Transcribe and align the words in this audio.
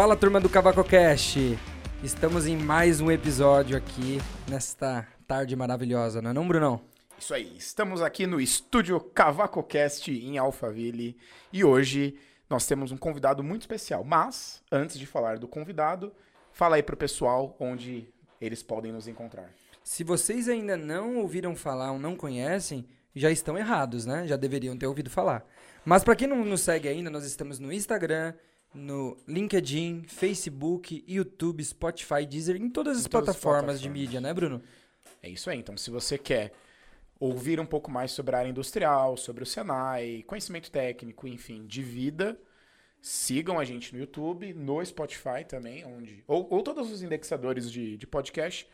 Fala 0.00 0.16
turma 0.16 0.40
do 0.40 0.48
Cavaco 0.48 0.82
Cast! 0.82 1.58
Estamos 2.02 2.46
em 2.46 2.56
mais 2.56 3.02
um 3.02 3.10
episódio 3.10 3.76
aqui 3.76 4.16
nesta 4.48 5.06
tarde 5.28 5.54
maravilhosa, 5.54 6.22
não 6.22 6.30
é 6.30 6.32
não, 6.32 6.48
Brunão? 6.48 6.80
Isso 7.18 7.34
aí, 7.34 7.54
estamos 7.58 8.00
aqui 8.00 8.26
no 8.26 8.40
estúdio 8.40 8.98
CavacoCast 8.98 10.10
em 10.10 10.38
Alphaville 10.38 11.18
e 11.52 11.62
hoje 11.62 12.16
nós 12.48 12.66
temos 12.66 12.90
um 12.92 12.96
convidado 12.96 13.44
muito 13.44 13.60
especial. 13.60 14.02
Mas, 14.02 14.62
antes 14.72 14.98
de 14.98 15.04
falar 15.04 15.38
do 15.38 15.46
convidado, 15.46 16.10
fala 16.50 16.76
aí 16.76 16.82
pro 16.82 16.96
pessoal 16.96 17.54
onde 17.60 18.08
eles 18.40 18.62
podem 18.62 18.92
nos 18.92 19.06
encontrar. 19.06 19.50
Se 19.84 20.02
vocês 20.02 20.48
ainda 20.48 20.78
não 20.78 21.18
ouviram 21.18 21.54
falar 21.54 21.92
ou 21.92 21.98
não 21.98 22.16
conhecem, 22.16 22.86
já 23.14 23.30
estão 23.30 23.58
errados, 23.58 24.06
né? 24.06 24.26
Já 24.26 24.38
deveriam 24.38 24.78
ter 24.78 24.86
ouvido 24.86 25.10
falar. 25.10 25.44
Mas 25.84 26.02
para 26.02 26.16
quem 26.16 26.26
não 26.26 26.42
nos 26.42 26.62
segue 26.62 26.88
ainda, 26.88 27.10
nós 27.10 27.26
estamos 27.26 27.58
no 27.58 27.70
Instagram, 27.70 28.32
no 28.74 29.16
LinkedIn, 29.26 30.04
Facebook, 30.06 31.04
YouTube, 31.06 31.64
Spotify, 31.64 32.24
Deezer, 32.26 32.56
em 32.56 32.70
todas 32.70 32.98
as, 32.98 33.06
Em 33.06 33.08
todas 33.08 33.30
as 33.30 33.36
plataformas, 33.36 33.80
de 33.80 33.88
plataformas. 33.88 33.92
mídia, 33.92 34.20
né, 34.20 34.32
Bruno? 34.32 34.62
É 35.22 35.28
isso 35.28 35.50
aí, 35.50 35.58
então 35.58 35.76
se 35.76 35.90
você 35.90 36.16
quer 36.16 36.52
ouvir 37.18 37.60
um 37.60 37.66
pouco 37.66 37.90
mais 37.90 38.12
sobre 38.12 38.34
a 38.34 38.38
área 38.38 38.48
industrial, 38.48 39.16
sobre 39.16 39.42
o 39.42 39.46
Senai, 39.46 40.24
conhecimento 40.26 40.70
técnico, 40.70 41.28
enfim, 41.28 41.66
de 41.66 41.82
vida, 41.82 42.38
sigam 43.02 43.58
a 43.58 43.64
gente 43.64 43.92
no 43.92 44.00
YouTube, 44.00 44.54
no 44.54 44.84
Spotify 44.84 45.44
também, 45.46 45.84
onde 45.84 46.24
ou, 46.26 46.46
ou 46.50 46.62
todos 46.62 46.90
os 46.90 47.02
indexadores 47.02 47.70
de, 47.70 47.96
de 47.96 48.06
podcast, 48.06 48.66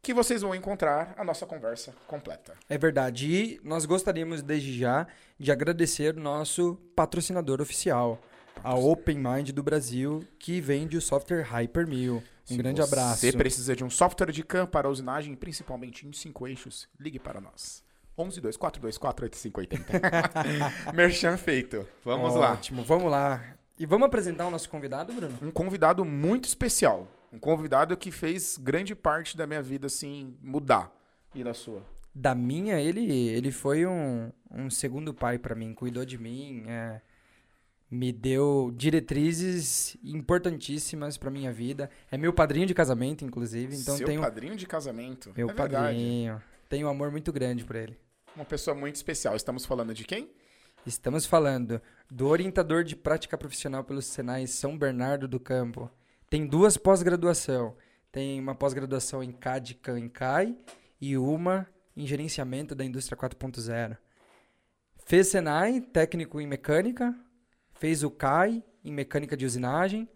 que 0.00 0.12
vocês 0.12 0.42
vão 0.42 0.52
encontrar 0.52 1.14
a 1.16 1.22
nossa 1.22 1.46
conversa 1.46 1.94
completa. 2.08 2.54
É 2.68 2.76
verdade. 2.76 3.30
E 3.30 3.60
nós 3.62 3.84
gostaríamos 3.84 4.42
desde 4.42 4.76
já 4.76 5.06
de 5.38 5.52
agradecer 5.52 6.16
o 6.16 6.20
nosso 6.20 6.74
patrocinador 6.96 7.60
oficial, 7.60 8.20
a 8.62 8.74
Open 8.74 9.18
Mind 9.18 9.50
do 9.50 9.62
Brasil, 9.62 10.26
que 10.38 10.60
vende 10.60 10.96
o 10.96 11.00
software 11.00 11.42
Hypermill. 11.42 12.16
Um 12.16 12.22
Se 12.44 12.56
grande 12.56 12.80
abraço. 12.80 13.20
você 13.20 13.32
precisa 13.32 13.74
de 13.74 13.84
um 13.84 13.90
software 13.90 14.32
de 14.32 14.42
CAM 14.42 14.66
para 14.66 14.88
usinagem, 14.88 15.34
principalmente 15.34 16.06
em 16.06 16.12
cinco 16.12 16.46
eixos, 16.46 16.88
ligue 16.98 17.18
para 17.18 17.40
nós. 17.40 17.82
11 18.18 18.40
2424 18.40 19.24
8580. 19.24 20.92
Merchan 20.92 21.36
feito. 21.36 21.86
Vamos 22.04 22.34
lá. 22.34 22.52
Ótimo, 22.52 22.82
vamos 22.84 23.10
lá. 23.10 23.42
E 23.78 23.86
vamos 23.86 24.06
apresentar 24.06 24.46
o 24.46 24.50
nosso 24.50 24.68
convidado, 24.68 25.12
Bruno? 25.12 25.38
Um 25.40 25.50
convidado 25.50 26.04
muito 26.04 26.44
especial. 26.44 27.08
Um 27.32 27.38
convidado 27.38 27.96
que 27.96 28.10
fez 28.10 28.58
grande 28.58 28.94
parte 28.94 29.36
da 29.36 29.46
minha 29.46 29.62
vida, 29.62 29.86
assim, 29.86 30.36
mudar. 30.42 30.92
E 31.34 31.42
da 31.42 31.54
sua? 31.54 31.82
Da 32.14 32.34
minha, 32.34 32.78
ele, 32.78 33.10
ele 33.28 33.50
foi 33.50 33.86
um, 33.86 34.30
um 34.50 34.68
segundo 34.68 35.14
pai 35.14 35.38
pra 35.38 35.54
mim, 35.54 35.72
cuidou 35.72 36.04
de 36.04 36.18
mim, 36.18 36.64
é, 36.66 37.00
me 37.92 38.10
deu 38.10 38.72
diretrizes 38.74 39.98
importantíssimas 40.02 41.18
pra 41.18 41.30
minha 41.30 41.52
vida. 41.52 41.90
É 42.10 42.16
meu 42.16 42.32
padrinho 42.32 42.66
de 42.66 42.72
casamento, 42.72 43.22
inclusive, 43.22 43.76
então 43.76 43.98
Seu 43.98 44.06
tenho 44.06 44.22
padrinho 44.22 44.56
de 44.56 44.66
casamento. 44.66 45.30
meu 45.36 45.50
é 45.50 45.52
verdade. 45.52 45.74
padrinho. 45.74 46.42
Tenho 46.70 46.86
um 46.86 46.90
amor 46.90 47.10
muito 47.10 47.30
grande 47.30 47.66
por 47.66 47.76
ele. 47.76 47.98
Uma 48.34 48.46
pessoa 48.46 48.74
muito 48.74 48.96
especial. 48.96 49.36
Estamos 49.36 49.66
falando 49.66 49.92
de 49.92 50.04
quem? 50.04 50.30
Estamos 50.86 51.26
falando 51.26 51.82
do 52.10 52.28
orientador 52.28 52.82
de 52.82 52.96
prática 52.96 53.36
profissional 53.36 53.84
pelo 53.84 54.00
Senai 54.00 54.46
São 54.46 54.78
Bernardo 54.78 55.28
do 55.28 55.38
Campo. 55.38 55.90
Tem 56.30 56.46
duas 56.46 56.78
pós-graduação. 56.78 57.76
Tem 58.10 58.40
uma 58.40 58.54
pós-graduação 58.54 59.22
em 59.22 59.32
CAD 59.32 59.74
CAM 59.74 60.00
e 60.00 60.08
CAI 60.08 60.56
e 60.98 61.18
uma 61.18 61.68
em 61.94 62.06
gerenciamento 62.06 62.74
da 62.74 62.86
indústria 62.86 63.18
4.0. 63.18 63.98
Fez 65.04 65.28
Senai, 65.28 65.82
técnico 65.82 66.40
em 66.40 66.46
mecânica, 66.46 67.14
fez 67.82 68.04
o 68.04 68.10
CAI 68.12 68.62
em 68.84 68.92
mecânica 68.92 69.36
de 69.36 69.44
usinagem 69.44 70.08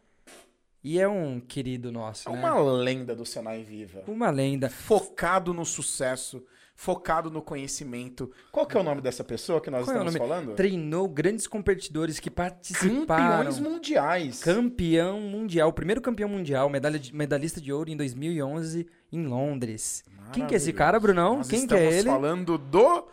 e 0.84 1.00
é 1.00 1.08
um 1.08 1.40
querido 1.40 1.90
nosso, 1.90 2.28
É 2.28 2.32
né? 2.32 2.38
uma 2.38 2.60
lenda 2.60 3.12
do 3.12 3.26
Senai 3.26 3.64
Viva. 3.64 4.04
Uma 4.06 4.30
lenda. 4.30 4.70
Focado 4.70 5.52
no 5.52 5.64
sucesso, 5.66 6.44
focado 6.76 7.28
no 7.28 7.42
conhecimento. 7.42 8.30
Qual 8.52 8.66
que 8.66 8.76
é 8.76 8.80
o 8.80 8.84
nome 8.84 9.00
dessa 9.00 9.24
pessoa 9.24 9.60
que 9.60 9.68
nós 9.68 9.84
Qual 9.84 9.96
é 9.96 9.98
estamos 9.98 10.14
nome? 10.14 10.28
falando? 10.28 10.54
Treinou 10.54 11.08
grandes 11.08 11.48
competidores 11.48 12.20
que 12.20 12.30
participaram. 12.30 13.38
Campeões 13.50 13.58
mundiais. 13.58 14.38
Campeão 14.44 15.20
mundial, 15.22 15.72
primeiro 15.72 16.00
campeão 16.00 16.28
mundial, 16.28 16.70
medalha 16.70 17.00
de- 17.00 17.12
medalhista 17.12 17.60
de 17.60 17.72
ouro 17.72 17.90
em 17.90 17.96
2011 17.96 18.86
em 19.10 19.26
Londres. 19.26 20.04
Quem 20.32 20.46
que 20.46 20.54
é 20.54 20.56
esse 20.56 20.72
cara, 20.72 21.00
Brunão? 21.00 21.38
Nós 21.38 21.48
Quem 21.48 21.66
que 21.66 21.74
é 21.74 21.78
estamos 21.78 21.94
ele? 21.98 22.08
falando 22.10 22.58
do 22.58 23.08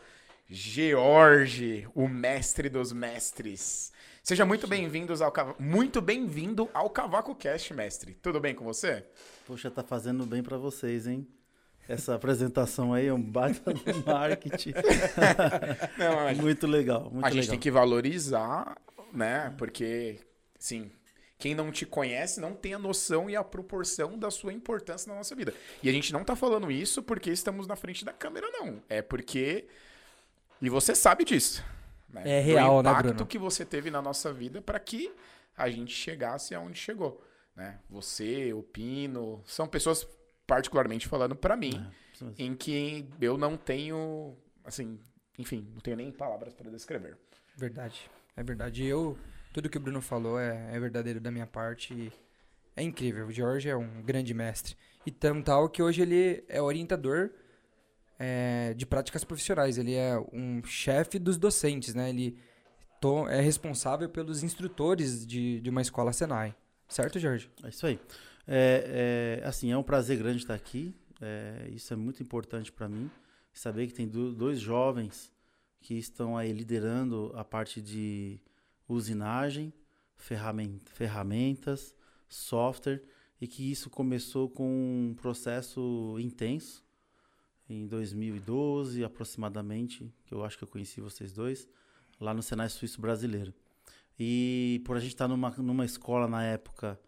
George, 0.47 1.87
o 1.95 2.07
mestre 2.07 2.69
dos 2.69 2.93
mestres. 2.93 3.91
Seja 4.23 4.45
muito 4.45 4.69
bem-vindos 4.69 5.21
ao 5.21 5.33
muito 5.59 6.01
bem-vindo 6.01 6.69
ao 6.73 6.89
Cavaco 6.89 7.35
Cast, 7.35 7.73
mestre. 7.73 8.13
Tudo 8.21 8.39
bem 8.39 8.55
com 8.55 8.63
você? 8.63 9.03
Poxa, 9.45 9.69
tá 9.69 9.83
fazendo 9.83 10.25
bem 10.25 10.41
pra 10.41 10.55
vocês, 10.55 11.07
hein? 11.07 11.27
Essa 11.89 12.15
apresentação 12.15 12.93
aí 12.93 13.07
é 13.07 13.13
um 13.13 13.21
baita 13.21 13.73
do 13.75 14.05
marketing. 14.05 14.75
Não, 15.99 16.25
a, 16.25 16.33
muito 16.35 16.65
legal, 16.65 17.11
muito 17.11 17.25
a 17.25 17.29
gente 17.29 17.41
legal. 17.41 17.49
tem 17.51 17.59
que 17.59 17.69
valorizar, 17.69 18.77
né? 19.11 19.53
Porque, 19.57 20.21
sim, 20.57 20.89
quem 21.37 21.53
não 21.53 21.69
te 21.69 21.85
conhece 21.85 22.39
não 22.39 22.53
tem 22.53 22.73
a 22.73 22.79
noção 22.79 23.29
e 23.29 23.35
a 23.35 23.43
proporção 23.43 24.17
da 24.17 24.31
sua 24.31 24.53
importância 24.53 25.09
na 25.11 25.17
nossa 25.17 25.35
vida. 25.35 25.53
E 25.83 25.89
a 25.89 25.91
gente 25.91 26.13
não 26.13 26.23
tá 26.23 26.33
falando 26.33 26.71
isso 26.71 27.03
porque 27.03 27.29
estamos 27.29 27.67
na 27.67 27.75
frente 27.75 28.05
da 28.05 28.13
câmera, 28.13 28.47
não. 28.53 28.81
É 28.87 29.01
porque. 29.01 29.67
E 30.61 30.69
você 30.69 30.95
sabe 30.95 31.25
disso. 31.25 31.61
Né? 32.13 32.21
É 32.25 32.39
real, 32.39 32.81
né, 32.81 32.89
impacto 32.89 33.07
Bruno? 33.07 33.25
que 33.25 33.37
você 33.37 33.65
teve 33.65 33.89
na 33.89 34.01
nossa 34.01 34.31
vida 34.31 34.61
para 34.61 34.79
que 34.79 35.11
a 35.57 35.69
gente 35.69 35.93
chegasse 35.93 36.53
aonde 36.55 36.77
chegou. 36.77 37.23
Né? 37.55 37.79
Você, 37.89 38.53
o 38.53 38.63
Pino, 38.63 39.41
são 39.45 39.67
pessoas, 39.67 40.07
particularmente 40.47 41.07
falando 41.07 41.35
para 41.35 41.55
mim, 41.55 41.85
É, 42.21 42.43
em 42.43 42.55
que 42.55 43.07
eu 43.19 43.37
não 43.37 43.57
tenho, 43.57 44.35
assim, 44.63 44.99
enfim, 45.37 45.67
não 45.73 45.79
tenho 45.81 45.97
nem 45.97 46.11
palavras 46.11 46.53
para 46.53 46.69
descrever. 46.71 47.17
Verdade, 47.55 48.09
é 48.35 48.43
verdade. 48.43 48.85
Eu, 48.85 49.17
tudo 49.51 49.69
que 49.69 49.77
o 49.77 49.81
Bruno 49.81 50.01
falou 50.01 50.39
é, 50.39 50.75
é 50.75 50.79
verdadeiro 50.79 51.19
da 51.19 51.31
minha 51.31 51.47
parte. 51.47 51.93
e 51.93 52.11
É 52.75 52.81
incrível. 52.81 53.27
O 53.27 53.31
Jorge 53.31 53.69
é 53.69 53.75
um 53.75 54.01
grande 54.01 54.33
mestre. 54.33 54.75
E 55.05 55.11
tão 55.11 55.41
tal 55.41 55.69
que 55.69 55.81
hoje 55.83 56.01
ele 56.01 56.43
é 56.47 56.61
orientador 56.61 57.29
é, 58.25 58.73
de 58.73 58.85
práticas 58.85 59.23
profissionais. 59.25 59.77
Ele 59.77 59.93
é 59.95 60.17
um 60.31 60.63
chefe 60.63 61.19
dos 61.19 61.37
docentes, 61.37 61.93
né? 61.93 62.09
Ele 62.09 62.37
é 63.29 63.41
responsável 63.41 64.07
pelos 64.07 64.43
instrutores 64.43 65.27
de, 65.27 65.59
de 65.59 65.69
uma 65.69 65.81
escola 65.81 66.13
Senai. 66.13 66.55
Certo, 66.87 67.19
Jorge? 67.19 67.51
É 67.61 67.67
isso 67.67 67.85
aí. 67.85 67.99
É, 68.47 69.39
é, 69.43 69.47
assim, 69.47 69.71
é 69.71 69.77
um 69.77 69.83
prazer 69.83 70.17
grande 70.17 70.37
estar 70.37 70.53
aqui. 70.53 70.95
é, 71.21 71.67
isso 71.71 71.93
é 71.93 71.97
muito 71.97 72.23
importante 72.23 72.71
para 72.71 72.87
mim. 72.87 73.09
Saber 73.53 73.87
que 73.87 73.93
tem 73.93 74.07
do- 74.07 74.33
dois 74.33 74.59
jovens 74.59 75.31
que 75.81 75.95
estão 75.95 76.37
aí 76.37 76.53
liderando 76.53 77.31
a 77.35 77.43
parte 77.43 77.81
de 77.81 78.39
usinagem, 78.87 79.73
ferramen- 80.15 80.79
ferramentas, 80.85 81.93
software, 82.29 83.03
e 83.41 83.47
que 83.47 83.69
isso 83.69 83.89
começou 83.89 84.49
com 84.49 84.65
um 85.11 85.13
processo 85.13 86.15
intenso 86.19 86.82
em 87.73 87.87
2012, 87.87 89.03
aproximadamente, 89.03 90.13
que 90.25 90.33
eu 90.33 90.43
acho 90.43 90.57
que 90.57 90.63
eu 90.63 90.67
conheci 90.67 91.01
vocês 91.01 91.31
dois, 91.31 91.67
lá 92.19 92.33
no 92.33 92.41
Senai 92.41 92.69
Suíço 92.69 93.01
Brasileiro. 93.01 93.53
E 94.19 94.81
por 94.85 94.95
a 94.95 94.99
gente 94.99 95.13
estar 95.13 95.27
numa, 95.27 95.49
numa 95.51 95.85
escola 95.85 96.27
na 96.27 96.43
época 96.43 96.99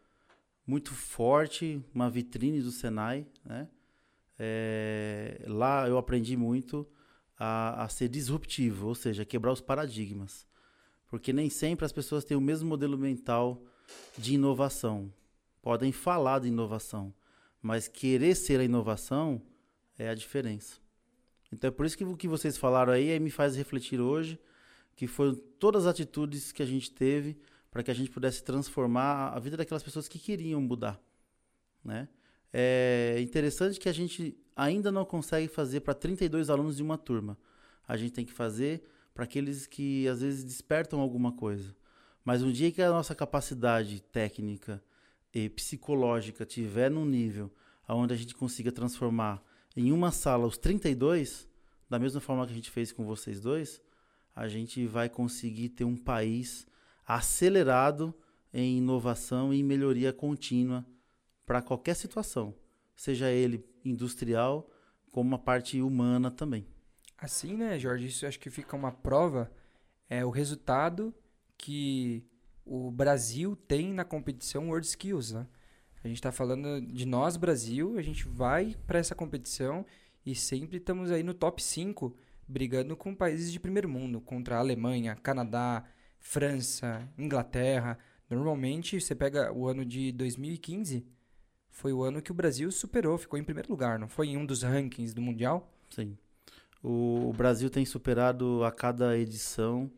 muito 0.65 0.93
forte, 0.93 1.83
uma 1.93 2.09
vitrine 2.09 2.61
do 2.61 2.71
Senai, 2.71 3.27
né? 3.45 3.69
É, 4.37 5.43
lá 5.47 5.87
eu 5.87 5.97
aprendi 5.97 6.35
muito 6.35 6.85
a, 7.37 7.83
a 7.83 7.89
ser 7.89 8.09
disruptivo, 8.09 8.87
ou 8.87 8.95
seja, 8.95 9.23
quebrar 9.23 9.51
os 9.51 9.61
paradigmas. 9.61 10.45
Porque 11.07 11.31
nem 11.31 11.49
sempre 11.49 11.85
as 11.85 11.91
pessoas 11.91 12.25
têm 12.25 12.35
o 12.35 12.41
mesmo 12.41 12.67
modelo 12.67 12.97
mental 12.97 13.63
de 14.17 14.33
inovação. 14.33 15.13
Podem 15.61 15.91
falar 15.91 16.39
de 16.39 16.47
inovação, 16.47 17.13
mas 17.61 17.87
querer 17.87 18.35
ser 18.35 18.59
a 18.59 18.63
inovação 18.63 19.41
é 19.97 20.09
a 20.09 20.15
diferença. 20.15 20.77
Então 21.51 21.67
é 21.67 21.71
por 21.71 21.85
isso 21.85 21.97
que 21.97 22.03
o 22.03 22.17
que 22.17 22.27
vocês 22.27 22.57
falaram 22.57 22.93
aí, 22.93 23.19
me 23.19 23.29
faz 23.29 23.55
refletir 23.55 23.99
hoje 23.99 24.39
que 24.95 25.07
foram 25.07 25.35
todas 25.59 25.85
as 25.85 25.91
atitudes 25.91 26.51
que 26.51 26.63
a 26.63 26.65
gente 26.65 26.91
teve 26.91 27.37
para 27.69 27.83
que 27.83 27.91
a 27.91 27.93
gente 27.93 28.09
pudesse 28.09 28.43
transformar 28.43 29.29
a 29.29 29.39
vida 29.39 29.57
daquelas 29.57 29.83
pessoas 29.83 30.07
que 30.07 30.17
queriam 30.17 30.61
mudar, 30.61 31.01
né? 31.83 32.07
É 32.53 33.17
interessante 33.19 33.77
que 33.77 33.89
a 33.89 33.93
gente 33.93 34.37
ainda 34.55 34.89
não 34.89 35.03
consegue 35.03 35.49
fazer 35.49 35.81
para 35.81 35.93
32 35.93 36.49
alunos 36.49 36.77
de 36.77 36.83
uma 36.83 36.97
turma. 36.97 37.37
A 37.85 37.97
gente 37.97 38.13
tem 38.13 38.25
que 38.25 38.31
fazer 38.31 38.83
para 39.13 39.25
aqueles 39.25 39.67
que 39.67 40.07
às 40.07 40.21
vezes 40.21 40.43
despertam 40.43 41.01
alguma 41.01 41.33
coisa. 41.33 41.75
Mas 42.23 42.41
um 42.41 42.51
dia 42.51 42.71
que 42.71 42.81
a 42.81 42.89
nossa 42.89 43.13
capacidade 43.13 44.01
técnica 44.01 44.81
e 45.33 45.49
psicológica 45.49 46.45
tiver 46.45 46.89
num 46.89 47.05
nível 47.05 47.51
onde 47.89 48.13
a 48.13 48.17
gente 48.17 48.33
consiga 48.33 48.71
transformar 48.71 49.43
em 49.75 49.91
uma 49.91 50.11
sala 50.11 50.47
os 50.47 50.57
32, 50.57 51.47
da 51.89 51.99
mesma 51.99 52.21
forma 52.21 52.45
que 52.45 52.51
a 52.51 52.55
gente 52.55 52.71
fez 52.71 52.91
com 52.91 53.05
vocês 53.05 53.41
dois, 53.41 53.81
a 54.35 54.47
gente 54.47 54.85
vai 54.85 55.09
conseguir 55.09 55.69
ter 55.69 55.83
um 55.83 55.97
país 55.97 56.65
acelerado 57.05 58.13
em 58.53 58.77
inovação 58.77 59.53
e 59.53 59.61
melhoria 59.61 60.13
contínua 60.13 60.85
para 61.45 61.61
qualquer 61.61 61.95
situação, 61.95 62.55
seja 62.95 63.29
ele 63.29 63.63
industrial 63.83 64.69
como 65.11 65.29
uma 65.29 65.39
parte 65.39 65.81
humana 65.81 66.31
também. 66.31 66.65
Assim, 67.17 67.55
né, 67.55 67.79
Jorge? 67.79 68.07
Isso 68.07 68.25
acho 68.25 68.39
que 68.39 68.49
fica 68.49 68.75
uma 68.75 68.91
prova, 68.91 69.51
é 70.09 70.25
o 70.25 70.29
resultado 70.29 71.13
que 71.57 72.25
o 72.65 72.91
Brasil 72.91 73.55
tem 73.55 73.93
na 73.93 74.03
competição 74.03 74.69
World 74.69 74.87
Skills, 74.87 75.31
né? 75.31 75.47
A 76.05 76.07
gente 76.07 76.17
está 76.17 76.31
falando 76.31 76.79
de 76.81 77.03
nós, 77.03 77.35
Brasil, 77.35 77.97
a 77.97 78.01
gente 78.03 78.27
vai 78.27 78.75
para 78.85 78.99
essa 78.99 79.15
competição 79.15 79.83
e 80.23 80.35
sempre 80.35 80.77
estamos 80.77 81.09
aí 81.09 81.23
no 81.23 81.33
top 81.33 81.63
5, 81.63 82.15
brigando 82.47 82.95
com 82.95 83.15
países 83.15 83.51
de 83.51 83.59
primeiro 83.59 83.89
mundo, 83.89 84.21
contra 84.21 84.57
a 84.57 84.59
Alemanha, 84.59 85.15
Canadá, 85.15 85.83
França, 86.19 87.11
Inglaterra. 87.17 87.97
Normalmente, 88.29 89.01
você 89.01 89.15
pega 89.15 89.51
o 89.51 89.67
ano 89.67 89.83
de 89.83 90.11
2015, 90.11 91.03
foi 91.71 91.91
o 91.91 92.03
ano 92.03 92.21
que 92.21 92.31
o 92.31 92.35
Brasil 92.35 92.71
superou, 92.71 93.17
ficou 93.17 93.39
em 93.39 93.43
primeiro 93.43 93.71
lugar, 93.71 93.97
não 93.97 94.07
foi 94.07 94.27
em 94.27 94.37
um 94.37 94.45
dos 94.45 94.61
rankings 94.61 95.11
do 95.11 95.23
Mundial? 95.23 95.73
Sim. 95.89 96.15
O, 96.83 97.29
o 97.29 97.33
Brasil 97.33 97.67
tem 97.67 97.83
superado 97.83 98.63
a 98.63 98.71
cada 98.71 99.17
edição, 99.17 99.91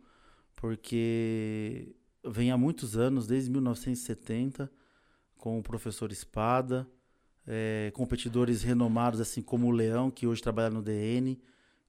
porque 0.56 1.94
vem 2.25 2.50
há 2.50 2.57
muitos 2.57 2.95
anos, 2.95 3.27
desde 3.27 3.51
1970, 3.51 4.71
com 5.37 5.59
o 5.59 5.63
professor 5.63 6.11
Espada, 6.11 6.87
é, 7.45 7.91
competidores 7.93 8.63
renomados, 8.63 9.21
assim 9.21 9.41
como 9.41 9.67
o 9.67 9.71
Leão, 9.71 10.11
que 10.11 10.27
hoje 10.27 10.41
trabalha 10.41 10.69
no 10.69 10.81
DN, 10.81 11.39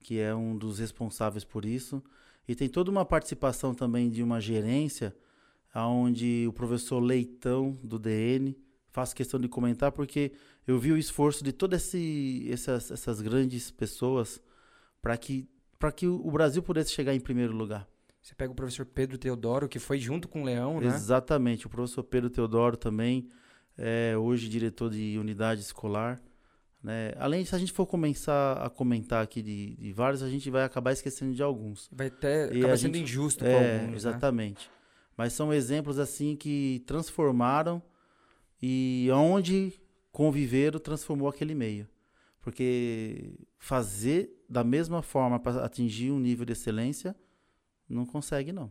que 0.00 0.18
é 0.18 0.34
um 0.34 0.56
dos 0.56 0.78
responsáveis 0.78 1.44
por 1.44 1.64
isso. 1.64 2.02
E 2.46 2.54
tem 2.54 2.68
toda 2.68 2.90
uma 2.90 3.04
participação 3.04 3.74
também 3.74 4.08
de 4.08 4.22
uma 4.22 4.40
gerência, 4.40 5.14
onde 5.74 6.46
o 6.48 6.52
professor 6.52 7.00
Leitão, 7.00 7.78
do 7.82 7.98
DN, 7.98 8.56
faço 8.90 9.14
questão 9.14 9.38
de 9.38 9.48
comentar, 9.48 9.92
porque 9.92 10.32
eu 10.66 10.78
vi 10.78 10.92
o 10.92 10.96
esforço 10.96 11.44
de 11.44 11.52
todas 11.52 11.92
essas, 12.50 12.90
essas 12.90 13.20
grandes 13.20 13.70
pessoas 13.70 14.40
para 15.00 15.16
que, 15.16 15.48
que 15.96 16.06
o 16.06 16.30
Brasil 16.30 16.62
pudesse 16.62 16.92
chegar 16.92 17.14
em 17.14 17.20
primeiro 17.20 17.54
lugar. 17.54 17.86
Você 18.20 18.35
pega 18.35 18.53
o 18.53 18.55
professor 18.55 18.85
Pedro 18.85 19.17
Teodoro, 19.17 19.69
que 19.69 19.79
foi 19.79 19.99
junto 19.99 20.29
com 20.29 20.43
o 20.43 20.44
Leão, 20.44 20.81
né? 20.81 20.87
Exatamente, 20.87 21.67
o 21.67 21.70
professor 21.70 22.03
Pedro 22.03 22.29
Teodoro 22.29 22.76
também, 22.76 23.31
é 23.76 24.17
hoje 24.17 24.49
diretor 24.49 24.91
de 24.91 25.17
unidade 25.19 25.61
escolar. 25.61 26.20
Né? 26.82 27.12
Além, 27.17 27.44
se 27.44 27.55
a 27.55 27.59
gente 27.59 27.73
for 27.73 27.87
começar 27.87 28.55
a 28.55 28.70
comentar 28.70 29.23
aqui 29.23 29.43
de, 29.43 29.76
de 29.76 29.93
vários, 29.93 30.23
a 30.23 30.29
gente 30.29 30.50
vai 30.50 30.65
acabar 30.65 30.93
esquecendo 30.93 31.35
de 31.35 31.43
alguns. 31.43 31.88
Vai 31.93 32.09
até 32.09 32.44
acabar 32.44 32.76
sendo 32.76 32.97
gente, 32.97 33.05
injusto 33.05 33.44
é, 33.44 33.50
com 33.50 33.56
alguns. 33.56 33.91
Né? 33.91 33.97
Exatamente. 33.97 34.67
Né? 34.69 34.75
Mas 35.17 35.32
são 35.32 35.53
exemplos 35.53 35.99
assim 35.99 36.37
que 36.37 36.82
transformaram 36.87 37.82
e 38.62 39.09
onde 39.12 39.73
conviveram 40.12 40.79
transformou 40.79 41.29
aquele 41.29 41.55
meio. 41.55 41.88
Porque 42.41 43.35
fazer 43.59 44.31
da 44.49 44.62
mesma 44.62 45.03
forma 45.03 45.38
para 45.38 45.65
atingir 45.65 46.11
um 46.11 46.19
nível 46.19 46.47
de 46.47 46.53
excelência 46.53 47.15
não 47.88 48.05
consegue 48.05 48.52
não. 48.52 48.70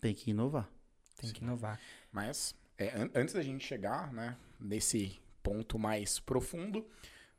Tem 0.00 0.14
que 0.14 0.30
inovar. 0.30 0.68
Tem 1.16 1.28
Sim. 1.28 1.34
que 1.34 1.42
inovar. 1.42 1.80
Mas 2.12 2.54
é, 2.78 2.88
an 2.96 3.10
antes 3.14 3.34
da 3.34 3.42
gente 3.42 3.64
chegar, 3.66 4.12
né, 4.12 4.36
nesse 4.60 5.18
ponto 5.42 5.78
mais 5.78 6.18
profundo, 6.18 6.84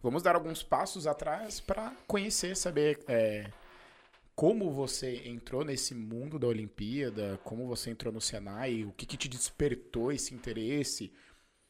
vamos 0.02 0.24
dar 0.24 0.36
alguns 0.36 0.64
passos 0.64 1.06
atrás 1.06 1.60
para 1.60 1.92
conhecer, 2.08 2.56
saber 2.56 3.00
é, 3.08 3.52
como 4.36 4.72
você 4.72 5.28
entrou 5.28 5.64
nesse 5.64 5.94
mundo 5.94 6.40
da 6.40 6.48
Olimpíada, 6.48 7.40
como 7.44 7.68
você 7.68 7.90
entrou 7.90 8.14
no 8.14 8.22
Senai, 8.22 8.84
o 8.84 8.92
que, 8.92 9.06
que 9.06 9.18
te 9.18 9.28
despertou 9.28 10.12
esse 10.12 10.34
interesse, 10.34 11.12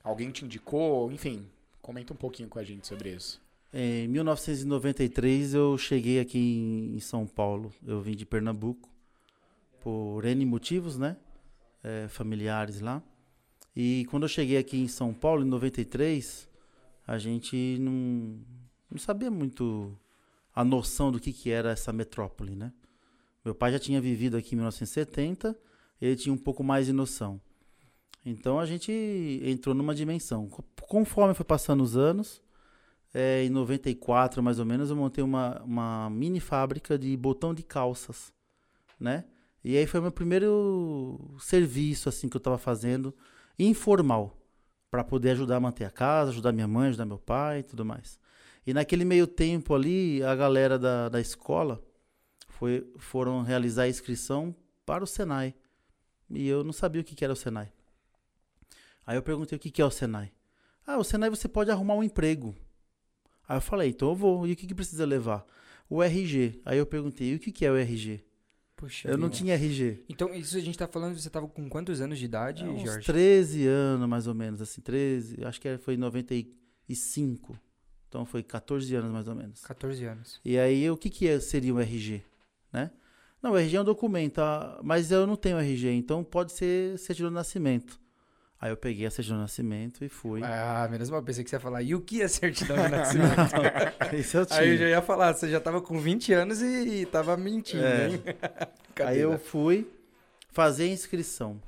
alguém 0.04 0.32
te 0.32 0.46
indicou, 0.46 1.12
enfim, 1.12 1.50
comenta 1.82 2.14
um 2.14 2.18
pouquinho 2.18 2.50
com 2.50 2.60
a 2.60 2.64
gente 2.64 2.88
sobre 2.88 3.10
isso. 3.14 3.42
Em 3.74 4.08
1993 4.08 5.54
eu 5.54 5.78
cheguei 5.78 6.20
aqui 6.20 6.40
em 6.96 7.00
São 7.00 7.28
Paulo, 7.28 7.74
eu 7.86 8.02
vim 8.02 8.16
de 8.16 8.26
Pernambuco 8.26 8.90
por 9.88 10.26
N 10.26 10.46
motivos, 10.46 10.98
né? 10.98 11.16
É, 11.82 12.10
familiares 12.10 12.82
lá. 12.82 13.02
E 13.74 14.06
quando 14.10 14.24
eu 14.24 14.28
cheguei 14.28 14.58
aqui 14.58 14.78
em 14.78 14.88
São 14.90 15.14
Paulo, 15.14 15.46
em 15.46 15.48
93, 15.48 16.50
a 17.08 17.18
gente 17.18 17.78
não, 17.80 18.38
não 18.92 18.98
sabia 18.98 19.32
muito 19.32 19.98
a 20.54 20.66
noção 20.66 21.10
do 21.10 21.22
que, 21.22 21.32
que 21.32 21.50
era 21.50 21.72
essa 21.72 21.94
metrópole, 21.94 22.54
né? 22.54 22.74
Meu 23.46 23.56
pai 23.56 23.72
já 23.72 23.80
tinha 23.80 24.02
vivido 24.02 24.36
aqui 24.36 24.56
em 24.56 24.58
1970, 24.58 25.58
ele 26.02 26.18
tinha 26.18 26.34
um 26.34 26.38
pouco 26.38 26.66
mais 26.66 26.88
de 26.88 26.92
noção. 26.92 27.40
Então 28.26 28.60
a 28.60 28.66
gente 28.66 28.92
entrou 29.42 29.74
numa 29.74 29.96
dimensão. 29.96 30.50
Conforme 30.82 31.34
foi 31.34 31.46
passando 31.46 31.82
os 31.82 31.96
anos, 31.96 32.42
é, 33.14 33.46
em 33.46 33.50
94 33.50 34.44
mais 34.44 34.60
ou 34.60 34.66
menos, 34.66 34.90
eu 34.90 34.98
montei 34.98 35.24
uma, 35.24 35.62
uma 35.64 36.10
mini 36.10 36.42
fábrica 36.42 37.00
de 37.00 37.16
botão 37.16 37.54
de 37.54 37.64
calças, 37.64 38.34
né? 39.00 39.24
E 39.68 39.76
aí 39.76 39.86
foi 39.86 40.00
meu 40.00 40.14
primeiro 40.14 41.36
serviço 41.42 42.08
assim 42.08 42.30
que 42.30 42.38
eu 42.38 42.40
estava 42.40 42.58
fazendo, 42.58 43.14
informal, 43.60 44.42
para 44.90 45.04
poder 45.04 45.32
ajudar 45.32 45.58
a 45.58 45.60
manter 45.60 45.84
a 45.84 45.92
casa, 45.92 46.32
ajudar 46.32 46.54
minha 46.54 46.70
mãe, 46.70 46.88
ajudar 46.88 47.06
meu 47.06 47.20
pai 47.20 47.60
e 47.60 47.64
tudo 47.64 47.84
mais. 47.84 48.18
E 48.66 48.74
naquele 48.74 49.04
meio 49.04 49.28
tempo 49.28 49.76
ali, 49.76 50.24
a 50.24 50.34
galera 50.38 50.80
da, 50.80 51.10
da 51.10 51.20
escola 51.20 51.84
foi, 52.48 52.90
foram 52.98 53.42
realizar 53.42 53.84
a 53.84 53.90
inscrição 53.90 54.56
para 54.86 55.04
o 55.04 55.08
Senai. 55.08 55.54
E 56.30 56.48
eu 56.48 56.64
não 56.64 56.72
sabia 56.72 57.02
o 57.02 57.04
que, 57.04 57.14
que 57.14 57.26
era 57.26 57.34
o 57.34 57.36
Senai. 57.36 57.70
Aí 59.06 59.18
eu 59.18 59.22
perguntei 59.22 59.58
o 59.58 59.60
que, 59.60 59.70
que 59.70 59.82
é 59.82 59.86
o 59.86 59.92
Senai. 59.92 60.32
Ah, 60.86 60.98
o 60.98 61.04
Senai 61.04 61.30
você 61.30 61.50
pode 61.50 61.70
arrumar 61.72 61.96
um 61.96 62.04
emprego. 62.06 62.56
Aí 63.46 63.58
eu 63.58 63.62
falei, 63.62 63.90
então 63.90 64.12
eu 64.12 64.16
vou. 64.16 64.48
E 64.48 64.54
o 64.54 64.56
que, 64.56 64.66
que 64.66 64.74
precisa 64.74 65.06
levar? 65.06 65.46
O 65.90 66.02
RG. 66.02 66.62
Aí 66.64 66.78
eu 66.78 66.86
perguntei, 66.86 67.34
e 67.34 67.36
o 67.36 67.40
que, 67.40 67.52
que 67.52 67.66
é 67.66 67.70
o 67.70 67.76
RG? 67.76 68.27
Puxa 68.78 69.10
eu 69.10 69.18
não 69.18 69.28
tinha 69.28 69.56
RG. 69.56 70.04
Então, 70.08 70.32
isso 70.34 70.56
a 70.56 70.62
gente 70.62 70.78
tá 70.78 70.88
falando, 70.88 71.20
você 71.20 71.32
tava 71.32 71.48
com 71.48 71.68
quantos 71.68 72.00
anos 72.00 72.20
de 72.20 72.26
idade, 72.26 72.64
é, 72.64 72.70
uns 72.70 72.84
Jorge? 72.84 73.08
13 73.08 73.66
anos, 73.66 74.08
mais 74.08 74.28
ou 74.28 74.36
menos, 74.36 74.62
assim, 74.62 74.82
13, 74.82 75.44
acho 75.44 75.60
que 75.60 75.78
foi 75.80 75.96
em 75.96 75.98
95. 75.98 77.60
Então 78.08 78.24
foi 78.24 78.44
14 78.44 78.96
anos, 78.96 79.12
mais 79.12 79.28
ou 79.28 79.34
menos. 79.34 79.62
14 79.62 80.06
anos. 80.06 80.40
E 80.46 80.60
aí, 80.60 80.90
o 80.92 80.96
que 80.96 81.10
que 81.10 81.28
é, 81.28 81.40
seria 81.40 81.74
um 81.74 81.80
RG, 81.80 82.24
né? 82.72 82.92
Não, 83.42 83.52
o 83.52 83.58
RG 83.58 83.78
é 83.78 83.82
um 83.82 83.84
documento, 83.84 84.40
ah, 84.40 84.80
mas 84.84 85.12
eu 85.12 85.26
não 85.26 85.36
tenho 85.36 85.58
RG, 85.58 85.92
então 85.92 86.24
pode 86.24 86.52
ser 86.52 86.98
certidão 87.00 87.32
de 87.32 87.36
nascimento. 87.36 88.00
Aí 88.60 88.72
eu 88.72 88.78
peguei 88.78 89.06
a 89.06 89.12
certidão 89.12 89.38
de 89.38 89.44
nascimento 89.44 90.04
e 90.04 90.10
fui. 90.10 90.42
Ah, 90.44 90.88
menos 90.90 91.10
mal, 91.12 91.22
pensei 91.22 91.44
que 91.44 91.50
você 91.50 91.58
ia 91.58 91.60
falar, 91.60 91.84
e 91.84 91.94
o 91.94 92.02
que 92.02 92.24
é 92.24 92.28
certidão 92.28 92.76
de 92.76 92.90
nascimento? 92.90 93.36
não, 94.12 94.20
isso 94.20 94.38
eu 94.38 94.46
tinha. 94.48 94.60
Aí 94.60 94.70
eu 94.70 94.78
já 94.78 94.88
ia 94.88 95.02
falar, 95.02 95.34
você 95.34 95.50
já 95.50 95.60
tava 95.60 95.80
com 95.80 96.00
20 96.00 96.34
anos 96.34 96.62
e, 96.62 97.02
e 97.02 97.06
tava 97.06 97.38
mentindo, 97.38 97.86
é. 97.86 98.10
hein? 98.10 98.24
Aí 99.06 99.20
eu 99.20 99.38
fui 99.38 99.88
fazer 100.50 100.86
a 100.86 100.88
inscrição, 100.88 101.62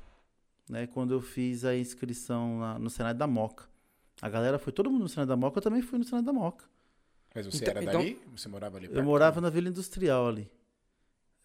né? 0.68 0.88
Quando 0.88 1.14
eu 1.14 1.20
fiz 1.20 1.64
a 1.64 1.76
inscrição 1.76 2.58
na, 2.58 2.78
no 2.78 2.90
Senado 2.90 3.16
da 3.16 3.26
Moca. 3.26 3.70
A 4.20 4.28
galera 4.28 4.58
foi, 4.58 4.72
todo 4.72 4.90
mundo 4.90 5.02
no 5.02 5.08
Senado 5.08 5.28
da 5.28 5.36
Moca, 5.36 5.58
eu 5.58 5.62
também 5.62 5.82
fui 5.82 5.96
no 5.96 6.04
Senado 6.04 6.24
da 6.24 6.32
Moca. 6.32 6.64
Mas 7.32 7.46
você 7.46 7.58
então, 7.58 7.70
era 7.70 7.82
então, 7.82 8.00
dali? 8.00 8.20
Você 8.34 8.48
morava 8.48 8.76
ali 8.76 8.88
perto? 8.88 8.98
Eu 8.98 9.04
morava 9.04 9.40
na 9.40 9.48
Vila 9.48 9.68
Industrial 9.68 10.26
ali. 10.26 10.50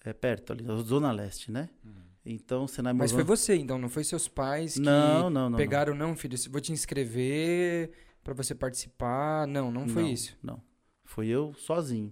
É 0.04 0.12
perto 0.12 0.54
ali, 0.54 0.66
Zona 0.84 1.12
Leste, 1.12 1.52
né? 1.52 1.70
Uhum. 1.84 2.15
Então, 2.26 2.68
Senai 2.68 2.92
Mas 2.92 3.12
foi 3.12 3.24
você, 3.24 3.56
então, 3.56 3.78
não 3.78 3.88
foi 3.88 4.04
seus 4.04 4.28
pais 4.28 4.74
que 4.74 4.80
não, 4.80 5.30
não, 5.30 5.50
não, 5.50 5.58
pegaram, 5.58 5.94
não. 5.94 6.10
não, 6.10 6.16
filho, 6.16 6.36
vou 6.50 6.60
te 6.60 6.72
inscrever 6.72 7.92
para 8.24 8.34
você 8.34 8.56
participar. 8.56 9.46
Não, 9.46 9.72
não 9.72 9.88
foi 9.88 10.04
não, 10.04 10.10
isso. 10.10 10.36
Não. 10.42 10.60
Foi 11.04 11.28
eu 11.28 11.54
sozinho, 11.54 12.12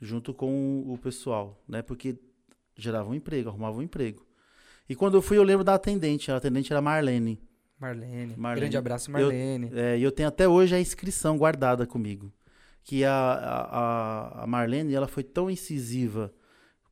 junto 0.00 0.32
com 0.32 0.84
o 0.86 0.96
pessoal, 0.96 1.60
né? 1.66 1.82
Porque 1.82 2.16
gerava 2.76 3.10
um 3.10 3.14
emprego, 3.14 3.48
arrumava 3.48 3.78
um 3.78 3.82
emprego. 3.82 4.24
E 4.88 4.94
quando 4.94 5.16
eu 5.16 5.22
fui, 5.22 5.36
eu 5.36 5.42
lembro 5.42 5.64
da 5.64 5.74
atendente. 5.74 6.30
A 6.30 6.36
atendente 6.36 6.72
era 6.72 6.80
Marlene. 6.80 7.40
Marlene. 7.78 8.36
Marlene. 8.36 8.60
Grande 8.60 8.76
abraço, 8.76 9.10
Marlene. 9.10 9.66
E 9.66 9.72
eu, 9.72 9.78
é, 9.78 9.98
eu 9.98 10.12
tenho 10.12 10.28
até 10.28 10.48
hoje 10.48 10.76
a 10.76 10.80
inscrição 10.80 11.36
guardada 11.36 11.86
comigo. 11.86 12.32
Que 12.84 13.04
a, 13.04 13.12
a, 13.12 14.44
a 14.44 14.46
Marlene, 14.46 14.94
ela 14.94 15.08
foi 15.08 15.24
tão 15.24 15.50
incisiva 15.50 16.32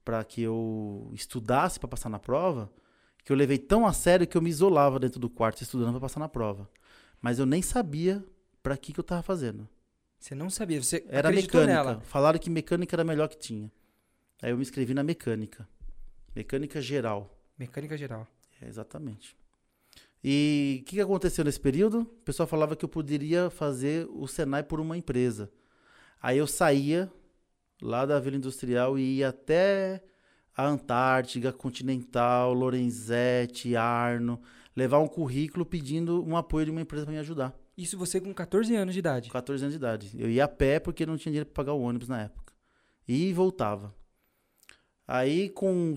para 0.09 0.25
que 0.25 0.41
eu 0.41 1.11
estudasse 1.13 1.79
para 1.79 1.87
passar 1.87 2.09
na 2.09 2.19
prova, 2.19 2.73
que 3.23 3.31
eu 3.31 3.37
levei 3.37 3.59
tão 3.59 3.87
a 3.87 3.93
sério 3.93 4.27
que 4.27 4.39
eu 4.39 4.41
me 4.41 4.49
isolava 4.49 4.99
dentro 4.99 5.21
do 5.21 5.29
quarto 5.29 5.61
estudando 5.61 5.91
para 5.91 6.01
passar 6.01 6.19
na 6.19 6.31
prova. 6.31 6.67
Mas 7.21 7.39
eu 7.39 7.45
nem 7.45 7.61
sabia 7.61 8.25
para 8.63 8.75
que 8.79 8.95
que 8.95 8.99
eu 8.99 9.03
estava 9.03 9.23
fazendo. 9.23 9.69
Você 10.19 10.35
não 10.35 10.49
sabia, 10.49 10.83
você 10.83 11.05
era 11.11 11.31
mecânica. 11.31 11.67
Nela. 11.67 12.01
Falaram 12.01 12.39
que 12.39 12.49
mecânica 12.49 12.97
era 12.97 13.05
melhor 13.05 13.29
que 13.29 13.37
tinha. 13.37 13.71
Aí 14.41 14.51
eu 14.51 14.57
me 14.57 14.63
inscrevi 14.63 14.95
na 14.95 15.03
mecânica. 15.03 15.69
Mecânica 16.35 16.81
geral. 16.81 17.39
Mecânica 17.59 17.95
geral. 17.95 18.27
É, 18.63 18.67
exatamente. 18.67 19.37
E 20.25 20.79
o 20.81 20.85
que, 20.87 20.97
que 20.97 21.03
aconteceu 21.03 21.45
nesse 21.45 21.61
período? 21.61 22.01
O 22.01 22.25
pessoal 22.25 22.47
falava 22.47 22.75
que 22.75 22.83
eu 22.83 22.89
poderia 22.89 23.51
fazer 23.51 24.09
o 24.09 24.27
Senai 24.27 24.63
por 24.63 24.81
uma 24.81 24.97
empresa. 24.97 25.53
Aí 26.19 26.39
eu 26.39 26.47
saía 26.47 27.13
lá 27.81 28.05
da 28.05 28.19
Vila 28.19 28.37
Industrial 28.37 28.99
e 28.99 29.19
ia 29.19 29.29
até 29.29 30.03
a 30.57 30.67
Antártica, 30.67 31.53
Continental, 31.53 32.53
Lorenzetti, 32.53 33.77
Arno, 33.77 34.41
levar 34.75 34.99
um 34.99 35.07
currículo 35.07 35.65
pedindo 35.65 36.25
um 36.25 36.37
apoio 36.37 36.67
de 36.67 36.71
uma 36.71 36.81
empresa 36.81 37.05
para 37.05 37.13
me 37.13 37.21
ajudar. 37.21 37.57
Isso 37.77 37.97
você 37.97 38.21
com 38.21 38.35
14 38.35 38.75
anos 38.75 38.93
de 38.93 38.99
idade. 38.99 39.29
Com 39.29 39.33
14 39.35 39.63
anos 39.63 39.73
de 39.73 39.79
idade. 39.79 40.11
Eu 40.19 40.29
ia 40.29 40.45
a 40.45 40.49
pé 40.49 40.81
porque 40.81 41.07
não 41.07 41.17
tinha 41.17 41.31
dinheiro 41.31 41.47
para 41.47 41.65
pagar 41.65 41.75
o 41.75 41.81
ônibus 41.81 42.09
na 42.09 42.23
época. 42.23 42.53
E 43.07 43.33
voltava. 43.33 43.95
Aí, 45.07 45.49
com 45.49 45.97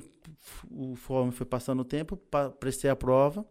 o 0.69 0.95
fome 0.95 1.31
foi 1.31 1.45
passando 1.45 1.81
o 1.81 1.85
tempo, 1.85 2.15
prestei 2.59 2.89
a 2.89 2.95
prova. 2.95 3.45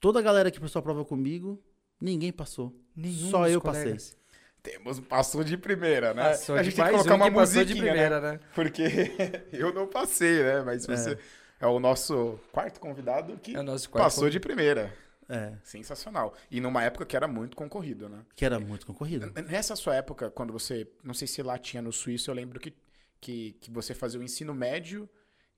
Toda 0.00 0.18
a 0.18 0.22
galera 0.22 0.50
que 0.50 0.58
prestou 0.58 0.80
a 0.80 0.82
prova 0.82 1.04
comigo, 1.04 1.62
ninguém 2.00 2.32
passou. 2.32 2.74
Nenhum 2.96 3.30
Só 3.30 3.46
eu 3.46 3.60
colegas. 3.60 4.16
Temos 4.62 5.00
passou 5.00 5.42
de 5.42 5.56
primeira, 5.56 6.12
né? 6.12 6.30
Passou 6.30 6.56
a 6.56 6.62
gente 6.62 6.76
tem 6.76 6.84
que 6.84 6.90
colocar 6.90 7.14
um 7.14 7.16
uma 7.16 7.28
que 7.30 7.34
passou 7.34 7.64
de 7.64 7.74
musiquinha, 7.74 7.84
né? 7.84 7.90
primeira, 7.90 8.20
né? 8.20 8.40
Porque 8.54 8.82
eu 9.52 9.72
não 9.72 9.86
passei, 9.86 10.42
né? 10.42 10.62
Mas 10.62 10.86
você 10.86 11.18
é, 11.60 11.66
o 11.66 11.78
nosso 11.78 12.38
quarto 12.52 12.80
convidado 12.80 13.36
que 13.38 13.52
É 13.52 13.62
quarto. 13.62 13.90
passou 13.92 14.30
de 14.30 14.40
primeira. 14.40 14.92
É, 15.28 15.52
Sensacional. 15.62 16.34
E 16.50 16.60
numa 16.60 16.82
época 16.82 17.06
que 17.06 17.14
era 17.14 17.28
muito 17.28 17.56
concorrido, 17.56 18.08
né? 18.08 18.18
que 18.34 18.44
era 18.44 18.58
muito 18.58 18.84
concorrido. 18.84 19.32
Nessa 19.48 19.76
sua 19.76 19.94
época, 19.94 20.30
quando 20.30 20.52
você. 20.52 20.88
Não 21.04 21.14
sei 21.14 21.28
se 21.28 21.42
lá 21.42 21.56
tinha 21.56 21.80
no 21.80 21.92
Suíço, 21.92 22.30
eu 22.30 22.34
lembro 22.34 22.58
que, 22.58 22.74
que, 23.20 23.52
que 23.60 23.70
você 23.70 23.94
fazia 23.94 24.18
o 24.18 24.22
ensino 24.24 24.52
médio 24.52 25.08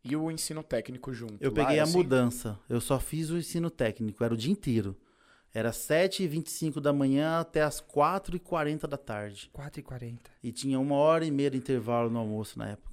e 0.04 0.14
o 0.14 0.30
ensino 0.30 0.62
técnico 0.62 1.14
junto. 1.14 1.37
Eu 1.40 1.50
Lá 1.50 1.54
peguei 1.54 1.76
é 1.78 1.80
a 1.80 1.85
assim? 1.85 1.97
mudança. 1.97 2.59
Eu 2.68 2.80
só 2.80 3.00
fiz 3.00 3.30
o 3.30 3.38
ensino 3.38 3.71
técnico, 3.71 4.23
era 4.23 4.35
o 4.35 4.37
dia 4.37 4.52
inteiro. 4.52 4.94
Era 5.54 5.71
7h25 5.71 6.80
da 6.80 6.92
manhã 6.92 7.38
até 7.40 7.62
as 7.62 7.80
4h40 7.80 8.87
da 8.87 8.97
tarde. 8.97 9.50
4h40. 9.54 10.18
E 10.42 10.50
tinha 10.50 10.80
uma 10.80 10.94
hora 10.97 11.25
e 11.26 11.30
meia 11.30 11.50
de 11.50 11.59
intervalo 11.59 12.09
no 12.11 12.18
almoço 12.18 12.59
na 12.59 12.71
época. 12.71 12.90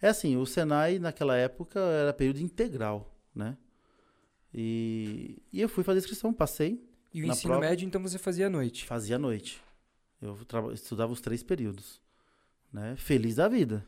É 0.00 0.08
assim, 0.08 0.36
o 0.36 0.46
Senai 0.46 0.98
naquela 0.98 1.36
época 1.36 1.78
era 1.80 2.12
período 2.12 2.40
integral, 2.40 3.14
né? 3.34 3.56
E, 4.54 5.36
e 5.52 5.60
eu 5.60 5.68
fui 5.68 5.84
fazer 5.84 5.98
inscrição, 5.98 6.32
passei, 6.32 6.82
E 7.12 7.22
o 7.22 7.26
ensino 7.26 7.52
prova- 7.54 7.68
médio, 7.68 7.86
então, 7.86 8.00
você 8.00 8.18
fazia 8.18 8.46
à 8.46 8.50
noite. 8.50 8.86
fazia 8.86 9.16
à 9.16 9.18
noite. 9.18 9.60
Eu 10.20 10.36
estudava 10.72 11.12
os 11.12 11.20
três 11.20 11.42
períodos, 11.42 12.00
né? 12.72 12.96
Feliz 12.96 13.36
da 13.36 13.46
vida, 13.48 13.86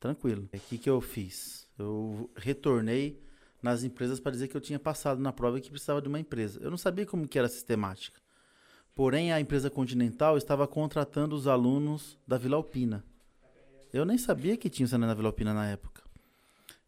tranquilo. 0.00 0.48
O 0.52 0.58
que, 0.58 0.78
que 0.78 0.88
eu 0.90 1.00
fiz? 1.00 1.68
Eu 1.78 2.30
retornei 2.34 3.20
nas 3.62 3.82
empresas 3.82 4.20
para 4.20 4.32
dizer 4.32 4.48
que 4.48 4.56
eu 4.56 4.60
tinha 4.60 4.78
passado 4.78 5.20
na 5.20 5.32
prova 5.32 5.58
e 5.58 5.60
que 5.60 5.70
precisava 5.70 6.00
de 6.00 6.08
uma 6.08 6.20
empresa. 6.20 6.60
Eu 6.62 6.70
não 6.70 6.78
sabia 6.78 7.06
como 7.06 7.26
que 7.26 7.38
era 7.38 7.46
a 7.46 7.50
sistemática. 7.50 8.20
Porém, 8.94 9.32
a 9.32 9.40
empresa 9.40 9.70
Continental 9.70 10.36
estava 10.36 10.66
contratando 10.66 11.34
os 11.36 11.46
alunos 11.46 12.18
da 12.26 12.36
Vila 12.36 12.56
Alpina. 12.56 13.04
Eu 13.92 14.04
nem 14.04 14.18
sabia 14.18 14.56
que 14.56 14.68
tinha 14.68 14.86
o 14.86 14.88
Senai 14.88 15.08
na 15.08 15.14
Vila 15.14 15.28
Alpina 15.28 15.54
na 15.54 15.66
época. 15.66 16.02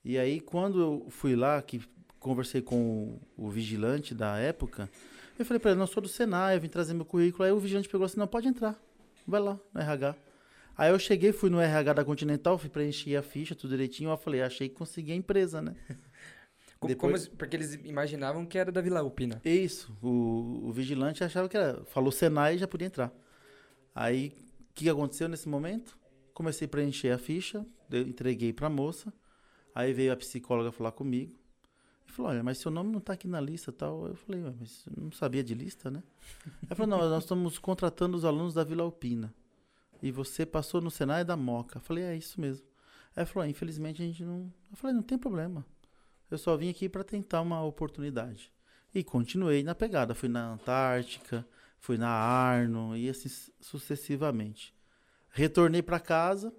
E 0.04 0.18
aí, 0.18 0.40
quando 0.40 0.80
eu 0.80 1.06
fui 1.08 1.36
lá, 1.36 1.60
que 1.62 1.80
conversei 2.18 2.60
com 2.60 3.20
o, 3.36 3.46
o 3.46 3.48
vigilante 3.48 4.14
da 4.14 4.38
época, 4.38 4.90
eu 5.38 5.44
falei 5.44 5.58
para 5.58 5.70
ele, 5.70 5.80
não, 5.80 5.86
sou 5.86 6.02
do 6.02 6.08
Senai, 6.08 6.56
eu 6.56 6.60
vim 6.60 6.68
trazer 6.68 6.94
meu 6.94 7.04
currículo. 7.04 7.44
Aí 7.44 7.52
o 7.52 7.58
vigilante 7.58 7.88
pegou 7.88 8.04
assim, 8.04 8.18
não, 8.18 8.26
pode 8.26 8.48
entrar, 8.48 8.78
vai 9.26 9.40
lá 9.40 9.58
no 9.72 9.80
RH. 9.80 10.16
Aí 10.76 10.90
eu 10.90 10.98
cheguei, 10.98 11.32
fui 11.32 11.48
no 11.48 11.60
RH 11.60 11.92
da 11.92 12.04
Continental, 12.04 12.58
fui 12.58 12.68
preencher 12.70 13.16
a 13.16 13.22
ficha, 13.22 13.54
tudo 13.54 13.70
direitinho. 13.70 14.10
Eu 14.10 14.16
falei, 14.16 14.42
achei 14.42 14.68
que 14.68 14.74
consegui 14.74 15.12
a 15.12 15.14
empresa, 15.14 15.62
né? 15.62 15.76
Depois- 16.88 17.26
como- 17.26 17.36
porque 17.36 17.56
eles 17.56 17.74
imaginavam 17.84 18.46
que 18.46 18.56
era 18.58 18.72
da 18.72 18.80
Vila 18.80 19.02
Upina. 19.02 19.40
Isso, 19.44 19.96
o, 20.02 20.62
o 20.68 20.72
vigilante 20.72 21.22
achava 21.22 21.48
que 21.48 21.56
era. 21.56 21.84
Falou 21.84 22.10
Senai 22.10 22.54
e 22.54 22.58
já 22.58 22.66
podia 22.68 22.86
entrar. 22.86 23.12
Aí, 23.94 24.28
o 24.60 24.74
que 24.74 24.88
aconteceu 24.88 25.28
nesse 25.28 25.48
momento? 25.48 25.98
Comecei 26.32 26.66
a 26.66 26.68
preencher 26.68 27.10
a 27.10 27.18
ficha, 27.18 27.66
entreguei 27.92 28.52
pra 28.52 28.70
moça. 28.70 29.12
Aí 29.74 29.92
veio 29.92 30.12
a 30.12 30.16
psicóloga 30.16 30.72
falar 30.72 30.92
comigo. 30.92 31.32
E 32.08 32.12
falou: 32.12 32.30
Olha, 32.30 32.42
mas 32.42 32.58
seu 32.58 32.70
nome 32.70 32.90
não 32.90 32.98
tá 33.00 33.12
aqui 33.12 33.28
na 33.28 33.40
lista 33.40 33.70
tal. 33.70 34.06
Eu 34.06 34.14
falei: 34.16 34.42
"Ué, 34.42 34.52
Mas 34.58 34.84
não 34.96 35.12
sabia 35.12 35.44
de 35.44 35.54
lista, 35.54 35.90
né? 35.90 36.02
Ela 36.66 36.74
falou: 36.74 36.98
Não, 36.98 37.10
nós 37.10 37.24
estamos 37.24 37.58
contratando 37.58 38.16
os 38.16 38.24
alunos 38.24 38.54
da 38.54 38.64
Vila 38.64 38.82
Alpina. 38.82 39.34
E 40.02 40.10
você 40.10 40.46
passou 40.46 40.80
no 40.80 40.90
Senai 40.90 41.24
da 41.24 41.36
Moca. 41.36 41.76
Eu 41.78 41.82
falei: 41.82 42.04
É 42.04 42.16
isso 42.16 42.40
mesmo. 42.40 42.64
Ela 43.14 43.26
falou: 43.26 43.44
"Ah, 43.46 43.50
Infelizmente 43.50 44.02
a 44.02 44.06
gente 44.06 44.24
não. 44.24 44.50
Eu 44.70 44.76
falei: 44.76 44.96
Não 44.96 45.02
tem 45.02 45.18
problema. 45.18 45.64
Eu 46.30 46.38
só 46.38 46.56
vim 46.56 46.68
aqui 46.70 46.88
para 46.88 47.02
tentar 47.02 47.40
uma 47.40 47.62
oportunidade. 47.64 48.52
E 48.94 49.02
continuei 49.02 49.62
na 49.62 49.74
pegada. 49.74 50.14
Fui 50.14 50.28
na 50.28 50.52
Antártica, 50.52 51.46
fui 51.78 51.96
na 51.96 52.08
Arno 52.08 52.96
e 52.96 53.08
assim 53.08 53.28
su- 53.28 53.52
sucessivamente. 53.60 54.74
Retornei 55.30 55.82
para 55.82 56.00
casa 56.00 56.54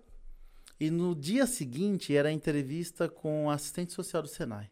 e 0.79 0.89
no 0.89 1.15
dia 1.15 1.45
seguinte 1.45 2.15
era 2.15 2.29
a 2.29 2.31
entrevista 2.31 3.07
com 3.09 3.49
a 3.49 3.53
assistente 3.53 3.93
social 3.93 4.21
do 4.21 4.27
Senai. 4.27 4.69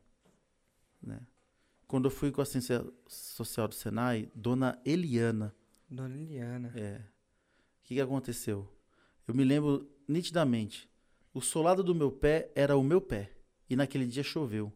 Né? 1.01 1.19
Quando 1.87 2.05
eu 2.05 2.11
fui 2.11 2.31
com 2.31 2.41
a 2.41 2.43
assistente 2.43 2.91
social 3.07 3.67
do 3.67 3.75
Senai, 3.75 4.29
dona 4.35 4.79
Eliana, 4.85 5.55
Dona 5.89 6.07
Liliana. 6.15 6.71
é, 6.75 6.97
o 6.97 7.83
que, 7.83 7.95
que 7.95 8.01
aconteceu? 8.01 8.71
Eu 9.27 9.33
me 9.33 9.43
lembro 9.43 9.89
nitidamente. 10.07 10.89
O 11.33 11.41
solado 11.41 11.83
do 11.83 11.95
meu 11.95 12.11
pé 12.11 12.51
era 12.55 12.77
o 12.77 12.83
meu 12.83 13.01
pé. 13.01 13.31
E 13.69 13.75
naquele 13.75 14.05
dia 14.05 14.23
choveu. 14.23 14.73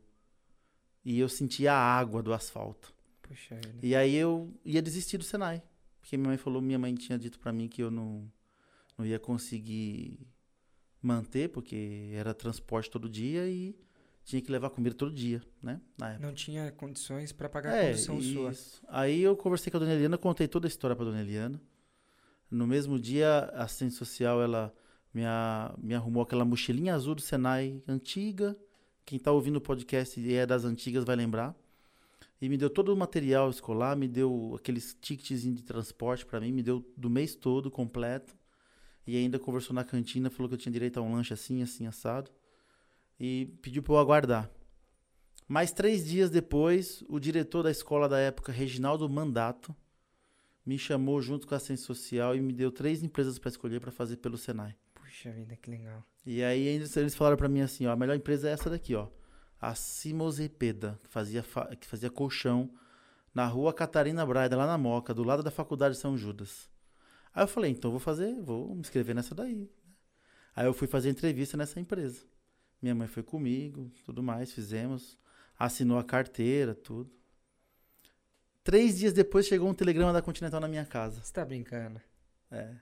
E 1.06 1.20
eu 1.20 1.28
sentia 1.30 1.74
a 1.74 1.78
água 1.78 2.22
do 2.24 2.34
asfalto. 2.34 2.94
Puxa 3.22 3.56
vida. 3.56 3.80
E 3.82 3.96
aí 3.96 4.16
eu 4.16 4.54
ia 4.64 4.82
desistir 4.82 5.18
do 5.18 5.24
Senai. 5.24 5.62
Porque 6.00 6.18
minha 6.18 6.30
mãe 6.30 6.38
falou, 6.38 6.62
minha 6.62 6.80
mãe 6.80 6.94
tinha 6.96 7.18
dito 7.18 7.40
pra 7.40 7.52
mim 7.54 7.68
que 7.68 7.82
eu 7.82 7.90
não, 7.92 8.30
não 8.98 9.06
ia 9.06 9.20
conseguir 9.20 10.20
manter, 11.02 11.50
porque 11.50 12.12
era 12.14 12.34
transporte 12.34 12.90
todo 12.90 13.10
dia 13.10 13.48
e 13.50 13.76
tinha 14.24 14.42
que 14.42 14.52
levar 14.52 14.70
comida 14.70 14.96
todo 14.96 15.14
dia, 15.14 15.42
né? 15.62 15.82
Não 16.20 16.34
tinha 16.34 16.72
condições 16.72 17.32
pra 17.34 17.50
pagar 17.50 17.74
a 17.74 17.78
É, 17.78 17.90
condução 17.92 18.22
sua. 18.22 18.54
Aí 18.88 19.22
eu 19.22 19.36
conversei 19.36 19.70
com 19.72 19.78
a 19.78 19.80
dona 19.82 19.94
Eliana, 19.94 20.18
contei 20.18 20.48
toda 20.48 20.68
a 20.68 20.70
história 20.70 20.96
pra 20.96 21.06
dona 21.06 21.20
Eliana. 21.22 21.62
No 22.50 22.66
mesmo 22.68 23.00
dia, 23.00 23.50
a 23.54 23.64
assistente 23.64 23.96
social, 23.96 24.42
ela 24.42 24.74
me, 25.14 25.26
a- 25.26 25.74
me 25.78 25.94
arrumou 25.96 26.24
aquela 26.24 26.46
mochilinha 26.46 26.94
azul 26.96 27.16
do 27.16 27.22
Senai 27.22 27.82
antiga. 27.88 28.58
Quem 29.06 29.20
tá 29.20 29.32
ouvindo 29.32 29.58
o 29.58 29.62
podcast 29.62 30.20
e 30.20 30.34
é 30.34 30.46
das 30.46 30.64
antigas 30.64 31.04
vai 31.04 31.16
lembrar. 31.16 31.56
E 32.42 32.50
me 32.50 32.58
deu 32.58 32.70
todo 32.70 32.94
o 32.94 32.98
material 32.98 33.50
escolar, 33.50 33.96
me 33.96 34.08
deu 34.08 34.54
aqueles 34.58 34.98
ticketzinhos 35.00 35.58
de 35.58 35.64
transporte 35.64 36.26
pra 36.26 36.40
mim, 36.40 36.52
me 36.52 36.62
deu 36.62 36.86
do 36.98 37.10
mês 37.10 37.36
todo 37.36 37.72
completo. 37.72 38.36
E 39.06 39.18
ainda 39.18 39.40
conversou 39.40 39.74
na 39.74 39.84
cantina, 39.84 40.30
falou 40.30 40.50
que 40.50 40.56
eu 40.56 40.60
tinha 40.60 40.72
direito 40.72 40.98
a 40.98 41.02
um 41.02 41.14
lanche 41.14 41.34
assim, 41.34 41.62
assim, 41.62 41.88
assado. 41.88 42.32
E 43.20 43.46
pediu 43.62 43.84
pra 43.84 43.94
eu 43.94 43.98
aguardar. 43.98 44.50
Mais 45.48 45.72
três 45.72 46.06
dias 46.06 46.30
depois, 46.30 47.04
o 47.08 47.20
diretor 47.20 47.64
da 47.64 47.72
escola 47.72 48.08
da 48.08 48.18
época, 48.18 48.52
Reginaldo 48.52 49.10
Mandato, 49.10 49.76
me 50.66 50.78
chamou 50.78 51.22
junto 51.22 51.46
com 51.46 51.54
a 51.54 51.58
assistente 51.58 51.82
social 51.82 52.36
e 52.36 52.42
me 52.42 52.54
deu 52.54 52.72
três 52.72 53.04
empresas 53.04 53.38
para 53.38 53.50
escolher 53.50 53.82
para 53.82 53.92
fazer 53.92 54.18
pelo 54.18 54.38
Senai. 54.38 54.76
Puxa 55.14 55.32
vida, 55.32 55.56
que 55.56 55.70
legal. 55.70 56.04
E 56.26 56.44
aí 56.44 56.66
eles, 56.66 57.14
falaram 57.14 57.38
para 57.38 57.48
mim 57.48 57.62
assim, 57.62 57.86
ó, 57.86 57.92
a 57.92 57.96
melhor 57.96 58.16
empresa 58.16 58.50
é 58.50 58.52
essa 58.52 58.68
daqui, 58.68 58.96
ó, 58.96 59.10
a 59.62 59.76
Simosepeda, 59.76 61.00
que 61.04 61.08
fazia 61.08 61.44
fa- 61.44 61.76
que 61.76 61.86
fazia 61.86 62.10
colchão 62.10 62.74
na 63.32 63.46
Rua 63.46 63.72
Catarina 63.72 64.26
Braida, 64.26 64.58
lá 64.58 64.66
na 64.66 64.76
Moca, 64.76 65.14
do 65.14 65.24
lado 65.24 65.44
da 65.44 65.52
Faculdade 65.52 65.94
de 65.94 66.02
São 66.02 66.18
Judas. 66.18 66.68
Aí 67.32 67.44
eu 67.44 67.48
falei, 67.48 67.70
então 67.70 67.92
vou 67.92 68.00
fazer, 68.00 68.42
vou 68.42 68.74
me 68.74 68.82
inscrever 68.82 69.14
nessa 69.14 69.36
daí. 69.36 69.70
Aí 70.56 70.66
eu 70.66 70.74
fui 70.74 70.88
fazer 70.88 71.12
entrevista 71.12 71.56
nessa 71.56 71.80
empresa. 71.80 72.26
Minha 72.82 72.96
mãe 72.96 73.08
foi 73.08 73.22
comigo, 73.22 73.92
tudo 74.04 74.24
mais, 74.24 74.52
fizemos, 74.52 75.16
assinou 75.60 76.00
a 76.00 76.04
carteira, 76.04 76.74
tudo. 76.74 77.14
Três 78.64 78.98
dias 78.98 79.14
depois 79.14 79.46
chegou 79.46 79.70
um 79.70 79.76
telegrama 79.76 80.12
da 80.12 80.24
Continental 80.24 80.60
na 80.60 80.68
minha 80.68 80.86
casa. 80.86 81.22
Você 81.22 81.32
tá 81.32 81.46
brincando? 81.46 82.02
É. 82.50 82.76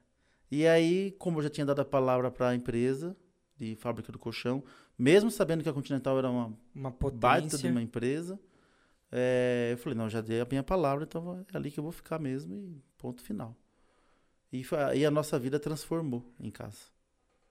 E 0.52 0.68
aí, 0.68 1.12
como 1.14 1.40
eu 1.40 1.44
já 1.44 1.50
tinha 1.50 1.66
dado 1.66 1.82
a 1.82 1.86
palavra 1.86 2.30
para 2.32 2.50
a 2.50 2.56
empresa 2.56 3.16
de 3.58 3.76
fábrica 3.76 4.12
do 4.12 4.20
colchão, 4.20 4.64
mesmo 4.98 5.32
sabendo 5.32 5.64
que 5.64 5.70
a 5.70 5.74
Continental 5.74 6.18
era 6.18 6.30
uma 6.30 6.58
Uma 6.76 6.92
baita 7.10 7.58
de 7.58 7.68
potência. 7.68 7.70
uma 7.70 7.82
empresa, 7.82 8.40
é, 9.12 9.70
eu 9.74 9.78
falei, 9.78 9.98
não, 9.98 10.10
já 10.10 10.22
dei 10.22 10.42
a 10.42 10.48
minha 10.50 10.64
palavra, 10.64 11.06
então 11.06 11.46
é 11.54 11.58
ali 11.58 11.72
que 11.72 11.80
eu 11.80 11.84
vou 11.84 11.92
ficar 11.94 12.20
mesmo 12.20 12.56
e 12.56 12.82
ponto 12.98 13.22
final. 13.24 13.56
E, 14.52 14.64
foi- 14.64 14.84
aí 14.84 15.06
a 15.06 15.12
nossa 15.12 15.40
vida 15.40 15.60
transformou 15.60 16.34
em 16.40 16.52
casa. 16.52 16.80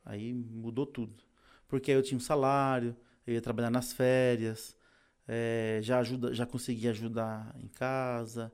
Aí 0.04 0.32
mudou 0.34 0.86
tudo. 0.86 1.24
Porque 1.68 1.90
aí 1.92 1.98
eu 1.98 2.02
tinha 2.02 2.18
um 2.18 2.20
salário, 2.20 2.96
eu 3.26 3.34
ia 3.34 3.40
trabalhar 3.42 3.70
nas 3.70 3.92
férias, 3.92 4.76
é, 5.28 5.80
já, 5.82 6.00
ajuda, 6.00 6.34
já 6.34 6.46
conseguia 6.46 6.90
ajudar 6.90 7.54
em 7.58 7.68
casa. 7.68 8.52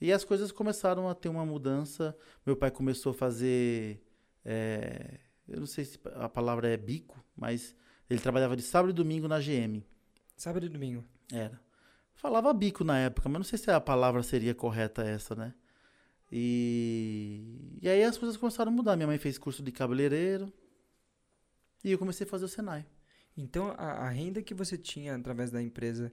E 0.00 0.12
as 0.12 0.24
coisas 0.24 0.52
começaram 0.52 1.08
a 1.08 1.14
ter 1.14 1.28
uma 1.28 1.46
mudança. 1.46 2.16
Meu 2.44 2.56
pai 2.56 2.70
começou 2.70 3.10
a 3.10 3.14
fazer. 3.14 4.02
é, 4.44 5.18
eu 5.48 5.60
não 5.60 5.66
sei 5.66 5.84
se 5.84 5.98
a 6.14 6.28
palavra 6.28 6.68
é 6.68 6.76
bico, 6.76 7.22
mas 7.36 7.74
ele 8.08 8.20
trabalhava 8.20 8.56
de 8.56 8.62
sábado 8.62 8.90
e 8.90 8.94
domingo 8.94 9.28
na 9.28 9.38
GM. 9.38 9.82
Sábado 10.36 10.66
e 10.66 10.68
domingo. 10.68 11.04
Era. 11.32 11.60
Falava 12.14 12.52
bico 12.52 12.84
na 12.84 12.98
época, 12.98 13.28
mas 13.28 13.38
não 13.38 13.44
sei 13.44 13.58
se 13.58 13.70
a 13.70 13.80
palavra 13.80 14.22
seria 14.22 14.54
correta 14.54 15.02
essa, 15.02 15.34
né? 15.34 15.54
E, 16.30 17.78
e 17.80 17.88
aí 17.88 18.02
as 18.02 18.16
coisas 18.18 18.36
começaram 18.36 18.72
a 18.72 18.74
mudar. 18.74 18.96
Minha 18.96 19.06
mãe 19.06 19.18
fez 19.18 19.38
curso 19.38 19.62
de 19.62 19.70
cabeleireiro. 19.70 20.52
E 21.84 21.92
eu 21.92 21.98
comecei 21.98 22.26
a 22.26 22.30
fazer 22.30 22.46
o 22.46 22.48
Senai. 22.48 22.86
Então, 23.36 23.74
a, 23.76 24.06
a 24.06 24.08
renda 24.08 24.42
que 24.42 24.54
você 24.54 24.78
tinha 24.78 25.14
através 25.14 25.50
da 25.50 25.62
empresa 25.62 26.12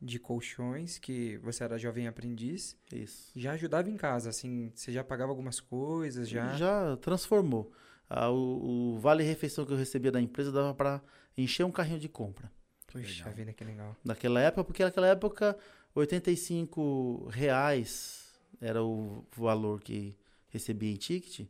de 0.00 0.18
colchões, 0.18 0.98
que 0.98 1.36
você 1.38 1.62
era 1.62 1.78
jovem 1.78 2.06
aprendiz, 2.06 2.76
Isso. 2.92 3.30
já 3.36 3.52
ajudava 3.52 3.90
em 3.90 3.96
casa, 3.96 4.30
assim, 4.30 4.72
você 4.74 4.90
já 4.90 5.04
pagava 5.04 5.30
algumas 5.30 5.60
coisas, 5.60 6.28
já... 6.28 6.56
Já 6.56 6.96
transformou. 6.96 7.70
Ah, 8.08 8.30
o, 8.30 8.94
o 8.94 8.98
vale 8.98 9.22
refeição 9.22 9.66
que 9.66 9.72
eu 9.72 9.76
recebia 9.76 10.10
da 10.10 10.20
empresa 10.20 10.50
dava 10.50 10.74
para 10.74 11.02
encher 11.36 11.64
um 11.64 11.70
carrinho 11.70 12.00
de 12.00 12.08
compra. 12.08 12.50
Puxa 12.86 13.24
legal. 13.24 13.32
vida, 13.34 13.52
que 13.52 13.62
legal. 13.62 13.96
Naquela 14.04 14.40
época, 14.40 14.64
porque 14.64 14.82
naquela 14.82 15.06
época 15.06 15.56
85 15.94 17.28
reais 17.28 18.32
era 18.60 18.82
o 18.82 19.24
valor 19.36 19.80
que 19.80 20.16
recebia 20.48 20.90
em 20.90 20.96
ticket. 20.96 21.48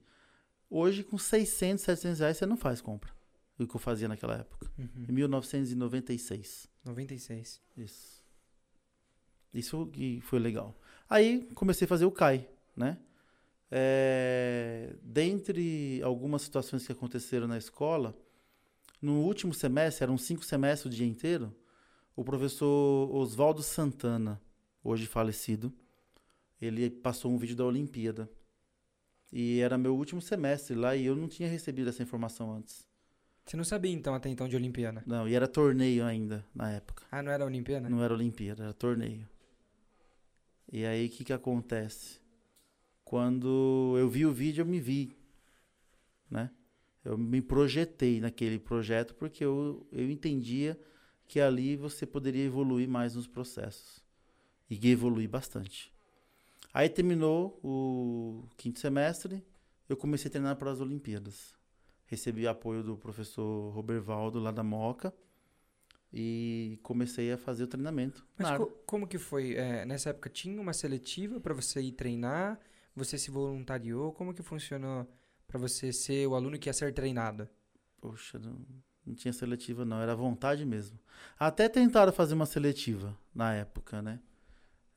Hoje, 0.69 1.03
com 1.03 1.17
600, 1.17 1.85
700 1.85 2.21
reais, 2.21 2.37
você 2.37 2.47
não 2.47 2.57
faz 2.57 2.81
compra. 2.81 3.11
O 3.59 3.67
que 3.67 3.77
eu 3.77 3.81
fazia 3.81 4.09
naquela 4.09 4.37
época. 4.37 4.71
Uhum. 4.79 5.07
Em 5.09 5.13
1996. 5.13 6.69
96. 6.85 7.61
Isso. 7.77 8.20
Isso 9.53 9.87
que 9.87 10.21
foi 10.23 10.39
legal. 10.39 10.79
Aí 11.09 11.49
comecei 11.55 11.85
a 11.85 11.89
fazer 11.89 12.05
o 12.05 12.11
CAI, 12.11 12.49
né? 12.77 12.99
É, 13.71 14.97
dentre 15.03 16.01
algumas 16.03 16.43
situações 16.43 16.85
que 16.85 16.93
aconteceram 16.93 17.47
na 17.47 17.57
escola, 17.57 18.17
no 19.01 19.21
último 19.23 19.55
semestre, 19.55 20.05
eram 20.05 20.19
cinco 20.19 20.45
semestres 20.45 20.93
o 20.93 20.97
dia 20.97 21.07
inteiro, 21.07 21.55
o 22.15 22.25
professor 22.25 23.15
Oswaldo 23.15 23.63
Santana, 23.63 24.41
hoje 24.83 25.07
falecido, 25.07 25.73
ele 26.61 26.91
passou 26.91 27.31
um 27.33 27.39
vídeo 27.39 27.57
da 27.57 27.65
Olimpíada. 27.65 28.31
E 29.33 29.61
era 29.61 29.79
meu 29.79 29.97
último 29.97 30.21
semestre 30.21 30.75
lá 30.75 30.97
e 30.97 31.07
eu 31.07 31.15
não 31.15 31.29
tinha 31.29 31.49
recebido 31.49 31.89
essa 31.89 32.03
informação 32.03 32.53
antes. 32.53 32.85
Você 33.47 33.57
não 33.57 33.65
sabia, 33.65 33.93
então, 33.93 34.15
até 34.15 34.29
então, 34.29 34.49
de 34.49 34.57
Olimpíada? 34.57 35.03
Não, 35.07 35.27
e 35.27 35.35
era 35.35 35.49
torneio 35.49 36.05
ainda 36.05 36.45
na 36.55 36.71
época. 36.73 37.05
Ah, 37.11 37.23
não 37.23 37.33
era 37.33 37.45
Olimpíada? 37.45 37.89
Não 37.89 38.03
era 38.03 38.13
Olimpíada, 38.13 38.65
era 38.65 38.73
torneio. 38.73 39.27
E 40.73 40.85
aí 40.87 41.07
o 41.07 41.11
que, 41.11 41.25
que 41.25 41.33
acontece? 41.33 42.21
Quando 43.05 43.97
eu 43.99 44.09
vi 44.09 44.25
o 44.25 44.33
vídeo, 44.33 44.63
eu 44.63 44.67
me 44.67 44.79
vi. 44.79 45.17
Né? 46.31 46.51
Eu 47.05 47.19
me 47.19 47.43
projetei 47.43 48.21
naquele 48.21 48.59
projeto 48.59 49.15
porque 49.15 49.45
eu, 49.45 49.87
eu 49.91 50.09
entendia 50.09 50.79
que 51.27 51.41
ali 51.41 51.77
você 51.77 52.07
poderia 52.07 52.45
evoluir 52.45 52.89
mais 52.89 53.17
nos 53.17 53.27
processos. 53.27 54.03
E 54.69 54.91
evoluir 54.91 55.29
bastante. 55.29 55.93
Aí 56.73 56.89
terminou 56.89 57.59
o 57.65 58.49
quinto 58.57 58.79
semestre, 58.79 59.45
eu 59.89 59.97
comecei 59.97 60.29
a 60.29 60.31
treinar 60.31 60.57
para 60.57 60.71
as 60.71 60.81
Olimpíadas. 60.81 61.53
Recebi 62.07 62.47
apoio 62.47 62.85
do 62.85 62.97
professor 62.97 63.71
Robervaldo 63.75 64.39
lá 64.39 64.53
da 64.53 64.63
Moca 64.63 65.13
e 66.13 66.79
comecei 66.83 67.33
a 67.33 67.39
fazer 67.39 67.65
o 67.65 67.69
treinamento. 67.69 68.27
Mas 68.37 68.51
co- 68.51 68.67
como 68.87 69.07
que 69.07 69.19
foi? 69.19 69.55
É, 69.55 69.85
nessa 69.85 70.11
época 70.11 70.29
tinha 70.31 70.61
uma 70.61 70.73
seletiva 70.73 71.41
para 71.41 71.55
você 71.55 71.81
ir 71.81 71.93
treinar? 71.93 72.59
Você 72.97 73.19
se 73.19 73.31
voluntariou? 73.31 74.13
Como 74.13 74.35
que 74.35 74.43
funcionou 74.43 75.07
para 75.47 75.59
você 75.59 75.93
ser 75.93 76.27
o 76.27 76.35
aluno 76.35 76.59
que 76.59 76.69
ia 76.69 76.73
ser 76.73 76.93
treinado? 76.95 77.49
Poxa, 78.01 78.39
não, 78.39 78.59
não 79.07 79.15
tinha 79.15 79.33
seletiva 79.33 79.85
não, 79.85 80.01
era 80.01 80.15
vontade 80.15 80.65
mesmo. 80.65 80.99
Até 81.39 81.69
tentaram 81.69 82.13
fazer 82.13 82.35
uma 82.35 82.47
seletiva 82.47 83.17
na 83.35 83.55
época, 83.55 84.01
né? 84.01 84.21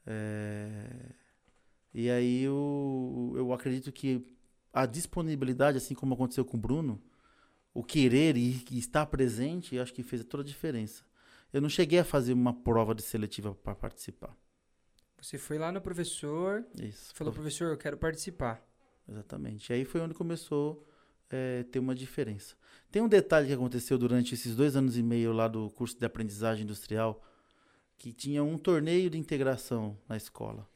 É, 0.06 1.12
E 1.94 2.10
aí 2.10 2.44
eu, 2.44 3.34
eu 3.38 3.54
acredito 3.54 3.92
que 3.92 4.26
a 4.74 4.86
disponibilidade, 4.86 5.78
assim 5.78 5.96
como 5.96 6.14
aconteceu 6.16 6.46
com 6.46 6.58
o 6.58 6.60
Bruno, 6.60 7.02
o 7.74 7.84
querer 7.84 8.38
e 8.38 8.64
e 8.70 8.78
estar 8.78 9.06
presente, 9.08 9.76
eu 9.76 9.82
acho 9.84 9.94
que 9.94 10.04
fez 10.04 10.24
toda 10.24 10.44
a 10.44 10.46
diferença. 10.46 11.04
Eu 11.52 11.62
não 11.62 11.70
cheguei 11.70 12.00
a 12.00 12.04
fazer 12.04 12.34
uma 12.34 12.54
prova 12.54 12.94
de 12.96 13.02
seletiva 13.02 13.54
para 13.54 13.76
participar. 13.76 14.36
Você 15.22 15.38
foi 15.38 15.58
lá 15.58 15.72
no 15.72 15.80
professor, 15.80 16.66
Isso. 16.76 17.14
falou, 17.16 17.34
professor, 17.34 17.72
eu 17.72 17.78
quero 17.78 17.98
participar. 17.98 18.62
Exatamente. 19.08 19.70
E 19.70 19.74
aí 19.74 19.86
foi 19.86 20.02
onde 20.02 20.14
começou 20.14 20.86
a 21.30 21.64
ter 21.72 21.80
uma 21.80 21.96
diferença. 21.96 22.56
Tem 22.92 23.02
um 23.02 23.08
detalhe 23.08 23.48
que 23.48 23.54
aconteceu 23.54 23.98
durante 23.98 24.34
esses 24.34 24.56
dois 24.56 24.76
anos 24.76 24.98
e 24.98 25.04
meio 25.04 25.32
lá 25.32 25.48
do 25.48 25.70
curso 25.72 25.98
de 25.98 26.06
aprendizagem 26.06 26.64
industrial, 26.64 27.24
que 27.98 28.12
tinha 28.12 28.44
um 28.44 28.58
torneio 28.58 29.10
de 29.10 29.18
integração 29.18 29.98
na 30.08 30.18
escola, 30.18 30.68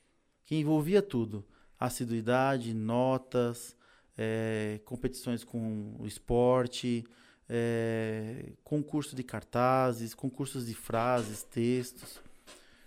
que 0.45 0.55
envolvia 0.55 1.01
tudo: 1.01 1.45
assiduidade, 1.79 2.73
notas, 2.73 3.75
eh, 4.17 4.79
competições 4.85 5.43
com 5.43 5.95
o 5.99 6.07
esporte, 6.07 7.05
eh, 7.47 8.53
concurso 8.63 9.15
de 9.15 9.23
cartazes, 9.23 10.13
concursos 10.13 10.65
de 10.65 10.73
frases, 10.73 11.43
textos. 11.43 12.19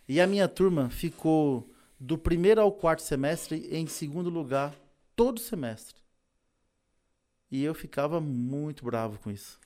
E 0.09 0.21
a 0.21 0.27
minha 0.27 0.49
turma 0.49 0.91
ficou 0.91 1.71
do 1.99 2.19
primeiro 2.19 2.61
ao 2.61 2.73
quarto 2.73 3.03
semestre 3.03 3.69
em 3.71 3.87
segundo 3.87 4.29
lugar 4.29 4.75
todo 5.15 5.39
semestre. 5.39 6.01
E 7.51 7.63
eu 7.63 7.75
ficava 7.75 8.21
muito 8.21 8.85
bravo 8.85 9.19
com 9.19 9.31
isso. 9.31 9.59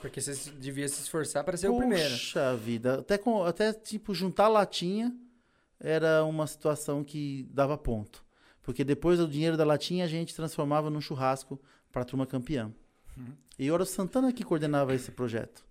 Porque 0.00 0.20
você 0.20 0.50
devia 0.52 0.88
se 0.88 1.00
esforçar 1.00 1.44
para 1.44 1.56
ser 1.56 1.68
o 1.68 1.76
primeiro. 1.76 2.10
Puxa 2.10 2.56
vida, 2.56 3.00
até, 3.00 3.18
com, 3.18 3.44
até 3.44 3.72
tipo 3.72 4.14
juntar 4.14 4.48
latinha 4.48 5.14
era 5.78 6.24
uma 6.24 6.46
situação 6.46 7.04
que 7.04 7.48
dava 7.50 7.76
ponto. 7.76 8.25
Porque 8.66 8.82
depois 8.82 9.20
o 9.20 9.28
dinheiro 9.28 9.56
da 9.56 9.64
latinha 9.64 10.04
a 10.04 10.08
gente 10.08 10.34
transformava 10.34 10.90
num 10.90 11.00
churrasco 11.00 11.58
para 11.92 12.02
a 12.02 12.04
turma 12.04 12.26
campeã. 12.26 12.74
E 13.56 13.68
era 13.68 13.80
o 13.80 13.86
Santana 13.86 14.32
que 14.32 14.42
coordenava 14.42 14.92
esse 14.92 15.12
projeto. 15.12 15.64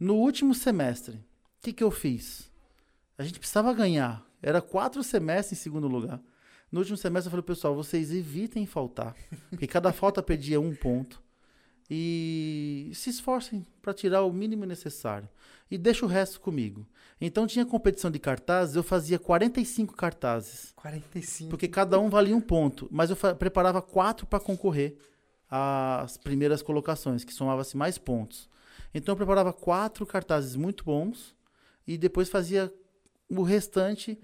No 0.00 0.14
último 0.14 0.54
semestre, 0.54 1.16
o 1.16 1.62
que, 1.62 1.74
que 1.74 1.84
eu 1.84 1.90
fiz? 1.90 2.50
A 3.18 3.22
gente 3.22 3.38
precisava 3.38 3.74
ganhar. 3.74 4.26
Era 4.40 4.62
quatro 4.62 5.04
semestres 5.04 5.60
em 5.60 5.62
segundo 5.62 5.86
lugar. 5.86 6.22
No 6.72 6.80
último 6.80 6.96
semestre 6.96 7.28
eu 7.28 7.30
falei, 7.32 7.44
pessoal, 7.44 7.74
vocês 7.74 8.10
evitem 8.10 8.64
faltar. 8.64 9.14
Porque 9.50 9.66
cada 9.66 9.92
falta 9.92 10.22
perdia 10.22 10.58
um 10.58 10.74
ponto. 10.74 11.22
E 11.90 12.90
se 12.94 13.10
esforcem 13.10 13.66
para 13.80 13.94
tirar 13.94 14.22
o 14.22 14.32
mínimo 14.32 14.64
necessário. 14.64 15.28
E 15.70 15.76
deixa 15.78 16.04
o 16.04 16.08
resto 16.08 16.40
comigo. 16.40 16.86
Então 17.20 17.46
tinha 17.46 17.64
competição 17.66 18.10
de 18.10 18.18
cartazes, 18.18 18.76
eu 18.76 18.82
fazia 18.82 19.18
45 19.18 19.94
cartazes. 19.96 20.72
45. 20.76 21.50
Porque 21.50 21.66
cada 21.68 21.98
um 21.98 22.08
valia 22.08 22.36
um 22.36 22.40
ponto. 22.40 22.88
Mas 22.90 23.10
eu 23.10 23.16
preparava 23.36 23.82
quatro 23.82 24.26
para 24.26 24.38
concorrer 24.40 24.96
às 25.50 26.16
primeiras 26.16 26.62
colocações, 26.62 27.24
que 27.24 27.32
somava-se 27.32 27.76
mais 27.76 27.98
pontos. 27.98 28.48
Então 28.94 29.12
eu 29.12 29.16
preparava 29.16 29.52
quatro 29.52 30.06
cartazes 30.06 30.56
muito 30.56 30.84
bons 30.84 31.34
e 31.86 31.98
depois 31.98 32.28
fazia 32.28 32.72
o 33.30 33.42
restante 33.42 34.18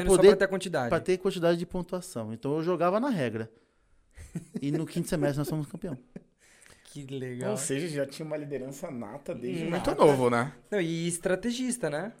menos 0.00 0.16
poder- 0.16 0.28
pra 0.28 0.36
ter 0.46 0.48
quantidade. 0.48 0.88
para 0.90 1.00
ter 1.00 1.18
quantidade 1.18 1.58
de 1.58 1.64
pontuação. 1.66 2.32
Então 2.32 2.56
eu 2.56 2.62
jogava 2.62 2.98
na 3.00 3.08
regra. 3.08 3.50
E 4.60 4.70
no 4.70 4.84
quinto 4.86 5.08
semestre 5.08 5.38
nós 5.38 5.48
somos 5.48 5.66
campeão. 5.66 5.96
Que 6.92 7.06
legal. 7.06 7.52
Ou 7.52 7.56
seja, 7.56 7.86
já 7.88 8.06
tinha 8.06 8.26
uma 8.26 8.36
liderança 8.36 8.90
nata 8.90 9.34
desde 9.34 9.64
Nata. 9.64 9.90
muito 9.90 10.00
novo, 10.04 10.28
né? 10.28 10.52
Não, 10.70 10.80
e 10.80 11.06
estrategista, 11.06 11.88
né? 11.88 12.12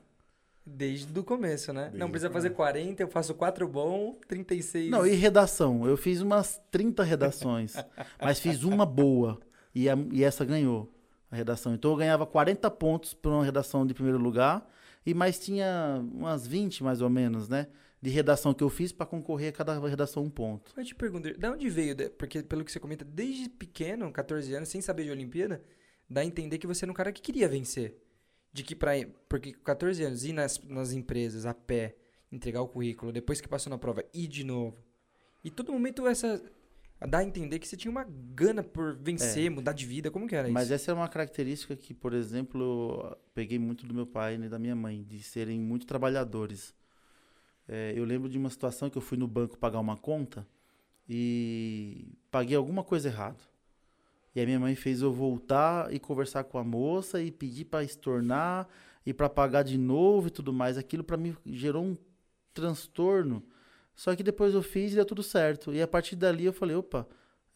Desde 0.64 1.18
o 1.18 1.24
começo, 1.24 1.72
né? 1.72 1.82
Desde 1.84 1.98
não 1.98 2.10
precisa 2.10 2.30
fazer 2.30 2.50
40, 2.50 3.02
eu 3.02 3.08
faço 3.08 3.34
4 3.34 3.66
bom, 3.66 4.14
36. 4.28 4.90
Não, 4.90 5.04
e 5.06 5.14
redação? 5.14 5.86
Eu 5.86 5.96
fiz 5.96 6.20
umas 6.20 6.60
30 6.70 7.02
redações, 7.02 7.74
mas 8.22 8.38
fiz 8.38 8.62
uma 8.62 8.86
boa. 8.86 9.40
E, 9.74 9.88
a- 9.88 9.98
e 10.12 10.22
essa 10.22 10.44
ganhou 10.44 10.92
a 11.30 11.36
redação. 11.36 11.74
Então 11.74 11.90
eu 11.90 11.96
ganhava 11.96 12.24
40 12.26 12.70
pontos 12.70 13.12
por 13.14 13.32
uma 13.32 13.44
redação 13.44 13.84
de 13.86 13.94
primeiro 13.94 14.18
lugar. 14.18 14.64
E 15.04 15.14
mais 15.14 15.38
tinha 15.40 16.00
umas 16.12 16.46
20, 16.46 16.84
mais 16.84 17.00
ou 17.00 17.08
menos, 17.10 17.48
né? 17.48 17.66
De 18.02 18.08
redação 18.08 18.54
que 18.54 18.64
eu 18.64 18.70
fiz 18.70 18.92
para 18.92 19.04
concorrer 19.04 19.50
a 19.50 19.52
cada 19.52 19.78
redação 19.86 20.24
um 20.24 20.30
ponto. 20.30 20.72
Eu 20.74 20.84
te 20.84 20.94
pergunto, 20.94 21.32
de 21.36 21.46
onde 21.46 21.68
veio? 21.68 21.94
Porque 22.12 22.42
pelo 22.42 22.64
que 22.64 22.72
você 22.72 22.80
comenta, 22.80 23.04
desde 23.04 23.48
pequeno, 23.48 24.10
14 24.10 24.54
anos, 24.54 24.68
sem 24.70 24.80
saber 24.80 25.04
de 25.04 25.10
Olimpíada, 25.10 25.62
dá 26.08 26.22
a 26.22 26.24
entender 26.24 26.58
que 26.58 26.66
você 26.66 26.84
era 26.84 26.92
um 26.92 26.94
cara 26.94 27.12
que 27.12 27.20
queria 27.20 27.48
vencer. 27.48 27.96
De 28.52 28.62
que 28.64 28.74
pra. 28.74 28.92
Porque 29.28 29.52
com 29.52 29.62
14 29.62 30.02
anos, 30.02 30.24
ir 30.24 30.32
nas, 30.32 30.58
nas 30.64 30.92
empresas 30.92 31.46
a 31.46 31.54
pé, 31.54 31.94
entregar 32.32 32.62
o 32.62 32.68
currículo, 32.68 33.12
depois 33.12 33.40
que 33.40 33.48
passou 33.48 33.70
na 33.70 33.78
prova, 33.78 34.04
ir 34.12 34.26
de 34.26 34.44
novo. 34.44 34.76
E 35.44 35.50
todo 35.50 35.72
momento 35.72 36.06
essa. 36.06 36.42
Dá 37.08 37.18
a 37.18 37.24
entender 37.24 37.58
que 37.58 37.66
você 37.66 37.78
tinha 37.78 37.90
uma 37.90 38.04
gana 38.04 38.62
por 38.62 38.94
vencer, 38.94 39.50
mudar 39.50 39.72
de 39.72 39.86
vida. 39.86 40.10
Como 40.10 40.26
que 40.26 40.36
era 40.36 40.50
Mas 40.50 40.64
isso? 40.64 40.74
essa 40.74 40.90
é 40.90 40.94
uma 40.94 41.08
característica 41.08 41.74
que, 41.74 41.94
por 41.94 42.12
exemplo, 42.12 42.60
eu 42.60 43.16
peguei 43.32 43.58
muito 43.58 43.86
do 43.86 43.94
meu 43.94 44.06
pai 44.06 44.34
e 44.34 44.48
da 44.50 44.58
minha 44.58 44.76
mãe, 44.76 45.02
de 45.02 45.22
serem 45.22 45.58
muito 45.58 45.86
trabalhadores. 45.86 46.74
É, 47.72 47.92
eu 47.94 48.04
lembro 48.04 48.28
de 48.28 48.36
uma 48.36 48.50
situação 48.50 48.90
que 48.90 48.98
eu 48.98 49.02
fui 49.02 49.16
no 49.16 49.28
banco 49.28 49.56
pagar 49.56 49.78
uma 49.78 49.96
conta 49.96 50.44
e 51.08 52.18
paguei 52.28 52.56
alguma 52.56 52.82
coisa 52.82 53.06
errada. 53.06 53.38
E 54.34 54.40
a 54.40 54.44
minha 54.44 54.58
mãe 54.58 54.74
fez 54.74 55.02
eu 55.02 55.12
voltar 55.12 55.94
e 55.94 56.00
conversar 56.00 56.42
com 56.42 56.58
a 56.58 56.64
moça 56.64 57.22
e 57.22 57.30
pedir 57.30 57.66
para 57.66 57.84
estornar 57.84 58.68
e 59.06 59.14
para 59.14 59.28
pagar 59.28 59.62
de 59.62 59.78
novo 59.78 60.26
e 60.26 60.30
tudo 60.30 60.52
mais. 60.52 60.76
Aquilo 60.76 61.04
para 61.04 61.16
mim 61.16 61.36
gerou 61.46 61.84
um 61.84 61.96
transtorno. 62.52 63.40
Só 63.94 64.16
que 64.16 64.24
depois 64.24 64.52
eu 64.52 64.62
fiz 64.62 64.90
e 64.90 64.96
deu 64.96 65.04
tudo 65.04 65.22
certo. 65.22 65.72
E 65.72 65.80
a 65.80 65.86
partir 65.86 66.16
dali 66.16 66.46
eu 66.46 66.52
falei, 66.52 66.74
opa, 66.74 67.06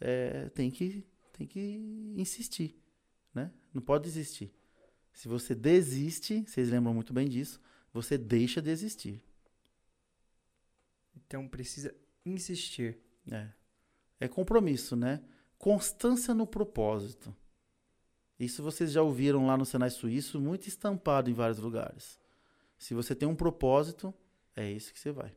é, 0.00 0.48
tem 0.50 0.70
que 0.70 1.04
tem 1.32 1.44
que 1.44 2.14
insistir, 2.16 2.76
né? 3.34 3.50
Não 3.72 3.82
pode 3.82 4.04
desistir. 4.04 4.52
Se 5.12 5.26
você 5.26 5.56
desiste, 5.56 6.44
vocês 6.46 6.70
lembram 6.70 6.94
muito 6.94 7.12
bem 7.12 7.28
disso, 7.28 7.60
você 7.92 8.16
deixa 8.16 8.62
de 8.62 8.70
existir. 8.70 9.20
Então 11.26 11.48
precisa 11.48 11.94
insistir. 12.24 12.98
É. 13.30 13.48
É 14.20 14.28
compromisso, 14.28 14.96
né? 14.96 15.22
Constância 15.58 16.34
no 16.34 16.46
propósito. 16.46 17.34
Isso 18.38 18.62
vocês 18.62 18.92
já 18.92 19.02
ouviram 19.02 19.46
lá 19.46 19.56
no 19.56 19.64
Senai 19.64 19.90
Suíço, 19.90 20.40
muito 20.40 20.66
estampado 20.66 21.30
em 21.30 21.34
vários 21.34 21.58
lugares. 21.58 22.18
Se 22.76 22.94
você 22.94 23.14
tem 23.14 23.28
um 23.28 23.36
propósito, 23.36 24.12
é 24.56 24.70
esse 24.70 24.92
que 24.92 24.98
você 24.98 25.12
vai. 25.12 25.34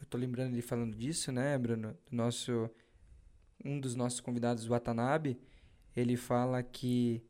Eu 0.00 0.06
tô 0.06 0.16
lembrando 0.16 0.52
ele 0.52 0.62
falando 0.62 0.96
disso, 0.96 1.30
né, 1.32 1.56
Bruno? 1.58 1.96
Do 2.10 2.16
nosso 2.16 2.70
um 3.64 3.78
dos 3.78 3.94
nossos 3.94 4.20
convidados, 4.20 4.66
o 4.66 4.70
Watanabe, 4.70 5.38
ele 5.94 6.16
fala 6.16 6.62
que 6.62 7.22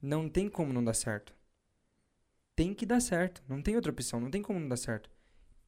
não 0.00 0.28
tem 0.28 0.48
como 0.48 0.72
não 0.72 0.84
dar 0.84 0.94
certo. 0.94 1.34
Tem 2.54 2.74
que 2.74 2.84
dar 2.84 3.00
certo. 3.00 3.42
Não 3.48 3.62
tem 3.62 3.76
outra 3.76 3.92
opção. 3.92 4.20
Não 4.20 4.30
tem 4.30 4.42
como 4.42 4.58
não 4.58 4.68
dar 4.68 4.76
certo. 4.76 5.10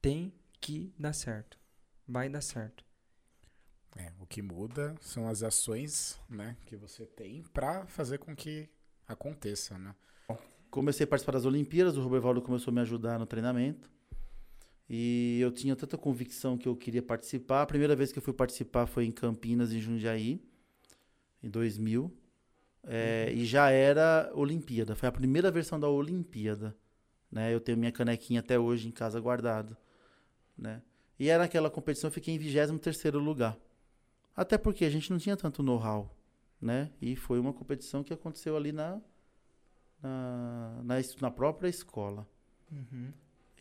Tem 0.01 0.33
que 0.61 0.93
dar 0.97 1.13
certo. 1.13 1.59
Vai 2.07 2.29
dar 2.29 2.41
certo. 2.41 2.85
É, 3.97 4.11
o 4.19 4.25
que 4.25 4.41
muda 4.41 4.95
são 5.01 5.27
as 5.27 5.43
ações, 5.43 6.17
né, 6.29 6.55
que 6.65 6.77
você 6.77 7.05
tem 7.05 7.43
para 7.51 7.85
fazer 7.87 8.19
com 8.19 8.33
que 8.33 8.69
aconteça, 9.05 9.77
né? 9.77 9.93
Comecei 10.69 11.03
a 11.03 11.07
participar 11.07 11.33
das 11.33 11.43
Olimpíadas, 11.43 11.97
o 11.97 12.01
Robervaldo 12.01 12.41
começou 12.41 12.71
a 12.71 12.75
me 12.75 12.79
ajudar 12.79 13.19
no 13.19 13.25
treinamento. 13.25 13.91
E 14.89 15.39
eu 15.41 15.51
tinha 15.51 15.75
tanta 15.75 15.97
convicção 15.97 16.57
que 16.57 16.67
eu 16.67 16.75
queria 16.75 17.01
participar. 17.01 17.61
A 17.61 17.65
primeira 17.65 17.93
vez 17.93 18.11
que 18.11 18.19
eu 18.19 18.23
fui 18.23 18.33
participar 18.33 18.85
foi 18.85 19.05
em 19.05 19.11
Campinas, 19.11 19.73
em 19.73 19.81
Jundiaí, 19.81 20.41
em 21.43 21.49
2000. 21.49 22.13
É, 22.83 23.27
uhum. 23.27 23.37
E 23.37 23.45
já 23.45 23.69
era 23.69 24.31
Olimpíada. 24.33 24.95
Foi 24.95 25.09
a 25.09 25.11
primeira 25.11 25.51
versão 25.51 25.79
da 25.79 25.89
Olimpíada. 25.89 26.75
Né? 27.29 27.53
Eu 27.53 27.59
tenho 27.59 27.77
minha 27.77 27.91
canequinha 27.91 28.39
até 28.39 28.57
hoje 28.57 28.87
em 28.87 28.91
casa 28.91 29.19
guardado. 29.19 29.77
Né? 30.57 30.81
E 31.19 31.29
era 31.29 31.43
naquela 31.43 31.69
competição 31.69 32.07
eu 32.07 32.11
fiquei 32.11 32.33
em 32.33 32.37
23 32.37 33.13
lugar. 33.15 33.57
Até 34.35 34.57
porque 34.57 34.85
a 34.85 34.89
gente 34.89 35.11
não 35.11 35.19
tinha 35.19 35.37
tanto 35.37 35.61
know-how. 35.61 36.09
Né? 36.59 36.89
E 37.01 37.15
foi 37.15 37.39
uma 37.39 37.53
competição 37.53 38.03
que 38.03 38.13
aconteceu 38.13 38.55
ali 38.55 38.71
na, 38.71 38.99
na, 40.01 40.81
na, 40.83 40.95
na 41.19 41.31
própria 41.31 41.67
escola. 41.67 42.27
Uhum. 42.71 43.11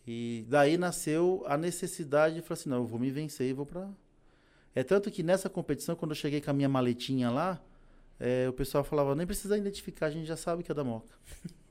E 0.06 0.44
daí 0.48 0.76
nasceu 0.76 1.42
a 1.46 1.56
necessidade 1.56 2.36
de 2.36 2.42
falar 2.42 2.54
assim, 2.54 2.68
não, 2.68 2.78
eu 2.78 2.86
vou 2.86 2.98
me 2.98 3.10
vencer 3.10 3.48
e 3.48 3.52
vou 3.52 3.66
para 3.66 3.88
É 4.74 4.82
tanto 4.82 5.10
que 5.10 5.22
nessa 5.22 5.48
competição, 5.48 5.94
quando 5.94 6.12
eu 6.12 6.16
cheguei 6.16 6.40
com 6.40 6.50
a 6.50 6.54
minha 6.54 6.68
maletinha 6.68 7.30
lá, 7.30 7.60
é, 8.18 8.48
o 8.48 8.52
pessoal 8.52 8.84
falava, 8.84 9.14
nem 9.14 9.26
precisa 9.26 9.56
identificar, 9.56 10.06
a 10.06 10.10
gente 10.10 10.26
já 10.26 10.36
sabe 10.36 10.62
que 10.62 10.70
é 10.70 10.74
da 10.74 10.84
Moca. 10.84 11.14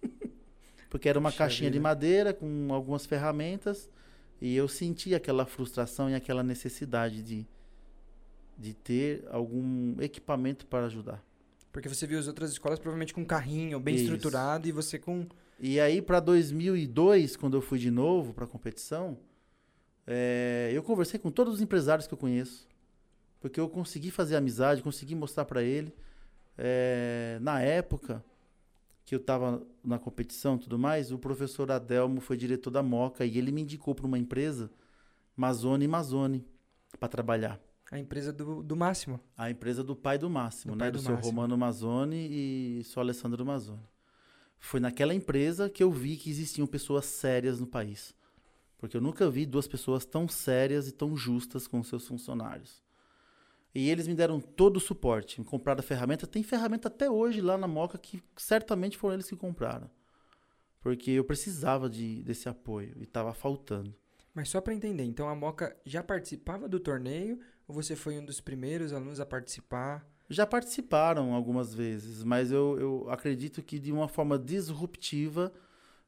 Porque 0.89 1.08
era 1.08 1.19
uma 1.19 1.29
Puxa 1.29 1.38
caixinha 1.39 1.69
vida. 1.69 1.79
de 1.79 1.79
madeira 1.79 2.34
com 2.34 2.73
algumas 2.73 3.05
ferramentas 3.05 3.89
e 4.41 4.56
eu 4.56 4.67
senti 4.67 5.13
aquela 5.13 5.45
frustração 5.45 6.10
e 6.10 6.15
aquela 6.15 6.43
necessidade 6.43 7.21
de, 7.21 7.47
de 8.58 8.73
ter 8.73 9.25
algum 9.30 9.99
equipamento 10.02 10.65
para 10.65 10.86
ajudar. 10.86 11.23
Porque 11.71 11.89
você 11.89 12.08
viu 12.08 12.19
as 12.19 12.28
outras 12.28 12.52
escolas 12.52 12.80
provavelmente 12.80 13.13
com 13.13 13.21
um 13.21 13.25
carrinho 13.25 13.80
bem 13.80 13.95
Isso. 13.95 14.06
estruturado 14.06 14.67
e 14.67 14.71
você 14.71 14.97
com 14.97 15.28
e 15.62 15.78
aí, 15.78 16.02
para 16.02 16.21
2002, 16.21 17.36
quando 17.36 17.58
eu 17.58 17.62
fui 17.62 17.78
de 17.78 17.91
novo 17.91 18.34
para 18.34 18.45
a 18.45 18.47
competição, 18.47 19.17
é, 20.08 20.71
eu 20.73 20.82
conversei 20.82 21.19
com 21.19 21.30
todos 21.30 21.56
os 21.56 21.62
empresários 21.62 22.08
que 22.08 22.13
eu 22.13 22.17
conheço. 22.17 22.65
Porque 23.41 23.60
eu 23.60 23.67
consegui 23.67 24.10
fazer 24.10 24.38
amizade, 24.38 24.82
consegui 24.82 25.15
mostrar 25.15 25.43
para 25.43 25.62
ele. 25.62 25.93
É, 26.58 27.38
na 27.41 27.62
época 27.62 28.23
que 29.10 29.15
eu 29.15 29.19
estava 29.19 29.65
na 29.84 29.98
competição 29.98 30.56
e 30.56 30.60
tudo 30.60 30.78
mais, 30.78 31.12
o 31.12 31.17
professor 31.17 31.72
Adelmo 31.72 32.22
foi 32.22 32.38
diretor 32.38 32.69
da 32.69 32.84
Moca 32.84 33.26
e 33.26 33.39
ele 33.39 33.52
me 33.52 33.63
indicou 33.63 33.95
para 33.95 34.06
uma 34.06 34.19
empresa, 34.19 34.69
Mazone 35.36 35.88
Mazone, 35.88 36.45
para 37.00 37.10
trabalhar. 37.10 37.60
A 37.89 37.98
empresa 37.98 38.32
do, 38.32 38.62
do 38.62 38.76
Máximo. 38.76 39.19
A 39.36 39.50
empresa 39.50 39.84
do 39.84 39.95
pai 39.95 40.19
do 40.19 40.30
Máximo, 40.30 40.76
do 40.76 40.78
né? 40.78 40.91
do, 40.91 41.00
do 41.00 41.04
seu 41.04 41.15
Romano 41.15 41.58
Mazone 41.58 42.28
e 42.30 42.84
seu 42.84 43.02
Alessandro 43.02 43.43
Mazone. 43.43 43.82
Foi 44.60 44.80
naquela 44.80 45.15
empresa 45.15 45.72
que 45.72 45.82
eu 45.82 45.91
vi 45.91 46.15
que 46.15 46.30
existiam 46.30 46.67
pessoas 46.67 47.06
sérias 47.06 47.60
no 47.60 47.65
país. 47.65 48.13
Porque 48.78 48.95
eu 48.95 49.02
nunca 49.02 49.28
vi 49.28 49.43
duas 49.43 49.67
pessoas 49.67 50.06
tão 50.06 50.28
sérias 50.28 50.88
e 50.88 50.91
tão 50.91 51.17
justas 51.17 51.65
com 51.65 51.82
seus 51.82 52.08
funcionários. 52.08 52.84
E 53.73 53.89
eles 53.89 54.08
me 54.08 54.15
deram 54.15 54.39
todo 54.39 54.77
o 54.77 54.79
suporte. 54.79 55.39
Me 55.39 55.45
compraram 55.45 55.79
a 55.79 55.84
ferramenta. 55.84 56.25
Tem 56.25 56.41
ferramenta 56.41 56.88
até 56.88 57.10
hoje 57.10 57.41
lá 57.41 57.58
na 57.58 57.67
Moca 57.67 57.97
que 57.97 58.21
certamente 58.36 58.97
foram 58.97 59.15
eles 59.15 59.29
que 59.29 59.36
compraram. 59.36 59.89
Porque 60.82 61.12
eu 61.12 61.23
precisava 61.23 61.89
de, 61.89 62.23
desse 62.23 62.49
apoio 62.49 62.93
e 62.97 63.03
estava 63.03 63.34
faltando. 63.34 63.93
Mas 64.34 64.49
só 64.49 64.62
para 64.62 64.73
entender, 64.73 65.03
então 65.03 65.27
a 65.27 65.36
Moca 65.36 65.75
já 65.86 66.01
participava 66.01 66.67
do 66.67 66.79
torneio 66.79 67.39
ou 67.67 67.75
você 67.75 67.95
foi 67.95 68.17
um 68.17 68.25
dos 68.25 68.39
primeiros 68.39 68.93
alunos 68.93 69.19
a 69.19 69.25
participar? 69.25 70.08
já 70.29 70.45
participaram 70.45 71.34
algumas 71.34 71.73
vezes, 71.73 72.23
mas 72.23 72.51
eu, 72.51 72.77
eu 72.79 73.10
acredito 73.10 73.63
que 73.63 73.79
de 73.79 73.91
uma 73.91 74.08
forma 74.08 74.38
disruptiva 74.38 75.51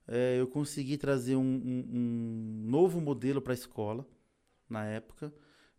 é, 0.08 0.40
eu 0.40 0.48
consegui 0.48 0.96
trazer 0.96 1.36
um, 1.36 1.42
um, 1.42 1.90
um 1.92 2.70
novo 2.70 3.02
modelo 3.02 3.42
para 3.42 3.54
a 3.54 3.56
escola 3.56 4.06
na 4.70 4.86
época 4.86 5.34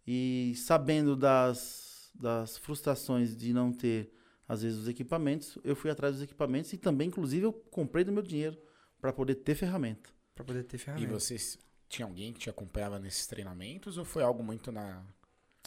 e 0.06 0.54
sabendo 0.56 1.16
das, 1.16 2.10
das 2.14 2.58
frustrações 2.58 3.36
de 3.36 3.52
não 3.52 3.72
ter 3.72 4.12
às 4.48 4.62
vezes 4.62 4.80
os 4.80 4.88
equipamentos, 4.88 5.56
eu 5.64 5.74
fui 5.74 5.90
atrás 5.90 6.14
dos 6.14 6.22
equipamentos 6.22 6.72
e 6.72 6.76
também, 6.76 7.08
inclusive, 7.08 7.46
eu 7.46 7.52
comprei 7.52 8.04
do 8.04 8.12
meu 8.12 8.22
dinheiro 8.22 8.58
para 9.00 9.12
poder 9.12 9.36
ter 9.36 9.54
ferramenta. 9.54 10.10
Para 10.34 10.44
poder 10.44 10.64
ter 10.64 10.78
ferramenta. 10.78 11.10
E 11.10 11.12
vocês 11.12 11.58
tinha 11.88 12.06
alguém 12.06 12.32
que 12.32 12.40
te 12.40 12.50
acompanhava 12.50 12.98
nesses 12.98 13.26
treinamentos 13.26 13.96
ou 13.96 14.04
foi 14.04 14.22
algo 14.22 14.42
muito 14.42 14.70
na 14.70 15.04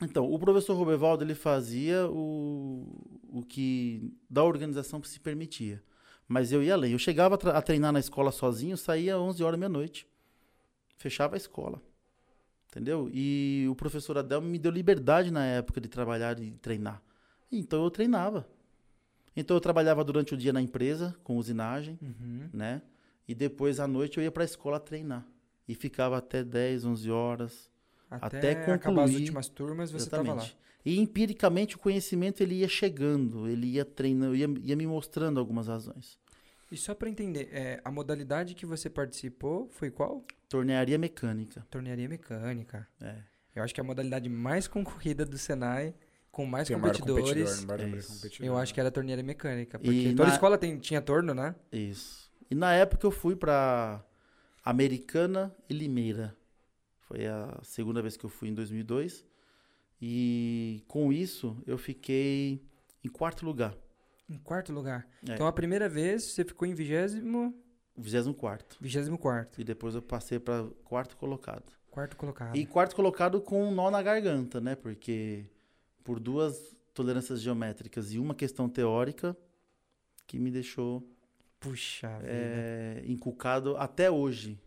então, 0.01 0.29
o 0.29 0.37
professor 0.37 0.75
Robervaldo 0.75 1.23
ele 1.23 1.35
fazia 1.35 2.05
o, 2.09 2.85
o 3.29 3.43
que 3.43 4.13
da 4.29 4.43
organização 4.43 5.01
se 5.01 5.19
permitia. 5.19 5.81
Mas 6.27 6.51
eu 6.51 6.61
ia 6.61 6.73
além. 6.73 6.91
Eu 6.91 6.99
chegava 6.99 7.35
a, 7.35 7.61
treinar 7.61 7.93
na 7.93 7.99
escola 7.99 8.31
sozinho, 8.31 8.75
saía 8.75 9.15
às 9.15 9.21
11 9.21 9.43
horas 9.43 9.59
meia-noite. 9.59 10.07
Fechava 10.97 11.35
a 11.35 11.37
escola. 11.37 11.81
Entendeu? 12.75 13.09
E 13.13 13.65
o 13.71 13.75
professor 13.75 14.17
Adelmo 14.17 14.49
me 14.49 14.59
deu 14.59 14.69
liberdade 14.69 15.31
na 15.31 15.45
época 15.45 15.79
de 15.79 15.87
trabalhar 15.87 16.37
e 16.41 16.51
treinar. 16.51 17.01
Então 17.49 17.81
eu 17.81 17.89
treinava. 17.89 18.45
Então 19.33 19.55
eu 19.55 19.61
trabalhava 19.61 20.03
durante 20.03 20.33
o 20.33 20.37
dia 20.37 20.51
na 20.51 20.61
empresa, 20.61 21.15
com 21.23 21.37
usinagem, 21.37 21.97
uhum. 22.01 22.49
né? 22.51 22.81
E 23.25 23.33
depois 23.33 23.79
à 23.79 23.87
noite 23.87 24.17
eu 24.17 24.23
ia 24.25 24.31
para 24.31 24.43
a 24.43 24.45
escola 24.45 24.77
treinar. 24.77 25.25
E 25.65 25.73
ficava 25.73 26.17
até 26.17 26.43
10, 26.43 26.83
11 26.83 27.11
horas. 27.11 27.71
Até, 28.11 28.37
até 28.37 28.55
concluir. 28.55 28.75
acabar 28.75 29.03
as 29.03 29.13
últimas 29.13 29.47
turmas, 29.47 29.91
você 29.91 30.03
estava 30.03 30.33
lá. 30.33 30.45
E 30.85 30.99
empiricamente 30.99 31.77
o 31.77 31.79
conhecimento 31.79 32.43
ele 32.43 32.55
ia 32.55 32.67
chegando, 32.67 33.47
ele 33.47 33.67
ia 33.67 33.85
treinando, 33.85 34.35
ia, 34.35 34.47
ia 34.63 34.75
me 34.75 34.85
mostrando 34.85 35.39
algumas 35.39 35.67
razões. 35.67 36.19
E 36.75 36.77
só 36.77 36.93
para 36.93 37.09
entender, 37.09 37.47
é, 37.53 37.79
a 37.85 37.89
modalidade 37.89 38.53
que 38.53 38.65
você 38.65 38.89
participou 38.89 39.69
foi 39.69 39.89
qual? 39.89 40.25
Tornearia 40.49 40.97
mecânica. 40.97 41.65
Tornearia 41.71 42.09
mecânica. 42.09 42.85
É. 42.99 43.15
Eu 43.55 43.63
acho 43.63 43.73
que 43.73 43.79
é 43.79 43.83
a 43.83 43.85
modalidade 43.85 44.27
mais 44.27 44.67
concorrida 44.67 45.25
do 45.25 45.37
Senai, 45.37 45.95
com 46.29 46.45
mais 46.45 46.67
tem 46.67 46.77
competidores. 46.77 47.61
Competidor, 47.61 48.45
eu 48.45 48.57
acho 48.57 48.73
que 48.73 48.79
era 48.81 48.89
a 48.89 48.91
tornearia 48.91 49.23
mecânica. 49.23 49.79
Porque 49.79 50.09
e 50.09 50.15
toda 50.15 50.27
na... 50.27 50.33
escola 50.35 50.57
tem, 50.57 50.77
tinha 50.77 51.01
torno, 51.01 51.33
né? 51.33 51.55
Isso. 51.71 52.29
E 52.51 52.55
na 52.55 52.73
época 52.73 53.07
eu 53.07 53.11
fui 53.11 53.37
para 53.37 54.03
Americana 54.61 55.55
e 55.69 55.73
Limeira. 55.73 56.35
Foi 57.07 57.25
a 57.25 57.57
segunda 57.63 58.01
vez 58.01 58.17
que 58.17 58.25
eu 58.25 58.29
fui 58.29 58.49
em 58.49 58.53
2002. 58.53 59.23
E 60.01 60.83
com 60.89 61.13
isso 61.13 61.57
eu 61.65 61.77
fiquei 61.77 62.61
em 63.01 63.07
quarto 63.07 63.45
lugar. 63.45 63.77
Em 64.29 64.37
quarto 64.37 64.71
lugar. 64.71 65.07
É. 65.27 65.33
Então 65.33 65.47
a 65.47 65.51
primeira 65.51 65.87
vez 65.87 66.23
você 66.23 66.43
ficou 66.43 66.67
em 66.67 66.73
vigésimo. 66.73 67.53
Vigésimo 67.97 68.33
quarto. 68.33 68.77
Vigésimo 68.81 69.17
quarto. 69.17 69.61
E 69.61 69.63
depois 69.63 69.95
eu 69.95 70.01
passei 70.01 70.39
para 70.39 70.67
quarto 70.83 71.15
colocado. 71.15 71.71
Quarto 71.89 72.17
colocado. 72.17 72.55
E 72.55 72.65
quarto 72.65 72.95
colocado 72.95 73.39
com 73.39 73.69
um 73.69 73.73
nó 73.73 73.89
na 73.89 74.01
garganta, 74.01 74.59
né? 74.59 74.75
Porque 74.75 75.45
por 76.03 76.19
duas 76.19 76.75
tolerâncias 76.93 77.41
geométricas 77.41 78.11
e 78.11 78.19
uma 78.19 78.35
questão 78.35 78.67
teórica 78.67 79.35
que 80.27 80.39
me 80.39 80.51
deixou 80.51 81.07
Puxa 81.59 82.19
é, 82.23 83.01
inculcado 83.05 83.77
até 83.77 84.11
hoje 84.11 84.59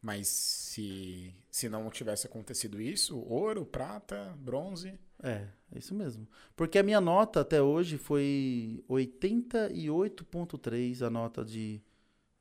mas 0.00 0.28
se, 0.28 1.34
se 1.50 1.68
não 1.68 1.88
tivesse 1.88 2.26
acontecido 2.26 2.80
isso, 2.80 3.18
ouro, 3.18 3.64
prata, 3.64 4.36
bronze. 4.38 4.98
É, 5.24 5.48
é 5.72 5.78
isso 5.78 5.94
mesmo. 5.94 6.28
Porque 6.54 6.78
a 6.78 6.82
minha 6.82 7.00
nota 7.00 7.40
até 7.40 7.62
hoje 7.62 7.96
foi 7.98 8.84
88,3 8.88 11.02
a 11.02 11.10
nota 11.10 11.44
de, 11.44 11.82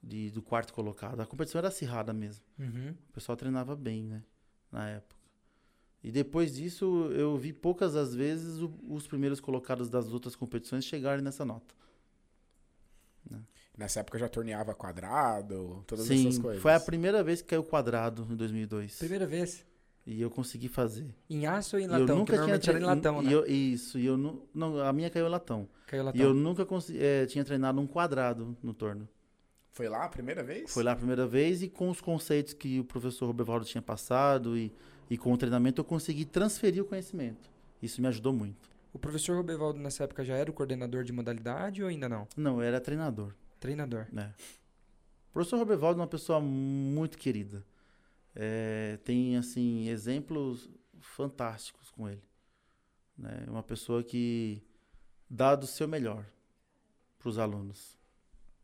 de, 0.02 0.30
do 0.30 0.42
quarto 0.42 0.74
colocado. 0.74 1.20
A 1.22 1.26
competição 1.26 1.60
era 1.60 1.70
acirrada 1.70 2.14
mesmo. 2.14 2.44
Uhum. 2.60 2.94
O 3.10 3.14
pessoal 3.14 3.38
treinava 3.38 3.76
bem, 3.76 4.04
né? 4.04 4.24
Na 4.72 4.90
época. 4.90 5.24
E 6.04 6.12
depois 6.12 6.54
disso, 6.54 7.10
eu 7.14 7.38
vi 7.38 7.54
poucas 7.54 7.96
as 7.96 8.14
vezes 8.14 8.62
o, 8.62 8.74
os 8.90 9.08
primeiros 9.08 9.40
colocados 9.40 9.90
das 9.90 10.12
outras 10.12 10.36
competições 10.36 10.84
chegarem 10.84 11.24
nessa 11.24 11.46
nota. 11.46 11.74
Né? 13.30 13.40
Nessa 13.78 14.02
época 14.02 14.20
já 14.20 14.28
torneava 14.28 14.76
quadrado, 14.76 15.82
todas 15.88 16.06
Sim, 16.06 16.28
essas 16.28 16.38
coisas. 16.38 16.62
foi 16.62 16.74
a 16.74 16.80
primeira 16.80 17.24
vez 17.24 17.42
que 17.42 17.48
caiu 17.48 17.64
quadrado 17.64 18.28
em 18.30 18.36
2002. 18.36 18.98
Primeira 18.98 19.26
vez. 19.26 19.66
E 20.06 20.22
eu 20.22 20.30
consegui 20.30 20.68
fazer. 20.68 21.16
Em 21.30 21.46
aço 21.46 21.78
ou 21.78 21.82
em 21.82 21.86
E 21.86 21.88
latão? 21.88 22.08
eu 22.08 22.16
nunca 22.18 22.34
tinha 22.44 22.56
era 22.56 22.80
em 22.80 22.84
latão, 22.84 23.22
e 23.22 23.26
né? 23.26 23.34
eu- 23.34 23.46
Isso, 23.46 23.98
e 23.98 24.06
eu 24.06 24.18
não, 24.18 24.42
não, 24.54 24.80
a 24.82 24.92
minha 24.92 25.10
caiu 25.10 25.28
em 25.28 25.30
latão. 25.30 25.68
Caiu 25.88 26.04
latão. 26.04 26.20
E 26.20 26.24
eu 26.24 26.34
nunca 26.34 26.68
eh, 26.94 27.26
tinha 27.26 27.44
treinado 27.46 27.80
um 27.80 27.88
quadrado 27.88 28.58
no 28.62 28.74
torno. 28.74 29.08
Foi 29.72 29.88
lá 29.88 30.04
a 30.04 30.10
primeira 30.10 30.44
vez? 30.44 30.72
Foi 30.74 30.84
lá 30.84 30.92
a 30.92 30.96
primeira 30.96 31.26
vez 31.26 31.64
e 31.64 31.70
com 31.70 31.90
os 31.90 32.02
conceitos 32.02 32.54
que 32.54 32.80
o 32.80 32.84
professor 32.84 33.26
Robervaldo 33.28 33.66
tinha 33.66 33.82
passado 33.82 34.58
e, 34.58 34.74
e 35.10 35.18
com 35.18 35.32
o 35.32 35.38
treinamento 35.38 35.80
eu 35.82 35.86
consegui 35.86 36.26
transferir 36.26 36.84
o 36.84 36.86
conhecimento. 36.86 37.50
Isso 37.82 38.02
me 38.02 38.08
ajudou 38.08 38.34
muito. 38.34 38.70
O 38.94 39.00
professor 39.00 39.36
Robervaldo 39.38 39.80
nessa 39.80 40.04
época 40.04 40.24
já 40.24 40.36
era 40.36 40.52
o 40.52 40.54
coordenador 40.54 41.04
de 41.04 41.12
modalidade 41.14 41.82
ou 41.82 41.90
ainda 41.90 42.08
não? 42.08 42.28
Não, 42.38 42.58
eu 42.62 42.68
era 42.68 42.80
treinador. 42.80 43.34
Treinador. 43.60 44.06
né? 44.12 44.34
O 45.30 45.34
professor 45.34 45.58
Robervaldo 45.58 46.00
é 46.00 46.02
uma 46.02 46.08
pessoa 46.08 46.40
muito 46.40 47.18
querida. 47.18 47.64
É, 48.36 48.98
tem, 49.04 49.38
assim, 49.38 49.88
exemplos 49.90 50.70
fantásticos 51.00 51.90
com 51.92 52.10
ele. 52.10 52.24
Né? 53.18 53.46
Uma 53.48 53.64
pessoa 53.64 54.04
que 54.04 54.64
dá 55.30 55.56
do 55.56 55.68
seu 55.68 55.88
melhor 55.88 56.26
para 57.20 57.30
os 57.30 57.38
alunos. 57.38 57.98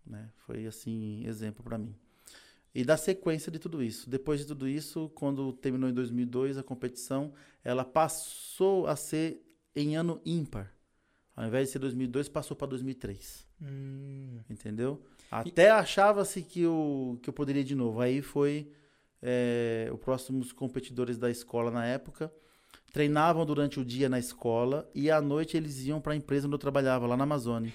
Né? 0.06 0.30
Foi, 0.38 0.66
assim, 0.66 1.26
exemplo 1.26 1.64
para 1.64 1.78
mim. 1.78 1.96
E 2.74 2.84
da 2.84 2.98
sequência 2.98 3.52
de 3.52 3.60
tudo 3.60 3.82
isso. 3.82 4.10
Depois 4.10 4.40
de 4.40 4.46
tudo 4.46 4.68
isso, 4.68 5.10
quando 5.16 5.52
terminou 5.54 5.90
em 5.90 5.94
2002 5.94 6.58
a 6.58 6.64
competição, 6.64 7.34
ela 7.64 7.84
passou 7.84 8.88
a 8.88 8.96
ser 8.96 9.44
em 9.76 9.96
ano 9.96 10.22
ímpar. 10.26 10.74
Ao 11.36 11.46
invés 11.46 11.68
de 11.68 11.74
ser 11.74 11.80
2002, 11.80 12.30
passou 12.30 12.56
para 12.56 12.68
2003. 12.68 13.48
Hum. 13.62 14.40
Entendeu? 14.50 15.02
Até 15.32 15.70
achava-se 15.70 16.42
que 16.42 16.62
eu, 16.62 17.20
que 17.22 17.30
eu 17.30 17.34
poderia 17.34 17.64
de 17.64 17.76
novo. 17.76 18.02
Aí 18.02 18.22
foi 18.22 18.72
é, 19.22 19.90
os 19.94 20.00
próximos 20.00 20.52
competidores 20.52 21.18
da 21.18 21.30
escola 21.30 21.70
na 21.72 21.86
época. 21.86 22.32
Treinavam 22.92 23.46
durante 23.46 23.80
o 23.80 23.86
dia 23.86 24.10
na 24.10 24.18
escola 24.18 24.90
e 24.96 25.12
à 25.12 25.22
noite 25.22 25.56
eles 25.56 25.86
iam 25.86 26.02
para 26.02 26.14
a 26.14 26.16
empresa 26.16 26.48
onde 26.48 26.56
eu 26.56 26.60
trabalhava, 26.60 27.06
lá 27.06 27.16
na 27.16 27.24
Amazônia. 27.24 27.72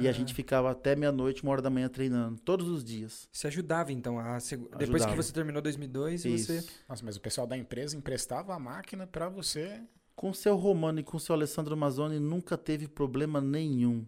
E 0.00 0.06
a 0.06 0.10
Ah, 0.10 0.12
gente 0.14 0.32
ficava 0.32 0.70
até 0.70 0.96
meia-noite, 0.96 1.42
uma 1.42 1.52
hora 1.52 1.60
da 1.60 1.68
manhã 1.68 1.90
treinando, 1.90 2.40
todos 2.40 2.66
os 2.68 2.82
dias. 2.82 3.28
Se 3.30 3.46
ajudava, 3.46 3.92
então. 3.92 4.18
A 4.18 4.40
segu- 4.40 4.64
Depois 4.70 4.88
que 5.02 5.08
Ajudava. 5.10 5.22
você 5.22 5.30
terminou 5.30 5.60
2002, 5.60 6.24
Isso. 6.24 6.46
você... 6.54 6.66
Nossa, 6.88 7.04
mas 7.04 7.16
o 7.16 7.20
pessoal 7.20 7.46
da 7.46 7.54
empresa 7.54 7.94
emprestava 7.94 8.54
a 8.54 8.58
máquina 8.58 9.06
pra 9.06 9.28
você. 9.28 9.82
Com 10.16 10.30
o 10.30 10.34
seu 10.34 10.56
Romano 10.56 11.00
e 11.00 11.02
com 11.02 11.18
o 11.18 11.20
seu 11.20 11.34
Alessandro 11.34 11.76
Mazzoni 11.76 12.18
nunca 12.18 12.56
teve 12.56 12.88
problema 12.88 13.42
nenhum. 13.42 14.06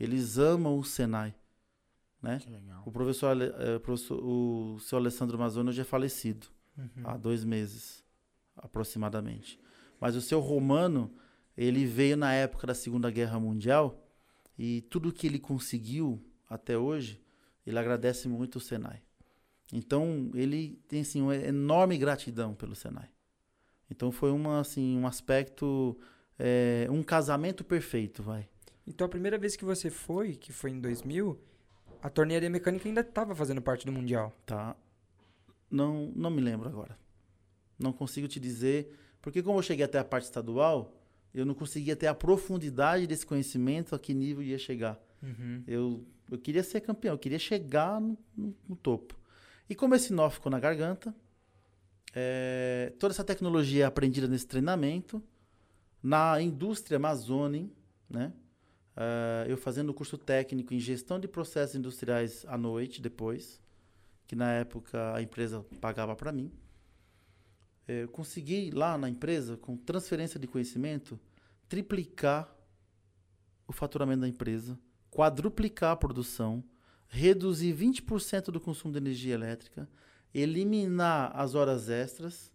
Eles 0.00 0.38
amam 0.38 0.78
o 0.78 0.84
Senai. 0.84 1.34
Né? 2.24 2.38
Que 2.38 2.50
legal. 2.50 2.82
O 2.86 2.90
professor, 2.90 3.36
eh, 3.40 3.78
professor- 3.78 4.18
o 4.24 4.78
seu 4.80 4.98
Alessandro 4.98 5.38
Mazzoni 5.38 5.68
hoje 5.68 5.80
é 5.80 5.84
falecido. 5.84 6.46
Uhum. 6.76 6.88
há 7.04 7.16
dois 7.16 7.44
meses, 7.44 8.02
aproximadamente. 8.56 9.60
Mas 10.00 10.16
o 10.16 10.20
seu 10.20 10.40
Romano, 10.40 11.14
ele 11.56 11.86
veio 11.86 12.16
na 12.16 12.32
época 12.32 12.66
da 12.66 12.74
Segunda 12.74 13.10
Guerra 13.12 13.38
Mundial 13.38 14.04
e 14.58 14.80
tudo 14.90 15.12
que 15.12 15.26
ele 15.28 15.38
conseguiu 15.38 16.20
até 16.50 16.76
hoje, 16.76 17.22
ele 17.64 17.78
agradece 17.78 18.26
muito 18.28 18.56
o 18.56 18.60
Senai. 18.60 19.02
Então, 19.72 20.30
ele 20.34 20.82
tem 20.88 21.02
assim, 21.02 21.22
uma 21.22 21.36
enorme 21.36 21.96
gratidão 21.96 22.54
pelo 22.54 22.74
Senai. 22.74 23.08
Então, 23.88 24.10
foi 24.10 24.32
uma, 24.32 24.58
assim, 24.60 24.98
um 24.98 25.06
aspecto, 25.06 25.96
é, 26.38 26.88
um 26.90 27.02
casamento 27.04 27.62
perfeito, 27.64 28.20
vai. 28.22 28.48
Então 28.86 29.06
a 29.06 29.08
primeira 29.08 29.38
vez 29.38 29.56
que 29.56 29.64
você 29.64 29.88
foi, 29.90 30.34
que 30.34 30.52
foi 30.52 30.70
em 30.70 30.80
2000, 30.80 31.40
a 32.04 32.10
tornearia 32.10 32.50
mecânica 32.50 32.86
ainda 32.86 33.00
estava 33.00 33.34
fazendo 33.34 33.62
parte 33.62 33.86
do 33.86 33.90
Mundial. 33.92 34.30
Tá? 34.44 34.76
Não, 35.70 36.12
não 36.14 36.28
me 36.30 36.42
lembro 36.42 36.68
agora. 36.68 36.98
Não 37.78 37.94
consigo 37.94 38.28
te 38.28 38.38
dizer, 38.38 38.94
porque 39.22 39.42
como 39.42 39.58
eu 39.58 39.62
cheguei 39.62 39.86
até 39.86 39.98
a 39.98 40.04
parte 40.04 40.24
estadual, 40.24 40.92
eu 41.34 41.46
não 41.46 41.54
conseguia 41.54 41.96
ter 41.96 42.06
a 42.06 42.14
profundidade 42.14 43.06
desse 43.06 43.24
conhecimento, 43.24 43.94
a 43.94 43.98
que 43.98 44.12
nível 44.12 44.42
ia 44.42 44.58
chegar. 44.58 45.00
Uhum. 45.22 45.64
Eu, 45.66 46.04
eu 46.30 46.38
queria 46.38 46.62
ser 46.62 46.82
campeão, 46.82 47.14
eu 47.14 47.18
queria 47.18 47.38
chegar 47.38 47.98
no, 47.98 48.18
no- 48.36 48.54
no 48.68 48.76
topo. 48.76 49.18
E 49.68 49.74
como 49.74 49.94
esse 49.94 50.12
nó 50.12 50.28
ficou 50.28 50.52
na 50.52 50.60
garganta, 50.60 51.14
é, 52.14 52.92
toda 52.98 53.14
essa 53.14 53.24
tecnologia 53.24 53.86
aprendida 53.86 54.28
nesse 54.28 54.46
treinamento, 54.46 55.22
na 56.02 56.38
indústria 56.40 56.96
Amazônia, 56.96 57.66
né? 58.10 58.30
É, 58.96 59.46
eu 59.48 59.56
fazendo 59.56 59.90
o 59.90 59.94
curso 59.94 60.16
técnico 60.16 60.72
em 60.72 60.78
gestão 60.78 61.18
de 61.18 61.26
processos 61.26 61.74
industriais 61.74 62.44
à 62.46 62.56
noite, 62.56 63.02
depois, 63.02 63.60
que 64.26 64.36
na 64.36 64.52
época 64.52 65.14
a 65.14 65.22
empresa 65.22 65.64
pagava 65.80 66.14
para 66.14 66.32
mim. 66.32 66.52
Eu 67.86 68.08
consegui 68.08 68.70
lá 68.70 68.96
na 68.96 69.08
empresa, 69.10 69.56
com 69.56 69.76
transferência 69.76 70.40
de 70.40 70.46
conhecimento, 70.46 71.18
triplicar 71.68 72.54
o 73.66 73.72
faturamento 73.72 74.22
da 74.22 74.28
empresa, 74.28 74.78
quadruplicar 75.10 75.92
a 75.92 75.96
produção, 75.96 76.64
reduzir 77.08 77.74
20% 77.74 78.46
do 78.46 78.60
consumo 78.60 78.92
de 78.92 78.98
energia 78.98 79.34
elétrica, 79.34 79.88
eliminar 80.32 81.30
as 81.34 81.54
horas 81.54 81.88
extras, 81.88 82.50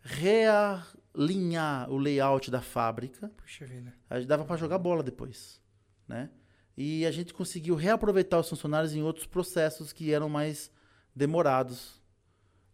realinhar 0.00 1.90
o 1.90 1.96
layout 1.96 2.50
da 2.50 2.60
fábrica. 2.60 3.30
Puxa 3.36 3.64
vida. 3.64 3.94
Aí 4.10 4.26
dava 4.26 4.44
para 4.44 4.56
jogar 4.56 4.78
bola 4.78 5.02
depois, 5.02 5.61
né? 6.06 6.30
E 6.76 7.04
a 7.04 7.10
gente 7.10 7.34
conseguiu 7.34 7.74
reaproveitar 7.74 8.38
os 8.38 8.48
funcionários 8.48 8.94
em 8.94 9.02
outros 9.02 9.26
processos 9.26 9.92
que 9.92 10.12
eram 10.12 10.28
mais 10.28 10.70
demorados. 11.14 12.00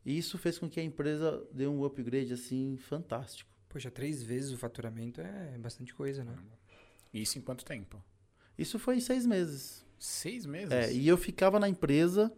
E 0.05 0.17
isso 0.17 0.38
fez 0.38 0.59
com 0.59 0.71
que 0.71 0.79
a 0.79 0.83
empresa 0.83 1.45
dê 1.53 1.67
um 1.67 1.85
upgrade 1.85 2.33
assim 2.33 2.77
fantástico. 2.77 3.51
Poxa, 3.69 3.91
três 3.91 4.23
vezes 4.23 4.53
o 4.53 4.57
faturamento 4.57 5.21
é 5.21 5.59
bastante 5.59 5.93
coisa, 5.95 6.25
né? 6.25 6.35
Isso 7.12 7.38
em 7.38 7.43
quanto 7.43 7.64
tempo? 7.64 8.03
Isso 8.57 8.79
foi 8.79 8.97
em 8.97 9.01
seis 9.01 9.27
meses. 9.27 9.85
Seis 9.99 10.47
meses? 10.47 10.73
É, 10.73 10.93
e 10.93 11.07
eu 11.07 11.19
ficava 11.19 11.59
na 11.59 11.69
empresa 11.69 12.33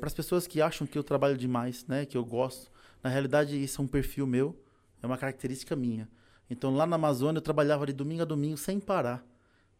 para 0.00 0.08
as 0.08 0.14
pessoas 0.14 0.46
que 0.46 0.60
acham 0.60 0.86
que 0.86 0.98
eu 0.98 1.04
trabalho 1.04 1.38
demais, 1.38 1.86
né? 1.86 2.04
Que 2.04 2.16
eu 2.16 2.24
gosto. 2.24 2.70
Na 3.02 3.08
realidade, 3.08 3.62
isso 3.62 3.80
é 3.80 3.84
um 3.84 3.88
perfil 3.88 4.26
meu, 4.26 4.60
é 5.00 5.06
uma 5.06 5.16
característica 5.16 5.76
minha. 5.76 6.08
Então, 6.50 6.74
lá 6.74 6.86
na 6.86 6.96
Amazônia, 6.96 7.38
eu 7.38 7.42
trabalhava 7.42 7.86
de 7.86 7.92
domingo 7.92 8.22
a 8.22 8.24
domingo 8.24 8.56
sem 8.56 8.80
parar. 8.80 9.24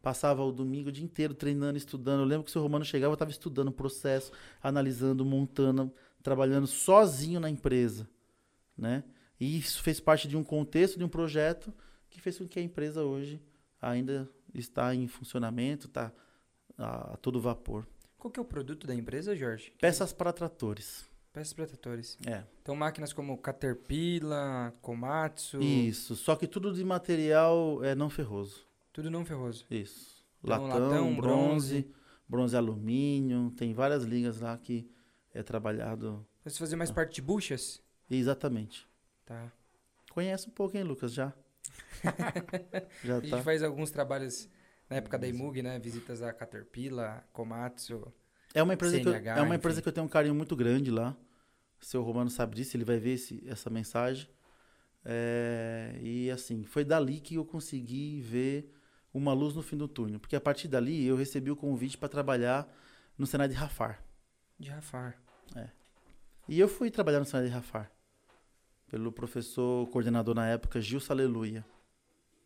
Passava 0.04 0.44
o 0.44 0.52
domingo 0.52 0.90
o 0.90 0.92
dia 0.92 1.02
inteiro 1.02 1.32
treinando, 1.32 1.78
estudando. 1.78 2.20
Eu 2.20 2.26
lembro 2.26 2.44
que 2.44 2.50
o 2.50 2.52
seu 2.52 2.60
Romano 2.60 2.84
chegava, 2.84 3.12
eu 3.12 3.14
estava 3.14 3.30
estudando 3.30 3.68
o 3.68 3.72
processo, 3.72 4.30
analisando, 4.62 5.24
montando, 5.24 5.90
trabalhando 6.22 6.66
sozinho 6.66 7.40
na 7.40 7.48
empresa, 7.48 8.06
né? 8.76 9.02
E 9.40 9.56
isso 9.56 9.82
fez 9.82 10.00
parte 10.00 10.28
de 10.28 10.36
um 10.36 10.44
contexto, 10.44 10.98
de 10.98 11.04
um 11.04 11.08
projeto 11.08 11.72
que 12.10 12.20
fez 12.20 12.36
com 12.36 12.46
que 12.46 12.58
a 12.58 12.62
empresa 12.62 13.02
hoje 13.02 13.40
ainda 13.80 14.28
está 14.52 14.94
em 14.94 15.08
funcionamento, 15.08 15.86
está 15.86 16.12
a, 16.76 17.14
a 17.14 17.16
todo 17.16 17.40
vapor. 17.40 17.88
Qual 18.18 18.30
que 18.30 18.38
é 18.38 18.42
o 18.42 18.44
produto 18.44 18.86
da 18.86 18.94
empresa, 18.94 19.34
Jorge? 19.34 19.72
Peças 19.80 20.12
para 20.12 20.34
tratores. 20.34 21.08
Peças 21.32 21.54
para 21.54 21.66
tratores. 21.66 22.18
É. 22.26 22.44
Então 22.60 22.76
máquinas 22.76 23.14
como 23.14 23.38
Caterpillar, 23.38 24.74
Komatsu, 24.82 25.62
Isso. 25.62 26.14
Só 26.14 26.36
que 26.36 26.46
tudo 26.46 26.74
de 26.74 26.84
material 26.84 27.82
é 27.82 27.94
não 27.94 28.10
ferroso. 28.10 28.66
Tudo 28.94 29.11
não 29.11 29.24
ferroso. 29.26 29.66
Isso. 29.70 30.24
Então, 30.42 30.66
Latão, 30.66 30.78
latão, 30.88 31.16
bronze, 31.16 31.83
bronze. 31.83 31.94
bronze 32.28 32.57
alumínio. 32.57 33.50
Tem 33.57 33.74
várias 33.74 34.04
linhas 34.04 34.40
lá 34.40 34.57
que 34.57 34.90
é 35.35 35.42
trabalhado. 35.42 36.26
Você 36.44 36.59
fazia 36.59 36.76
mais 36.76 36.90
Ah. 36.90 36.94
parte 36.94 37.16
de 37.16 37.22
buchas? 37.22 37.83
Exatamente. 38.11 38.87
Tá. 39.26 39.52
Conhece 40.11 40.48
um 40.48 40.52
pouco, 40.52 40.76
hein, 40.76 40.85
Lucas? 40.85 41.12
Já. 41.12 41.33
Já 43.04 43.16
A 43.16 43.20
gente 43.20 43.30
tá. 43.30 43.42
faz 43.42 43.62
alguns 43.62 43.90
trabalhos 43.90 44.48
na 44.88 44.96
época 44.96 45.18
da 45.18 45.26
IMUG, 45.26 45.62
né? 45.62 45.78
Visitas 45.78 46.22
a 46.22 46.33
Caterpillar, 46.33 47.26
Komatsu. 47.33 48.12
É 48.52 48.62
uma 48.62 48.74
empresa, 48.74 49.00
que 49.00 49.09
eu, 49.09 49.12
CNH, 49.12 49.38
é 49.38 49.42
uma 49.42 49.57
empresa 49.57 49.78
enfim. 49.78 49.83
que 49.83 49.88
eu 49.88 49.92
tenho 49.92 50.07
um 50.07 50.09
carinho 50.09 50.35
muito 50.35 50.54
grande 50.54 50.90
lá. 50.90 51.16
O 51.80 51.85
seu 51.85 52.02
Romano 52.02 52.30
sabe 52.30 52.54
disso, 52.54 52.76
ele 52.76 52.85
vai 52.85 52.98
ver 52.98 53.14
esse- 53.14 53.42
essa 53.48 53.68
mensagem. 53.68 54.28
É, 55.04 55.98
e 56.00 56.30
assim, 56.30 56.64
foi 56.64 56.85
dali 56.85 57.20
que 57.20 57.35
eu 57.35 57.44
consegui 57.44 58.20
ver 58.20 58.72
uma 59.14 59.33
luz 59.33 59.55
no 59.55 59.62
fim 59.62 59.77
do 59.77 59.87
túnel. 59.87 60.18
Porque 60.18 60.35
a 60.35 60.40
partir 60.40 60.66
dali 60.66 61.07
eu 61.07 61.16
recebi 61.16 61.50
o 61.50 61.57
convite 61.57 61.96
para 61.96 62.09
trabalhar 62.09 62.68
no 63.16 63.27
Senai 63.27 63.48
de 63.48 63.55
Rafar. 63.55 64.03
De 64.59 64.68
Rafar. 64.68 65.16
E 66.48 66.61
eu 66.61 66.68
fui 66.68 66.90
trabalhar 66.90 67.20
no 67.20 67.24
Senai 67.24 67.46
de 67.46 67.53
Rafar. 67.53 67.90
Pelo 68.88 69.11
professor 69.11 69.88
coordenador 69.88 70.35
na 70.35 70.46
época, 70.48 70.81
Gilson 70.81 71.12
Aleluia. 71.12 71.64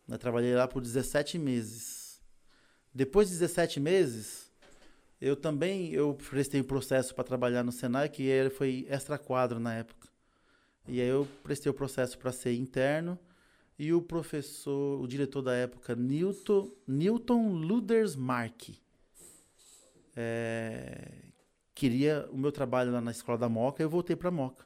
Eu 0.07 0.17
trabalhei 0.17 0.55
lá 0.55 0.67
por 0.67 0.81
17 0.81 1.37
meses. 1.37 2.21
Depois 2.93 3.27
de 3.27 3.33
17 3.35 3.79
meses, 3.79 4.51
eu 5.19 5.35
também 5.35 5.91
eu 5.91 6.13
prestei 6.13 6.61
um 6.61 6.63
processo 6.63 7.13
para 7.13 7.23
trabalhar 7.23 7.63
no 7.63 7.71
Senai, 7.71 8.09
que 8.09 8.49
foi 8.51 8.87
extra 8.89 9.17
quadro 9.17 9.59
na 9.59 9.73
época. 9.73 10.07
E 10.87 11.01
aí 11.01 11.07
eu 11.07 11.27
prestei 11.43 11.69
o 11.69 11.73
processo 11.73 12.17
para 12.17 12.31
ser 12.31 12.53
interno. 12.55 13.19
E 13.79 13.93
o 13.93 14.01
professor, 14.01 14.99
o 15.01 15.07
diretor 15.07 15.41
da 15.41 15.53
época, 15.55 15.95
Newton, 15.95 16.69
Newton 16.85 17.53
Ludersmark, 17.53 18.71
é, 20.15 21.13
queria 21.73 22.27
o 22.29 22.37
meu 22.37 22.51
trabalho 22.51 22.91
lá 22.91 22.99
na 22.99 23.11
escola 23.11 23.37
da 23.37 23.47
Moca, 23.47 23.81
eu 23.81 23.89
voltei 23.89 24.17
pra 24.17 24.29
Moca. 24.29 24.65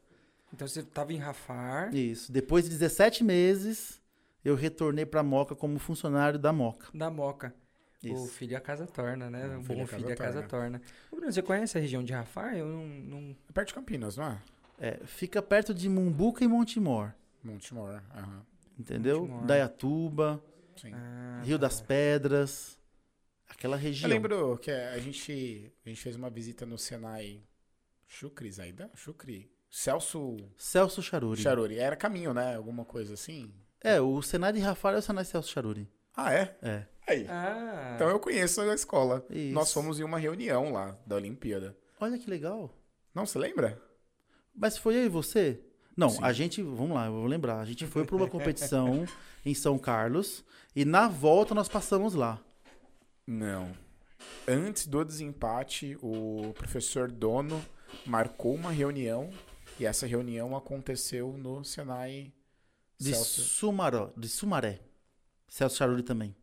Então 0.52 0.68
você 0.68 0.82
tava 0.82 1.14
em 1.14 1.18
Rafar, 1.18 1.94
Isso. 1.96 2.32
Depois 2.32 2.64
de 2.64 2.72
17 2.72 3.24
meses, 3.24 4.02
eu 4.44 4.56
retornei 4.56 5.06
pra 5.06 5.22
Moca 5.22 5.56
como 5.56 5.78
funcionário 5.78 6.40
da 6.40 6.52
Moca. 6.52 6.88
da 6.92 7.12
Moca. 7.12 7.54
O 8.04 8.08
Isso. 8.08 8.28
filho 8.34 8.58
a 8.58 8.60
casa 8.60 8.86
torna, 8.88 9.30
né? 9.30 9.48
O 9.48 9.60
Um 9.60 9.64
filho 9.64 9.78
bom 9.78 9.84
a 9.84 9.88
casa 9.88 10.02
filho 10.02 10.14
a 10.14 10.16
casa 10.18 10.44
torna. 10.44 10.82
Ô, 11.12 11.16
Bruno, 11.16 11.32
você 11.32 11.42
conhece 11.42 11.78
a 11.78 11.82
região 11.82 12.04
de 12.04 12.12
Rafar? 12.14 12.56
Eu 12.58 12.66
não... 12.68 12.88
não- 12.88 13.36
É 13.48 13.54
perto 13.54 13.68
de 13.70 13.74
Campinas, 13.76 14.18
não 14.18 14.26
é? 14.26 14.42
É, 14.80 15.00
fica 15.06 15.40
perto 15.42 15.72
de 15.74 15.88
Mumbuca 15.88 16.44
e 16.44 16.48
Montemor, 16.48 17.14
Montemor. 17.44 18.02
Aham. 18.16 18.44
Entendeu? 18.84 19.26
Sim. 20.76 20.92
Ah, 20.94 21.42
Rio 21.44 21.58
tá. 21.58 21.68
das 21.68 21.80
Pedras, 21.82 22.78
aquela 23.48 23.76
Eu 23.78 23.80
região. 23.82 24.10
lembro 24.10 24.58
que 24.58 24.70
a 24.72 24.98
gente, 25.00 25.72
a 25.86 25.90
gente 25.90 26.02
fez 26.02 26.16
uma 26.16 26.30
visita 26.30 26.66
no 26.66 26.78
Senai 26.78 27.42
Chucri, 28.08 28.52
Zaida? 28.52 28.92
Chucri. 28.96 29.52
Celso 29.70 30.38
Celso 30.58 31.02
Charuri. 31.02 31.42
Charuri. 31.42 31.80
Era 31.80 31.96
caminho, 31.96 32.34
né? 32.34 32.56
Alguma 32.56 32.86
coisa 32.86 33.14
assim. 33.16 33.52
É, 33.82 34.00
o 34.00 34.22
Senai 34.22 34.54
de 34.54 34.60
Rafar 34.60 34.94
é 34.94 34.98
o 34.98 35.02
Senai 35.02 35.26
Celso 35.26 35.50
Charuri. 35.50 35.90
Ah, 36.16 36.32
é? 36.34 36.56
É. 36.62 36.86
Aí. 37.08 37.26
Ah, 37.28 37.94
Então 37.96 38.08
eu 38.10 38.20
conheço 38.20 38.62
a 38.62 38.74
escola. 38.76 39.26
Isso. 39.30 39.54
Nós 39.54 39.74
fomos 39.74 40.00
em 40.00 40.04
uma 40.04 40.20
reunião 40.20 40.72
lá 40.72 40.98
da 41.08 41.16
Olimpíada. 41.16 41.76
Olha 42.00 42.18
que 42.20 42.30
legal. 42.30 42.72
Não, 43.16 43.26
você 43.26 43.40
lembra? 43.40 43.82
Mas 44.56 44.78
foi 44.78 44.96
eu 44.96 45.06
e 45.06 45.10
você? 45.10 45.60
Não, 45.96 46.10
Sim. 46.10 46.24
a 46.24 46.34
gente, 46.34 46.62
vamos 46.62 46.96
lá, 46.96 47.06
eu 47.06 47.14
vou 47.14 47.26
lembrar. 47.26 47.60
A 47.60 47.66
gente 47.66 47.86
foi 47.86 48.06
para 48.06 48.16
uma 48.16 48.28
competição 48.30 49.06
em 49.46 49.54
São 49.54 49.78
Carlos 49.78 50.44
e 50.76 50.84
na 50.86 51.08
volta 51.08 51.54
nós 51.54 51.70
passamos 51.70 52.14
lá. 52.14 52.40
Não. 53.28 53.72
Antes 54.48 54.88
do 54.88 55.04
desempate, 55.04 55.98
o 56.02 56.54
professor 56.56 57.12
Dono 57.12 57.64
marcou 58.06 58.56
uma 58.56 58.72
reunião 58.72 59.30
e 59.80 59.86
essa 59.86 60.06
reunião 60.08 60.56
aconteceu 60.56 61.38
no 61.38 61.64
Senai 61.64 62.34
De 63.00 63.14
Celso. 63.14 63.42
Sumaró, 63.42 64.12
de 64.18 64.28
Sumaré. 64.28 64.82
Celso 65.48 65.78
Charuri 65.78 66.04
também. 66.04 66.36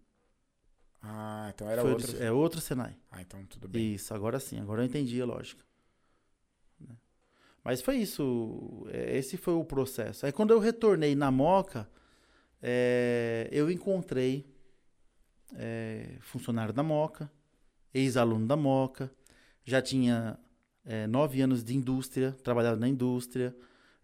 Ah, 1.03 1.51
então 1.55 1.69
era 1.69 1.83
Foi 1.83 1.93
outro. 1.93 2.23
é 2.23 2.31
outro 2.31 2.61
Senai. 2.61 2.97
Ah, 3.11 3.21
então 3.23 3.45
tudo 3.47 3.67
bem. 3.69 3.95
Isso, 3.95 4.13
agora 4.15 4.39
sim, 4.39 4.61
agora 4.61 4.83
eu 4.83 4.87
entendi 4.87 5.21
a 5.21 5.25
lógica. 5.25 5.65
Mas 7.65 7.83
foi 7.83 7.97
isso, 7.97 8.87
é, 8.91 9.17
esse 9.17 9.37
foi 9.37 9.55
o 9.55 9.65
processo. 9.65 10.27
Aí 10.27 10.33
quando 10.33 10.53
eu 10.53 10.59
retornei 10.59 11.15
na 11.15 11.31
Moca, 11.31 11.89
é, 12.63 13.49
eu 13.53 13.71
encontrei 13.71 14.47
é, 15.55 16.17
funcionário 16.21 16.73
da 16.73 16.83
Moca, 16.83 17.31
ex-aluno 17.93 18.47
da 18.47 18.57
Moca, 18.57 19.11
já 19.65 19.83
tinha 19.83 20.39
é, 20.85 21.07
nove 21.07 21.41
anos 21.43 21.63
de 21.63 21.77
indústria, 21.77 22.33
trabalhado 22.43 22.81
na 22.81 22.89
indústria, 22.89 23.55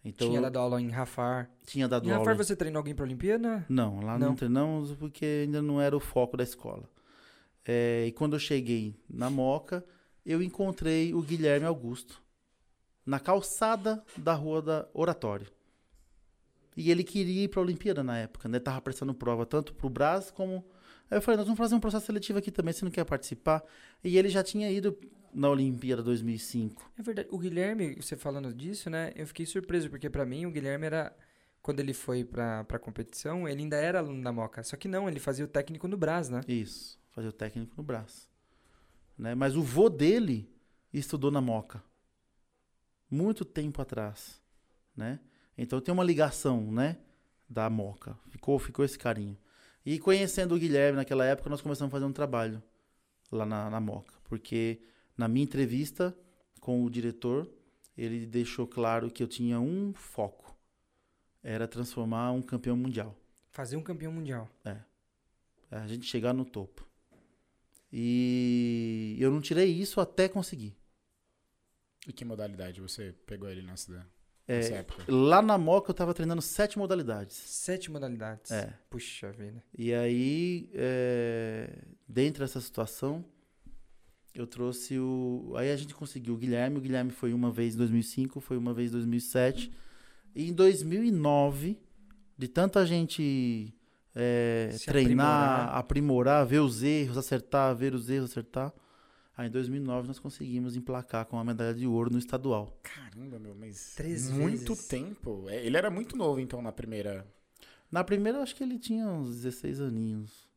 então 0.05 0.29
tinha 0.29 0.41
dado 0.41 0.59
aula 0.59 0.81
em 0.81 0.89
Rafar. 0.89 1.51
tinha 1.67 1.89
dado 1.89 2.07
Em 2.07 2.13
aula. 2.13 2.25
Rafar 2.25 2.37
você 2.37 2.55
treinou 2.55 2.79
alguém 2.79 2.95
pra 2.95 3.05
Olimpíada? 3.05 3.65
Não, 3.69 4.01
lá 4.01 4.19
não. 4.19 4.29
Não? 4.29 4.37
treinamos 4.37 4.93
porque 4.95 5.45
ainda 5.45 5.61
não 5.61 5.81
era 5.81 5.97
o 5.97 6.01
foco 6.01 6.37
da 6.37 6.45
escola. 6.45 6.89
É, 7.65 8.05
e 8.07 8.13
quando 8.13 8.37
eu 8.37 8.39
cheguei 8.39 8.95
na 9.11 9.29
Moca, 9.29 9.85
eu 10.25 10.41
encontrei 10.41 11.13
o 11.13 11.21
Guilherme 11.21 11.67
Augusto 11.67 12.23
na 13.07 13.21
calçada 13.21 14.05
da 14.17 14.35
rua 14.35 14.61
da 14.61 14.89
Oratório. 14.93 15.47
E 16.77 16.91
ele 16.91 17.05
queria 17.05 17.45
ir 17.45 17.49
para 17.49 17.61
a 17.61 17.63
Olimpíada 17.63 18.03
na 18.03 18.19
época, 18.19 18.49
né? 18.49 18.59
Tava 18.59 18.81
prestando 18.83 19.15
prova 19.15 19.47
tanto 19.47 19.73
pro 19.73 19.89
Brás 19.89 20.31
como. 20.31 20.65
Aí 21.09 21.17
eu 21.17 21.23
falei, 21.23 21.39
nós 21.39 21.47
vamos 21.47 21.57
fazer 21.57 21.75
um 21.75 21.81
processo 21.81 22.07
seletivo 22.07 22.39
aqui 22.39 22.51
também, 22.51 22.75
você 22.75 22.85
não 22.85 22.91
quer 22.91 23.05
participar? 23.05 23.63
E 24.03 24.19
ele 24.19 24.29
já 24.29 24.43
tinha 24.43 24.71
ido 24.71 24.99
na 25.33 25.49
Olimpíada 25.49 26.03
2005. 26.03 26.93
É 26.99 27.03
verdade. 27.03 27.29
O 27.31 27.39
Guilherme, 27.39 27.95
você 27.95 28.17
falando 28.17 28.53
disso, 28.53 28.91
né? 28.91 29.13
Eu 29.15 29.27
fiquei 29.27 29.47
surpreso, 29.47 29.89
porque 29.89 30.11
pra 30.11 30.27
mim 30.27 30.45
o 30.45 30.51
Guilherme 30.51 30.87
era. 30.87 31.17
Quando 31.63 31.81
ele 31.81 31.93
foi 31.93 32.25
pra, 32.25 32.63
pra 32.63 32.79
competição, 32.79 33.49
ele 33.49 33.63
ainda 33.63 33.77
era 33.77 33.99
aluno 33.99 34.23
da 34.23 34.33
Moca. 34.33 34.63
Só 34.63 34.77
que 34.77 34.87
não, 34.87 35.09
ele 35.09 35.19
fazia 35.19 35.45
o 35.45 35.49
técnico 35.49 35.89
no 35.89 35.97
Brás, 35.97 36.29
né? 36.29 36.41
Isso, 36.47 36.97
fazer 37.11 37.27
o 37.27 37.33
técnico 37.33 37.75
no 37.77 37.83
Brás. 37.83 38.29
Né? 39.19 39.35
Mas 39.35 39.57
o 39.57 39.63
vô 39.63 39.89
dele 39.89 40.49
estudou 40.93 41.29
na 41.29 41.41
Moca. 41.41 41.83
Muito 43.11 43.45
tempo 43.45 43.81
atrás, 43.81 44.41
né? 44.97 45.21
Então 45.57 45.81
tem 45.81 45.93
uma 45.93 46.05
ligação, 46.05 46.71
né, 46.73 46.99
da 47.49 47.71
Moca. 47.71 48.19
Ficou, 48.29 48.59
ficou 48.59 48.85
esse 48.85 48.99
carinho. 48.99 49.37
E 49.85 49.99
conhecendo 49.99 50.55
o 50.55 50.59
Guilherme 50.59 50.97
naquela 50.97 51.25
época, 51.25 51.49
nós 51.49 51.63
começamos 51.63 51.93
a 51.93 51.97
fazer 51.97 52.05
um 52.05 52.13
trabalho 52.13 52.63
lá 53.31 53.47
na, 53.47 53.71
na 53.71 53.81
Moca, 53.81 54.15
porque 54.25 54.81
na 55.17 55.29
minha 55.29 55.45
entrevista 55.45 56.17
com 56.61 56.85
o 56.85 56.91
diretor, 56.91 57.49
ele 57.97 58.27
deixou 58.27 58.67
claro 58.67 59.11
que 59.11 59.23
eu 59.23 59.29
tinha 59.29 59.61
um 59.61 59.95
foco, 59.95 60.57
era 61.43 61.69
transformar 61.69 62.33
um 62.33 62.43
campeão 62.43 62.77
mundial 62.77 63.17
Fazer 63.57 63.77
um 63.77 63.83
campeão 63.83 64.13
mundial. 64.13 64.51
a 65.71 65.87
gente 65.87 66.05
chegar 66.05 66.35
no 66.35 66.45
topo. 66.45 66.87
E 67.91 69.17
eu 69.19 69.31
não 69.31 69.41
tirei 69.41 69.73
isso 69.73 69.99
até 69.99 70.29
conseguir. 70.29 70.77
E 72.07 72.13
que 72.13 72.25
modalidade 72.25 72.81
você 72.81 73.15
pegou 73.27 73.49
ele 73.49 73.63
nessa, 73.63 74.07
É, 74.47 74.57
nessa 74.57 74.75
época? 74.75 75.05
lá 75.09 75.43
na 75.43 75.59
Moca 75.59 75.91
eu 75.91 75.95
tava 75.95 76.15
treinando 76.15 76.41
sete 76.41 76.79
modalidades. 76.79 77.37
Sete 77.37 77.91
modalidades. 77.91 78.51
É. 78.51 78.73
Puxa 78.89 79.33
vida. 79.33 79.63
E 79.77 79.93
aí, 79.93 80.71
é, 80.75 81.83
dentro 82.09 82.45
dessa 82.45 82.61
situação, 82.61 83.25
eu 84.35 84.47
trouxe 84.47 84.99
o. 84.99 85.53
Aí 85.57 85.73
a 85.73 85.77
gente 85.77 85.95
conseguiu 85.95 86.35
o 86.35 86.37
Guilherme. 86.37 86.79
O 86.79 86.81
Guilherme 86.81 87.11
foi 87.11 87.33
uma 87.33 87.51
vez 87.51 87.75
em 87.75 87.79
2005, 87.79 88.41
foi 88.41 88.57
uma 88.57 88.73
vez 88.73 88.91
em 88.91 88.93
2007. 88.93 89.73
E 90.35 90.49
em 90.49 90.53
2009, 90.53 91.79
de 92.37 92.47
tanta 92.47 92.85
gente 92.85 93.75
é, 94.15 94.69
treinar, 94.85 95.69
aprimorar. 95.69 95.79
aprimorar. 95.79 96.47
ver 96.47 96.61
os 96.61 96.83
erros, 96.83 97.17
acertar, 97.17 97.75
ver 97.75 97.95
os 97.95 98.09
erros, 98.11 98.31
acertar. 98.31 98.73
Aí 99.37 99.49
em 99.49 99.51
2009 99.51 100.09
nós 100.09 100.19
conseguimos 100.19 100.77
emplacar 100.77 101.27
com 101.27 101.39
a 101.39 101.45
medalha 101.45 101.75
de 101.75 101.87
ouro 101.87 102.11
no 102.11 102.19
estadual. 102.19 102.75
Caramba, 102.83 103.39
meu, 103.39 103.55
mas. 103.55 103.95
Três 103.95 104.31
muito 104.31 104.75
vezes. 104.75 104.89
tempo. 104.89 105.45
É, 105.49 105.65
Ele 105.65 105.77
era 105.77 105.91
muito 105.91 106.17
novo, 106.17 106.41
então, 106.41 106.63
na 106.63 106.73
primeira. 106.73 107.27
Na 107.91 108.03
primeira, 108.03 108.39
eu 108.39 108.43
acho 108.43 108.55
que 108.57 108.63
ele 108.65 108.79
tinha 108.79 109.07
uns 109.07 109.35
16 109.43 109.81
aninhos. 109.81 110.49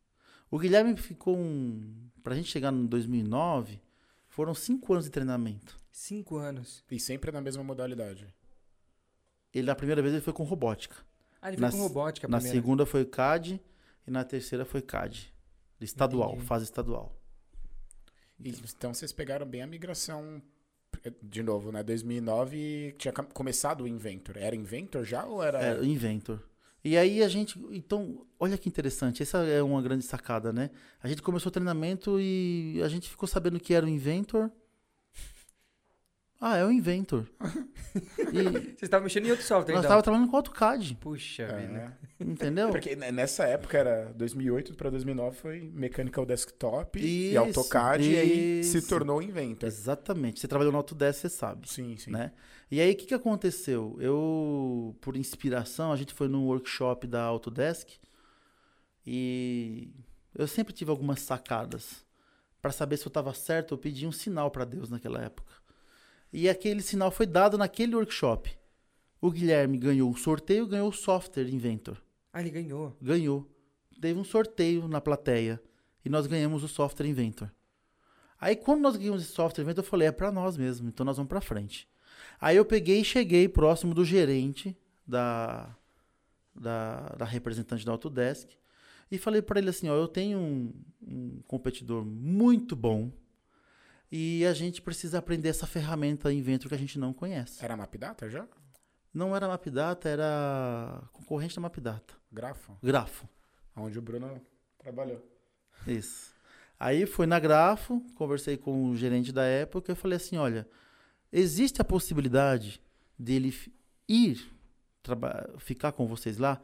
O 0.50 0.58
Guilherme 0.58 0.96
ficou 0.96 1.36
um. 1.36 2.08
Pra 2.22 2.34
gente 2.34 2.48
chegar 2.50 2.70
no 2.72 2.86
2009, 2.88 3.80
foram 4.28 4.54
cinco 4.54 4.92
anos 4.94 5.04
de 5.04 5.10
treinamento. 5.10 5.78
Cinco 5.92 6.36
anos. 6.36 6.82
E 6.90 6.98
sempre 6.98 7.30
na 7.30 7.40
mesma 7.40 7.62
modalidade. 7.62 8.26
Ele, 9.52 9.66
na 9.66 9.74
primeira 9.74 10.00
vez, 10.00 10.14
ele 10.14 10.22
foi 10.22 10.32
com 10.32 10.42
robótica. 10.44 10.96
Ah, 11.42 11.48
ele 11.48 11.56
foi 11.58 11.66
Na 11.66 11.70
com 11.72 11.78
robótica 11.78 12.28
na 12.28 12.38
primeiro. 12.38 12.56
segunda 12.58 12.86
foi 12.86 13.04
CAD 13.04 13.60
e 14.06 14.10
na 14.10 14.24
terceira 14.24 14.64
foi 14.64 14.80
CAD. 14.80 15.32
Estadual, 15.80 16.32
Entendi. 16.32 16.46
fase 16.46 16.64
estadual. 16.64 17.19
Então 18.44 18.94
vocês 18.94 19.12
pegaram 19.12 19.46
bem 19.46 19.62
a 19.62 19.66
migração. 19.66 20.42
De 21.22 21.42
novo, 21.42 21.70
né? 21.70 21.82
2009 21.82 22.94
tinha 22.98 23.12
começado 23.12 23.84
o 23.84 23.88
Inventor. 23.88 24.36
Era 24.36 24.56
Inventor 24.56 25.04
já 25.04 25.24
ou 25.24 25.42
era. 25.42 25.62
É, 25.62 25.84
Inventor. 25.84 26.42
E 26.82 26.96
aí 26.96 27.22
a 27.22 27.28
gente. 27.28 27.58
Então, 27.70 28.26
olha 28.38 28.58
que 28.58 28.68
interessante. 28.68 29.22
Essa 29.22 29.38
é 29.38 29.62
uma 29.62 29.80
grande 29.80 30.04
sacada, 30.04 30.52
né? 30.52 30.70
A 31.02 31.08
gente 31.08 31.22
começou 31.22 31.48
o 31.48 31.52
treinamento 31.52 32.18
e 32.20 32.80
a 32.82 32.88
gente 32.88 33.08
ficou 33.08 33.28
sabendo 33.28 33.60
que 33.60 33.72
era 33.72 33.86
o 33.86 33.88
Inventor. 33.88 34.50
Ah, 36.42 36.56
é 36.56 36.64
o 36.64 36.70
Inventor. 36.72 37.26
e 38.32 38.42
Vocês 38.42 38.82
estavam 38.84 39.04
mexendo 39.04 39.26
em 39.26 39.30
outro 39.30 39.44
software, 39.44 39.74
nós 39.74 39.84
então. 39.84 39.98
estávamos 39.98 40.04
trabalhando 40.04 40.30
com 40.30 40.36
AutoCAD, 40.36 40.94
Puxa 40.98 41.42
É, 41.42 41.60
vida. 41.60 41.72
né? 41.72 41.92
entendeu? 42.18 42.70
Porque 42.70 42.96
ne- 42.96 43.12
nessa 43.12 43.44
época 43.44 43.76
era 43.76 44.12
2008 44.14 44.74
para 44.74 44.88
2009 44.88 45.36
foi 45.36 45.60
Mechanical 45.74 46.24
Desktop 46.24 46.98
e 46.98 47.30
Isso, 47.32 47.38
AutoCAD 47.38 48.10
e 48.10 48.16
aí 48.18 48.64
se 48.64 48.78
isso. 48.78 48.88
tornou 48.88 49.20
Inventor. 49.20 49.66
Exatamente. 49.68 50.40
Você 50.40 50.48
trabalhou 50.48 50.72
no 50.72 50.78
Autodesk, 50.78 51.20
você 51.20 51.28
sabe. 51.28 51.68
Sim, 51.68 51.96
sim. 51.98 52.10
Né? 52.10 52.32
E 52.70 52.80
aí, 52.80 52.92
o 52.92 52.96
que, 52.96 53.04
que 53.06 53.14
aconteceu? 53.14 53.96
Eu, 54.00 54.96
por 55.00 55.16
inspiração, 55.16 55.92
a 55.92 55.96
gente 55.96 56.14
foi 56.14 56.28
num 56.28 56.46
workshop 56.46 57.06
da 57.06 57.20
Autodesk 57.22 57.90
e 59.06 59.90
eu 60.34 60.46
sempre 60.46 60.72
tive 60.72 60.90
algumas 60.90 61.20
sacadas. 61.20 62.04
Para 62.62 62.72
saber 62.72 62.96
se 62.98 63.04
eu 63.06 63.08
estava 63.08 63.32
certo, 63.32 63.72
eu 63.74 63.78
pedi 63.78 64.06
um 64.06 64.12
sinal 64.12 64.50
para 64.50 64.64
Deus 64.64 64.90
naquela 64.90 65.20
época. 65.22 65.50
E 66.32 66.48
aquele 66.48 66.82
sinal 66.82 67.10
foi 67.10 67.26
dado 67.26 67.58
naquele 67.58 67.94
workshop. 67.94 68.56
O 69.20 69.30
Guilherme 69.30 69.76
ganhou 69.76 70.10
o 70.10 70.16
sorteio, 70.16 70.66
ganhou 70.66 70.88
o 70.88 70.92
software 70.92 71.48
Inventor. 71.48 72.00
Ah, 72.32 72.40
ele 72.40 72.50
ganhou. 72.50 72.96
Ganhou. 73.02 73.50
Teve 74.00 74.18
um 74.18 74.24
sorteio 74.24 74.88
na 74.88 75.00
plateia 75.00 75.60
e 76.04 76.08
nós 76.08 76.26
ganhamos 76.26 76.62
o 76.62 76.68
software 76.68 77.06
Inventor. 77.06 77.52
Aí 78.40 78.56
quando 78.56 78.80
nós 78.80 78.96
ganhamos 78.96 79.22
esse 79.22 79.32
software 79.32 79.62
Inventor, 79.62 79.84
eu 79.84 79.88
falei, 79.88 80.08
é 80.08 80.12
para 80.12 80.32
nós 80.32 80.56
mesmo, 80.56 80.88
então 80.88 81.04
nós 81.04 81.16
vamos 81.16 81.28
para 81.28 81.40
frente. 81.40 81.86
Aí 82.40 82.56
eu 82.56 82.64
peguei 82.64 83.00
e 83.00 83.04
cheguei 83.04 83.48
próximo 83.48 83.92
do 83.92 84.04
gerente 84.04 84.74
da, 85.06 85.76
da, 86.54 87.08
da 87.18 87.24
representante 87.26 87.84
da 87.84 87.92
Autodesk 87.92 88.48
e 89.10 89.18
falei 89.18 89.42
para 89.42 89.58
ele 89.58 89.68
assim, 89.68 89.88
ó, 89.90 89.94
eu 89.94 90.08
tenho 90.08 90.38
um, 90.38 90.72
um 91.02 91.42
competidor 91.46 92.04
muito 92.04 92.74
bom 92.74 93.12
E 94.10 94.44
a 94.44 94.52
gente 94.52 94.82
precisa 94.82 95.18
aprender 95.18 95.48
essa 95.48 95.66
ferramenta 95.66 96.32
Inventor 96.32 96.68
que 96.68 96.74
a 96.74 96.78
gente 96.78 96.98
não 96.98 97.12
conhece. 97.12 97.64
Era 97.64 97.76
Mapdata 97.76 98.28
já? 98.28 98.46
Não 99.12 99.34
era 99.34 99.46
Mapdata, 99.46 100.08
era 100.08 101.02
concorrente 101.12 101.54
da 101.54 101.60
Mapdata. 101.60 102.14
Grafo? 102.30 102.76
Grafo. 102.82 103.28
Onde 103.76 103.98
o 103.98 104.02
Bruno 104.02 104.40
trabalhou. 104.78 105.24
Isso. 105.86 106.34
Aí 106.78 107.06
fui 107.06 107.26
na 107.26 107.38
Grafo, 107.38 108.00
conversei 108.14 108.56
com 108.56 108.90
o 108.90 108.96
gerente 108.96 109.32
da 109.32 109.44
época 109.44 109.92
e 109.92 109.94
falei 109.94 110.16
assim, 110.16 110.36
olha, 110.36 110.68
existe 111.32 111.80
a 111.80 111.84
possibilidade 111.84 112.82
dele 113.18 113.54
ir 114.08 114.50
ficar 115.58 115.92
com 115.92 116.06
vocês 116.06 116.38
lá 116.38 116.60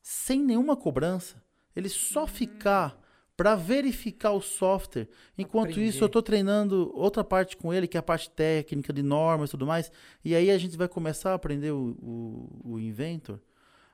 sem 0.00 0.42
nenhuma 0.42 0.76
cobrança, 0.76 1.42
ele 1.76 1.88
só 1.88 2.26
ficar 2.26 2.98
para 3.38 3.54
verificar 3.54 4.32
o 4.32 4.40
software. 4.40 5.08
Enquanto 5.38 5.70
Aprender. 5.70 5.88
isso, 5.88 6.02
eu 6.02 6.06
estou 6.06 6.20
treinando 6.20 6.90
outra 6.92 7.22
parte 7.22 7.56
com 7.56 7.72
ele, 7.72 7.86
que 7.86 7.96
é 7.96 8.00
a 8.00 8.02
parte 8.02 8.28
técnica, 8.28 8.92
de 8.92 9.00
normas 9.00 9.48
e 9.48 9.52
tudo 9.52 9.64
mais. 9.64 9.92
E 10.24 10.34
aí 10.34 10.50
a 10.50 10.58
gente 10.58 10.76
vai 10.76 10.88
começar 10.88 11.30
a 11.30 11.34
aprender 11.34 11.70
o, 11.70 11.96
o, 12.02 12.72
o 12.72 12.78
Inventor. 12.80 13.40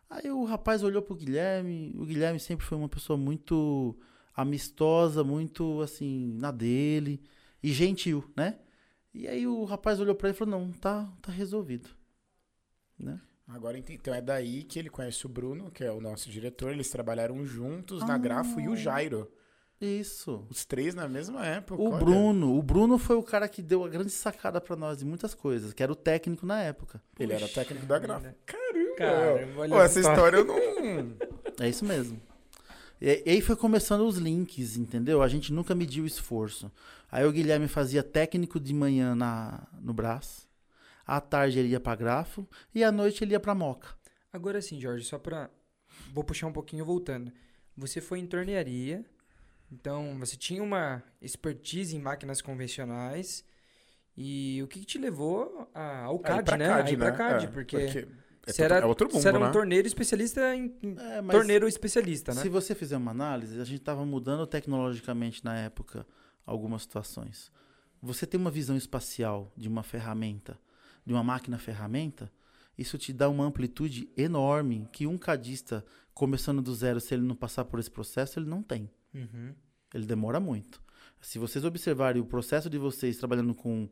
Aí 0.09 0.31
o 0.31 0.45
rapaz 0.45 0.83
olhou 0.83 1.03
pro 1.03 1.15
Guilherme. 1.15 1.95
O 1.95 2.07
Guilherme 2.07 2.41
sempre 2.41 2.65
foi 2.65 2.79
uma 2.79 2.89
pessoa 2.89 3.19
muito 3.19 3.95
amistosa, 4.35 5.23
muito 5.23 5.83
assim, 5.83 6.33
na 6.39 6.51
dele. 6.51 7.21
E 7.63 7.71
gentil, 7.71 8.25
né? 8.35 8.59
E 9.13 9.29
aí 9.29 9.47
o 9.47 9.65
rapaz 9.65 10.01
olhou 10.01 10.15
para 10.15 10.31
ele 10.31 10.37
e 10.37 10.39
falou: 10.39 10.59
Não, 10.59 10.73
tá, 10.73 11.07
tá 11.21 11.31
resolvido. 11.31 11.91
Né? 12.99 13.21
Agora 13.47 13.77
entendi. 13.79 13.99
Então 14.01 14.15
é 14.15 14.21
daí 14.23 14.63
que 14.65 14.79
ele 14.79 14.89
conhece 14.89 15.27
o 15.27 15.29
Bruno, 15.29 15.71
que 15.71 15.85
é 15.85 15.93
o 15.93 16.01
nosso 16.01 16.31
diretor. 16.31 16.73
Eles 16.73 16.89
trabalharam 16.91 17.45
juntos 17.45 18.01
na 18.07 18.15
Ah. 18.15 18.19
Grafo 18.19 18.61
e 18.61 18.69
o 18.69 18.77
Jairo. 18.77 19.31
Isso. 19.81 20.47
Os 20.49 20.65
três 20.65 20.95
na 20.95 21.07
mesma 21.09 21.45
época. 21.45 21.81
O 21.83 21.91
olha. 21.91 21.99
Bruno, 22.05 22.57
o 22.57 22.63
Bruno 22.63 22.97
foi 22.97 23.17
o 23.17 23.23
cara 23.23 23.49
que 23.49 23.61
deu 23.61 23.85
a 23.85 23.89
grande 23.89 24.11
sacada 24.11 24.61
para 24.61 24.77
nós 24.77 24.99
de 24.99 25.05
muitas 25.05 25.35
coisas, 25.35 25.73
que 25.75 25.83
era 25.83 25.93
o 25.93 25.97
técnico 25.97 26.47
na 26.47 26.63
época. 26.63 27.03
Ele 27.19 27.33
era 27.33 27.43
Puxa 27.47 27.55
técnico 27.61 27.85
da 27.87 27.99
Grafo. 27.99 28.27
Caramba! 28.47 28.97
Caramba, 28.97 29.69
Pô, 29.69 29.81
essa 29.83 29.99
história 30.01 30.37
eu 30.39 30.45
não. 30.45 30.57
É 31.61 31.69
isso 31.69 31.85
mesmo. 31.85 32.21
E, 33.01 33.23
e 33.27 33.31
aí 33.33 33.41
foi 33.43 33.57
começando 33.57 34.07
os 34.07 34.17
links, 34.17 34.77
entendeu? 34.77 35.21
A 35.21 35.29
gente 35.29 35.53
nunca 35.53 35.75
mediu 35.75 36.05
o 36.05 36.07
esforço. 36.07 36.71
Aí 37.11 37.27
o 37.27 37.33
Guilherme 37.33 37.69
fazia 37.69 38.03
técnico 38.03 38.59
de 38.61 38.73
manhã 38.73 39.15
na, 39.15 39.67
no 39.83 39.93
Brás, 39.93 40.49
à 41.07 41.21
tarde 41.21 41.59
ele 41.59 41.69
ia 41.69 41.81
pra 41.81 41.95
Grafo 41.95 42.47
e 42.75 42.83
à 42.85 42.91
noite 42.93 43.23
ele 43.25 43.33
ia 43.33 43.41
pra 43.41 43.55
Moca. 43.55 43.95
Agora 44.33 44.61
sim, 44.61 44.81
Jorge, 44.81 45.05
só 45.05 45.19
pra. 45.19 45.51
Vou 46.13 46.25
puxar 46.25 46.47
um 46.47 46.53
pouquinho 46.53 46.85
voltando. 46.85 47.33
Você 47.77 48.01
foi 48.01 48.19
em 48.19 48.27
tornearia, 48.27 49.05
então 49.71 50.17
você 50.19 50.37
tinha 50.37 50.63
uma 50.63 51.03
expertise 51.21 51.97
em 51.97 52.01
máquinas 52.01 52.41
convencionais. 52.43 53.45
E 54.17 54.61
o 54.63 54.69
que, 54.69 54.81
que 54.81 54.87
te 54.87 54.99
levou 54.99 55.69
a- 55.75 56.03
ao 56.05 56.17
Aí 56.17 56.23
CAD, 56.23 56.45
pra 56.45 56.57
né? 56.57 56.67
CAD, 56.69 56.89
Aí 56.91 56.97
pra 56.97 57.11
né? 57.11 57.17
CAD, 57.17 57.45
É, 57.45 57.49
porque, 57.49 57.77
é, 57.77 58.07
você 58.47 58.63
era, 58.63 58.77
é 58.79 58.85
outro 58.85 59.09
mundo, 59.09 59.21
você 59.21 59.29
era 59.29 59.39
um 59.39 59.45
né? 59.45 59.51
torneiro 59.51 59.87
especialista 59.89 60.55
em. 60.55 60.73
É, 60.99 61.21
torneiro 61.23 61.67
especialista, 61.67 62.33
né? 62.35 62.41
se 62.43 62.49
você 62.49 62.75
fizer 62.77 62.97
uma 62.97 63.11
análise, 63.11 63.61
a 63.61 63.65
gente 63.65 63.81
estava 63.81 64.05
mudando 64.07 64.47
tecnologicamente 64.47 65.45
na 65.45 65.57
época 65.59 66.07
algumas 66.47 66.83
situações. 66.83 67.51
Você 68.01 68.25
tem 68.27 68.39
uma 68.39 68.51
visão 68.53 68.77
espacial 68.77 69.51
de 69.57 69.67
uma 69.69 69.83
ferramenta, 69.83 70.59
de 71.05 71.13
uma 71.13 71.23
máquina 71.23 71.59
ferramenta, 71.59 72.31
isso 72.77 72.99
te 72.99 73.13
dá 73.13 73.29
uma 73.29 73.45
amplitude 73.45 74.09
enorme 74.17 74.89
que 74.93 75.07
um 75.07 75.17
cadista 75.17 75.85
começando 76.13 76.63
do 76.63 76.75
zero, 76.75 77.01
se 77.01 77.15
ele 77.15 77.25
não 77.25 77.35
passar 77.35 77.65
por 77.65 77.79
esse 77.79 77.91
processo, 77.91 78.39
ele 78.39 78.47
não 78.47 78.63
tem. 78.63 78.91
Uhum. 79.13 79.55
Ele 79.93 80.07
demora 80.07 80.41
muito. 80.41 80.83
Se 81.21 81.39
vocês 81.39 81.65
observarem 81.65 82.21
o 82.21 82.27
processo 82.27 82.69
de 82.69 82.79
vocês 82.79 83.17
trabalhando 83.17 83.55
com, 83.55 83.89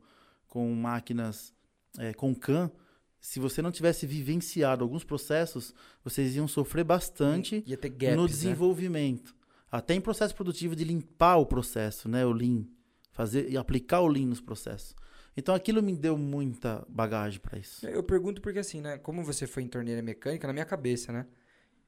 com 0.47 0.73
máquinas 0.73 1.53
é, 1.97 2.13
com 2.13 2.33
CAN, 2.33 2.71
se 3.19 3.39
você 3.39 3.61
não 3.61 3.71
tivesse 3.71 4.05
vivenciado 4.05 4.83
alguns 4.83 5.03
processos, 5.03 5.73
vocês 6.03 6.35
iam 6.35 6.47
sofrer 6.47 6.83
bastante 6.83 7.61
gaps, 7.61 8.15
no 8.17 8.23
né? 8.23 8.27
desenvolvimento. 8.27 9.35
Até 9.71 9.95
em 9.95 10.01
processo 10.01 10.35
produtivo 10.35 10.75
de 10.75 10.83
limpar 10.83 11.37
o 11.37 11.45
processo, 11.45 12.07
né? 12.07 12.25
O 12.25 12.31
Lean. 12.31 12.65
Fazer 13.11 13.49
e 13.49 13.57
aplicar 13.57 14.01
o 14.01 14.07
Lean 14.07 14.27
nos 14.27 14.41
processos. 14.41 14.95
Então 15.35 15.53
aquilo 15.55 15.81
me 15.81 15.95
deu 15.95 16.17
muita 16.17 16.85
bagagem 16.87 17.39
para 17.39 17.57
isso. 17.57 17.85
Eu 17.87 18.03
pergunto 18.03 18.41
porque 18.41 18.59
assim, 18.59 18.81
né? 18.81 18.97
Como 18.97 19.23
você 19.23 19.47
foi 19.47 19.63
em 19.63 19.67
torneira 19.67 20.01
mecânica, 20.01 20.45
na 20.47 20.53
minha 20.53 20.65
cabeça, 20.65 21.11
né? 21.11 21.25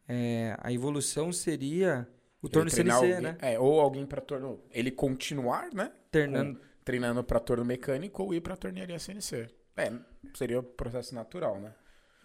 é, 0.07 0.55
a 0.61 0.71
evolução 0.71 1.31
seria 1.33 2.07
o 2.41 2.47
torno 2.49 2.69
CNC, 2.69 2.91
alguém- 2.95 3.21
né? 3.21 3.37
É, 3.41 3.59
ou 3.59 3.79
alguém 3.79 4.05
pra 4.05 4.21
torno. 4.21 4.59
Ele 4.71 4.91
continuar, 4.91 5.69
né? 5.73 5.91
Treinando. 6.11 6.59
Treinando 6.83 7.23
pra 7.23 7.39
torno 7.39 7.65
mecânico 7.65 8.21
ou 8.23 8.33
ir 8.33 8.41
pra 8.41 8.55
tornearia 8.55 8.99
CNC. 8.99 9.47
É, 9.75 9.91
seria 10.35 10.59
o 10.59 10.63
processo 10.63 11.15
natural, 11.15 11.59
né? 11.59 11.73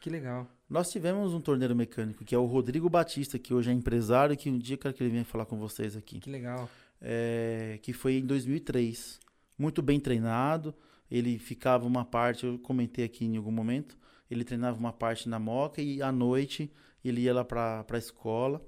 Que 0.00 0.10
legal. 0.10 0.46
Nós 0.68 0.90
tivemos 0.90 1.32
um 1.34 1.40
torneiro 1.40 1.74
mecânico, 1.74 2.24
que 2.24 2.34
é 2.34 2.38
o 2.38 2.44
Rodrigo 2.44 2.88
Batista, 2.90 3.38
que 3.38 3.52
hoje 3.54 3.70
é 3.70 3.72
empresário, 3.72 4.36
que 4.36 4.50
um 4.50 4.58
dia 4.58 4.74
eu 4.74 4.78
quero 4.78 4.94
que 4.94 5.02
ele 5.02 5.10
venha 5.10 5.24
falar 5.24 5.46
com 5.46 5.58
vocês 5.58 5.96
aqui. 5.96 6.20
Que 6.20 6.30
legal. 6.30 6.68
é, 7.00 7.78
que 7.82 7.92
foi 7.94 8.14
em 8.18 8.26
2003. 8.26 9.18
Muito 9.58 9.80
bem 9.82 9.98
treinado. 9.98 10.74
Ele 11.10 11.38
ficava 11.38 11.86
uma 11.86 12.04
parte, 12.04 12.46
eu 12.46 12.58
comentei 12.58 13.04
aqui 13.04 13.24
em 13.24 13.36
algum 13.36 13.50
momento, 13.50 13.98
ele 14.30 14.44
treinava 14.44 14.78
uma 14.78 14.92
parte 14.92 15.28
na 15.28 15.38
Moca 15.38 15.82
e 15.82 16.00
à 16.02 16.12
noite 16.12 16.70
ele 17.04 17.22
ia 17.22 17.34
lá 17.34 17.44
para 17.44 17.84
a 17.90 17.98
escola, 17.98 18.62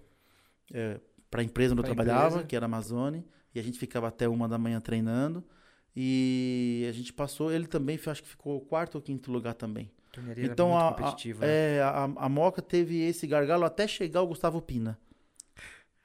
para 1.31 1.41
a 1.41 1.45
empresa 1.45 1.73
onde 1.73 1.81
eu 1.81 1.85
Pra 1.85 1.95
trabalhava, 1.95 2.29
empresa. 2.29 2.47
que 2.47 2.57
era 2.57 2.65
a 2.65 2.69
Amazônia, 2.69 3.25
e 3.55 3.61
a 3.61 3.63
gente 3.63 3.79
ficava 3.79 4.09
até 4.09 4.29
uma 4.29 4.49
da 4.49 4.59
manhã 4.59 4.81
treinando. 4.81 5.45
E 5.95 6.87
a 6.89 6.93
gente 6.93 7.13
passou, 7.13 7.53
ele 7.53 7.67
também, 7.67 7.99
acho 8.07 8.23
que 8.23 8.29
ficou 8.29 8.61
quarto 8.63 8.95
ou 8.97 9.03
quinto 9.03 9.31
lugar 9.31 9.55
também. 9.55 9.91
Então 10.39 10.77
a, 10.77 10.89
a, 10.89 11.11
né? 11.41 11.77
é, 11.77 11.83
a, 11.83 12.05
a 12.05 12.29
Moca 12.29 12.61
teve 12.63 12.99
esse 13.01 13.27
gargalo 13.27 13.65
até 13.65 13.87
chegar 13.87 14.23
o 14.23 14.27
Gustavo 14.27 14.61
Pina. 14.61 14.99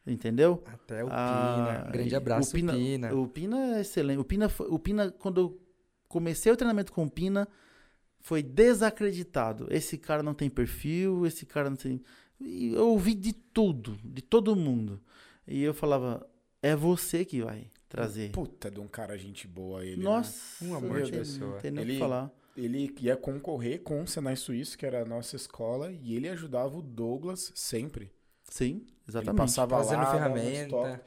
Entendeu? 0.05 0.63
Até 0.65 1.03
o 1.03 1.09
Ah, 1.11 1.81
Pina. 1.83 1.91
Grande 1.91 2.15
abraço, 2.15 2.49
o 2.49 2.53
Pina, 2.53 2.73
Pina. 2.73 3.13
O 3.13 3.27
Pina 3.27 3.77
é 3.77 3.81
excelente. 3.81 4.19
O 4.19 4.23
Pina, 4.23 4.47
foi- 4.47 4.67
o 4.69 4.79
Pina, 4.79 5.11
quando 5.11 5.41
eu 5.41 5.66
comecei 6.07 6.51
o 6.51 6.57
treinamento 6.57 6.91
com 6.91 7.03
o 7.05 7.09
Pina, 7.09 7.47
foi 8.19 8.41
desacreditado. 8.43 9.67
Esse 9.69 9.97
cara 9.97 10.21
não 10.23 10.33
tem 10.33 10.49
perfil, 10.49 11.25
esse 11.25 11.45
cara 11.45 11.69
não 11.69 11.77
tem. 11.77 12.01
E 12.39 12.73
eu 12.73 12.89
ouvi 12.89 13.13
de 13.13 13.33
tudo, 13.33 13.97
de 14.03 14.21
todo 14.21 14.55
mundo. 14.55 15.01
E 15.47 15.61
eu 15.63 15.73
falava, 15.73 16.27
é 16.61 16.75
você 16.75 17.23
que 17.25 17.41
vai 17.41 17.69
trazer. 17.89 18.31
Puta 18.31 18.69
de 18.69 18.79
um 18.79 18.87
cara 18.87 19.17
gente 19.17 19.47
boa 19.47 19.85
ele. 19.85 19.97
né? 19.97 20.03
Nossa, 20.03 20.63
Um 20.63 20.75
amor 20.75 21.01
de 21.03 21.11
não 21.11 21.19
pessoa. 21.19 21.51
Não 21.53 21.59
tem 21.59 21.71
nem 21.71 21.83
o 21.83 21.85
que 21.85 21.91
Ele- 21.93 21.99
falar. 21.99 22.31
Ele 22.55 22.91
ia 23.01 23.15
concorrer 23.15 23.83
com 23.83 24.01
o 24.01 24.07
Senai 24.07 24.35
Suíço, 24.35 24.75
que 24.77 24.83
era 24.85 25.03
a 25.03 25.05
nossa 25.05 25.35
escola, 25.35 25.91
e 25.91 26.15
ele 26.15 26.27
ajudava 26.27 26.75
o 26.75 26.81
Douglas 26.81 27.51
sempre. 27.53 28.11
Sim, 28.49 28.75
Ele 28.75 28.85
exatamente. 29.09 29.37
passava 29.37 29.77
Fazendo 29.77 29.99
lá, 29.99 30.11
ferramenta. 30.11 31.01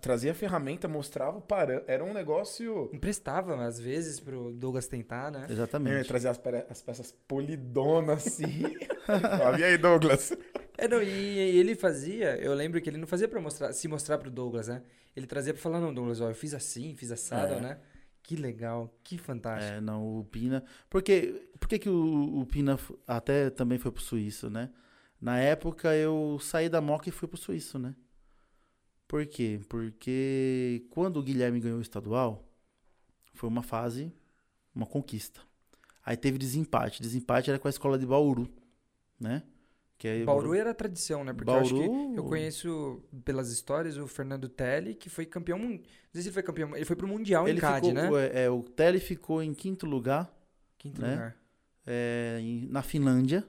trazia 0.00 0.30
a 0.30 0.34
ferramenta, 0.34 0.86
mostrava 0.88 1.38
o 1.38 1.40
parâmetro. 1.40 1.90
Era 1.90 2.04
um 2.04 2.12
negócio. 2.12 2.88
Emprestava, 2.92 3.64
às 3.64 3.80
vezes, 3.80 4.20
pro 4.20 4.52
Douglas 4.52 4.86
tentar, 4.86 5.30
né? 5.30 5.44
Ele 5.44 5.52
Exatamente. 5.54 6.06
trazia 6.08 6.30
as, 6.30 6.40
as 6.70 6.82
peças 6.82 7.12
polidonas 7.26 8.26
assim. 8.26 8.64
E 9.58 9.64
aí, 9.64 9.78
Douglas? 9.78 10.32
É, 10.76 10.86
não, 10.86 11.02
e, 11.02 11.06
e 11.08 11.58
ele 11.58 11.74
fazia, 11.74 12.36
eu 12.36 12.52
lembro 12.54 12.80
que 12.80 12.88
ele 12.90 12.98
não 12.98 13.06
fazia 13.06 13.26
pra 13.26 13.40
mostrar, 13.40 13.72
se 13.72 13.88
mostrar 13.88 14.18
pro 14.18 14.30
Douglas, 14.30 14.68
né? 14.68 14.82
Ele 15.16 15.26
trazia 15.26 15.52
pra 15.54 15.62
falar, 15.62 15.80
não, 15.80 15.92
Douglas, 15.92 16.20
ó, 16.20 16.28
eu 16.28 16.34
fiz 16.34 16.52
assim, 16.54 16.94
fiz 16.94 17.10
assado, 17.10 17.54
É. 17.54 17.60
né? 17.60 17.78
Que 18.22 18.36
legal, 18.36 18.94
que 19.02 19.16
fantástico. 19.16 19.72
É, 19.76 19.80
não, 19.80 20.18
o 20.18 20.24
Pina. 20.24 20.62
Porque, 20.90 21.48
por 21.58 21.66
que, 21.68 21.78
que 21.78 21.88
o, 21.88 22.40
o 22.40 22.44
Pina 22.46 22.78
até 23.06 23.48
também 23.48 23.78
foi 23.78 23.90
pro 23.90 24.02
Suíço, 24.02 24.50
né? 24.50 24.68
Na 25.20 25.38
época 25.38 25.94
eu 25.94 26.38
saí 26.40 26.68
da 26.68 26.80
Moca 26.80 27.08
e 27.08 27.12
fui 27.12 27.26
pro 27.28 27.36
Suíço, 27.36 27.78
né? 27.78 27.94
Por 29.06 29.26
quê? 29.26 29.60
Porque 29.68 30.86
quando 30.90 31.16
o 31.18 31.22
Guilherme 31.22 31.60
ganhou 31.60 31.78
o 31.78 31.82
estadual, 31.82 32.44
foi 33.32 33.48
uma 33.48 33.62
fase, 33.62 34.12
uma 34.74 34.86
conquista. 34.86 35.40
Aí 36.04 36.16
teve 36.16 36.38
desempate. 36.38 37.02
Desempate 37.02 37.50
era 37.50 37.58
com 37.58 37.68
a 37.68 37.70
escola 37.70 37.98
de 37.98 38.06
Bauru, 38.06 38.48
né? 39.18 39.42
Que 39.96 40.08
é 40.08 40.24
Bauru 40.24 40.54
era 40.54 40.72
tradição, 40.74 41.24
né? 41.24 41.32
Porque 41.32 41.50
eu 41.50 41.56
acho 41.56 41.74
que 41.74 41.80
Bauru- 41.80 42.16
eu 42.16 42.24
conheço, 42.24 43.02
pelas 43.24 43.50
histórias, 43.50 43.96
o 43.96 44.06
Fernando 44.06 44.48
Telli, 44.48 44.94
que 44.94 45.08
foi 45.10 45.26
campeão. 45.26 45.58
Não 45.58 45.80
sei 46.12 46.22
se 46.22 46.28
ele 46.28 46.34
foi 46.34 46.42
campeão, 46.42 46.76
ele 46.76 46.84
foi 46.84 46.94
pro 46.94 47.08
Mundial 47.08 47.48
Ele 47.48 47.58
em 47.58 47.60
CAD, 47.60 47.86
ficou, 47.88 47.94
né? 47.94 48.10
é, 48.32 48.44
é, 48.44 48.50
o 48.50 48.62
Tele 48.62 49.00
ficou 49.00 49.42
em 49.42 49.52
quinto 49.54 49.86
lugar 49.86 50.32
Quinto 50.76 51.00
né? 51.00 51.12
lugar. 51.12 51.36
é, 51.86 52.38
em- 52.40 52.66
na 52.68 52.82
Finlândia 52.82 53.44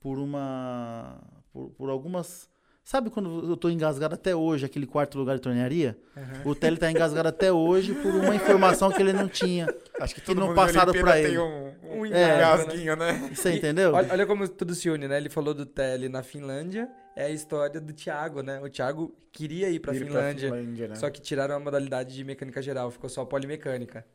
por 0.00 0.18
uma 0.18 1.20
por, 1.52 1.70
por 1.70 1.90
algumas 1.90 2.48
sabe 2.82 3.10
quando 3.10 3.48
eu 3.48 3.56
tô 3.56 3.68
engasgado 3.68 4.14
até 4.14 4.34
hoje 4.34 4.64
aquele 4.64 4.86
quarto 4.86 5.18
lugar 5.18 5.36
de 5.36 5.42
tornearia 5.42 5.96
Aham. 6.16 6.42
o 6.44 6.54
Tele 6.54 6.76
tá 6.76 6.90
engasgado 6.90 7.28
até 7.28 7.52
hoje 7.52 7.94
por 7.94 8.12
uma 8.14 8.34
informação 8.34 8.90
que 8.90 9.00
ele 9.00 9.12
não 9.12 9.28
tinha 9.28 9.66
Acho 10.00 10.14
que 10.14 10.20
Que 10.22 10.26
todo 10.26 10.38
não 10.40 10.46
mundo 10.48 10.56
passaram 10.56 10.90
Olimpíada 10.92 11.06
pra 11.06 11.12
tem 11.20 11.24
ele. 11.32 11.38
um, 11.38 11.74
um 11.84 12.00
Um 12.00 12.06
engasguinho, 12.06 12.96
né? 12.96 13.30
você 13.34 13.52
entendeu 13.52 13.92
Olha, 13.92 14.10
olha 14.12 14.26
como 14.26 14.48
tudo 14.48 14.74
se 14.74 14.88
une, 14.88 15.06
né? 15.06 15.18
Ele 15.18 15.28
falou 15.28 15.52
do 15.52 15.66
Telly 15.66 16.08
na 16.08 16.22
Finlândia, 16.22 16.88
é 17.14 17.24
a 17.26 17.28
história 17.30 17.78
do 17.78 17.92
Thiago, 17.92 18.40
né? 18.42 18.58
O 18.62 18.70
Thiago 18.70 19.14
queria 19.30 19.68
ir 19.68 19.78
pra 19.78 19.94
Ir 19.94 19.98
Finlândia, 20.06 20.48
Finlândia, 20.48 20.88
né? 20.88 20.94
só 20.94 21.10
que 21.10 21.20
tiraram 21.20 21.54
a 21.56 21.60
modalidade 21.60 22.14
de 22.14 22.24
mecânica 22.24 22.62
geral, 22.62 22.90
ficou 22.90 23.10
só 23.10 23.26
polimecânica. 23.26 24.06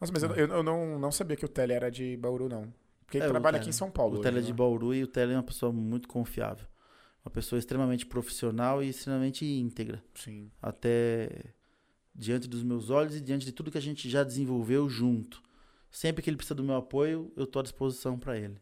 Nossa, 0.00 0.12
mas 0.12 0.24
eu, 0.24 0.30
eu- 0.34 0.48
eu 0.48 0.62
não, 0.64 0.98
não 0.98 1.12
sabia 1.12 1.36
que 1.36 1.44
o 1.44 1.48
Tele 1.48 1.72
era 1.72 1.88
de 1.88 2.16
Bauru, 2.16 2.48
não. 2.48 2.72
Porque 3.08 3.16
ele 3.16 3.24
É, 3.24 3.28
o 3.28 3.30
trabalha 3.30 3.54
Tele. 3.54 3.62
aqui 3.62 3.70
em 3.70 3.72
São 3.72 3.90
Paulo. 3.90 4.18
O 4.18 4.20
Tele 4.20 4.38
é 4.40 4.42
de 4.42 4.48
né? 4.50 4.54
Bauru 4.54 4.94
e 4.94 5.02
o 5.02 5.06
Tele 5.06 5.32
é 5.32 5.36
uma 5.36 5.42
pessoa 5.42 5.72
muito 5.72 6.06
confiável. 6.06 6.66
Uma 7.24 7.30
pessoa 7.30 7.58
extremamente 7.58 8.04
profissional 8.04 8.82
e 8.82 8.90
extremamente 8.90 9.46
íntegra. 9.46 10.04
Sim. 10.14 10.50
Até 10.60 11.54
diante 12.14 12.46
dos 12.46 12.62
meus 12.62 12.90
olhos 12.90 13.16
e 13.16 13.20
diante 13.22 13.46
de 13.46 13.52
tudo 13.52 13.70
que 13.70 13.78
a 13.78 13.82
gente 13.82 14.10
já 14.10 14.22
desenvolveu 14.22 14.90
junto. 14.90 15.42
Sempre 15.90 16.22
que 16.22 16.28
ele 16.28 16.36
precisa 16.36 16.54
do 16.54 16.62
meu 16.62 16.76
apoio, 16.76 17.32
eu 17.34 17.44
estou 17.44 17.60
à 17.60 17.62
disposição 17.62 18.18
para 18.18 18.36
ele. 18.36 18.60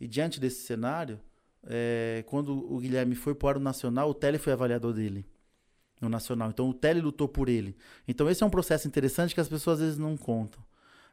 E 0.00 0.08
diante 0.08 0.40
desse 0.40 0.62
cenário, 0.66 1.20
é, 1.62 2.24
quando 2.26 2.52
o 2.72 2.78
Guilherme 2.80 3.14
foi 3.14 3.36
para 3.36 3.56
o 3.56 3.60
Nacional, 3.60 4.10
o 4.10 4.14
Tele 4.14 4.38
foi 4.38 4.52
avaliador 4.52 4.92
dele 4.92 5.24
no 6.00 6.08
Nacional. 6.08 6.50
Então 6.50 6.68
o 6.68 6.74
Tele 6.74 7.00
lutou 7.00 7.28
por 7.28 7.48
ele. 7.48 7.76
Então 8.08 8.28
esse 8.28 8.42
é 8.42 8.46
um 8.46 8.50
processo 8.50 8.88
interessante 8.88 9.32
que 9.32 9.40
as 9.40 9.48
pessoas 9.48 9.78
às 9.78 9.84
vezes 9.84 9.98
não 9.98 10.16
contam. 10.16 10.60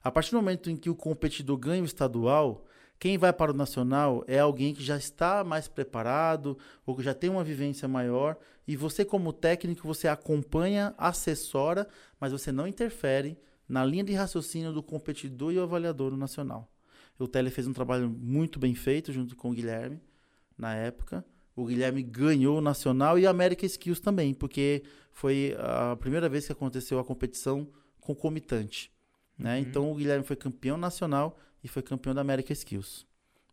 A 0.08 0.12
partir 0.12 0.32
do 0.32 0.38
momento 0.38 0.70
em 0.70 0.78
que 0.78 0.90
o 0.90 0.96
competidor 0.96 1.58
ganha 1.58 1.82
o 1.82 1.86
estadual, 1.86 2.64
quem 2.98 3.18
vai 3.18 3.34
para 3.34 3.52
o 3.52 3.54
nacional 3.54 4.24
é 4.26 4.40
alguém 4.40 4.74
que 4.74 4.82
já 4.82 4.96
está 4.96 5.44
mais 5.44 5.68
preparado 5.68 6.58
ou 6.86 6.96
que 6.96 7.04
já 7.04 7.14
tem 7.14 7.30
uma 7.30 7.44
vivência 7.44 7.90
maior 7.90 8.38
e 8.66 8.78
você 8.78 9.04
como 9.04 9.34
técnico 9.34 9.86
você 9.86 10.08
acompanha, 10.08 10.96
assessora, 10.98 11.86
mas 12.22 12.32
você 12.32 12.54
não 12.54 12.66
interfere 12.66 13.38
na 13.68 13.84
linha 13.84 14.06
de 14.06 14.14
raciocínio 14.14 14.72
do 14.72 14.82
competidor 14.82 15.52
e 15.52 15.58
o 15.58 15.64
avaliador 15.64 16.12
no 16.12 16.18
nacional. 16.18 16.72
O 17.20 17.28
Tele 17.28 17.50
fez 17.50 17.68
um 17.68 17.74
trabalho 17.74 18.10
muito 18.10 18.60
bem 18.60 18.74
feito 18.76 19.12
junto 19.12 19.36
com 19.36 19.50
o 19.50 19.54
Guilherme 19.54 20.00
na 20.58 20.74
época. 20.74 21.26
O 21.54 21.66
Guilherme 21.66 22.02
ganhou 22.02 22.60
o 22.60 22.62
nacional 22.62 23.20
e 23.20 23.28
a 23.28 23.30
América 23.30 23.66
Skills 23.66 24.00
também, 24.00 24.34
porque 24.34 24.84
foi 25.12 25.54
a 25.60 25.98
primeira 25.98 26.30
vez 26.30 26.46
que 26.46 26.54
aconteceu 26.54 26.98
a 26.98 27.04
competição 27.04 27.68
concomitante. 28.00 28.96
Né? 29.38 29.56
Uhum. 29.56 29.62
Então 29.62 29.92
o 29.92 29.96
Guilherme 29.96 30.26
foi 30.26 30.36
campeão 30.36 30.78
nacional 30.78 31.38
e 31.64 31.68
foi 31.68 31.82
campeão 31.82 32.14
da 32.14 32.22
América 32.22 32.54
Skills. 32.54 33.06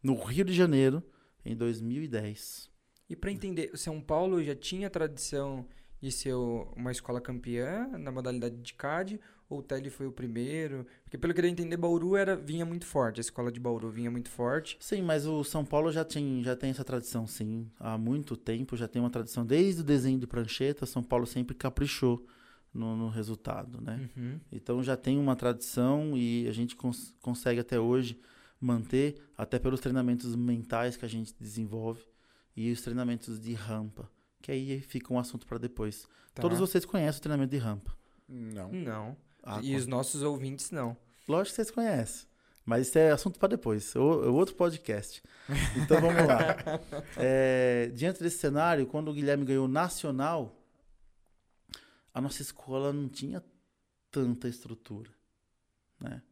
No 0.02 0.14
Rio 0.22 0.44
de 0.44 0.52
Janeiro, 0.52 1.02
em 1.44 1.56
2010. 1.56 2.70
E 3.08 3.16
pra 3.16 3.30
entender, 3.30 3.70
o 3.72 3.76
São 3.76 4.00
Paulo 4.00 4.42
já 4.42 4.54
tinha 4.54 4.88
tradição 4.88 5.66
de 6.00 6.12
ser 6.12 6.34
uma 6.34 6.90
escola 6.90 7.20
campeã 7.20 7.88
na 7.98 8.12
modalidade 8.12 8.56
de 8.56 8.74
CAD, 8.74 9.18
ou 9.48 9.60
o 9.60 9.62
Tele 9.62 9.88
foi 9.88 10.06
o 10.06 10.12
primeiro? 10.12 10.86
Porque 11.02 11.16
pelo 11.16 11.32
que 11.32 11.40
eu 11.40 11.44
entender, 11.46 11.76
Bauru 11.76 12.16
era, 12.16 12.36
vinha 12.36 12.64
muito 12.64 12.84
forte, 12.84 13.20
a 13.20 13.22
escola 13.22 13.50
de 13.50 13.60
Bauru 13.60 13.90
vinha 13.90 14.10
muito 14.10 14.28
forte. 14.28 14.76
Sim, 14.80 15.02
mas 15.02 15.26
o 15.26 15.42
São 15.44 15.64
Paulo 15.64 15.90
já 15.92 16.04
tem, 16.04 16.42
já 16.42 16.54
tem 16.56 16.70
essa 16.70 16.84
tradição, 16.84 17.26
sim. 17.26 17.70
Há 17.78 17.96
muito 17.96 18.36
tempo 18.36 18.76
já 18.76 18.86
tem 18.88 19.00
uma 19.00 19.10
tradição. 19.10 19.46
Desde 19.46 19.80
o 19.80 19.84
desenho 19.84 20.18
de 20.18 20.26
prancheta, 20.26 20.86
São 20.86 21.02
Paulo 21.02 21.26
sempre 21.26 21.54
caprichou 21.54 22.26
no, 22.74 22.96
no 22.96 23.08
resultado, 23.08 23.80
né? 23.80 24.10
Uhum. 24.16 24.40
Então 24.52 24.82
já 24.82 24.96
tem 24.96 25.18
uma 25.18 25.36
tradição 25.36 26.16
e 26.16 26.46
a 26.48 26.52
gente 26.52 26.74
cons- 26.76 27.14
consegue 27.22 27.60
até 27.60 27.78
hoje 27.78 28.18
manter, 28.60 29.22
até 29.38 29.58
pelos 29.58 29.80
treinamentos 29.80 30.34
mentais 30.34 30.96
que 30.96 31.04
a 31.04 31.08
gente 31.08 31.34
desenvolve 31.40 32.02
e 32.56 32.70
os 32.72 32.80
treinamentos 32.82 33.38
de 33.40 33.52
rampa, 33.54 34.10
que 34.42 34.50
aí 34.50 34.80
fica 34.80 35.12
um 35.12 35.18
assunto 35.18 35.46
para 35.46 35.58
depois. 35.58 36.06
Tá. 36.34 36.42
Todos 36.42 36.58
vocês 36.58 36.84
conhecem 36.84 37.18
o 37.18 37.22
treinamento 37.22 37.50
de 37.50 37.58
rampa. 37.58 37.94
Não. 38.28 38.72
Não. 38.72 39.16
Ah, 39.42 39.60
e 39.62 39.70
com- 39.72 39.76
os 39.76 39.86
nossos 39.86 40.22
ouvintes 40.22 40.70
não. 40.70 40.96
Lógico 41.28 41.50
que 41.50 41.56
vocês 41.56 41.70
conhecem. 41.70 42.26
Mas 42.66 42.88
isso 42.88 42.98
é 42.98 43.10
assunto 43.10 43.38
para 43.38 43.48
depois, 43.48 43.94
é 43.94 43.98
o- 43.98 44.32
outro 44.34 44.54
podcast. 44.54 45.22
Então 45.76 46.00
vamos 46.00 46.26
lá. 46.26 46.56
É, 47.18 47.90
diante 47.94 48.22
desse 48.22 48.38
cenário, 48.38 48.86
quando 48.86 49.10
o 49.10 49.12
Guilherme 49.14 49.44
ganhou 49.44 49.66
o 49.66 49.68
nacional, 49.68 50.56
a 52.14 52.20
nossa 52.20 52.40
escola 52.40 52.92
não 52.92 53.08
tinha 53.08 53.44
tanta 54.10 54.48
estrutura. 54.48 55.10
Né? 55.98 56.22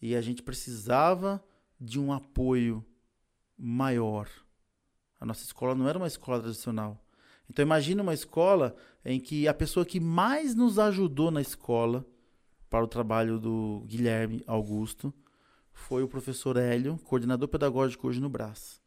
E 0.00 0.14
a 0.14 0.20
gente 0.20 0.42
precisava 0.42 1.42
de 1.80 1.98
um 1.98 2.12
apoio 2.12 2.84
maior. 3.56 4.28
A 5.18 5.24
nossa 5.24 5.42
escola 5.42 5.74
não 5.74 5.88
era 5.88 5.98
uma 5.98 6.06
escola 6.06 6.40
tradicional. 6.40 7.02
Então 7.48 7.62
imagine 7.62 8.00
uma 8.02 8.14
escola 8.14 8.76
em 9.04 9.18
que 9.18 9.48
a 9.48 9.54
pessoa 9.54 9.84
que 9.84 9.98
mais 9.98 10.54
nos 10.54 10.78
ajudou 10.78 11.30
na 11.30 11.40
escola 11.40 12.06
para 12.68 12.84
o 12.84 12.88
trabalho 12.88 13.38
do 13.38 13.82
Guilherme 13.86 14.44
Augusto 14.46 15.12
foi 15.72 16.02
o 16.02 16.08
professor 16.08 16.56
Hélio, 16.56 16.98
coordenador 16.98 17.48
pedagógico 17.48 18.06
hoje 18.06 18.20
no 18.20 18.28
Brás. 18.28 18.80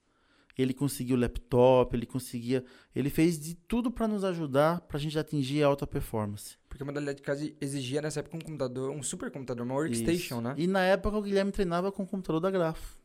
Ele 0.58 0.74
conseguiu 0.74 1.18
laptop, 1.18 1.96
ele 1.96 2.06
conseguia, 2.06 2.64
ele 2.96 3.10
fez 3.10 3.40
de 3.40 3.56
tudo 3.56 3.90
para 3.90 4.08
nos 4.08 4.24
ajudar 4.24 4.82
para 4.82 4.98
a 4.98 5.00
gente 5.00 5.18
atingir 5.18 5.64
a 5.64 5.68
alta 5.68 5.88
performance. 5.88 6.58
Porque 6.70 6.84
a 6.84 6.86
modalidade 6.86 7.18
de 7.18 7.24
CAD 7.24 7.56
exigia 7.60 8.02
nessa 8.02 8.20
época 8.20 8.38
um 8.38 8.42
computador, 8.42 8.92
um 8.92 9.02
super 9.02 9.32
computador, 9.32 9.66
uma 9.66 9.74
workstation, 9.76 10.36
Isso. 10.36 10.42
né? 10.42 10.54
E 10.58 10.68
na 10.68 10.82
época 10.84 11.18
o 11.18 11.22
Guilherme 11.24 11.52
treinava 11.52 11.92
com 11.92 12.04
o 12.04 12.08
computador 12.08 12.40
da 12.40 12.52
Grafo, 12.52 13.00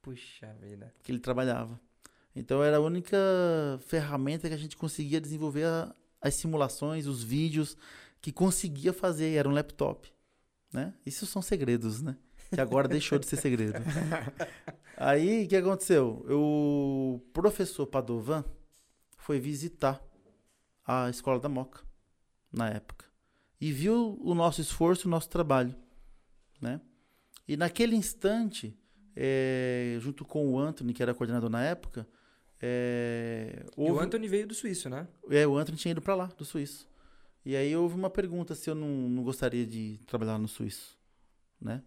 Puxa 0.00 0.54
vida. 0.60 0.94
que 1.02 1.12
ele 1.12 1.18
trabalhava. 1.18 1.78
Então 2.34 2.62
era 2.62 2.76
a 2.78 2.80
única 2.80 3.16
ferramenta 3.86 4.48
que 4.48 4.54
a 4.54 4.58
gente 4.58 4.76
conseguia 4.76 5.20
desenvolver 5.20 5.64
a- 5.64 5.94
as 6.20 6.34
simulações, 6.34 7.06
os 7.06 7.22
vídeos 7.22 7.76
que 8.22 8.32
conseguia 8.32 8.92
fazer, 8.92 9.34
era 9.34 9.48
um 9.48 9.52
laptop, 9.52 10.10
né? 10.72 10.94
Isso 11.04 11.26
são 11.26 11.42
segredos, 11.42 12.00
né? 12.02 12.16
Que 12.52 12.60
agora 12.60 12.86
deixou 12.88 13.18
de 13.18 13.26
ser 13.26 13.36
segredo. 13.36 13.74
Aí, 14.96 15.44
o 15.44 15.48
que 15.48 15.56
aconteceu? 15.56 16.24
O 16.30 17.20
professor 17.32 17.86
Padovan 17.86 18.44
foi 19.18 19.38
visitar 19.38 20.02
a 20.84 21.10
escola 21.10 21.38
da 21.38 21.48
Moca 21.48 21.80
na 22.52 22.70
época 22.70 23.04
e 23.60 23.72
viu 23.72 24.18
o 24.22 24.34
nosso 24.34 24.60
esforço, 24.60 25.06
o 25.06 25.10
nosso 25.10 25.28
trabalho, 25.28 25.74
né? 26.60 26.80
E 27.46 27.56
naquele 27.56 27.94
instante, 27.96 28.76
eh, 29.14 29.96
junto 30.00 30.24
com 30.24 30.52
o 30.52 30.58
Anthony, 30.58 30.92
que 30.94 31.02
era 31.02 31.14
coordenador 31.14 31.50
na 31.50 31.62
época, 31.62 32.08
eh, 32.60 33.64
E 33.76 33.80
o 33.80 33.84
houve- 33.92 34.04
Anthony 34.04 34.28
veio 34.28 34.46
do 34.46 34.54
Suíço, 34.54 34.88
né? 34.88 35.06
é, 35.30 35.46
o 35.46 35.56
Anthony 35.56 35.76
tinha 35.78 35.92
ido 35.92 36.02
pra 36.02 36.14
lá, 36.14 36.26
do 36.26 36.44
Suíço. 36.44 36.88
E 37.44 37.54
aí 37.54 37.76
houve 37.76 37.94
uma 37.94 38.10
pergunta 38.10 38.54
se 38.54 38.68
eu 38.70 38.74
não, 38.74 38.88
não 38.88 39.22
gostaria 39.22 39.66
de 39.66 40.00
trabalhar 40.06 40.38
no 40.38 40.48
Suíço, 40.48 40.98
né? 41.60 41.82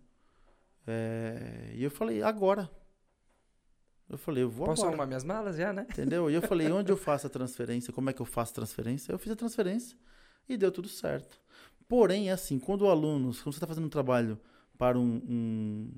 É, 0.88 1.72
e 1.76 1.84
eu 1.84 1.90
falei, 1.92 2.22
agora. 2.22 2.70
Eu 4.10 4.18
falei, 4.18 4.44
eu 4.44 4.50
vou 4.50 4.66
Posso 4.66 4.82
agora. 4.82 4.96
arrumar 4.96 5.06
minhas 5.08 5.24
malas 5.24 5.56
já, 5.58 5.72
né? 5.72 5.86
Entendeu? 5.90 6.30
E 6.32 6.34
eu 6.34 6.42
falei, 6.42 6.70
onde 6.72 6.92
eu 6.92 6.98
faço 6.98 7.28
a 7.28 7.30
transferência? 7.30 7.94
Como 7.94 8.10
é 8.10 8.14
que 8.14 8.22
eu 8.22 8.26
faço 8.26 8.52
a 8.54 8.56
transferência? 8.56 9.12
Eu 9.12 9.20
fiz 9.20 9.32
a 9.32 9.36
transferência 9.36 9.96
e 10.48 10.58
deu 10.58 10.72
tudo 10.72 10.88
certo. 10.90 11.40
Porém, 11.88 12.30
é 12.30 12.32
assim, 12.32 12.58
quando 12.60 12.82
o 12.84 12.90
aluno, 12.90 13.28
quando 13.34 13.44
você 13.44 13.50
está 13.58 13.68
fazendo 13.68 13.86
um 13.86 13.90
trabalho 13.90 14.40
para 14.78 14.98
um, 14.98 15.22
um- 15.28 15.92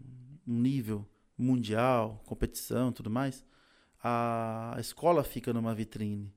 um 0.47 0.59
nível 0.59 1.05
mundial, 1.37 2.21
competição 2.25 2.91
tudo 2.91 3.09
mais, 3.09 3.45
a 4.03 4.75
escola 4.79 5.23
fica 5.23 5.53
numa 5.53 5.73
vitrine. 5.73 6.33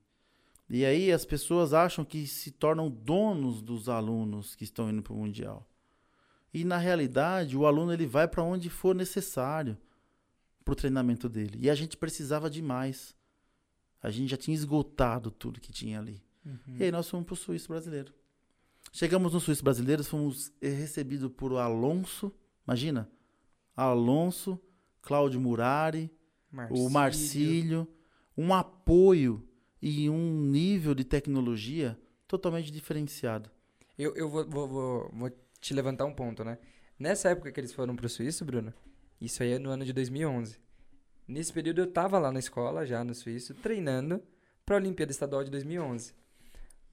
E 0.69 0.83
aí 0.85 1.11
as 1.11 1.25
pessoas 1.25 1.73
acham 1.73 2.03
que 2.05 2.25
se 2.25 2.51
tornam 2.51 2.89
donos 2.89 3.61
dos 3.61 3.87
alunos 3.89 4.55
que 4.55 4.63
estão 4.63 4.89
indo 4.89 5.01
para 5.03 5.13
o 5.13 5.17
mundial. 5.17 5.67
E 6.53 6.63
na 6.63 6.77
realidade, 6.77 7.55
o 7.57 7.65
aluno 7.65 7.91
ele 7.93 8.05
vai 8.07 8.27
para 8.27 8.41
onde 8.43 8.69
for 8.69 8.95
necessário 8.95 9.77
para 10.65 10.71
o 10.71 10.75
treinamento 10.75 11.29
dele. 11.29 11.59
E 11.61 11.69
a 11.69 11.75
gente 11.75 11.95
precisava 11.95 12.49
de 12.49 12.61
mais. 12.61 13.15
A 14.01 14.09
gente 14.09 14.29
já 14.29 14.37
tinha 14.37 14.55
esgotado 14.55 15.29
tudo 15.29 15.61
que 15.61 15.71
tinha 15.71 15.99
ali. 15.99 16.21
Uhum. 16.43 16.77
E 16.79 16.83
aí 16.83 16.91
nós 16.91 17.07
fomos 17.07 17.25
para 17.25 17.33
o 17.33 17.37
Suíço 17.37 17.69
Brasileiro. 17.69 18.11
Chegamos 18.91 19.33
no 19.33 19.39
Suíço 19.39 19.63
Brasileiro, 19.63 20.03
fomos 20.03 20.51
eh, 20.61 20.69
recebidos 20.69 21.31
por 21.31 21.53
Alonso, 21.57 22.33
imagina, 22.65 23.09
Alonso, 23.75 24.59
Cláudio 25.01 25.39
Murari, 25.39 26.11
o 26.69 26.89
Marcílio, 26.89 27.87
um 28.37 28.53
apoio 28.53 29.47
e 29.81 30.09
um 30.09 30.39
nível 30.39 30.95
de 30.95 31.03
tecnologia 31.03 31.99
totalmente 32.27 32.71
diferenciado. 32.71 33.51
Eu, 33.97 34.15
eu 34.15 34.29
vou, 34.29 34.49
vou, 34.49 34.67
vou, 34.67 35.11
vou 35.13 35.31
te 35.59 35.73
levantar 35.73 36.05
um 36.05 36.13
ponto, 36.13 36.43
né? 36.43 36.57
Nessa 36.97 37.29
época 37.29 37.51
que 37.51 37.59
eles 37.59 37.73
foram 37.73 37.95
pro 37.95 38.07
Suíço, 38.07 38.45
Bruno, 38.45 38.73
isso 39.19 39.41
aí 39.41 39.53
é 39.53 39.59
no 39.59 39.69
ano 39.69 39.85
de 39.85 39.93
2011. 39.93 40.59
Nesse 41.27 41.51
período 41.51 41.81
eu 41.81 41.87
tava 41.87 42.19
lá 42.19 42.31
na 42.31 42.39
escola, 42.39 42.85
já 42.85 43.03
no 43.03 43.13
Suíço, 43.13 43.53
treinando 43.55 44.21
pra 44.65 44.75
Olimpíada 44.75 45.11
Estadual 45.11 45.43
de 45.43 45.51
2011. 45.51 46.13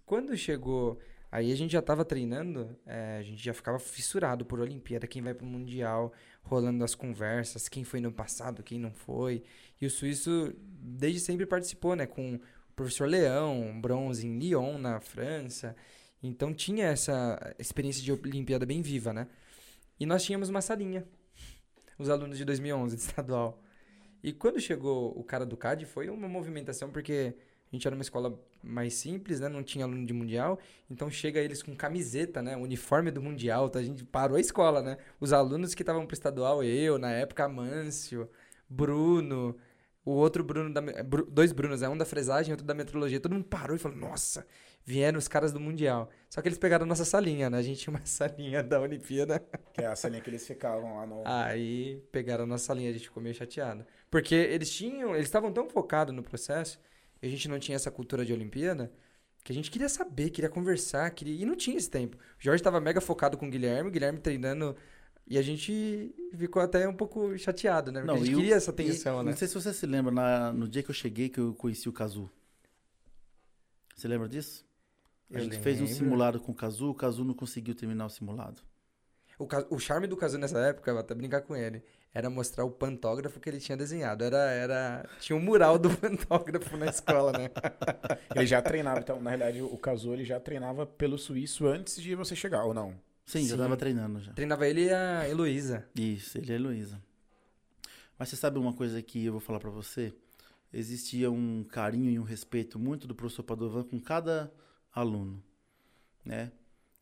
Quando 0.07 0.37
chegou, 0.37 0.99
aí 1.31 1.53
a 1.53 1.57
gente 1.57 1.73
já 1.73 1.83
tava 1.83 2.05
treinando, 2.05 2.77
é, 2.87 3.19
a 3.19 3.23
gente 3.23 3.43
já 3.43 3.53
ficava 3.53 3.79
fissurado 3.79 4.45
por 4.45 4.61
Olimpíada, 4.61 5.07
quem 5.07 5.23
vai 5.23 5.35
pro 5.35 5.47
Mundial, 5.47 6.13
rolando 6.43 6.85
as 6.85 6.95
conversas, 6.95 7.69
quem 7.69 7.85
foi 7.85 8.01
no 8.01 8.13
passado, 8.13 8.63
quem 8.63 8.79
não 8.79 8.93
foi. 8.93 9.43
E 9.81 9.87
o 9.87 9.91
Suíço 9.91 10.55
desde 10.59 11.21
sempre 11.21 11.47
participou, 11.47 11.95
né? 11.95 12.07
Com 12.07 12.35
o 12.35 12.41
professor 12.75 13.09
Leão, 13.09 13.81
bronze 13.81 14.27
em 14.27 14.39
Lyon, 14.39 14.79
na 14.79 15.01
França. 15.01 15.77
Então 16.23 16.55
tinha 16.55 16.87
essa 16.87 17.55
experiência 17.59 18.03
de 18.03 18.13
Olimpíada 18.13 18.65
bem 18.65 18.81
viva, 18.81 19.13
né? 19.13 19.27
E 19.99 20.07
nós 20.07 20.25
tínhamos 20.25 20.49
uma 20.49 20.61
salinha, 20.61 21.07
os 21.99 22.09
alunos 22.09 22.39
de 22.39 22.45
2011 22.45 22.97
de 22.97 23.03
estadual. 23.03 23.63
E 24.23 24.33
quando 24.33 24.61
chegou 24.61 25.19
o 25.19 25.25
cara 25.25 25.45
do 25.45 25.57
CAD, 25.57 25.85
foi 25.85 26.09
uma 26.09 26.29
movimentação, 26.29 26.91
porque 26.91 27.35
a 27.73 27.77
gente 27.77 27.87
era 27.87 27.97
uma 27.97 28.03
escola 28.03 28.39
mais 28.63 28.95
simples, 28.95 29.41
né? 29.41 29.49
Não 29.49 29.63
tinha 29.63 29.85
aluno 29.85 30.07
de 30.07 30.13
mundial. 30.13 30.59
Então 30.91 31.11
chega 31.11 31.41
eles 31.41 31.63
com 31.63 31.75
camiseta, 31.75 32.43
né? 32.43 32.57
Uniforme 32.57 33.11
do 33.11 33.23
mundial. 33.23 33.67
Então 33.67 33.81
a 33.81 33.85
gente 33.85 34.05
parou 34.05 34.37
a 34.37 34.41
escola, 34.41 34.83
né? 34.83 34.99
Os 35.19 35.33
alunos 35.33 35.75
que 35.75 35.83
estavam 35.83 36.07
pro 36.07 36.15
estadual, 36.15 36.63
eu, 36.63 36.99
na 36.99 37.11
época, 37.11 37.45
Amâncio, 37.45 38.29
Bruno, 38.69 39.57
o 40.05 40.13
outro 40.13 40.45
Bruno, 40.45 40.73
da, 40.73 40.81
dois 41.29 41.53
Brunos, 41.53 41.81
né? 41.81 41.89
Um 41.89 41.97
da 41.97 42.05
fresagem, 42.05 42.53
outro 42.53 42.67
da 42.67 42.75
metrologia. 42.75 43.19
Todo 43.19 43.33
mundo 43.33 43.47
parou 43.47 43.75
e 43.75 43.79
falou, 43.79 43.97
nossa, 43.97 44.47
vieram 44.85 45.19
os 45.19 45.29
caras 45.29 45.53
do 45.53 45.61
mundial. 45.61 46.11
Só 46.29 46.41
que 46.43 46.49
eles 46.49 46.59
pegaram 46.59 46.85
a 46.85 46.87
nossa 46.87 47.05
salinha, 47.05 47.49
né? 47.51 47.59
A 47.59 47.63
gente 47.63 47.81
tinha 47.81 47.95
uma 47.95 48.05
salinha 48.07 48.63
da 48.63 48.81
Olimpíada. 48.81 49.39
Que 49.73 49.83
é 49.83 49.87
a 49.87 49.97
salinha 49.97 50.21
que 50.23 50.31
eles 50.31 50.47
ficavam 50.47 50.97
lá 50.97 51.07
no. 51.07 51.23
Aí 51.25 52.03
pegaram 52.11 52.45
a 52.45 52.47
nossa 52.47 52.65
salinha, 52.65 52.91
a 52.91 52.93
gente 52.93 53.05
ficou 53.05 53.23
meio 53.23 53.35
chateado. 53.35 53.85
Porque 54.11 54.35
eles 54.35 54.71
tinham, 54.71 55.15
eles 55.15 55.27
estavam 55.27 55.53
tão 55.53 55.69
focados 55.69 56.15
no 56.15 56.23
processo, 56.23 56.79
e 57.23 57.27
a 57.27 57.31
gente 57.31 57.49
não 57.49 57.59
tinha 57.59 57.77
essa 57.77 57.91
cultura 57.91 58.25
de 58.25 58.33
Olimpíada, 58.33 58.93
que 59.45 59.53
a 59.53 59.55
gente 59.55 59.71
queria 59.71 59.89
saber, 59.89 60.31
queria 60.31 60.51
conversar, 60.51 61.11
queria... 61.11 61.35
e 61.35 61.45
não 61.45 61.57
tinha 61.57 61.77
esse 61.77 61.91
tempo. 61.91 62.17
O 62.17 62.21
Jorge 62.39 62.61
estava 62.61 62.81
mega 62.81 63.01
focado 63.01 63.37
com 63.39 63.47
o 63.47 63.51
Guilherme, 63.51 63.89
o 63.89 63.93
Guilherme 63.93 64.19
treinando, 64.21 64.77
e 65.27 65.39
a 65.39 65.43
gente 65.43 66.15
ficou 66.37 66.61
até 66.61 66.87
um 66.89 66.95
pouco 66.95 67.37
chateado, 67.39 67.91
né? 67.93 68.01
Porque 68.03 68.15
a 68.21 68.25
gente 68.25 68.37
queria 68.37 68.55
essa 68.57 68.71
e- 68.71 68.75
tensão, 68.75 69.23
né? 69.23 69.31
Não 69.31 69.37
sei 69.37 69.49
se 69.49 69.55
você 69.55 69.73
se 69.73 69.87
lembra, 69.87 70.13
na- 70.13 70.53
no 70.53 70.69
dia 70.69 70.83
que 70.83 70.91
eu 70.91 70.95
cheguei, 70.95 71.29
que 71.29 71.39
eu 71.41 71.55
conheci 71.55 71.89
o 71.89 71.93
Kazu. 71.93 72.31
Você 73.97 74.09
lembra 74.09 74.29
disso? 74.29 74.65
A 75.33 75.41
gente 75.41 75.59
fez 75.59 75.81
um 75.81 75.87
simulado 75.87 76.41
com 76.41 76.53
o 76.53 76.55
Kazu, 76.55 76.91
o 76.91 76.95
Kazu 76.95 77.25
não 77.25 77.35
conseguiu 77.35 77.75
terminar 77.75 78.07
o 78.07 78.11
simulado. 78.11 78.61
O, 79.39 79.75
o 79.75 79.79
charme 79.79 80.07
do 80.07 80.17
Cazu 80.17 80.39
nessa 80.39 80.59
época, 80.59 80.91
eu 80.91 80.95
vou 80.95 81.01
até 81.01 81.15
brincar 81.15 81.41
com 81.41 81.57
ele, 81.57 81.83
era 82.15 82.29
mostrar 82.29 82.65
o 82.65 82.71
pantógrafo 82.71 83.41
que 83.41 83.49
ele 83.49 83.59
tinha 83.59 83.77
desenhado. 83.77 84.23
Era, 84.23 84.51
era... 84.51 85.09
Tinha 85.21 85.37
um 85.37 85.41
mural 85.41 85.79
do 85.79 85.91
pantógrafo 85.97 86.77
na 86.77 86.87
escola, 86.87 87.33
né? 87.33 87.51
Ele 88.37 88.47
já 88.47 88.61
treinava, 88.61 89.01
então, 89.01 89.21
na 89.21 89.31
realidade, 89.31 89.63
o 89.63 89.77
Kazu 89.79 90.13
ele 90.13 90.25
já 90.25 90.39
treinava 90.39 90.87
pelo 90.87 91.19
suíço 91.19 91.67
antes 91.67 92.01
de 92.01 92.15
você 92.15 92.37
chegar, 92.37 92.65
ou 92.65 92.75
não? 92.75 92.95
Sim, 93.25 93.47
já 93.47 93.57
Sim. 93.57 93.63
tava 93.63 93.77
treinando 93.77 94.21
já. 94.21 94.33
Treinava 94.33 94.67
ele 94.67 94.87
e 94.87 94.93
a 94.93 95.29
Heloísa. 95.29 95.87
Isso, 95.95 96.39
ele 96.39 96.51
é 96.51 96.55
a 96.55 96.59
Heloísa. 96.59 97.03
Mas 98.19 98.29
você 98.29 98.37
sabe 98.37 98.59
uma 98.59 98.73
coisa 98.73 99.01
que 99.03 99.25
eu 99.25 99.33
vou 99.33 99.41
falar 99.41 99.59
pra 99.59 99.71
você? 99.71 100.13
Existia 100.73 101.31
um 101.31 101.65
carinho 101.65 102.11
e 102.11 102.19
um 102.19 102.23
respeito 102.23 102.79
muito 102.79 103.07
do 103.07 103.15
professor 103.15 103.43
Padovan 103.43 103.85
com 103.85 104.01
cada 104.01 104.53
aluno, 104.95 105.43
né? 106.25 106.53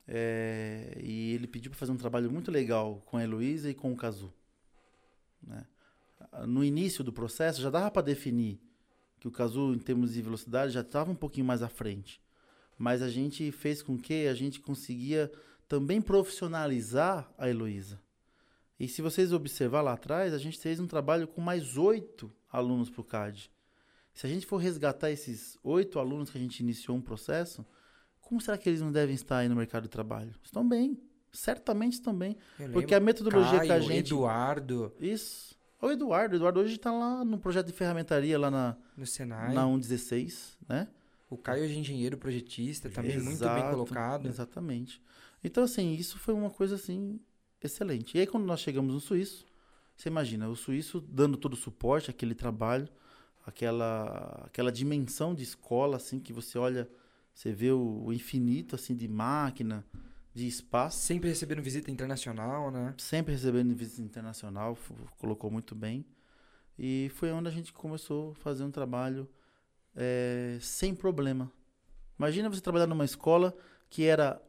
É, 0.07 0.99
e 1.01 1.35
ele 1.35 1.47
pediu 1.47 1.71
para 1.71 1.79
fazer 1.79 1.93
um 1.93 1.97
trabalho 1.97 2.31
muito 2.31 2.51
legal 2.51 3.01
com 3.07 3.17
a 3.17 3.23
Heloísa 3.23 3.71
e 3.71 3.75
com 3.75 3.93
o 3.93 3.97
Cazu. 3.97 4.33
Né? 5.41 5.65
No 6.47 6.65
início 6.65 7.05
do 7.05 7.13
processo 7.13 7.63
já 7.63 7.71
dava 7.71 7.91
para 7.91 8.03
definir 8.03 8.61
que 9.21 9.29
o 9.29 9.31
Cazu, 9.31 9.73
em 9.73 9.79
termos 9.79 10.15
de 10.15 10.23
velocidade, 10.23 10.73
já 10.73 10.81
estava 10.81 11.13
um 11.13 11.15
pouquinho 11.15 11.47
mais 11.47 11.63
à 11.63 11.69
frente. 11.69 12.21
Mas 12.77 13.03
a 13.03 13.11
gente 13.11 13.53
fez 13.53 13.83
com 13.83 13.99
que 13.99 14.27
a 14.27 14.35
gente 14.35 14.59
conseguia 14.59 15.31
também 15.69 16.01
profissionalizar 16.01 17.31
a 17.39 17.49
Heloísa. 17.49 18.01
E 18.81 18.89
se 18.89 19.03
vocês 19.03 19.33
observar 19.33 19.83
lá 19.83 19.93
atrás, 19.93 20.33
a 20.33 20.39
gente 20.39 20.59
fez 20.59 20.81
um 20.81 20.87
trabalho 20.87 21.29
com 21.29 21.41
mais 21.41 21.77
oito 21.77 22.33
alunos 22.51 22.89
para 22.89 23.01
o 23.03 23.05
CAD. 23.05 23.53
Se 24.15 24.27
a 24.27 24.29
gente 24.29 24.47
for 24.47 24.57
resgatar 24.57 25.11
esses 25.11 25.59
oito 25.63 25.99
alunos 25.99 26.31
que 26.31 26.39
a 26.39 26.41
gente 26.41 26.61
iniciou 26.61 26.97
um 26.97 27.03
processo, 27.03 27.65
como 28.31 28.41
será 28.41 28.57
que 28.57 28.69
eles 28.69 28.81
não 28.81 28.93
devem 28.93 29.13
estar 29.13 29.39
aí 29.39 29.49
no 29.49 29.57
mercado 29.57 29.83
de 29.83 29.89
trabalho? 29.89 30.33
Estão 30.41 30.67
bem. 30.67 30.97
Certamente 31.33 31.95
estão 31.95 32.15
bem. 32.15 32.37
Eu 32.61 32.71
Porque 32.71 32.95
a 32.95 33.01
metodologia 33.01 33.59
que 33.59 33.65
a 33.65 33.69
Caio, 33.69 33.83
gente. 33.83 34.07
Eduardo, 34.07 34.95
Isso. 35.01 35.59
O 35.83 35.91
Eduardo. 35.91 36.35
O 36.35 36.37
Eduardo 36.37 36.61
hoje 36.61 36.77
está 36.77 36.93
lá 36.93 37.25
no 37.25 37.39
projeto 37.41 37.67
de 37.67 37.73
ferramentaria 37.73 38.39
lá 38.39 38.49
na, 38.49 38.77
no 38.97 39.05
Senai. 39.05 39.53
na 39.53 39.65
116, 39.65 40.59
né? 40.69 40.87
O 41.29 41.37
Caio 41.37 41.65
é 41.65 41.67
engenheiro 41.67 42.17
projetista, 42.17 42.89
também 42.89 43.17
muito 43.17 43.41
bem 43.41 43.49
Exato, 43.49 43.71
colocado. 43.71 44.29
Exatamente. 44.29 45.03
Então, 45.43 45.65
assim, 45.65 45.95
isso 45.95 46.17
foi 46.17 46.33
uma 46.33 46.51
coisa, 46.51 46.77
assim, 46.77 47.19
excelente. 47.61 48.17
E 48.17 48.21
aí, 48.21 48.29
quando 48.29 48.45
nós 48.45 48.61
chegamos 48.61 48.95
no 48.95 49.01
Suíço, 49.01 49.45
você 49.97 50.09
imagina, 50.09 50.49
o 50.49 50.55
Suíço 50.55 51.01
dando 51.01 51.37
todo 51.37 51.55
o 51.55 51.57
suporte, 51.57 52.11
aquele 52.11 52.35
trabalho, 52.37 52.89
aquela, 53.45 54.45
aquela 54.47 54.71
dimensão 54.71 55.35
de 55.35 55.43
escola, 55.43 55.97
assim, 55.97 56.21
que 56.21 56.33
você 56.33 56.57
olha, 56.59 56.89
você 57.35 57.53
vê 57.53 57.71
o, 57.71 58.05
o 58.05 58.13
infinito, 58.13 58.75
assim, 58.75 58.95
de 58.95 59.09
máquina, 59.09 59.85
de 60.35 60.47
espaço. 60.47 60.99
Sempre 60.99 61.29
recebendo 61.29 61.63
visita 61.63 61.91
internacional, 61.91 62.71
né? 62.71 62.95
Sempre 62.99 63.33
recebendo 63.33 63.75
visita 63.75 64.03
internacional, 64.03 64.77
colocou 65.19 65.51
muito 65.51 65.75
bem. 65.75 66.05
E 66.79 67.11
foi 67.15 67.31
onde 67.33 67.49
a 67.49 67.51
gente 67.51 67.73
começou 67.73 68.33
a 68.33 68.35
fazer 68.37 68.65
um 68.65 68.71
trabalho 68.71 69.29
eh, 69.95 70.59
sem 70.61 70.95
problema. 70.95 71.51
Imagina 72.19 72.49
você 72.49 72.61
trabalhar 72.61 72.87
numa 72.87 73.05
escola 73.05 73.57
que 73.89 74.05
era 74.05 74.41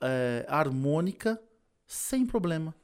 eh, 0.00 0.44
harmônica, 0.48 1.40
sem 1.86 2.26
problema. 2.26 2.74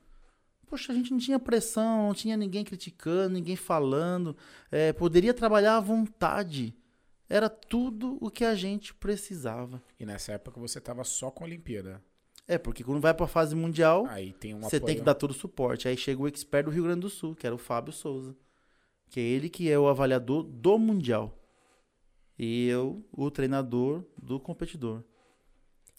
Poxa, 0.67 0.93
a 0.93 0.95
gente 0.95 1.11
não 1.11 1.19
tinha 1.19 1.39
pressão, 1.39 2.07
não 2.09 2.15
tinha 2.15 2.37
ninguém 2.37 2.65
criticando, 2.65 3.35
ninguém 3.35 3.57
falando. 3.57 4.37
eh, 4.71 4.93
poderia 4.93 5.35
trabalhar 5.35 5.77
à 5.77 5.81
vontade. 5.81 6.75
Era 7.35 7.49
tudo 7.49 8.19
o 8.21 8.31
que 8.31 8.45
a 8.45 8.55
gente 8.55 8.93
precisava. 8.93 9.83
E 9.99 10.05
nessa 10.05 10.33
época 10.33 10.61
você 10.61 10.81
tava 10.81 11.03
só 11.05 11.31
com 11.31 11.45
a 11.45 11.47
Olimpíada. 11.47 12.03
É, 12.47 12.59
porque 12.59 12.85
quando 12.85 13.01
vai 13.01 13.15
para 13.15 13.25
a 13.25 13.29
fase 13.29 13.55
mundial, 13.55 14.05
Aí 14.09 14.33
tem 14.35 14.53
um 14.55 14.61
você 14.61 14.77
apoio. 14.77 14.87
tem 14.87 14.97
que 14.97 15.03
dar 15.03 15.15
todo 15.15 15.31
o 15.31 15.35
suporte. 15.35 15.89
Aí 15.89 15.97
chega 15.97 16.21
o 16.21 16.29
expert 16.29 16.65
do 16.67 16.71
Rio 16.71 16.83
Grande 16.85 17.01
do 17.01 17.09
Sul, 17.09 17.35
que 17.35 17.47
era 17.47 17.55
o 17.55 17.59
Fábio 17.59 17.93
Souza. 17.93 18.37
Que 19.09 19.21
é 19.21 19.23
ele 19.23 19.49
que 19.49 19.71
é 19.71 19.79
o 19.79 19.89
avaliador 19.89 20.43
do 20.43 20.79
Mundial. 20.79 21.39
E 22.39 22.67
eu, 22.69 23.05
o 23.13 23.31
treinador 23.31 24.05
do 24.21 24.41
competidor. 24.41 25.03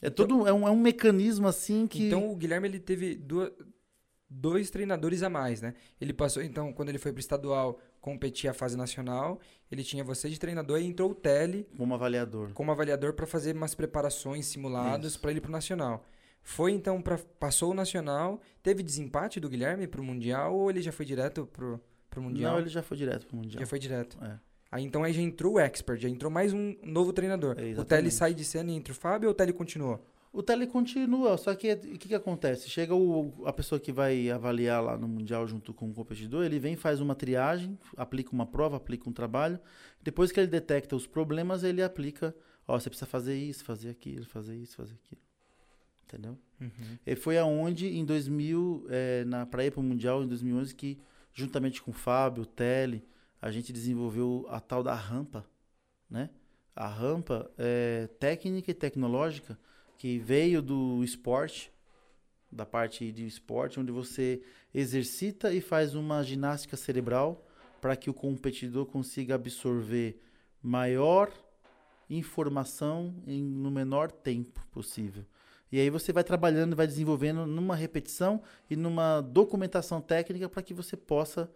É 0.02 0.08
Então- 0.08 0.28
todo 0.28 0.48
é 0.48 0.54
um, 0.54 0.68
é 0.68 0.72
um 0.72 0.80
mecanismo 0.80 1.48
assim 1.48 1.88
que. 1.88 2.08
Então 2.08 2.30
o 2.32 2.36
Guilherme 2.36 2.68
ele 2.68 2.80
teve 2.80 3.16
duas- 3.16 3.52
dois 4.34 4.70
treinadores 4.70 5.22
a 5.22 5.30
mais, 5.30 5.62
né? 5.62 5.74
Ele 6.02 6.12
passou, 6.14 6.42
então, 6.42 6.74
quando 6.74 6.90
ele 6.90 6.98
foi 6.98 7.12
pro 7.12 7.20
estadual 7.20 7.80
competir 8.02 8.50
a 8.50 8.54
fase 8.54 8.76
nacional, 8.76 9.40
ele 9.72 9.84
tinha 9.84 10.04
você 10.04 10.30
de 10.30 10.40
treinador 10.40 10.80
e 10.80 10.86
entrou 10.86 11.12
o 11.12 11.16
Tele 11.16 11.68
como 11.78 11.94
avaliador. 11.94 12.52
como 12.54 12.72
avaliador 12.72 13.14
para 13.14 13.26
fazer 13.26 13.56
umas 13.56 13.76
preparações 13.76 14.46
simulados 14.46 15.16
para 15.16 15.32
ele 15.32 15.40
pro 15.42 15.52
nacional. 15.52 16.04
Foi 16.42 16.72
então 16.74 17.02
para 17.02 17.18
passou 17.40 17.72
o 17.72 17.74
nacional, 17.74 18.42
teve 18.62 18.84
desempate 18.84 19.40
do 19.40 19.48
Guilherme 19.48 19.88
pro 19.88 20.04
mundial 20.04 20.54
ou 20.54 20.70
ele 20.70 20.82
já 20.82 20.92
foi 20.92 21.06
direto 21.06 21.46
pro, 21.46 21.80
pro 22.10 22.22
mundial? 22.22 22.54
Não, 22.54 22.60
ele 22.60 22.70
já 22.70 22.84
foi 22.84 22.98
direto 22.98 23.26
pro 23.28 23.38
Mundial. 23.38 23.62
já 23.62 23.66
foi 23.66 23.80
direto. 23.80 24.18
É. 24.22 24.38
Aí 24.70 24.84
então 24.84 25.04
aí 25.04 25.14
já 25.14 25.22
entrou 25.22 25.54
o 25.54 25.60
expert, 25.60 26.02
já 26.02 26.10
entrou 26.10 26.32
mais 26.32 26.52
um 26.52 26.76
novo 26.84 27.14
treinador. 27.14 27.56
É, 27.58 27.80
o 27.80 27.86
Tele 27.86 28.12
sai 28.12 28.34
de 28.34 28.44
cena 28.44 28.72
e 28.72 28.76
entra 28.76 28.92
o 28.92 28.96
Fábio 28.96 29.30
ou 29.30 29.32
o 29.32 29.36
Tele 29.36 29.54
continuou? 29.54 30.04
O 30.34 30.42
tele 30.42 30.66
continua, 30.66 31.38
só 31.38 31.54
que 31.54 31.72
o 31.72 31.80
que, 32.00 32.08
que 32.08 32.16
acontece? 32.16 32.68
Chega 32.68 32.96
o, 32.96 33.44
a 33.46 33.54
pessoa 33.54 33.80
que 33.80 33.92
vai 33.92 34.32
avaliar 34.32 34.84
lá 34.84 34.98
no 34.98 35.08
Mundial 35.08 35.48
junto 35.48 35.76
com 35.76 35.92
o 35.92 35.94
competidor, 35.94 36.44
ele 36.44 36.58
vem, 36.58 36.76
faz 36.76 37.00
uma 37.00 37.14
triagem, 37.14 37.78
aplica 37.96 38.32
uma 38.32 38.48
prova, 38.48 38.78
aplica 38.78 39.08
um 39.08 39.14
trabalho. 39.14 39.60
Depois 40.02 40.32
que 40.32 40.40
ele 40.40 40.48
detecta 40.48 40.96
os 40.96 41.06
problemas, 41.06 41.64
ele 41.64 41.84
aplica, 41.84 42.36
ó, 42.68 42.80
você 42.80 42.90
precisa 42.90 43.06
fazer 43.06 43.38
isso, 43.38 43.64
fazer 43.64 43.92
aquilo, 43.92 44.26
fazer 44.26 44.56
isso, 44.56 44.76
fazer 44.76 44.96
aquilo. 44.96 45.22
Entendeu? 46.06 46.36
E 47.06 47.16
foi 47.16 47.38
aonde, 47.38 47.96
em 47.96 48.04
2000, 48.04 48.88
eh, 48.90 49.24
na, 49.26 49.46
pra 49.46 49.64
ir 49.64 49.70
pro 49.70 49.84
Mundial, 49.84 50.24
em 50.24 50.28
2011, 50.28 50.74
que 50.74 51.00
juntamente 51.32 51.80
com 51.80 51.92
o 51.92 51.94
Fábio, 51.94 52.42
o 52.42 52.46
Tele, 52.48 53.06
a 53.40 53.52
gente 53.52 53.72
desenvolveu 53.72 54.48
a 54.50 54.60
tal 54.60 54.82
da 54.82 54.96
rampa, 54.96 55.46
né? 56.10 56.32
A 56.76 56.88
rampa 56.88 57.52
é 57.56 58.08
técnica 58.20 58.72
e 58.72 58.74
tecnológica 58.74 59.60
que 59.98 60.20
veio 60.20 60.62
do 60.62 61.04
esporte, 61.04 61.72
da 62.52 62.66
parte 62.66 63.12
de 63.12 63.26
esporte, 63.26 63.80
onde 63.80 63.92
você 63.92 64.42
exercita 64.74 65.54
e 65.54 65.62
faz 65.62 65.96
uma 65.96 66.24
ginástica 66.24 66.78
cerebral 66.78 67.46
para 67.82 67.96
que 67.96 68.10
o 68.10 68.14
competidor 68.14 68.86
consiga 68.86 69.36
absorver 69.36 70.20
maior 70.62 71.32
informação 72.10 73.16
em, 73.26 73.42
no 73.44 73.72
menor 73.72 74.12
tempo 74.12 74.66
possível. 74.72 75.26
E 75.72 75.80
aí 75.80 75.90
você 75.90 76.14
vai 76.14 76.24
trabalhando, 76.24 76.76
vai 76.76 76.86
desenvolvendo 76.86 77.48
numa 77.48 77.76
repetição 77.76 78.42
e 78.70 78.76
numa 78.76 79.22
documentação 79.22 80.00
técnica 80.00 80.48
para 80.48 80.62
que 80.62 80.74
você 80.74 80.96
possa, 80.96 81.52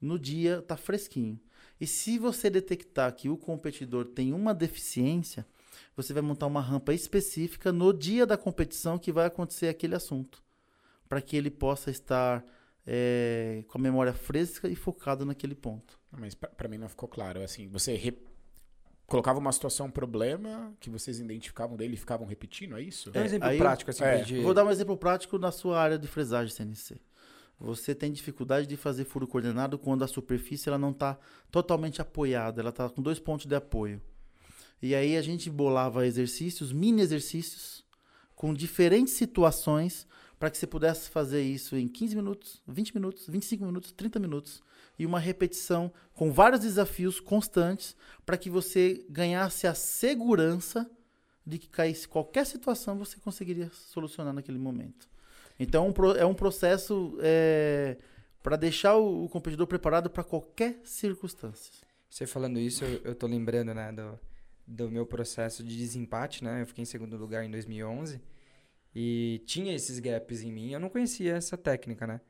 no 0.00 0.18
dia, 0.18 0.58
estar 0.58 0.76
fresquinho. 0.76 1.40
E 1.80 1.86
se 1.86 2.18
você 2.18 2.48
detectar 2.48 3.12
que 3.14 3.28
o 3.28 3.36
competidor 3.36 4.06
tem 4.06 4.32
uma 4.32 4.54
deficiência, 4.54 5.44
você 5.96 6.12
vai 6.12 6.22
montar 6.22 6.46
uma 6.46 6.60
rampa 6.60 6.92
específica 6.94 7.72
no 7.72 7.92
dia 7.92 8.26
da 8.26 8.36
competição 8.36 8.98
que 8.98 9.12
vai 9.12 9.26
acontecer 9.26 9.68
aquele 9.68 9.94
assunto. 9.94 10.42
Para 11.08 11.20
que 11.20 11.36
ele 11.36 11.50
possa 11.50 11.90
estar 11.90 12.44
eh, 12.86 13.64
com 13.68 13.78
a 13.78 13.80
memória 13.80 14.12
fresca 14.12 14.68
e 14.68 14.74
focado 14.74 15.24
naquele 15.24 15.54
ponto. 15.54 15.98
Mas 16.10 16.34
pra, 16.34 16.48
pra 16.48 16.68
mim 16.68 16.78
não 16.78 16.88
ficou 16.88 17.08
claro. 17.08 17.42
Assim, 17.42 17.68
você 17.68 17.94
re- 17.94 18.18
colocava 19.06 19.38
uma 19.38 19.52
situação, 19.52 19.86
um 19.86 19.90
problema 19.90 20.74
que 20.80 20.90
vocês 20.90 21.20
identificavam 21.20 21.76
dele 21.76 21.94
e 21.94 21.96
ficavam 21.96 22.26
repetindo, 22.26 22.76
é 22.76 22.82
isso? 22.82 23.10
Dá 23.10 23.20
um 23.20 23.22
É, 23.22 23.26
exemplo 23.26 23.48
aí- 23.48 23.58
prático 23.58 23.90
assim 23.90 24.02
é, 24.04 24.24
gente. 24.24 24.42
Vou 24.42 24.52
dar 24.54 24.64
um 24.64 24.70
exemplo 24.70 24.96
prático 24.96 25.38
na 25.38 25.52
sua 25.52 25.80
área 25.80 25.98
de 25.98 26.06
fresagem 26.08 26.52
CNC. 26.54 27.00
Você 27.58 27.94
tem 27.94 28.12
dificuldade 28.12 28.66
de 28.66 28.76
fazer 28.76 29.04
furo 29.04 29.26
coordenado 29.26 29.78
quando 29.78 30.02
a 30.04 30.08
superfície 30.08 30.68
ela 30.68 30.76
não 30.76 30.90
está 30.90 31.16
totalmente 31.50 32.02
apoiada, 32.02 32.60
ela 32.60 32.68
está 32.70 32.88
com 32.90 33.00
dois 33.00 33.18
pontos 33.18 33.46
de 33.46 33.54
apoio. 33.54 34.00
E 34.80 34.94
aí 34.94 35.16
a 35.16 35.22
gente 35.22 35.50
bolava 35.50 36.06
exercícios, 36.06 36.72
mini 36.72 37.02
exercícios, 37.02 37.84
com 38.34 38.52
diferentes 38.52 39.14
situações, 39.14 40.06
para 40.38 40.50
que 40.50 40.58
você 40.58 40.66
pudesse 40.66 41.08
fazer 41.08 41.42
isso 41.42 41.76
em 41.76 41.88
15 41.88 42.16
minutos, 42.16 42.62
20 42.68 42.94
minutos, 42.94 43.26
25 43.26 43.64
minutos, 43.64 43.92
30 43.92 44.18
minutos. 44.18 44.62
E 44.98 45.06
uma 45.06 45.18
repetição 45.18 45.92
com 46.14 46.30
vários 46.30 46.60
desafios 46.60 47.20
constantes, 47.20 47.96
para 48.24 48.36
que 48.36 48.50
você 48.50 49.04
ganhasse 49.08 49.66
a 49.66 49.74
segurança 49.74 50.90
de 51.46 51.58
que 51.58 51.68
caísse 51.68 52.08
qualquer 52.08 52.44
situação, 52.44 52.98
você 52.98 53.18
conseguiria 53.18 53.70
solucionar 53.72 54.34
naquele 54.34 54.58
momento. 54.58 55.08
Então 55.58 55.92
é 56.18 56.24
um 56.24 56.34
processo 56.34 57.16
é, 57.20 57.96
para 58.42 58.56
deixar 58.56 58.96
o, 58.96 59.28
competidor 59.28 59.66
preparado 59.66 60.10
para 60.10 60.24
qualquer 60.24 60.80
circunstância. 60.84 61.72
Você 62.10 62.26
falando 62.26 62.58
isso, 62.58 62.84
eu, 62.84 63.00
eu 63.04 63.14
tô 63.14 63.26
lembrando, 63.26 63.72
né, 63.72 63.92
do, 63.92 64.18
do 64.66 64.90
meu 64.90 65.06
processo 65.06 65.62
de 65.62 65.76
desempate, 65.76 66.42
né? 66.42 66.62
Eu 66.62 66.66
fiquei 66.66 66.82
em 66.82 66.86
segundo 66.86 67.16
lugar 67.16 67.44
em 67.44 67.50
2011 67.50 68.20
e 68.94 69.42
tinha 69.46 69.74
esses 69.74 69.98
gaps 69.98 70.42
em 70.42 70.50
mim. 70.50 70.72
Eu 70.72 70.80
não 70.80 70.88
conhecia 70.88 71.34
essa 71.36 71.56
técnica, 71.56 72.06
né? 72.06 72.20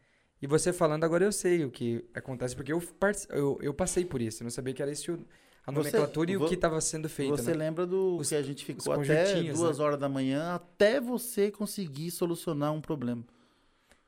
E 0.42 0.46
você 0.46 0.72
falando 0.72 1.04
agora 1.04 1.24
eu 1.24 1.32
sei 1.32 1.64
o 1.64 1.70
que 1.70 2.04
acontece 2.14 2.54
porque 2.54 2.72
eu, 2.72 2.82
eu, 3.30 3.58
eu 3.62 3.72
passei 3.72 4.04
por 4.04 4.20
isso. 4.20 4.42
Eu 4.42 4.44
não 4.44 4.50
sabia 4.50 4.74
que 4.74 4.82
era 4.82 4.90
isso 4.90 5.18
a 5.66 5.72
nomenclatura 5.72 6.28
você, 6.28 6.32
e 6.32 6.36
o 6.36 6.46
que 6.46 6.54
estava 6.54 6.80
sendo 6.80 7.08
feito. 7.08 7.36
Você 7.36 7.52
né? 7.52 7.56
lembra 7.56 7.86
do 7.86 8.18
os, 8.18 8.28
que 8.28 8.34
a 8.34 8.42
gente 8.42 8.64
ficou 8.64 8.92
até 8.92 9.42
duas 9.44 9.78
né? 9.78 9.84
horas 9.84 9.98
da 9.98 10.08
manhã 10.08 10.54
até 10.54 11.00
você 11.00 11.50
conseguir 11.50 12.10
solucionar 12.10 12.72
um 12.72 12.80
problema. 12.80 13.24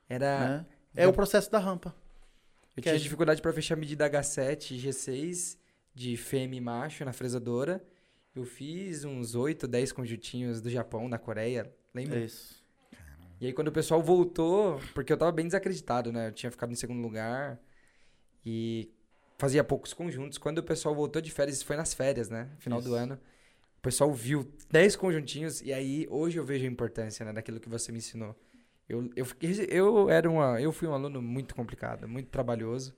Era. 0.09 0.49
Né? 0.49 0.67
É 0.95 1.09
o 1.09 1.13
processo 1.13 1.51
da 1.51 1.59
rampa. 1.59 1.95
Eu 2.77 2.83
tinha 2.83 2.99
dificuldade 2.99 3.43
para 3.43 3.53
fechar 3.53 3.75
a 3.75 3.77
medida 3.77 4.09
H7 4.09 4.73
e 4.73 4.79
G6 4.81 5.59
de 5.95 6.17
fêmea 6.17 6.59
e 6.59 6.61
macho 6.61 7.05
na 7.05 7.13
fresadora. 7.13 7.85
Eu 8.39 8.45
fiz 8.45 9.05
uns 9.05 9.35
8, 9.35 9.67
10 9.67 9.91
conjuntinhos 9.91 10.61
do 10.61 10.71
Japão, 10.71 11.11
da 11.11 11.19
Coreia, 11.19 11.69
lembra? 11.93 12.21
Isso. 12.21 12.63
E 13.41 13.47
aí 13.47 13.53
quando 13.53 13.67
o 13.67 13.73
pessoal 13.73 14.01
voltou, 14.01 14.81
porque 14.95 15.13
eu 15.13 15.17
tava 15.17 15.33
bem 15.33 15.47
desacreditado, 15.47 16.13
né? 16.13 16.29
Eu 16.29 16.33
tinha 16.33 16.49
ficado 16.49 16.71
em 16.71 16.77
segundo 16.77 17.03
lugar 17.03 17.61
e 18.47 18.93
fazia 19.37 19.65
poucos 19.65 19.93
conjuntos. 19.93 20.39
Quando 20.39 20.59
o 20.59 20.63
pessoal 20.63 20.95
voltou 20.95 21.21
de 21.21 21.33
férias, 21.33 21.65
foi 21.65 21.75
nas 21.75 21.93
férias, 21.93 22.31
né? 22.31 22.49
Final 22.61 22.79
Isso. 22.79 22.89
do 22.89 22.95
ano. 22.95 23.19
O 23.79 23.83
pessoal 23.83 24.13
viu 24.13 24.49
10 24.71 24.95
conjuntinhos 24.95 25.61
e 25.63 25.73
aí 25.73 26.07
hoje 26.09 26.39
eu 26.39 26.45
vejo 26.45 26.65
a 26.65 26.69
importância, 26.69 27.27
né, 27.27 27.33
daquilo 27.33 27.59
que 27.59 27.69
você 27.69 27.91
me 27.91 27.99
ensinou. 27.99 28.37
Eu, 28.89 29.11
eu, 29.17 29.27
eu, 29.69 30.11
era 30.11 30.31
uma, 30.31 30.61
eu 30.61 30.71
fui 30.71 30.87
um 30.87 30.95
aluno 30.95 31.21
muito 31.21 31.57
complicado, 31.57 32.07
muito 32.07 32.29
trabalhoso. 32.29 32.95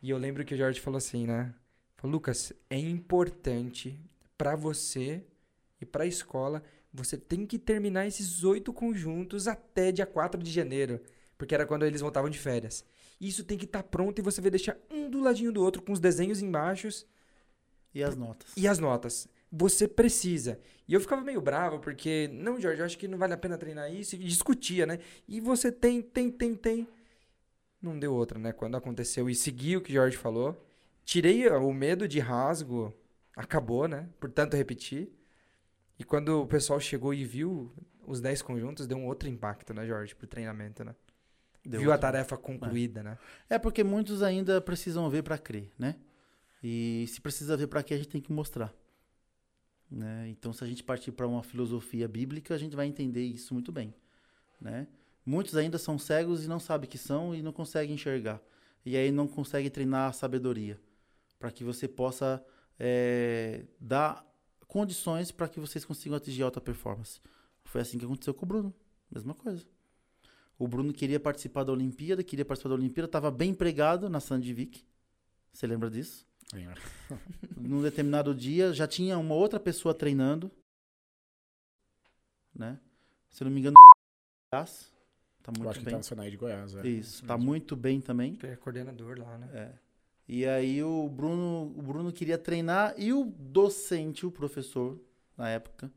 E 0.00 0.08
eu 0.08 0.16
lembro 0.16 0.42
que 0.42 0.54
o 0.54 0.56
Jorge 0.56 0.80
falou 0.80 0.96
assim, 0.96 1.26
né? 1.26 1.54
Falou, 1.96 2.14
Lucas, 2.14 2.50
é 2.70 2.78
importante 2.78 3.98
para 4.36 4.56
você 4.56 5.24
e 5.80 5.86
para 5.86 6.04
a 6.04 6.06
escola, 6.06 6.62
você 6.92 7.16
tem 7.16 7.46
que 7.46 7.58
terminar 7.58 8.06
esses 8.06 8.44
oito 8.44 8.72
conjuntos 8.72 9.48
até 9.48 9.90
dia 9.90 10.06
4 10.06 10.42
de 10.42 10.50
janeiro, 10.50 11.00
porque 11.36 11.54
era 11.54 11.66
quando 11.66 11.84
eles 11.84 12.00
voltavam 12.00 12.30
de 12.30 12.38
férias. 12.38 12.84
Isso 13.20 13.44
tem 13.44 13.58
que 13.58 13.64
estar 13.64 13.82
tá 13.82 13.88
pronto 13.88 14.18
e 14.18 14.22
você 14.22 14.40
vai 14.40 14.50
deixar 14.50 14.76
um 14.90 15.08
do 15.10 15.20
ladinho 15.20 15.52
do 15.52 15.62
outro 15.62 15.82
com 15.82 15.92
os 15.92 16.00
desenhos 16.00 16.42
embaixo. 16.42 16.88
E 17.94 18.02
as 18.02 18.16
notas. 18.16 18.50
E 18.56 18.66
as 18.66 18.78
notas 18.78 19.28
você 19.56 19.86
precisa. 19.86 20.58
E 20.86 20.94
eu 20.94 21.00
ficava 21.00 21.22
meio 21.22 21.40
bravo, 21.40 21.78
porque, 21.78 22.28
não, 22.32 22.60
Jorge, 22.60 22.80
eu 22.80 22.86
acho 22.86 22.98
que 22.98 23.06
não 23.06 23.16
vale 23.16 23.34
a 23.34 23.36
pena 23.36 23.56
treinar 23.56 23.92
isso. 23.92 24.16
E 24.16 24.18
discutia, 24.18 24.84
né? 24.84 24.98
E 25.28 25.40
você 25.40 25.70
tem, 25.70 26.02
tem, 26.02 26.28
tem, 26.30 26.56
tem. 26.56 26.88
Não 27.80 27.96
deu 27.96 28.12
outra, 28.12 28.38
né? 28.38 28.52
Quando 28.52 28.76
aconteceu 28.76 29.30
e 29.30 29.34
segui 29.34 29.76
o 29.76 29.80
que 29.80 29.92
o 29.92 29.94
Jorge 29.94 30.16
falou. 30.16 30.60
Tirei 31.04 31.48
o 31.48 31.72
medo 31.72 32.08
de 32.08 32.18
rasgo, 32.18 32.92
acabou, 33.36 33.88
né? 33.88 34.08
Portanto, 34.20 34.54
repetir. 34.56 35.12
E 35.98 36.04
quando 36.04 36.42
o 36.42 36.46
pessoal 36.46 36.80
chegou 36.80 37.14
e 37.14 37.24
viu 37.24 37.72
os 38.06 38.20
10 38.20 38.42
conjuntos, 38.42 38.86
deu 38.86 38.98
um 38.98 39.06
outro 39.06 39.28
impacto, 39.28 39.72
né, 39.72 39.86
Jorge, 39.86 40.14
pro 40.14 40.26
treinamento, 40.26 40.84
né? 40.84 40.94
Deu 41.64 41.80
viu 41.80 41.90
outro... 41.90 42.06
a 42.06 42.12
tarefa 42.12 42.36
concluída, 42.36 43.00
é. 43.00 43.02
né? 43.02 43.18
É 43.48 43.58
porque 43.58 43.82
muitos 43.82 44.22
ainda 44.22 44.60
precisam 44.60 45.08
ver 45.08 45.22
para 45.22 45.38
crer, 45.38 45.72
né? 45.78 45.96
E 46.62 47.06
se 47.08 47.20
precisa 47.20 47.56
ver 47.56 47.66
para 47.66 47.82
crer, 47.82 47.96
a 47.96 48.02
gente 48.02 48.10
tem 48.10 48.20
que 48.20 48.32
mostrar. 48.32 48.74
Né? 49.90 50.28
Então, 50.30 50.52
se 50.52 50.64
a 50.64 50.66
gente 50.66 50.82
partir 50.82 51.12
para 51.12 51.26
uma 51.26 51.42
filosofia 51.42 52.08
bíblica, 52.08 52.54
a 52.54 52.58
gente 52.58 52.74
vai 52.74 52.86
entender 52.86 53.22
isso 53.22 53.54
muito 53.54 53.70
bem. 53.70 53.94
Né? 54.60 54.86
Muitos 55.24 55.56
ainda 55.56 55.78
são 55.78 55.98
cegos 55.98 56.44
e 56.44 56.48
não 56.48 56.58
sabem 56.58 56.88
que 56.88 56.98
são 56.98 57.34
e 57.34 57.42
não 57.42 57.52
conseguem 57.52 57.94
enxergar. 57.94 58.40
E 58.84 58.96
aí 58.96 59.12
não 59.12 59.26
conseguem 59.26 59.70
treinar 59.70 60.08
a 60.08 60.12
sabedoria 60.12 60.80
para 61.38 61.50
que 61.50 61.62
você 61.62 61.86
possa 61.86 62.44
é, 62.78 63.64
dar 63.80 64.24
condições 64.66 65.30
para 65.30 65.48
que 65.48 65.60
vocês 65.60 65.84
consigam 65.84 66.16
atingir 66.16 66.42
alta 66.42 66.60
performance. 66.60 67.20
Foi 67.64 67.80
assim 67.80 67.98
que 67.98 68.04
aconteceu 68.04 68.34
com 68.34 68.44
o 68.44 68.48
Bruno. 68.48 68.74
Mesma 69.10 69.34
coisa. 69.34 69.64
O 70.58 70.68
Bruno 70.68 70.92
queria 70.92 71.18
participar 71.18 71.64
da 71.64 71.72
Olimpíada, 71.72 72.22
queria 72.22 72.44
participar 72.44 72.70
da 72.70 72.74
Olimpíada, 72.76 73.06
estava 73.06 73.30
bem 73.30 73.50
empregado 73.50 74.08
na 74.08 74.20
Sandvik. 74.20 74.84
Você 75.52 75.66
lembra 75.66 75.90
disso? 75.90 76.26
Num 77.56 77.82
determinado 77.82 78.34
dia 78.34 78.72
já 78.72 78.86
tinha 78.86 79.18
uma 79.18 79.34
outra 79.34 79.58
pessoa 79.58 79.94
treinando. 79.94 80.50
Né? 82.54 82.78
Se 83.30 83.42
eu 83.42 83.46
não 83.46 83.52
me 83.52 83.60
engano, 83.60 83.74
Goiás. 84.52 84.92
Tá 85.44 85.52
muito 85.52 85.64
eu 85.64 85.70
acho 85.72 85.80
bem. 85.80 85.84
que 85.84 85.90
tá 85.90 85.96
no 85.98 86.02
Senai 86.02 86.30
de 86.30 86.38
Goiás. 86.38 86.74
É. 86.74 86.88
Isso, 86.88 87.22
tá 87.26 87.36
muito 87.36 87.76
bem 87.76 88.00
também. 88.00 88.38
É 88.42 88.56
coordenador 88.56 89.18
lá, 89.18 89.36
né? 89.36 89.50
É. 89.52 89.78
E 90.26 90.46
aí 90.46 90.82
o 90.82 91.08
Bruno, 91.08 91.74
o 91.76 91.82
Bruno 91.82 92.12
queria 92.12 92.38
treinar 92.38 92.94
e 92.96 93.12
o 93.12 93.24
docente, 93.24 94.24
o 94.24 94.30
professor, 94.30 94.98
na 95.36 95.50
época, 95.50 95.92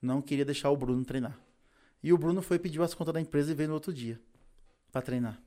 não 0.00 0.22
queria 0.22 0.44
deixar 0.44 0.70
o 0.70 0.76
Bruno 0.76 1.04
treinar. 1.04 1.38
E 2.02 2.12
o 2.12 2.18
Bruno 2.18 2.42
foi 2.42 2.58
pedir 2.58 2.80
as 2.82 2.94
contas 2.94 3.14
da 3.14 3.20
empresa 3.20 3.50
e 3.50 3.54
veio 3.54 3.68
no 3.68 3.74
outro 3.74 3.92
dia 3.92 4.20
para 4.92 5.02
treinar. 5.02 5.40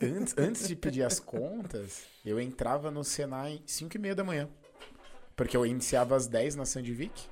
Antes, 0.00 0.34
antes 0.38 0.68
de 0.68 0.76
pedir 0.76 1.02
as 1.02 1.18
contas, 1.18 2.04
eu 2.24 2.40
entrava 2.40 2.90
no 2.90 3.02
Senai 3.02 3.60
5 3.66 3.96
e 3.96 3.98
meia 3.98 4.14
da 4.14 4.22
manhã. 4.22 4.48
Porque 5.34 5.56
eu 5.56 5.66
iniciava 5.66 6.14
às 6.14 6.26
10 6.26 6.54
na 6.54 6.64
Sandvik. 6.64 7.26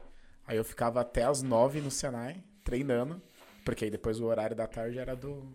Aí 0.46 0.56
eu 0.56 0.64
ficava 0.64 1.00
até 1.00 1.24
às 1.24 1.42
9 1.42 1.80
no 1.80 1.90
Senai, 1.90 2.42
treinando. 2.64 3.22
Porque 3.64 3.84
aí 3.84 3.90
depois 3.90 4.18
o 4.18 4.24
horário 4.26 4.56
da 4.56 4.66
tarde 4.66 4.98
era 4.98 5.14
do. 5.14 5.52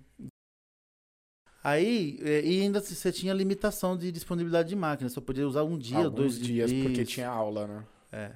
Aí, 1.63 2.19
é, 2.21 2.41
e 2.43 2.61
ainda 2.61 2.81
você 2.81 3.11
tinha 3.11 3.33
limitação 3.33 3.95
de 3.95 4.11
disponibilidade 4.11 4.69
de 4.69 4.75
máquina. 4.75 5.09
Só 5.09 5.21
podia 5.21 5.47
usar 5.47 5.63
um 5.63 5.77
dia, 5.77 6.05
Alguns 6.05 6.15
dois 6.15 6.39
dias, 6.39 6.71
porque 6.71 7.05
tinha 7.05 7.29
aula, 7.29 7.67
né? 7.67 7.85
É. 8.11 8.31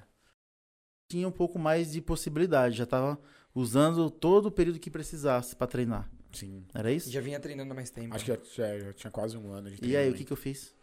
Tinha 1.09 1.27
um 1.27 1.31
pouco 1.31 1.57
mais 1.57 1.91
de 1.91 2.01
possibilidade. 2.01 2.77
Já 2.77 2.83
estava 2.83 3.19
usando 3.53 4.09
todo 4.11 4.47
o 4.47 4.51
período 4.51 4.79
que 4.79 4.91
precisasse 4.91 5.55
para 5.55 5.67
treinar. 5.67 6.09
Sim. 6.31 6.65
Era 6.73 6.91
isso? 6.91 7.09
Já 7.09 7.21
vinha 7.21 7.39
treinando 7.39 7.71
há 7.71 7.75
mais 7.75 7.89
tempo. 7.89 8.13
Acho 8.13 8.25
que 8.25 8.31
já, 8.31 8.39
já, 8.67 8.79
já 8.79 8.93
tinha 8.93 9.11
quase 9.11 9.37
um 9.37 9.51
ano 9.51 9.71
de 9.71 9.83
E 9.83 9.95
aí, 9.95 10.09
o 10.09 10.13
que, 10.13 10.25
que 10.25 10.33
eu 10.33 10.37
fiz? 10.37 10.75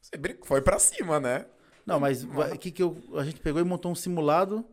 Você 0.00 0.16
foi 0.44 0.60
pra 0.60 0.78
cima, 0.78 1.18
né? 1.18 1.46
Não, 1.86 1.98
mas 1.98 2.22
o 2.22 2.58
que, 2.58 2.70
que 2.70 2.82
eu, 2.82 2.96
a 3.14 3.24
gente 3.24 3.40
pegou 3.40 3.60
e 3.60 3.64
montou 3.64 3.90
um 3.90 3.94
simulado. 3.94 4.64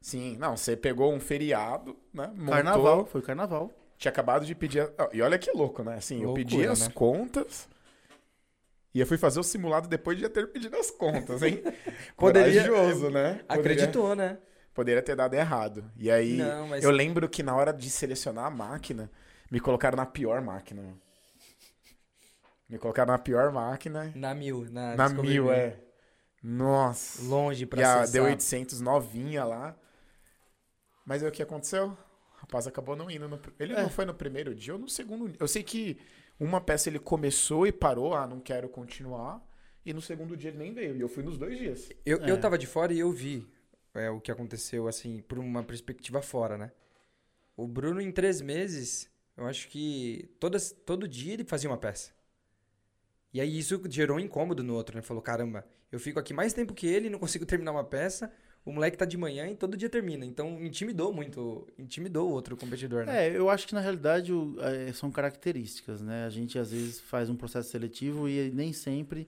Sim, 0.00 0.36
não, 0.36 0.56
você 0.56 0.76
pegou 0.76 1.12
um 1.12 1.20
feriado, 1.20 1.96
né? 2.12 2.28
Montou, 2.28 2.54
carnaval, 2.54 3.06
foi 3.06 3.22
carnaval. 3.22 3.72
Tinha 3.98 4.10
acabado 4.10 4.46
de 4.46 4.54
pedir. 4.54 4.82
A... 4.96 5.08
E 5.12 5.20
olha 5.20 5.38
que 5.38 5.50
louco, 5.50 5.82
né? 5.82 5.96
Assim, 5.96 6.24
Loucura, 6.24 6.40
eu 6.40 6.46
pedi 6.46 6.66
as 6.66 6.86
né? 6.86 6.92
contas. 6.94 7.68
E 8.94 9.00
eu 9.00 9.06
fui 9.06 9.18
fazer 9.18 9.40
o 9.40 9.42
simulado 9.42 9.88
depois 9.88 10.16
de 10.16 10.22
já 10.22 10.30
ter 10.30 10.46
pedido 10.48 10.76
as 10.76 10.90
contas, 10.90 11.42
hein? 11.42 11.62
Poderia, 12.16 12.68
Corajoso, 12.68 13.10
né? 13.10 13.44
Acreditou, 13.48 14.08
Poderia, 14.08 14.32
né? 14.32 14.38
Poderia 14.72 15.02
ter 15.02 15.16
dado 15.16 15.34
errado. 15.34 15.84
E 15.96 16.10
aí, 16.10 16.36
Não, 16.36 16.68
mas... 16.68 16.84
eu 16.84 16.90
lembro 16.90 17.28
que 17.28 17.42
na 17.42 17.54
hora 17.54 17.72
de 17.72 17.90
selecionar 17.90 18.46
a 18.46 18.50
máquina, 18.50 19.10
me 19.50 19.60
colocaram 19.60 19.96
na 19.96 20.06
pior 20.06 20.40
máquina. 20.40 20.96
Me 22.68 22.78
colocaram 22.78 23.12
na 23.12 23.18
pior 23.18 23.50
máquina. 23.52 24.12
Na 24.14 24.34
mil, 24.34 24.66
na, 24.70 24.94
na 24.94 25.08
mil, 25.08 25.50
é. 25.52 25.76
Nossa. 26.42 27.22
Longe 27.22 27.66
pra 27.66 27.80
e 27.80 27.84
a 27.84 28.06
deu 28.06 28.24
800 28.24 28.80
novinha 28.80 29.44
lá. 29.44 29.76
Mas 31.04 31.22
aí 31.22 31.28
o 31.28 31.32
que 31.32 31.42
aconteceu? 31.42 31.96
O 32.48 32.50
rapaz 32.50 32.66
acabou 32.66 32.96
não 32.96 33.10
indo. 33.10 33.28
No, 33.28 33.38
ele 33.60 33.74
é. 33.74 33.82
não 33.82 33.90
foi 33.90 34.06
no 34.06 34.14
primeiro 34.14 34.54
dia 34.54 34.72
ou 34.72 34.78
no 34.78 34.88
segundo. 34.88 35.30
Eu 35.38 35.46
sei 35.46 35.62
que 35.62 35.98
uma 36.40 36.60
peça 36.60 36.88
ele 36.88 36.98
começou 36.98 37.66
e 37.66 37.72
parou. 37.72 38.14
Ah, 38.14 38.26
não 38.26 38.40
quero 38.40 38.68
continuar. 38.68 39.46
E 39.84 39.92
no 39.92 40.00
segundo 40.00 40.36
dia 40.36 40.50
ele 40.50 40.58
nem 40.58 40.72
veio. 40.72 40.96
E 40.96 41.00
eu 41.00 41.08
fui 41.08 41.22
nos 41.22 41.36
dois 41.36 41.58
dias. 41.58 41.90
Eu, 42.06 42.22
é. 42.22 42.30
eu 42.30 42.40
tava 42.40 42.56
de 42.56 42.66
fora 42.66 42.92
e 42.92 42.98
eu 42.98 43.12
vi 43.12 43.46
é, 43.94 44.08
o 44.08 44.20
que 44.20 44.32
aconteceu, 44.32 44.88
assim, 44.88 45.20
por 45.22 45.38
uma 45.38 45.62
perspectiva 45.62 46.22
fora, 46.22 46.56
né? 46.56 46.72
O 47.54 47.66
Bruno, 47.66 48.00
em 48.00 48.10
três 48.10 48.40
meses, 48.40 49.10
eu 49.36 49.46
acho 49.46 49.68
que 49.68 50.30
todas, 50.40 50.72
todo 50.86 51.06
dia 51.06 51.34
ele 51.34 51.44
fazia 51.44 51.68
uma 51.68 51.76
peça. 51.76 52.12
E 53.32 53.40
aí 53.40 53.58
isso 53.58 53.80
gerou 53.90 54.16
um 54.16 54.20
incômodo 54.20 54.62
no 54.62 54.74
outro, 54.74 54.96
né? 54.96 55.02
Falou, 55.02 55.22
caramba, 55.22 55.66
eu 55.92 56.00
fico 56.00 56.18
aqui 56.18 56.32
mais 56.32 56.52
tempo 56.52 56.72
que 56.72 56.86
ele 56.86 57.08
e 57.08 57.10
não 57.10 57.18
consigo 57.18 57.44
terminar 57.44 57.72
uma 57.72 57.84
peça. 57.84 58.32
O 58.68 58.72
moleque 58.72 58.98
tá 58.98 59.06
de 59.06 59.16
manhã 59.16 59.48
e 59.48 59.56
todo 59.56 59.78
dia 59.78 59.88
termina. 59.88 60.26
Então 60.26 60.62
intimidou 60.62 61.10
muito, 61.10 61.66
intimidou 61.78 62.28
o 62.28 62.32
outro 62.32 62.54
competidor, 62.54 63.06
né? 63.06 63.26
É, 63.26 63.34
eu 63.34 63.48
acho 63.48 63.66
que 63.66 63.74
na 63.74 63.80
realidade 63.80 64.30
o, 64.30 64.56
é, 64.60 64.92
são 64.92 65.10
características, 65.10 66.02
né? 66.02 66.26
A 66.26 66.28
gente 66.28 66.58
às 66.58 66.70
vezes 66.70 67.00
faz 67.00 67.30
um 67.30 67.34
processo 67.34 67.70
seletivo 67.70 68.28
e 68.28 68.50
nem 68.50 68.74
sempre 68.74 69.26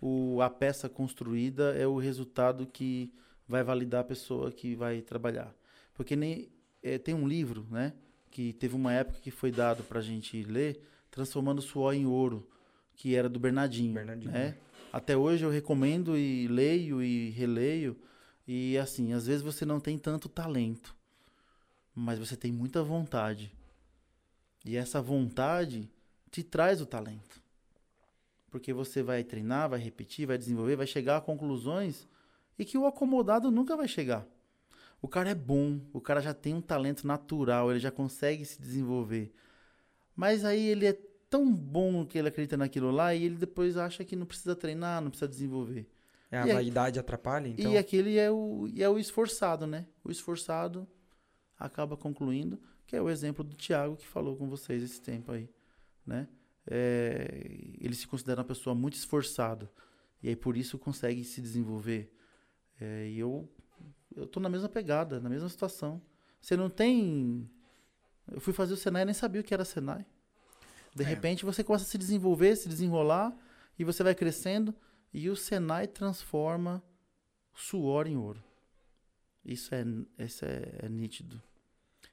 o, 0.00 0.40
a 0.40 0.48
peça 0.48 0.88
construída 0.88 1.74
é 1.76 1.86
o 1.86 1.98
resultado 1.98 2.66
que 2.66 3.12
vai 3.46 3.62
validar 3.62 4.00
a 4.00 4.04
pessoa 4.04 4.50
que 4.50 4.74
vai 4.74 5.02
trabalhar. 5.02 5.54
Porque 5.92 6.16
nem 6.16 6.48
é, 6.82 6.96
tem 6.96 7.14
um 7.14 7.28
livro, 7.28 7.66
né? 7.70 7.92
Que 8.30 8.54
teve 8.54 8.74
uma 8.74 8.94
época 8.94 9.20
que 9.20 9.30
foi 9.30 9.50
dado 9.50 9.82
para 9.82 9.98
a 9.98 10.02
gente 10.02 10.42
ler, 10.44 10.80
transformando 11.10 11.60
suor 11.60 11.92
em 11.92 12.06
ouro, 12.06 12.48
que 12.96 13.14
era 13.14 13.28
do 13.28 13.38
Bernardinho, 13.38 13.92
Bernardinho. 13.92 14.32
né? 14.32 14.56
Até 14.90 15.14
hoje 15.14 15.44
eu 15.44 15.50
recomendo 15.50 16.16
e 16.16 16.48
leio 16.48 17.02
e 17.02 17.28
releio. 17.32 17.94
E 18.50 18.78
assim, 18.78 19.12
às 19.12 19.26
vezes 19.26 19.42
você 19.42 19.66
não 19.66 19.78
tem 19.78 19.98
tanto 19.98 20.26
talento, 20.26 20.96
mas 21.94 22.18
você 22.18 22.34
tem 22.34 22.50
muita 22.50 22.82
vontade. 22.82 23.54
E 24.64 24.74
essa 24.74 25.02
vontade 25.02 25.90
te 26.30 26.42
traz 26.42 26.80
o 26.80 26.86
talento. 26.86 27.42
Porque 28.50 28.72
você 28.72 29.02
vai 29.02 29.22
treinar, 29.22 29.68
vai 29.68 29.78
repetir, 29.78 30.26
vai 30.26 30.38
desenvolver, 30.38 30.76
vai 30.76 30.86
chegar 30.86 31.18
a 31.18 31.20
conclusões 31.20 32.08
e 32.58 32.64
que 32.64 32.78
o 32.78 32.86
acomodado 32.86 33.50
nunca 33.50 33.76
vai 33.76 33.86
chegar. 33.86 34.26
O 35.02 35.08
cara 35.08 35.28
é 35.28 35.34
bom, 35.34 35.78
o 35.92 36.00
cara 36.00 36.22
já 36.22 36.32
tem 36.32 36.54
um 36.54 36.62
talento 36.62 37.06
natural, 37.06 37.70
ele 37.70 37.80
já 37.80 37.90
consegue 37.90 38.46
se 38.46 38.58
desenvolver. 38.58 39.30
Mas 40.16 40.42
aí 40.42 40.68
ele 40.68 40.86
é 40.86 40.94
tão 41.28 41.52
bom 41.52 42.06
que 42.06 42.16
ele 42.16 42.28
acredita 42.28 42.56
naquilo 42.56 42.90
lá 42.90 43.14
e 43.14 43.24
ele 43.24 43.36
depois 43.36 43.76
acha 43.76 44.06
que 44.06 44.16
não 44.16 44.24
precisa 44.24 44.56
treinar, 44.56 45.02
não 45.02 45.10
precisa 45.10 45.28
desenvolver. 45.28 45.86
É, 46.30 46.38
a 46.38 46.46
E 46.46 46.52
vaidade 46.52 46.98
atrapalha, 46.98 47.48
então. 47.48 47.72
E 47.72 47.78
aquele 47.78 48.18
é 48.18 48.30
o, 48.30 48.68
e 48.68 48.82
é 48.82 48.88
o 48.88 48.98
esforçado, 48.98 49.66
né? 49.66 49.86
O 50.04 50.10
esforçado 50.10 50.86
acaba 51.58 51.96
concluindo, 51.96 52.60
que 52.86 52.94
é 52.94 53.00
o 53.02 53.08
exemplo 53.08 53.42
do 53.42 53.56
Tiago 53.56 53.96
que 53.96 54.06
falou 54.06 54.36
com 54.36 54.48
vocês 54.48 54.82
esse 54.82 55.00
tempo 55.00 55.32
aí, 55.32 55.48
né? 56.06 56.28
É, 56.70 57.48
ele 57.80 57.94
se 57.94 58.06
considera 58.06 58.40
uma 58.40 58.46
pessoa 58.46 58.74
muito 58.74 58.94
esforçada 58.94 59.70
e 60.22 60.28
aí 60.28 60.36
por 60.36 60.54
isso 60.56 60.78
consegue 60.78 61.24
se 61.24 61.40
desenvolver. 61.40 62.12
É, 62.80 63.08
e 63.08 63.18
eu 63.18 63.48
eu 64.14 64.26
tô 64.26 64.38
na 64.40 64.48
mesma 64.48 64.68
pegada, 64.68 65.18
na 65.20 65.28
mesma 65.30 65.48
situação. 65.48 66.00
Você 66.40 66.56
não 66.56 66.68
tem 66.68 67.48
eu 68.30 68.40
fui 68.40 68.52
fazer 68.52 68.74
o 68.74 68.76
Senai 68.76 69.02
e 69.02 69.04
nem 69.06 69.14
sabia 69.14 69.40
o 69.40 69.44
que 69.44 69.54
era 69.54 69.64
Senai. 69.64 70.04
De 70.94 71.02
É. 71.02 71.06
repente 71.06 71.44
você 71.44 71.64
começa 71.64 71.84
a 71.84 71.88
se 71.88 71.96
desenvolver, 71.96 72.54
se 72.56 72.68
desenrolar 72.68 73.34
e 73.78 73.84
você 73.84 74.02
vai 74.02 74.14
crescendo 74.14 74.74
e 75.12 75.28
o 75.30 75.36
Senai 75.36 75.86
transforma 75.86 76.82
suor 77.54 78.06
em 78.06 78.16
ouro. 78.16 78.42
Isso 79.44 79.74
é, 79.74 79.84
isso 80.24 80.44
é, 80.44 80.80
é 80.82 80.88
nítido. 80.88 81.40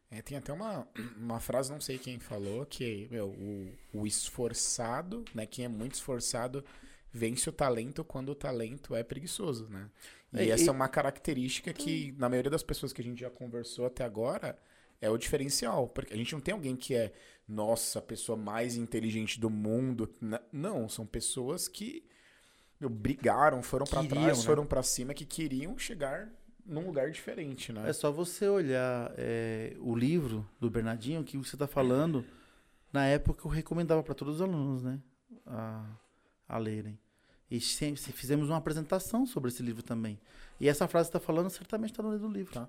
É, 0.10 0.22
tem 0.22 0.38
até 0.38 0.54
uma, 0.54 0.88
uma 1.18 1.40
frase, 1.40 1.72
não 1.72 1.82
sei 1.82 1.98
quem 1.98 2.20
falou, 2.20 2.66
que 2.66 3.08
meu, 3.12 3.30
o, 3.30 4.02
o 4.02 4.08
esforçado, 4.08 5.26
né? 5.34 5.46
Quem 5.46 5.66
é 5.66 5.68
muito 5.68 5.96
esforçado 5.96 6.64
vence 7.12 7.50
o 7.50 7.54
talento 7.54 8.04
quando 8.04 8.30
o 8.30 8.36
talento 8.36 8.96
é 8.96 9.04
preguiçoso, 9.04 9.68
né? 9.70 9.90
E, 10.34 10.50
É, 10.50 10.50
essa 10.50 10.66
e- 10.66 10.70
é 10.70 10.72
uma 10.72 10.88
característica 10.88 11.74
que, 11.74 12.14
na 12.18 12.30
maioria 12.30 12.52
das 12.52 12.64
pessoas 12.64 12.94
que 12.94 13.02
a 13.02 13.04
gente 13.04 13.20
já 13.22 13.30
conversou 13.30 13.86
até 13.86 14.04
agora, 14.04 14.58
é 15.02 15.10
o 15.10 15.18
diferencial. 15.18 15.90
Porque 15.90 16.14
a 16.14 16.18
gente 16.18 16.34
não 16.34 16.42
tem 16.42 16.54
alguém 16.54 16.76
que 16.76 16.94
é, 16.96 17.12
nossa, 17.48 18.00
a 18.00 18.02
pessoa 18.02 18.38
mais 18.38 18.76
inteligente 18.78 19.40
do 19.40 19.50
mundo. 19.50 20.10
Não, 20.52 20.88
são 20.88 21.06
pessoas 21.06 21.68
que 21.68 22.06
meu, 22.80 22.90
brigaram, 22.90 23.62
foram 23.62 23.86
pra 23.86 24.02
Queriam, 24.02 24.24
trás, 24.24 24.40
né? 24.40 24.44
foram 24.46 24.66
pra 24.66 24.84
cima, 24.84 25.14
que 25.14 25.26
queriam 25.26 25.78
chegar 25.78 26.30
num 26.66 26.86
lugar 26.86 27.10
diferente, 27.12 27.72
né? 27.72 27.90
É 27.90 27.94
só 27.94 28.12
você 28.12 28.48
olhar 28.48 29.12
é, 29.18 29.76
o 29.80 29.96
livro 29.96 30.48
do 30.60 30.70
Bernardinho, 30.70 31.24
que 31.24 31.38
você 31.38 31.56
está 31.56 31.68
falando, 31.68 32.26
na 32.92 33.06
época 33.06 33.46
eu 33.46 33.52
recomendava 33.52 34.02
para 34.04 34.14
todos 34.16 34.36
os 34.36 34.42
alunos, 34.42 34.82
né? 34.84 35.00
A, 35.46 35.86
a 36.50 36.58
lerem. 36.58 36.98
E 37.50 37.62
sempre, 37.62 38.02
se 38.02 38.12
fizemos 38.12 38.50
uma 38.50 38.58
apresentação 38.58 39.26
sobre 39.26 39.50
esse 39.50 39.62
livro 39.62 39.84
também. 39.84 40.20
E 40.60 40.68
essa 40.68 40.88
frase 40.88 41.10
que 41.10 41.12
você 41.14 41.18
está 41.18 41.26
falando 41.26 41.50
certamente 41.52 41.92
está 41.92 42.02
no 42.02 42.12
livro 42.12 42.28
do 42.28 42.34
livro. 42.34 42.54
Tá. 42.54 42.68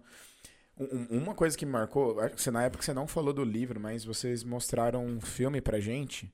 Um- 0.78 0.84
um- 1.16 1.22
Uma 1.22 1.34
coisa 1.34 1.57
que 1.57 1.64
me 1.64 1.72
marcou, 1.72 2.16
você, 2.36 2.50
na 2.50 2.64
época 2.64 2.82
você 2.84 2.92
não 2.92 3.07
falou 3.07 3.32
do 3.32 3.42
livro, 3.42 3.80
mas 3.80 4.04
vocês 4.04 4.44
mostraram 4.44 5.07
um 5.07 5.20
filme 5.20 5.62
pra 5.62 5.80
gente 5.80 6.30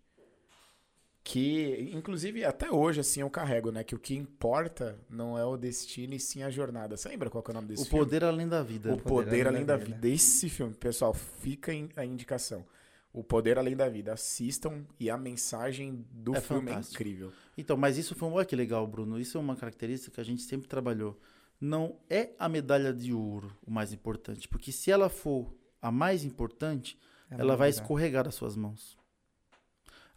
que, 1.25 1.91
inclusive, 1.95 2.45
até 2.45 2.71
hoje, 2.71 3.01
assim, 3.01 3.21
eu 3.21 3.31
carrego, 3.31 3.71
né? 3.71 3.85
Que 3.85 3.95
o 3.95 3.99
que 3.99 4.15
importa 4.15 4.99
não 5.09 5.39
é 5.39 5.45
o 5.45 5.57
destino 5.57 6.15
e 6.15 6.21
sim 6.21 6.43
a 6.43 6.51
jornada. 6.51 6.97
Você 6.97 7.09
lembra 7.09 7.31
qual 7.31 7.43
que 7.43 7.51
é 7.51 7.53
o 7.53 7.55
nome 7.55 7.69
desse 7.69 7.83
O 7.83 7.87
filme? 7.87 8.05
poder 8.05 8.25
além 8.25 8.49
da 8.49 8.63
vida. 8.63 8.93
O 8.93 8.97
Poder, 8.99 9.47
Além 9.47 9.65
da 9.65 9.77
Vida. 9.77 10.09
Esse 10.09 10.49
filme, 10.51 10.75
pessoal, 10.75 11.15
fica 11.15 11.73
em- 11.73 11.89
a 11.97 12.05
indicação. 12.05 12.65
O 13.13 13.23
Poder 13.23 13.57
Além 13.59 13.77
da 13.77 13.89
Vida. 13.89 14.13
Assistam 14.13 14.85
e 14.99 15.09
a 15.11 15.17
mensagem 15.17 16.05
do 16.11 16.35
É 16.35 16.41
filme 16.41 16.69
fantástico. 16.71 16.97
é 17.03 17.07
incrível. 17.07 17.33
Então, 17.57 17.77
mas 17.77 17.97
isso 17.99 18.15
foi, 18.17 18.29
olha 18.29 18.45
que 18.45 18.57
legal, 18.57 18.85
Bruno. 18.87 19.21
Isso 19.21 19.39
é 19.39 19.41
uma 19.41 19.55
característica 19.55 20.15
que 20.15 20.21
a 20.21 20.25
gente 20.25 20.43
sempre 20.43 20.67
trabalhou. 20.67 21.17
Não 21.61 21.97
é 22.11 22.31
a 22.39 22.49
medalha 22.49 22.93
de 22.93 23.13
ouro 23.15 23.57
o 23.65 23.71
mais 23.71 23.93
importante, 23.93 24.49
porque 24.49 24.73
se 24.73 24.91
ela 24.91 25.09
for 25.09 25.55
a 25.81 25.93
mais 25.93 26.25
importante, 26.25 26.99
ela 27.31 27.55
vai 27.55 27.71
virar. 27.71 27.83
escorregar 27.83 28.25
das 28.25 28.35
suas 28.35 28.57
mãos. 28.57 28.99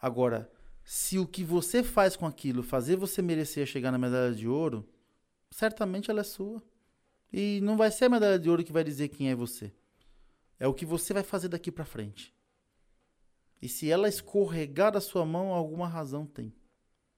Agora, 0.02 0.50
se 0.86 1.18
o 1.18 1.26
que 1.26 1.44
você 1.44 1.82
faz 1.82 2.16
com 2.16 2.28
aquilo 2.28 2.62
fazer 2.62 2.96
você 2.96 3.20
merecer 3.20 3.66
chegar 3.66 3.92
na 3.92 3.98
medalha 3.98 4.36
de 4.36 4.48
ouro, 4.48 4.88
certamente 5.50 6.12
ela 6.12 6.22
é 6.22 6.24
sua. 6.24 6.64
E 7.34 7.60
não 7.62 7.76
vai 7.76 7.90
ser 7.90 8.06
a 8.06 8.10
medalha 8.10 8.38
de 8.38 8.48
ouro 8.48 8.64
que 8.64 8.72
vai 8.72 8.84
dizer 8.84 9.10
quem 9.10 9.32
é 9.32 9.36
você. 9.36 9.74
É 10.60 10.68
o 10.68 10.74
que 10.76 10.86
você 10.86 11.12
vai 11.12 11.24
fazer 11.24 11.48
daqui 11.48 11.72
pra 11.72 11.84
frente. 11.84 12.34
E 13.60 13.68
se 13.68 13.90
ela 13.90 14.08
escorregar 14.08 14.92
da 14.92 15.02
sua 15.02 15.26
mão, 15.26 15.52
alguma 15.52 15.88
razão 15.88 16.24
tem. 16.24 16.54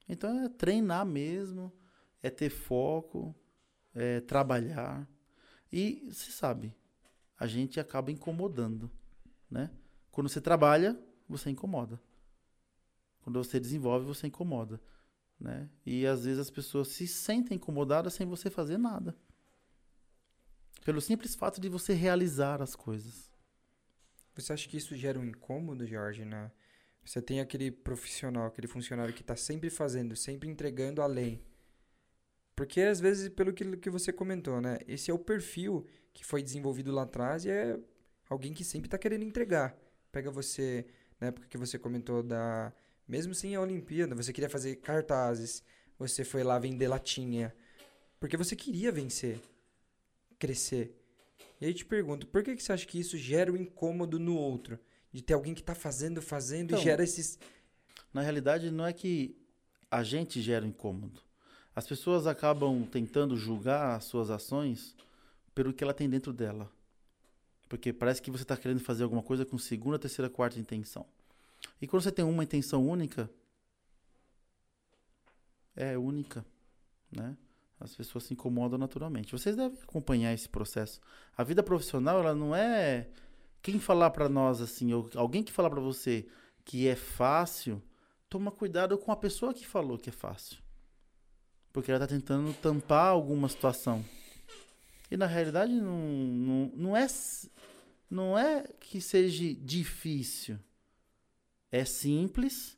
Então 0.07 0.45
é 0.45 0.47
treinar 0.47 1.05
mesmo, 1.05 1.71
é 2.23 2.29
ter 2.29 2.49
foco, 2.49 3.35
é 3.93 4.21
trabalhar. 4.21 5.05
E 5.69 6.07
você 6.09 6.31
sabe, 6.31 6.73
a 7.37 7.45
gente 7.45 7.81
acaba 7.81 8.11
incomodando, 8.11 8.89
né? 9.51 9.69
Quando 10.09 10.29
você 10.29 10.39
trabalha, 10.39 10.97
você 11.27 11.49
incomoda. 11.49 12.01
Quando 13.27 13.43
você 13.43 13.59
desenvolve, 13.59 14.05
você 14.05 14.27
incomoda, 14.27 14.79
né? 15.37 15.69
E 15.85 16.07
às 16.07 16.23
vezes 16.23 16.39
as 16.39 16.49
pessoas 16.49 16.87
se 16.87 17.05
sentem 17.05 17.57
incomodadas 17.57 18.13
sem 18.13 18.25
você 18.25 18.49
fazer 18.49 18.77
nada. 18.77 19.13
Pelo 20.85 21.01
simples 21.01 21.35
fato 21.35 21.59
de 21.59 21.67
você 21.67 21.91
realizar 21.91 22.61
as 22.61 22.73
coisas. 22.73 23.29
Você 24.33 24.53
acha 24.53 24.69
que 24.69 24.77
isso 24.77 24.95
gera 24.95 25.19
um 25.19 25.25
incômodo, 25.25 25.85
Jorge? 25.85 26.23
Né? 26.23 26.49
Você 27.03 27.21
tem 27.21 27.41
aquele 27.41 27.69
profissional, 27.69 28.47
aquele 28.47 28.65
funcionário 28.65 29.13
que 29.13 29.23
está 29.23 29.35
sempre 29.35 29.69
fazendo, 29.69 30.15
sempre 30.15 30.47
entregando 30.47 31.01
além. 31.01 31.43
Porque 32.55 32.79
às 32.79 33.01
vezes, 33.01 33.27
pelo 33.27 33.51
que, 33.51 33.75
que 33.75 33.89
você 33.89 34.13
comentou, 34.13 34.61
né? 34.61 34.79
Esse 34.87 35.11
é 35.11 35.13
o 35.13 35.19
perfil 35.19 35.85
que 36.13 36.23
foi 36.23 36.41
desenvolvido 36.41 36.93
lá 36.93 37.01
atrás 37.01 37.43
e 37.43 37.49
é 37.49 37.77
alguém 38.29 38.53
que 38.53 38.63
sempre 38.63 38.87
está 38.87 38.97
querendo 38.97 39.23
entregar. 39.23 39.77
Pega 40.13 40.31
você, 40.31 40.85
na 41.19 41.27
época 41.27 41.45
que 41.49 41.57
você 41.57 41.77
comentou 41.77 42.23
da. 42.23 42.73
Mesmo 43.07 43.33
sem 43.33 43.55
a 43.55 43.61
Olimpíada, 43.61 44.13
você 44.13 44.33
queria 44.33 44.49
fazer 44.49 44.75
cartazes, 44.77 45.63
você 45.97 46.25
foi 46.25 46.43
lá 46.43 46.59
vender 46.59 46.87
latinha. 46.87 47.55
Porque 48.19 48.35
você 48.35 48.55
queria 48.55 48.91
vencer, 48.91 49.39
crescer. 50.37 50.93
E 51.61 51.65
aí 51.65 51.71
eu 51.71 51.75
te 51.75 51.85
pergunto, 51.85 52.27
por 52.27 52.43
que, 52.43 52.55
que 52.55 52.61
você 52.61 52.73
acha 52.73 52.85
que 52.85 52.99
isso 52.99 53.17
gera 53.17 53.51
um 53.51 53.55
incômodo 53.55 54.19
no 54.19 54.35
outro? 54.35 54.77
De 55.11 55.21
ter 55.21 55.33
alguém 55.33 55.53
que 55.53 55.63
tá 55.63 55.73
fazendo, 55.73 56.21
fazendo 56.21 56.71
Então, 56.71 56.79
e 56.79 56.83
gera 56.83 57.03
esses. 57.03 57.39
Na 58.13 58.21
realidade, 58.21 58.69
não 58.69 58.85
é 58.85 58.91
que 58.91 59.37
a 59.89 60.03
gente 60.03 60.41
gera 60.41 60.65
um 60.65 60.69
incômodo. 60.69 61.21
As 61.75 61.87
pessoas 61.87 62.27
acabam 62.27 62.85
tentando 62.85 63.37
julgar 63.37 63.95
as 63.95 64.03
suas 64.03 64.29
ações 64.29 64.95
pelo 65.55 65.73
que 65.73 65.83
ela 65.83 65.93
tem 65.93 66.09
dentro 66.09 66.33
dela. 66.33 66.69
Porque 67.69 67.93
parece 67.93 68.21
que 68.21 68.31
você 68.31 68.43
está 68.43 68.57
querendo 68.57 68.79
fazer 68.79 69.03
alguma 69.03 69.23
coisa 69.23 69.45
com 69.45 69.57
segunda, 69.57 69.99
terceira, 69.99 70.29
quarta 70.29 70.59
intenção. 70.59 71.05
E 71.81 71.87
quando 71.87 72.03
você 72.03 72.11
tem 72.11 72.25
uma 72.25 72.43
intenção 72.43 72.87
única, 72.87 73.29
é 75.75 75.97
única, 75.97 76.45
né? 77.11 77.37
As 77.79 77.95
pessoas 77.95 78.23
se 78.23 78.33
incomodam 78.33 78.79
naturalmente. 78.79 79.31
Vocês 79.31 79.55
devem 79.55 79.77
acompanhar 79.83 80.33
esse 80.33 80.49
processo. 80.49 80.99
A 81.37 81.43
vida 81.43 81.61
profissional, 81.61 82.19
ela 82.19 82.33
não 82.33 82.55
é 82.55 83.07
quem 83.61 83.79
falar 83.79 84.09
para 84.09 84.27
nós 84.27 84.61
assim, 84.61 84.93
ou 84.93 85.09
alguém 85.15 85.43
que 85.43 85.51
falar 85.51 85.69
para 85.69 85.79
você 85.79 86.27
que 86.65 86.87
é 86.87 86.95
fácil, 86.95 87.81
toma 88.29 88.51
cuidado 88.51 88.97
com 88.97 89.11
a 89.11 89.15
pessoa 89.15 89.53
que 89.53 89.65
falou 89.65 89.97
que 89.97 90.09
é 90.09 90.13
fácil. 90.13 90.57
Porque 91.71 91.91
ela 91.91 92.03
está 92.03 92.15
tentando 92.15 92.51
tampar 92.55 93.09
alguma 93.09 93.47
situação. 93.47 94.03
E 95.11 95.15
na 95.15 95.27
realidade 95.27 95.73
não, 95.73 95.99
não, 95.99 96.71
não, 96.75 96.97
é, 96.97 97.07
não 98.09 98.37
é 98.37 98.63
que 98.79 98.99
seja 98.99 99.53
difícil. 99.53 100.59
É 101.71 101.83
simples, 101.85 102.77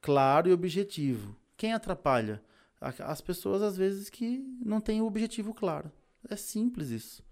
claro 0.00 0.48
e 0.48 0.52
objetivo. 0.52 1.36
Quem 1.56 1.72
atrapalha? 1.72 2.42
As 2.80 3.20
pessoas 3.20 3.62
às 3.62 3.76
vezes 3.76 4.10
que 4.10 4.38
não 4.60 4.80
têm 4.80 5.00
o 5.00 5.06
objetivo 5.06 5.54
claro. 5.54 5.90
É 6.28 6.36
simples 6.36 6.90
isso. 6.90 7.22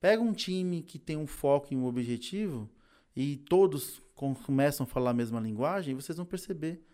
Pega 0.00 0.22
um 0.22 0.32
time 0.32 0.82
que 0.82 0.98
tem 0.98 1.16
um 1.16 1.26
foco 1.26 1.72
em 1.72 1.76
um 1.76 1.84
objetivo 1.86 2.68
e 3.14 3.36
todos 3.36 4.00
com- 4.14 4.34
começam 4.34 4.84
a 4.84 4.86
falar 4.86 5.10
a 5.10 5.14
mesma 5.14 5.40
linguagem, 5.40 5.94
vocês 5.94 6.16
vão 6.16 6.26
perceber. 6.26 6.84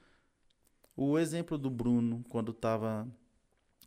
O 0.96 1.18
exemplo 1.18 1.58
do 1.58 1.68
Bruno, 1.70 2.24
quando 2.28 2.52
estava 2.52 3.06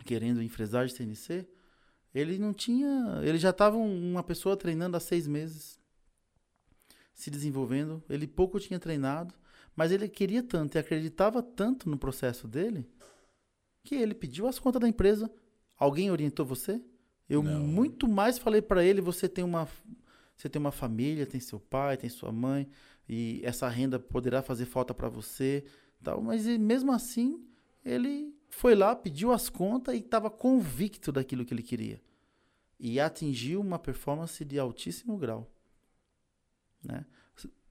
querendo 0.06 0.42
enfresar 0.42 0.86
de 0.86 0.94
CNC, 0.94 1.48
Ele 2.14 2.38
não 2.40 2.54
tinha. 2.54 3.22
Ele 3.24 3.38
já 3.38 3.52
estava 3.52 3.78
uma 3.78 4.24
pessoa 4.24 4.58
treinando 4.58 4.98
há 4.98 5.00
seis 5.00 5.28
meses, 5.28 5.80
se 7.18 7.32
desenvolvendo. 7.32 8.02
Ele 8.08 8.28
pouco 8.28 8.60
tinha 8.60 8.80
treinado, 8.80 9.34
mas 9.76 9.92
ele 9.92 10.08
queria 10.08 10.44
tanto 10.44 10.76
e 10.76 10.80
acreditava 10.80 11.42
tanto 11.42 11.90
no 11.90 11.98
processo 11.98 12.48
dele 12.48 12.88
que 13.84 13.96
ele 13.96 14.14
pediu 14.14 14.48
as 14.48 14.60
contas 14.60 14.80
da 14.80 14.88
empresa. 14.88 15.30
Alguém 15.76 16.12
orientou 16.12 16.46
você? 16.46 16.80
Eu 17.28 17.42
Não. 17.42 17.60
muito 17.60 18.08
mais 18.08 18.38
falei 18.38 18.62
para 18.62 18.84
ele: 18.86 19.02
você 19.02 19.28
tem 19.28 19.44
uma, 19.44 19.68
você 20.36 20.48
tem 20.48 20.60
uma 20.60 20.72
família, 20.72 21.26
tem 21.26 21.42
seu 21.42 21.60
pai, 21.60 21.98
tem 21.98 22.10
sua 22.10 22.32
mãe 22.32 22.70
e 23.10 23.42
essa 23.44 23.68
renda 23.68 24.00
poderá 24.00 24.44
fazer 24.44 24.66
falta 24.66 24.94
para 24.94 25.10
você, 25.10 25.66
tal. 26.04 26.22
Mas 26.22 26.46
e 26.46 26.58
mesmo 26.60 26.92
assim 26.92 27.44
ele 27.84 28.32
foi 28.48 28.76
lá, 28.76 28.96
pediu 28.96 29.32
as 29.32 29.50
contas 29.50 29.96
e 29.96 30.00
estava 30.00 30.30
convicto 30.30 31.12
daquilo 31.12 31.44
que 31.44 31.54
ele 31.54 31.64
queria. 31.64 32.00
E 32.80 33.00
atingiu 33.00 33.60
uma 33.60 33.80
performance 33.80 34.46
de 34.46 34.60
altíssimo 34.60 35.18
grau. 35.18 35.52
Né? 36.84 37.06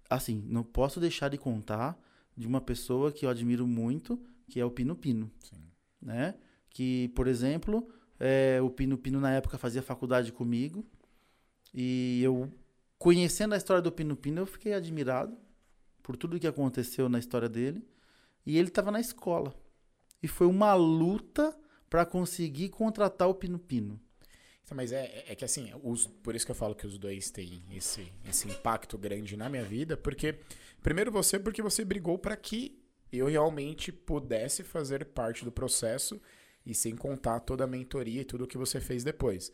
Assim, 0.09 0.45
não 0.47 0.63
posso 0.63 1.01
deixar 1.01 1.29
de 1.29 1.39
contar 1.39 1.99
de 2.37 2.47
uma 2.47 2.61
pessoa 2.61 3.11
que 3.11 3.27
eu 3.27 3.31
admiro 3.31 3.67
muito, 3.67 4.23
que 4.49 4.61
é 4.61 4.65
o 4.65 4.71
Pino 4.71 4.95
Pino. 4.95 5.31
Sim. 5.43 5.63
Né? 6.01 6.35
Que, 6.71 7.09
por 7.09 7.27
exemplo, 7.27 7.89
é, 8.21 8.61
o 8.63 8.71
Pino 8.71 8.99
Pino 8.99 9.21
na 9.21 9.33
época 9.33 9.59
fazia 9.59 9.83
faculdade 9.83 10.33
comigo. 10.33 10.87
E 11.75 12.21
eu, 12.23 12.53
conhecendo 12.99 13.55
a 13.55 13.57
história 13.57 13.83
do 13.83 13.93
Pino 13.93 14.17
Pino, 14.17 14.43
eu 14.43 14.47
fiquei 14.47 14.75
admirado 14.75 15.37
por 16.03 16.17
tudo 16.17 16.39
que 16.39 16.47
aconteceu 16.47 17.09
na 17.09 17.19
história 17.19 17.49
dele. 17.49 17.87
E 18.45 18.57
ele 18.59 18.69
estava 18.69 18.91
na 18.91 19.01
escola. 19.01 19.55
E 20.23 20.29
foi 20.29 20.47
uma 20.47 20.75
luta 20.75 21.57
para 21.91 22.07
conseguir 22.07 22.69
contratar 22.69 23.29
o 23.29 23.35
Pino 23.35 23.59
Pino. 23.59 24.01
Mas 24.75 24.93
é, 24.93 25.25
é 25.29 25.35
que 25.35 25.45
assim, 25.45 25.71
os, 25.83 26.07
por 26.07 26.35
isso 26.35 26.45
que 26.45 26.51
eu 26.51 26.57
falo 26.57 26.75
que 26.75 26.87
os 26.87 26.99
dois 26.99 27.31
têm 27.31 27.63
esse, 27.71 28.13
esse 28.29 28.49
impacto 28.49 28.99
grande 28.99 29.37
na 29.37 29.49
minha 29.49 29.65
vida, 29.65 29.97
porque 29.97 30.41
primeiro 30.83 31.13
você, 31.13 31.39
porque 31.39 31.63
você 31.63 31.85
brigou 31.85 32.19
para 32.19 32.37
que 32.37 32.83
eu 33.13 33.27
realmente 33.27 33.93
pudesse 33.93 34.65
fazer 34.65 35.05
parte 35.05 35.45
do 35.45 35.53
processo 35.53 36.21
e 36.65 36.75
sem 36.75 36.97
contar 36.97 37.41
toda 37.41 37.65
a 37.65 37.67
mentoria 37.67 38.23
e 38.23 38.25
tudo 38.25 38.45
o 38.45 38.47
que 38.47 38.59
você 38.59 38.81
fez 38.81 39.05
depois. 39.05 39.53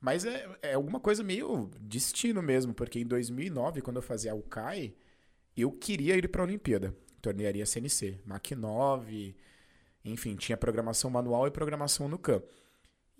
Mas 0.00 0.24
é, 0.24 0.48
é 0.62 0.74
alguma 0.74 0.98
coisa 0.98 1.22
meio 1.22 1.70
destino 1.80 2.42
mesmo, 2.42 2.74
porque 2.74 2.98
em 2.98 3.06
2009, 3.06 3.82
quando 3.82 3.96
eu 3.96 4.02
fazia 4.02 4.34
o 4.34 4.42
CAI, 4.42 4.94
eu 5.56 5.70
queria 5.70 6.16
ir 6.16 6.28
para 6.28 6.42
a 6.42 6.44
Olimpíada, 6.44 6.94
tornearia 7.20 7.66
CNC, 7.66 8.18
Mach 8.24 8.50
9, 8.50 9.36
enfim, 10.04 10.34
tinha 10.36 10.56
programação 10.56 11.10
manual 11.10 11.46
e 11.46 11.50
programação 11.50 12.08
no 12.08 12.18
CAM. 12.18 12.42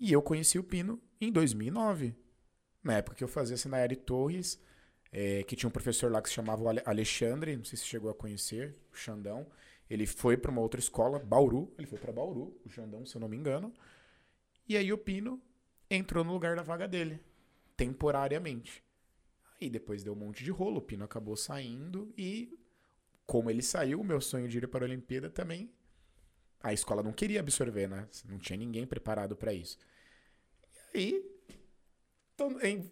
E 0.01 0.11
eu 0.11 0.21
conheci 0.23 0.57
o 0.57 0.63
Pino 0.63 0.99
em 1.21 1.31
2009. 1.31 2.15
Na 2.83 2.97
época 2.97 3.15
que 3.15 3.23
eu 3.23 3.27
fazia 3.27 3.55
Senayari 3.55 3.95
Torres, 3.95 4.59
é, 5.11 5.43
que 5.43 5.55
tinha 5.55 5.69
um 5.69 5.71
professor 5.71 6.11
lá 6.11 6.19
que 6.19 6.27
se 6.27 6.33
chamava 6.33 6.67
Ale- 6.67 6.81
Alexandre, 6.87 7.55
não 7.55 7.63
sei 7.63 7.77
se 7.77 7.85
chegou 7.85 8.09
a 8.09 8.15
conhecer, 8.15 8.75
o 8.91 8.95
Xandão. 8.97 9.45
Ele 9.87 10.07
foi 10.07 10.35
para 10.37 10.49
uma 10.49 10.59
outra 10.61 10.79
escola, 10.79 11.19
Bauru, 11.19 11.71
ele 11.77 11.85
foi 11.85 11.99
para 11.99 12.11
Bauru, 12.11 12.59
o 12.65 12.69
Xandão, 12.69 13.05
se 13.05 13.15
eu 13.15 13.19
não 13.21 13.27
me 13.29 13.37
engano. 13.37 13.71
E 14.67 14.75
aí 14.75 14.91
o 14.91 14.97
Pino 14.97 15.39
entrou 15.87 16.23
no 16.23 16.33
lugar 16.33 16.55
da 16.55 16.63
vaga 16.63 16.87
dele, 16.87 17.19
temporariamente. 17.77 18.83
Aí 19.61 19.69
depois 19.69 20.01
deu 20.01 20.13
um 20.13 20.15
monte 20.15 20.43
de 20.43 20.49
rolo, 20.49 20.77
o 20.77 20.81
Pino 20.81 21.03
acabou 21.05 21.35
saindo 21.35 22.11
e 22.17 22.57
como 23.27 23.51
ele 23.51 23.61
saiu, 23.61 24.01
o 24.01 24.03
meu 24.03 24.19
sonho 24.19 24.47
de 24.49 24.57
ir 24.57 24.67
para 24.67 24.83
a 24.83 24.87
Olimpíada 24.87 25.29
também 25.29 25.69
a 26.63 26.73
escola 26.73 27.03
não 27.03 27.11
queria 27.13 27.39
absorver, 27.39 27.87
né? 27.87 28.07
Não 28.25 28.37
tinha 28.39 28.57
ninguém 28.57 28.85
preparado 28.85 29.35
para 29.35 29.53
isso. 29.53 29.77
E 30.93 30.97
aí, 30.97 31.31
tô 32.35 32.49
em- 32.61 32.91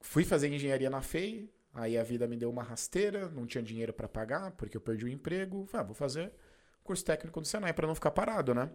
fui 0.00 0.24
fazer 0.24 0.48
engenharia 0.52 0.90
na 0.90 1.00
FEI, 1.02 1.50
aí 1.74 1.96
a 1.98 2.02
vida 2.02 2.26
me 2.26 2.36
deu 2.36 2.50
uma 2.50 2.62
rasteira, 2.62 3.28
não 3.28 3.46
tinha 3.46 3.62
dinheiro 3.62 3.92
para 3.92 4.08
pagar, 4.08 4.52
porque 4.52 4.76
eu 4.76 4.80
perdi 4.80 5.04
o 5.04 5.08
emprego. 5.08 5.66
Falei, 5.66 5.84
ah, 5.84 5.86
vou 5.86 5.94
fazer 5.94 6.32
curso 6.84 7.04
técnico 7.04 7.40
do 7.40 7.46
Senai 7.46 7.72
para 7.72 7.86
não 7.86 7.94
ficar 7.94 8.10
parado, 8.10 8.54
né? 8.54 8.70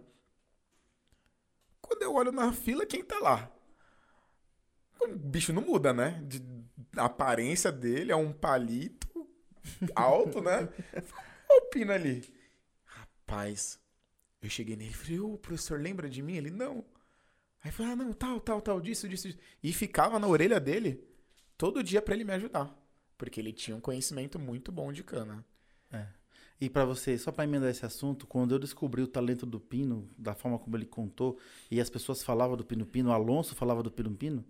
Quando 1.80 2.02
eu 2.02 2.14
olho 2.14 2.32
na 2.32 2.52
fila, 2.52 2.84
quem 2.86 3.04
tá 3.04 3.18
lá? 3.20 3.48
O 5.00 5.06
bicho 5.16 5.52
não 5.52 5.62
muda, 5.62 5.92
né? 5.92 6.20
De, 6.26 6.42
a 6.96 7.04
aparência 7.04 7.70
dele 7.70 8.12
é 8.12 8.16
um 8.16 8.32
palito 8.32 9.08
alto, 9.94 10.40
né? 10.40 10.68
Olha 11.50 11.62
o 11.62 11.70
pino 11.70 11.92
ali. 11.92 12.22
Rapaz, 12.84 13.78
eu 14.46 14.50
cheguei 14.50 14.76
nele 14.76 14.90
e 14.90 14.94
falei, 14.94 15.20
ô, 15.20 15.38
professor, 15.38 15.80
lembra 15.80 16.08
de 16.08 16.22
mim? 16.22 16.36
Ele, 16.36 16.50
não. 16.50 16.84
Aí 17.62 17.70
falei, 17.70 17.92
ah, 17.92 17.96
não, 17.96 18.12
tal, 18.12 18.40
tal, 18.40 18.60
tal, 18.60 18.80
disso, 18.80 19.08
disso, 19.08 19.28
disso. 19.28 19.40
E 19.62 19.72
ficava 19.72 20.18
na 20.18 20.26
orelha 20.26 20.60
dele 20.60 21.02
todo 21.56 21.82
dia 21.82 22.02
pra 22.02 22.14
ele 22.14 22.24
me 22.24 22.32
ajudar. 22.32 22.74
Porque 23.16 23.40
ele 23.40 23.52
tinha 23.52 23.76
um 23.76 23.80
conhecimento 23.80 24.38
muito 24.38 24.70
bom 24.70 24.92
de 24.92 25.02
cana. 25.02 25.44
E 26.60 26.70
para 26.70 26.84
você, 26.84 27.18
só 27.18 27.32
para 27.32 27.44
emendar 27.44 27.70
esse 27.70 27.84
assunto, 27.84 28.26
quando 28.26 28.54
eu 28.54 28.58
descobri 28.58 29.02
o 29.02 29.08
talento 29.08 29.44
do 29.44 29.58
Pino, 29.58 30.08
da 30.16 30.34
forma 30.34 30.58
como 30.58 30.76
ele 30.76 30.86
contou, 30.86 31.38
e 31.70 31.80
as 31.80 31.90
pessoas 31.90 32.22
falavam 32.22 32.56
do 32.56 32.64
Pino 32.64 32.86
Pino, 32.86 33.10
o 33.10 33.12
Alonso 33.12 33.54
falava 33.54 33.82
do 33.82 33.90
Pino 33.90 34.14
Pino, 34.14 34.44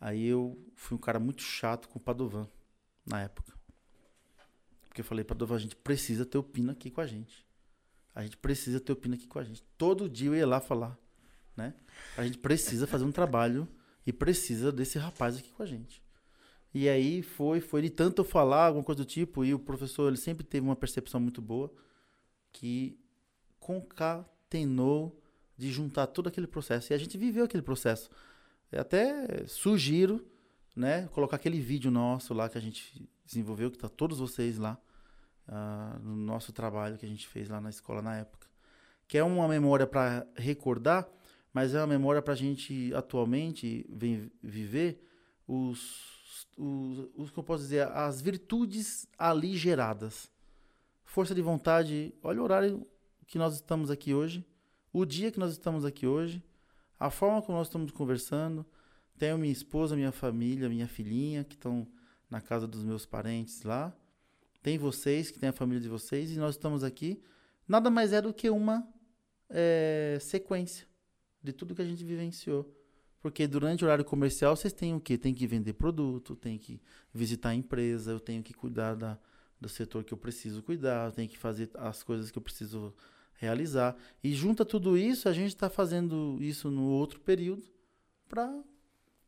aí 0.00 0.26
eu 0.26 0.56
fui 0.76 0.96
um 0.96 1.00
cara 1.00 1.18
muito 1.18 1.42
chato 1.42 1.88
com 1.88 1.98
o 1.98 2.02
Padovan, 2.02 2.48
na 3.04 3.22
época. 3.22 3.52
Porque 4.88 5.00
eu 5.00 5.04
falei, 5.04 5.24
Padovan, 5.24 5.56
a 5.56 5.58
gente 5.58 5.76
precisa 5.76 6.24
ter 6.24 6.38
o 6.38 6.42
Pino 6.42 6.70
aqui 6.70 6.90
com 6.90 7.00
a 7.00 7.06
gente. 7.06 7.47
A 8.14 8.22
gente 8.22 8.36
precisa 8.36 8.80
ter 8.80 8.92
o 8.92 8.96
Pino 8.96 9.14
aqui 9.14 9.26
com 9.26 9.38
a 9.38 9.44
gente. 9.44 9.62
Todo 9.76 10.08
dia 10.08 10.28
eu 10.28 10.34
ia 10.34 10.46
lá 10.46 10.60
falar, 10.60 10.98
né? 11.56 11.74
A 12.16 12.24
gente 12.24 12.38
precisa 12.38 12.86
fazer 12.86 13.04
um 13.04 13.12
trabalho 13.12 13.68
e 14.06 14.12
precisa 14.12 14.72
desse 14.72 14.98
rapaz 14.98 15.36
aqui 15.36 15.50
com 15.52 15.62
a 15.62 15.66
gente. 15.66 16.02
E 16.74 16.88
aí 16.88 17.22
foi, 17.22 17.60
foi 17.60 17.82
de 17.82 17.90
tanto 17.90 18.20
eu 18.20 18.24
falar, 18.24 18.66
alguma 18.66 18.84
coisa 18.84 19.02
do 19.02 19.06
tipo, 19.06 19.44
e 19.44 19.54
o 19.54 19.58
professor 19.58 20.08
ele 20.08 20.16
sempre 20.16 20.44
teve 20.44 20.66
uma 20.66 20.76
percepção 20.76 21.20
muito 21.20 21.40
boa, 21.40 21.72
que 22.52 22.98
concatenou 23.58 25.20
de 25.56 25.70
juntar 25.70 26.06
todo 26.06 26.28
aquele 26.28 26.46
processo. 26.46 26.92
E 26.92 26.94
a 26.94 26.98
gente 26.98 27.18
viveu 27.18 27.44
aquele 27.44 27.62
processo. 27.62 28.10
Eu 28.70 28.80
até 28.80 29.46
sugiro, 29.46 30.26
né, 30.76 31.08
colocar 31.08 31.36
aquele 31.36 31.60
vídeo 31.60 31.90
nosso 31.90 32.32
lá 32.34 32.48
que 32.48 32.58
a 32.58 32.60
gente 32.60 33.08
desenvolveu, 33.24 33.70
que 33.70 33.78
tá 33.78 33.88
todos 33.88 34.18
vocês 34.18 34.58
lá, 34.58 34.80
ah, 35.48 35.98
no 36.02 36.14
nosso 36.14 36.52
trabalho 36.52 36.98
que 36.98 37.06
a 37.06 37.08
gente 37.08 37.26
fez 37.26 37.48
lá 37.48 37.60
na 37.60 37.70
escola 37.70 38.02
na 38.02 38.16
época. 38.16 38.46
Que 39.06 39.18
é 39.18 39.24
uma 39.24 39.48
memória 39.48 39.86
para 39.86 40.26
recordar, 40.36 41.08
mas 41.52 41.74
é 41.74 41.80
uma 41.80 41.86
memória 41.86 42.20
para 42.20 42.34
a 42.34 42.36
gente 42.36 42.92
atualmente 42.94 43.86
viver 44.42 45.02
os, 45.46 46.46
os, 46.56 47.08
os 47.16 47.30
posso 47.30 47.62
dizer, 47.62 47.88
as 47.88 48.20
virtudes 48.20 49.08
ali 49.16 49.56
geradas. 49.56 50.30
Força 51.04 51.34
de 51.34 51.40
vontade, 51.40 52.14
olha 52.22 52.40
o 52.40 52.44
horário 52.44 52.86
que 53.26 53.38
nós 53.38 53.54
estamos 53.54 53.90
aqui 53.90 54.12
hoje, 54.12 54.44
o 54.92 55.06
dia 55.06 55.32
que 55.32 55.38
nós 55.38 55.52
estamos 55.52 55.84
aqui 55.84 56.06
hoje, 56.06 56.42
a 57.00 57.10
forma 57.10 57.40
como 57.40 57.56
nós 57.56 57.68
estamos 57.68 57.90
conversando. 57.92 58.66
Tenho 59.18 59.38
minha 59.38 59.52
esposa, 59.52 59.96
minha 59.96 60.12
família, 60.12 60.68
minha 60.68 60.86
filhinha 60.86 61.44
que 61.44 61.54
estão 61.54 61.86
na 62.30 62.40
casa 62.40 62.66
dos 62.66 62.84
meus 62.84 63.06
parentes 63.06 63.62
lá. 63.62 63.96
Tem 64.68 64.76
vocês, 64.76 65.30
que 65.30 65.38
tem 65.38 65.48
a 65.48 65.52
família 65.54 65.80
de 65.80 65.88
vocês, 65.88 66.30
e 66.30 66.38
nós 66.38 66.56
estamos 66.56 66.84
aqui. 66.84 67.22
Nada 67.66 67.88
mais 67.88 68.12
é 68.12 68.20
do 68.20 68.34
que 68.34 68.50
uma 68.50 68.86
eh, 69.48 70.18
sequência 70.20 70.86
de 71.42 71.54
tudo 71.54 71.74
que 71.74 71.80
a 71.80 71.86
gente 71.86 72.04
vivenciou. 72.04 72.70
Porque 73.18 73.46
durante 73.46 73.82
o 73.82 73.86
horário 73.86 74.04
comercial 74.04 74.54
vocês 74.54 74.74
têm 74.74 74.94
o 74.94 75.00
quê? 75.00 75.16
Tem 75.16 75.32
que 75.32 75.46
vender 75.46 75.72
produto, 75.72 76.36
tem 76.36 76.58
que 76.58 76.82
visitar 77.14 77.48
a 77.48 77.54
empresa, 77.54 78.10
eu 78.10 78.20
tenho 78.20 78.42
que 78.42 78.52
cuidar 78.52 78.94
da, 78.94 79.18
do 79.58 79.70
setor 79.70 80.04
que 80.04 80.12
eu 80.12 80.18
preciso 80.18 80.62
cuidar, 80.62 81.06
eu 81.06 81.12
tenho 81.12 81.30
que 81.30 81.38
fazer 81.38 81.70
as 81.72 82.02
coisas 82.02 82.30
que 82.30 82.36
eu 82.36 82.42
preciso 82.42 82.94
realizar. 83.36 83.96
E 84.22 84.34
junta 84.34 84.66
tudo 84.66 84.98
isso, 84.98 85.30
a 85.30 85.32
gente 85.32 85.54
está 85.54 85.70
fazendo 85.70 86.36
isso 86.42 86.70
no 86.70 86.90
outro 86.90 87.20
período 87.20 87.66
para 88.28 88.62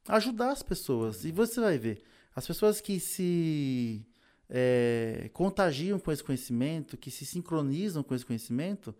ajudar 0.06 0.50
as 0.50 0.62
pessoas. 0.62 1.24
E 1.24 1.32
você 1.32 1.58
vai 1.62 1.78
ver, 1.78 2.02
as 2.36 2.46
pessoas 2.46 2.78
que 2.78 3.00
se 3.00 4.06
eh, 4.50 5.30
contagiam 5.32 5.98
com 5.98 6.10
esse 6.10 6.24
conhecimento, 6.24 6.96
que 6.96 7.10
se 7.10 7.24
sincronizam 7.24 8.02
com 8.02 8.14
esse 8.14 8.26
conhecimento, 8.26 8.94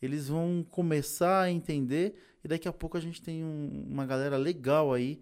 eles 0.00 0.28
vão 0.28 0.64
começar 0.70 1.42
a 1.42 1.50
entender 1.50 2.14
e 2.44 2.48
daqui 2.48 2.68
a 2.68 2.72
pouco 2.72 2.96
a 2.96 3.00
gente 3.00 3.20
tem 3.20 3.44
um- 3.44 3.86
uma 3.90 4.06
galera 4.06 4.36
legal 4.36 4.92
aí, 4.92 5.20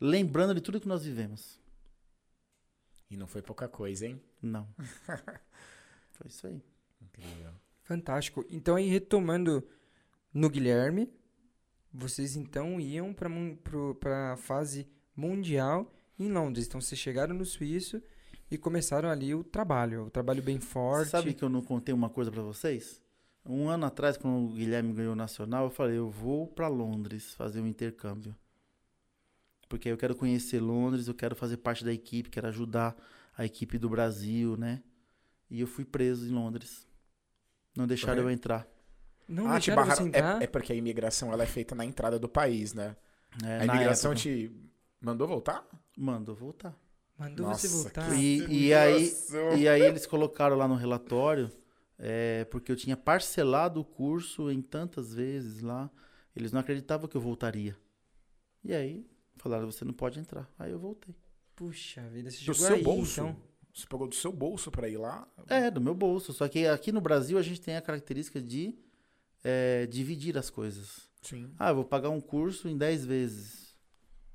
lembrando 0.00 0.54
de 0.54 0.60
tudo 0.60 0.80
que 0.80 0.88
nós 0.88 1.04
vivemos. 1.04 1.60
E 3.10 3.16
não 3.16 3.26
foi 3.26 3.42
pouca 3.42 3.68
coisa, 3.68 4.06
hein? 4.06 4.20
Não. 4.40 4.66
Foi 6.12 6.28
isso 6.28 6.46
aí. 6.46 6.62
Incrível. 7.02 7.52
Fantástico. 7.82 8.44
Então, 8.48 8.76
aí 8.76 8.88
retomando 8.88 9.66
no 10.32 10.48
Guilherme, 10.48 11.12
vocês 11.92 12.36
então 12.36 12.80
iam 12.80 13.12
para 13.12 14.32
a 14.32 14.36
fase 14.36 14.86
mundial 15.16 15.92
em 16.18 16.30
Londres. 16.30 16.66
Então, 16.66 16.80
vocês 16.80 17.00
chegaram 17.00 17.34
no 17.34 17.44
Suíço 17.44 18.00
e 18.50 18.58
começaram 18.58 19.08
ali 19.08 19.34
o 19.34 19.44
trabalho, 19.44 20.06
o 20.06 20.10
trabalho 20.10 20.42
bem 20.42 20.58
forte. 20.58 21.10
Sabe 21.10 21.32
que 21.34 21.42
eu 21.42 21.48
não 21.48 21.62
contei 21.62 21.94
uma 21.94 22.10
coisa 22.10 22.30
pra 22.30 22.42
vocês? 22.42 23.00
Um 23.46 23.68
ano 23.68 23.86
atrás, 23.86 24.16
quando 24.16 24.44
o 24.44 24.54
Guilherme 24.54 24.92
ganhou 24.92 25.12
o 25.12 25.16
Nacional, 25.16 25.64
eu 25.64 25.70
falei, 25.70 25.96
eu 25.96 26.10
vou 26.10 26.46
pra 26.46 26.68
Londres 26.68 27.32
fazer 27.34 27.60
um 27.60 27.66
intercâmbio. 27.66 28.34
porque 29.68 29.88
eu 29.88 29.96
quero 29.96 30.16
conhecer 30.16 30.60
Londres, 30.60 31.06
eu 31.06 31.14
quero 31.14 31.36
fazer 31.36 31.56
parte 31.58 31.84
da 31.84 31.92
equipe, 31.92 32.28
quero 32.28 32.48
ajudar 32.48 32.96
a 33.38 33.44
equipe 33.44 33.78
do 33.78 33.88
Brasil, 33.88 34.56
né? 34.56 34.82
E 35.48 35.60
eu 35.60 35.66
fui 35.66 35.84
preso 35.84 36.26
em 36.28 36.32
Londres. 36.32 36.86
Não 37.76 37.86
deixaram 37.86 38.22
eu 38.22 38.30
entrar. 38.30 38.66
Não 39.28 39.46
ah, 39.46 39.60
te 39.60 39.70
deixaram 39.70 39.82
barraram. 39.82 40.02
você 40.02 40.08
entrar? 40.08 40.40
É, 40.40 40.44
é 40.44 40.46
porque 40.48 40.72
a 40.72 40.76
imigração 40.76 41.32
ela 41.32 41.44
é 41.44 41.46
feita 41.46 41.72
na 41.74 41.84
entrada 41.84 42.18
do 42.18 42.28
país, 42.28 42.74
né? 42.74 42.96
É, 43.44 43.60
a 43.60 43.66
na 43.66 43.74
imigração 43.76 44.10
época. 44.10 44.22
te 44.22 44.50
mandou 45.00 45.28
voltar? 45.28 45.64
Mandou 45.96 46.34
voltar. 46.34 46.76
Mandou 47.20 47.46
Nossa, 47.48 47.68
você 47.68 47.82
voltar. 47.82 48.08
que 48.10 48.16
E, 48.16 48.68
e 48.68 48.74
aí, 48.74 49.12
e 49.58 49.68
aí 49.68 49.82
eles 49.82 50.06
colocaram 50.06 50.56
lá 50.56 50.66
no 50.66 50.74
relatório, 50.74 51.50
é, 51.98 52.46
porque 52.46 52.72
eu 52.72 52.76
tinha 52.76 52.96
parcelado 52.96 53.78
o 53.80 53.84
curso 53.84 54.50
em 54.50 54.62
tantas 54.62 55.12
vezes 55.12 55.60
lá, 55.60 55.90
eles 56.34 56.50
não 56.50 56.60
acreditavam 56.60 57.06
que 57.06 57.16
eu 57.16 57.20
voltaria. 57.20 57.76
E 58.64 58.72
aí 58.72 59.06
falaram, 59.36 59.70
você 59.70 59.84
não 59.84 59.92
pode 59.92 60.18
entrar. 60.18 60.50
Aí 60.58 60.72
eu 60.72 60.78
voltei. 60.78 61.14
Puxa 61.54 62.00
vida, 62.08 62.30
você 62.30 62.38
Do 62.38 62.44
jogou 62.54 62.66
seu 62.66 62.76
aí, 62.76 62.82
bolso? 62.82 63.20
então. 63.20 63.36
Você 63.74 63.86
pagou 63.86 64.08
do 64.08 64.14
seu 64.14 64.32
bolso 64.32 64.70
pra 64.70 64.88
ir 64.88 64.96
lá? 64.96 65.28
É, 65.46 65.70
do 65.70 65.80
meu 65.80 65.94
bolso. 65.94 66.32
Só 66.32 66.48
que 66.48 66.66
aqui 66.66 66.90
no 66.90 67.00
Brasil 67.02 67.36
a 67.38 67.42
gente 67.42 67.60
tem 67.60 67.76
a 67.76 67.82
característica 67.82 68.40
de 68.40 68.74
é, 69.44 69.86
dividir 69.86 70.36
as 70.38 70.48
coisas. 70.50 71.08
Sim. 71.22 71.50
Ah, 71.58 71.68
eu 71.68 71.74
vou 71.76 71.84
pagar 71.84 72.08
um 72.08 72.20
curso 72.20 72.66
em 72.66 72.76
10 72.78 73.04
vezes. 73.04 73.69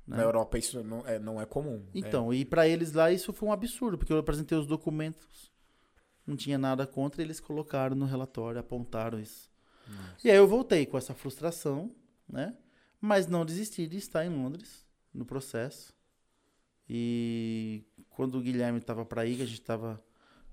Né? 0.06 0.18
Na 0.18 0.22
Europa 0.22 0.56
isso 0.56 0.82
não 0.84 1.06
é, 1.06 1.18
não 1.18 1.40
é 1.40 1.46
comum. 1.46 1.84
Então, 1.94 2.32
e 2.32 2.44
pra 2.44 2.68
eles 2.68 2.92
lá 2.92 3.10
isso 3.10 3.32
foi 3.32 3.48
um 3.48 3.52
absurdo, 3.52 3.98
porque 3.98 4.12
eu 4.12 4.18
apresentei 4.18 4.56
os 4.56 4.66
documentos, 4.66 5.52
não 6.26 6.36
tinha 6.36 6.58
nada 6.58 6.86
contra, 6.86 7.22
eles 7.22 7.40
colocaram 7.40 7.96
no 7.96 8.06
relatório, 8.06 8.60
apontaram 8.60 9.18
isso. 9.18 9.50
Nossa. 9.88 10.26
E 10.26 10.30
aí 10.30 10.36
eu 10.36 10.46
voltei 10.46 10.86
com 10.86 10.96
essa 10.98 11.14
frustração, 11.14 11.94
né? 12.28 12.56
Mas 13.00 13.26
não 13.26 13.44
desisti 13.44 13.86
de 13.86 13.96
estar 13.96 14.24
em 14.24 14.30
Londres 14.30 14.84
no 15.12 15.24
processo. 15.24 15.94
E 16.88 17.84
quando 18.10 18.38
o 18.38 18.40
Guilherme 18.40 18.78
estava 18.78 19.04
para 19.04 19.26
ir, 19.26 19.36
que 19.36 19.42
a 19.42 19.46
gente 19.46 19.60
estava 19.60 20.02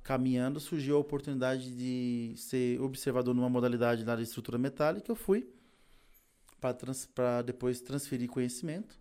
caminhando, 0.01 0.59
surgiu 0.59 0.97
a 0.97 0.99
oportunidade 0.99 1.71
de 1.71 2.33
ser 2.37 2.79
observador 2.81 3.33
numa 3.33 3.49
modalidade 3.49 4.03
lá 4.03 4.15
de 4.15 4.23
estrutura 4.23 4.57
metálica. 4.57 5.11
Eu 5.11 5.15
fui 5.15 5.49
para 7.13 7.41
depois 7.41 7.81
transferir 7.81 8.29
conhecimento. 8.29 8.99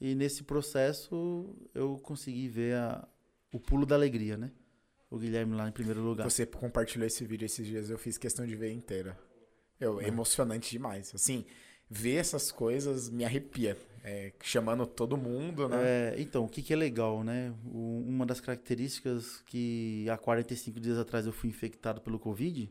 E 0.00 0.14
nesse 0.14 0.42
processo 0.44 1.54
eu 1.74 1.98
consegui 1.98 2.48
ver 2.48 2.74
a- 2.76 3.06
o 3.52 3.58
pulo 3.58 3.84
da 3.84 3.94
alegria, 3.94 4.36
né? 4.36 4.50
O 5.10 5.18
Guilherme 5.18 5.54
lá 5.54 5.68
em 5.68 5.72
primeiro 5.72 6.00
lugar. 6.02 6.28
Você 6.28 6.44
compartilhou 6.46 7.06
esse 7.06 7.24
vídeo 7.24 7.46
esses 7.46 7.66
dias, 7.66 7.90
eu 7.90 7.98
fiz 7.98 8.18
questão 8.18 8.46
de 8.46 8.54
ver 8.54 8.72
inteira. 8.72 9.18
Eu, 9.80 10.00
É. 10.00 10.06
emocionante 10.08 10.70
demais. 10.70 11.12
Assim, 11.14 11.44
ver 11.88 12.16
essas 12.16 12.52
coisas 12.52 13.08
me 13.08 13.24
arrepia. 13.24 13.76
É, 14.04 14.32
chamando 14.42 14.86
todo 14.86 15.16
mundo, 15.16 15.68
né? 15.68 15.76
É, 16.14 16.14
então, 16.20 16.44
o 16.44 16.48
que, 16.48 16.62
que 16.62 16.72
é 16.72 16.76
legal, 16.76 17.24
né? 17.24 17.52
O- 17.66 18.04
uma 18.06 18.24
das 18.24 18.40
características 18.40 19.42
que 19.46 20.06
há 20.08 20.16
45 20.16 20.78
dias 20.78 20.96
atrás 20.98 21.26
eu 21.26 21.32
fui 21.32 21.48
infectado 21.50 22.00
pelo 22.00 22.18
Covid 22.18 22.70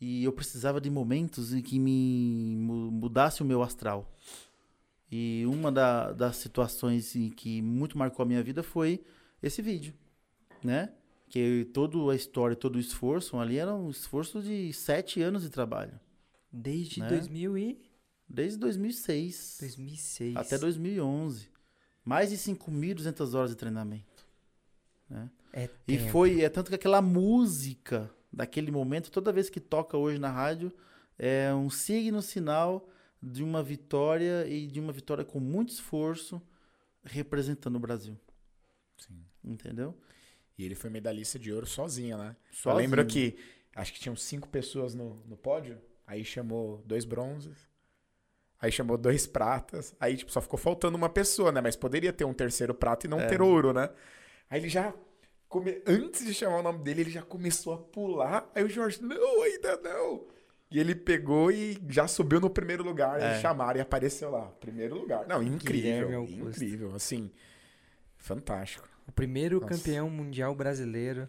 e 0.00 0.22
eu 0.24 0.32
precisava 0.32 0.80
de 0.80 0.90
momentos 0.90 1.52
em 1.54 1.62
que 1.62 1.78
me 1.78 2.56
mu- 2.56 2.90
mudasse 2.90 3.42
o 3.42 3.46
meu 3.46 3.62
astral. 3.62 4.12
E 5.10 5.44
uma 5.46 5.72
da- 5.72 6.12
das 6.12 6.36
situações 6.36 7.16
em 7.16 7.30
que 7.30 7.60
muito 7.60 7.98
marcou 7.98 8.22
a 8.22 8.26
minha 8.26 8.42
vida 8.42 8.62
foi 8.62 9.02
esse 9.42 9.60
vídeo, 9.60 9.92
né? 10.62 10.92
Que 11.28 11.64
toda 11.72 12.12
a 12.12 12.14
história, 12.14 12.54
todo 12.56 12.76
o 12.76 12.80
esforço 12.80 13.38
ali 13.38 13.56
era 13.58 13.74
um 13.74 13.90
esforço 13.90 14.40
de 14.42 14.72
sete 14.72 15.20
anos 15.22 15.42
de 15.42 15.50
trabalho. 15.50 15.98
Desde 16.52 17.00
Né? 17.00 17.08
2000 17.08 17.56
e... 17.58 17.80
Desde 18.28 18.58
2006. 18.58 19.56
2006. 19.60 20.36
Até 20.36 20.56
2011. 20.58 21.48
Mais 22.04 22.30
de 22.30 22.36
5.200 22.38 23.34
horas 23.34 23.50
de 23.50 23.56
treinamento. 23.56 24.24
né? 25.08 25.28
É 25.52 25.68
E 25.88 25.96
tempo. 25.98 26.10
foi, 26.12 26.40
é 26.42 26.48
tanto 26.48 26.68
que 26.68 26.76
aquela 26.76 27.02
música 27.02 28.08
daquele 28.32 28.70
momento, 28.70 29.10
toda 29.10 29.32
vez 29.32 29.50
que 29.50 29.58
toca 29.58 29.96
hoje 29.96 30.18
na 30.20 30.30
rádio, 30.30 30.72
é 31.18 31.52
um 31.52 31.68
signo, 31.68 32.22
sinal 32.22 32.88
de 33.22 33.42
uma 33.42 33.62
vitória 33.62 34.46
e 34.46 34.66
de 34.66 34.80
uma 34.80 34.92
vitória 34.92 35.24
com 35.24 35.38
muito 35.40 35.70
esforço 35.72 36.40
representando 37.04 37.76
o 37.76 37.80
Brasil. 37.80 38.18
Sim. 38.96 39.24
Entendeu? 39.44 39.96
E 40.58 40.64
ele 40.64 40.74
foi 40.74 40.90
medalhista 40.90 41.38
de 41.38 41.52
ouro 41.52 41.66
sozinho, 41.66 42.18
né? 42.18 42.36
Eu 42.50 42.54
Sozinho. 42.54 42.76
lembro 42.82 43.06
que 43.06 43.36
acho 43.74 43.92
que 43.92 44.00
tinham 44.00 44.16
cinco 44.16 44.48
pessoas 44.48 44.94
no, 44.94 45.16
no 45.26 45.36
pódio. 45.36 45.80
Aí 46.06 46.24
chamou 46.24 46.82
dois 46.86 47.04
bronzes. 47.04 47.68
Aí 48.60 48.70
chamou 48.70 48.98
dois 48.98 49.26
pratas. 49.28 49.94
Aí, 49.98 50.16
tipo, 50.16 50.30
só 50.30 50.40
ficou 50.40 50.58
faltando 50.58 50.96
uma 50.98 51.08
pessoa, 51.08 51.50
né? 51.50 51.60
Mas 51.62 51.76
poderia 51.76 52.12
ter 52.12 52.24
um 52.24 52.34
terceiro 52.34 52.74
prato 52.74 53.06
e 53.06 53.08
não 53.08 53.20
É. 53.20 53.26
ter 53.26 53.40
ouro, 53.40 53.72
né? 53.72 53.88
Aí 54.50 54.60
ele 54.60 54.68
já. 54.68 54.92
come- 55.48 55.82
Antes 55.86 56.26
de 56.26 56.34
chamar 56.34 56.58
o 56.58 56.62
nome 56.62 56.80
dele, 56.84 57.00
ele 57.02 57.10
já 57.10 57.22
começou 57.22 57.72
a 57.72 57.78
pular. 57.78 58.50
Aí 58.54 58.62
o 58.62 58.68
Jorge, 58.68 59.00
não, 59.02 59.42
ainda 59.42 59.76
não. 59.78 60.28
E 60.70 60.78
ele 60.78 60.94
pegou 60.94 61.50
e 61.50 61.76
já 61.88 62.06
subiu 62.06 62.40
no 62.40 62.48
primeiro 62.48 62.84
lugar. 62.84 63.20
É. 63.20 63.30
Eles 63.30 63.40
chamaram 63.40 63.78
e 63.78 63.80
apareceu 63.80 64.30
lá. 64.30 64.46
Primeiro 64.60 64.94
lugar. 64.94 65.26
Não, 65.26 65.42
incrível. 65.42 66.24
Incrível. 66.24 66.94
Assim, 66.94 67.30
fantástico. 68.16 68.88
O 69.08 69.12
primeiro 69.12 69.60
Nossa. 69.60 69.74
campeão 69.74 70.08
mundial 70.08 70.54
brasileiro 70.54 71.28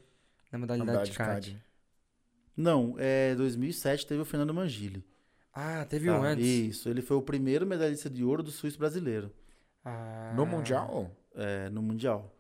na 0.52 0.60
modalidade 0.60 0.92
Andade 0.92 1.12
de 1.12 1.18
CAD. 1.18 1.64
Não, 2.56 2.96
é 3.00 3.34
2007 3.34 4.06
teve 4.06 4.22
o 4.22 4.26
Fernando 4.26 4.54
Mangili. 4.54 5.04
Ah, 5.54 5.86
teve 5.86 6.08
tá? 6.08 6.20
um 6.20 6.24
antes. 6.24 6.46
Isso, 6.46 6.90
ele 6.90 7.02
foi 7.02 7.18
o 7.18 7.22
primeiro 7.22 7.66
medalhista 7.66 8.10
de 8.10 8.24
ouro 8.24 8.44
do 8.44 8.52
suíço 8.52 8.78
brasileiro. 8.78 9.32
Ah. 9.84 10.34
No 10.36 10.46
Mundial? 10.46 11.12
é, 11.36 11.70
no 11.70 11.82
Mundial. 11.82 12.34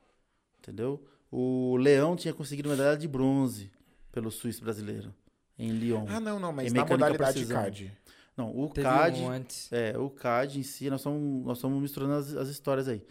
Entendeu? 0.59 1.03
O 1.31 1.77
Leão 1.77 2.15
tinha 2.15 2.33
conseguido 2.33 2.69
medalha 2.69 2.97
de 2.97 3.07
bronze 3.07 3.71
pelo 4.11 4.29
suíço 4.29 4.61
brasileiro, 4.61 5.13
em 5.57 5.71
Lyon. 5.71 6.05
Ah, 6.07 6.19
não, 6.19 6.39
não, 6.39 6.51
mas 6.51 6.71
É 6.73 6.75
na 6.75 6.85
modalidade 6.85 7.39
de 7.39 7.45
precisão. 7.45 7.63
CAD. 7.63 7.91
Não, 8.37 8.57
o 8.57 8.69
Teve 8.69 8.87
CAD, 8.87 9.19
um 9.21 9.29
antes. 9.29 9.71
é, 9.71 9.97
o 9.97 10.09
CAD 10.09 10.59
em 10.59 10.63
si, 10.63 10.89
nós 10.89 11.01
estamos 11.01 11.45
nós 11.45 11.57
estamos 11.57 11.81
misturando 11.81 12.13
as, 12.13 12.33
as 12.33 12.47
histórias 12.49 12.87
aí. 12.87 13.03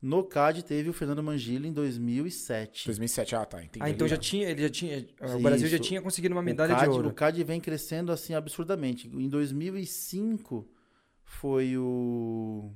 No 0.00 0.22
CAD 0.22 0.62
teve 0.64 0.88
o 0.88 0.92
Fernando 0.92 1.20
Mangili 1.24 1.66
em 1.66 1.72
2007. 1.72 2.86
2007, 2.86 3.34
ah, 3.34 3.44
tá, 3.44 3.64
entendi. 3.64 3.84
Ah, 3.84 3.90
então 3.90 4.06
já 4.06 4.16
tinha, 4.16 4.48
ele 4.48 4.62
já 4.62 4.70
tinha, 4.70 5.04
o 5.36 5.40
Brasil 5.40 5.66
já 5.66 5.76
Isso. 5.76 5.84
tinha 5.84 6.00
conseguido 6.00 6.36
uma 6.36 6.42
medalha 6.42 6.72
CAD, 6.76 6.84
de 6.84 6.90
ouro. 6.90 7.08
O 7.08 7.12
CAD 7.12 7.42
vem 7.42 7.60
crescendo 7.60 8.12
assim 8.12 8.32
absurdamente. 8.32 9.08
Em 9.08 9.28
2005 9.28 10.70
foi 11.24 11.76
o. 11.76 12.70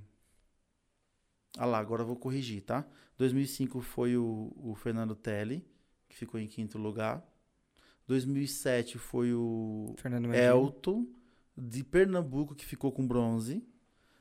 Ah 1.57 1.66
lá, 1.66 1.78
agora 1.78 2.03
eu 2.03 2.07
vou 2.07 2.16
corrigir, 2.16 2.62
tá? 2.62 2.85
2005 3.19 3.81
foi 3.81 4.16
o, 4.16 4.53
o 4.57 4.74
Fernando 4.74 5.15
Telli, 5.15 5.65
que 6.09 6.16
ficou 6.16 6.40
em 6.40 6.49
quinto 6.49 6.77
lugar. 6.77 7.23
2007 8.07 8.99
foi 8.99 9.33
o 9.33 9.95
Fernando. 9.97 10.33
Elton, 10.35 11.07
de 11.57 11.85
Pernambuco, 11.85 12.55
que 12.55 12.65
ficou 12.65 12.93
com 12.93 13.07
bronze. 13.07 13.62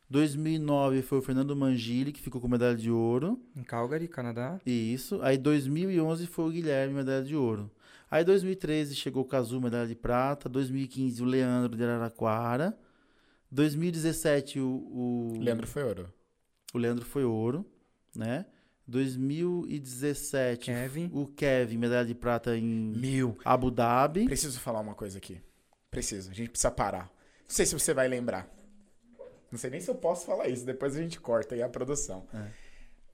2009 0.10 1.02
foi 1.02 1.20
o 1.20 1.22
Fernando 1.22 1.56
Mangili, 1.56 2.12
que 2.12 2.22
ficou 2.22 2.42
com 2.42 2.48
medalha 2.48 2.76
de 2.76 2.92
ouro. 2.92 3.42
Em 3.56 3.64
Calgary, 3.64 4.10
Canadá. 4.10 4.60
Isso. 4.66 5.22
Aí 5.22 5.38
2011 5.38 6.28
foi 6.28 6.46
o 6.46 6.52
Guilherme, 6.52 6.96
medalha 6.96 7.24
de 7.24 7.36
ouro. 7.36 7.72
Aí 8.10 8.26
2013 8.26 8.94
chegou 8.94 9.24
o 9.24 9.26
Cazu, 9.26 9.62
medalha 9.62 9.88
de 9.88 9.96
prata. 9.96 10.50
2015 10.50 11.22
o 11.22 11.26
Leandro 11.26 11.78
de 11.78 11.84
Araraquara. 11.84 12.78
2017 13.50 14.60
o, 14.60 14.68
o 14.68 15.40
Leandro 15.40 15.66
foi 15.66 15.84
ouro. 15.84 16.14
o 16.74 16.78
Leandro 16.78 17.06
foi 17.06 17.24
ouro, 17.24 17.66
né? 18.14 18.46
2017 18.92 20.66
Kevin. 20.66 21.10
o 21.14 21.26
Kevin, 21.26 21.78
medalha 21.78 22.06
de 22.06 22.14
prata 22.14 22.56
em 22.56 22.64
Mil. 22.64 23.38
Abu 23.44 23.72
Dhabi. 23.72 24.26
Preciso 24.26 24.60
falar 24.60 24.82
uma 24.82 24.94
coisa 24.94 25.18
aqui. 25.18 25.42
Preciso, 25.90 26.30
a 26.30 26.34
gente 26.34 26.50
precisa 26.50 26.70
parar. 26.70 27.06
Não 27.42 27.56
sei 27.56 27.66
se 27.66 27.74
você 27.74 27.94
vai 27.94 28.08
lembrar. 28.08 28.48
Não 29.52 29.58
sei 29.58 29.70
nem 29.70 29.82
se 29.82 29.90
eu 29.90 29.96
posso 29.96 30.26
falar 30.26 30.48
isso, 30.48 30.66
depois 30.66 30.96
a 30.96 31.02
gente 31.02 31.20
corta 31.20 31.56
aí 31.56 31.62
a 31.62 31.70
produção. 31.70 32.28
É. 32.34 32.52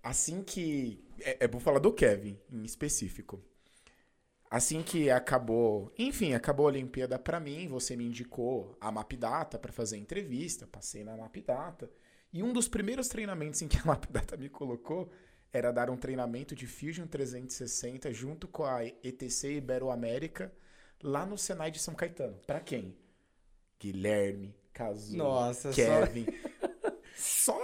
Assim 0.04 0.44
que. 0.44 1.04
É, 1.20 1.46
é, 1.46 1.48
vou 1.48 1.60
falar 1.60 1.80
do 1.80 1.92
Kevin 1.92 2.38
em 2.52 2.64
específico. 2.64 3.42
Assim 4.50 4.82
que 4.82 5.10
acabou. 5.10 5.92
Enfim, 5.98 6.34
acabou 6.34 6.68
a 6.68 6.70
Olimpíada 6.70 7.18
pra 7.20 7.40
mim, 7.40 7.68
você 7.68 7.96
me 7.96 8.06
indicou 8.06 8.78
a 8.80 8.92
Mapdata 8.92 9.58
pra 9.60 9.74
fazer 9.74 9.98
entrevista, 9.98 10.68
passei 10.68 11.04
na 11.04 11.18
Mapdata. 11.18 11.90
E 12.32 12.44
um 12.44 12.54
dos 12.54 12.68
primeiros 12.68 13.08
treinamentos 13.08 13.62
em 13.62 13.68
que 13.68 13.78
a 13.78 13.86
Mapdata 13.86 14.38
me 14.38 14.50
colocou 14.50 15.12
era 15.54 15.72
dar 15.72 15.90
um 15.90 15.98
treinamento 15.98 16.56
de 16.56 16.68
Fusion 16.68 17.08
360 17.08 18.14
junto 18.14 18.48
com 18.48 18.64
a 18.66 18.86
ETC 18.86 19.56
Iberoamérica 19.58 20.52
lá 21.02 21.26
no 21.26 21.38
Senai 21.38 21.72
de 21.72 21.80
São 21.80 21.94
Caetano. 21.96 22.38
Pra 22.46 22.60
quem? 22.60 22.96
Guilherme, 23.80 24.56
Cazu, 24.74 25.16
Nossa, 25.18 25.72
Kevin. 25.72 26.26
Só. 27.16 27.60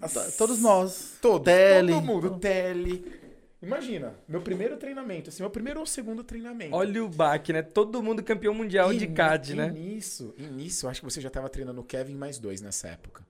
as- 0.00 0.12
Tá, 0.12 0.30
Todos 0.36 0.60
nós. 0.60 1.18
Todos. 1.20 1.44
Tele. 1.44 1.92
Todo 1.92 2.02
mundo. 2.04 2.38
Tele. 2.38 3.20
Imagina, 3.60 4.14
meu 4.26 4.40
primeiro 4.42 4.76
treinamento, 4.76 5.28
assim, 5.30 5.40
meu 5.42 5.50
primeiro 5.50 5.78
ou 5.78 5.86
segundo 5.86 6.24
treinamento. 6.24 6.74
Olha 6.74 7.04
o 7.04 7.08
baque, 7.08 7.52
né? 7.52 7.62
Todo 7.62 8.02
mundo 8.02 8.20
campeão 8.22 8.52
mundial 8.52 8.92
E 8.92 8.98
de 8.98 9.06
CAD, 9.06 9.52
e 9.52 9.54
né? 9.56 9.70
Nisso, 9.70 10.34
e 10.36 10.42
nisso, 10.42 10.86
eu 10.86 10.90
acho 10.90 11.00
que 11.00 11.04
você 11.04 11.20
já 11.20 11.30
tava 11.30 11.48
treinando 11.48 11.80
o 11.80 11.84
Kevin 11.84 12.16
mais 12.16 12.38
dois 12.38 12.60
nessa 12.60 12.88
época. 12.88 13.24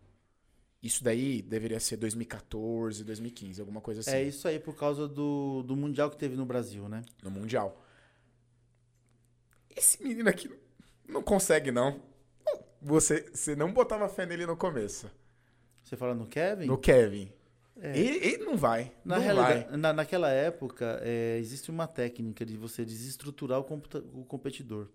Isso 0.82 1.04
daí 1.04 1.40
deveria 1.42 1.78
ser 1.78 1.96
2014, 1.96 3.04
2015, 3.04 3.60
alguma 3.60 3.80
coisa 3.80 4.00
assim. 4.00 4.10
É 4.10 4.22
isso 4.22 4.48
aí 4.48 4.58
por 4.58 4.74
causa 4.74 5.06
do, 5.06 5.62
do 5.62 5.76
Mundial 5.76 6.10
que 6.10 6.16
teve 6.16 6.34
no 6.34 6.44
Brasil, 6.44 6.88
né? 6.88 7.04
No 7.22 7.30
Mundial. 7.30 7.80
Esse 9.76 10.02
menino 10.02 10.28
aqui 10.28 10.50
não 11.08 11.22
consegue, 11.22 11.70
não. 11.70 12.02
Você, 12.80 13.30
você 13.32 13.54
não 13.54 13.72
botava 13.72 14.08
fé 14.08 14.26
nele 14.26 14.44
no 14.44 14.56
começo. 14.56 15.08
Você 15.84 15.96
fala 15.96 16.14
no 16.14 16.26
Kevin? 16.26 16.66
No 16.66 16.76
Kevin. 16.76 17.32
É. 17.80 17.96
Ele, 17.96 18.26
ele 18.26 18.44
não 18.44 18.56
vai. 18.56 18.92
Na 19.04 19.16
não 19.16 19.22
realidade, 19.22 19.68
vai. 19.68 19.76
na, 19.76 19.92
naquela 19.92 20.30
época, 20.30 21.00
é, 21.02 21.38
existe 21.38 21.70
uma 21.70 21.86
técnica 21.86 22.44
de 22.44 22.56
você 22.56 22.84
desestruturar 22.84 23.60
o, 23.60 23.82
o 24.14 24.24
competidor. 24.24 24.88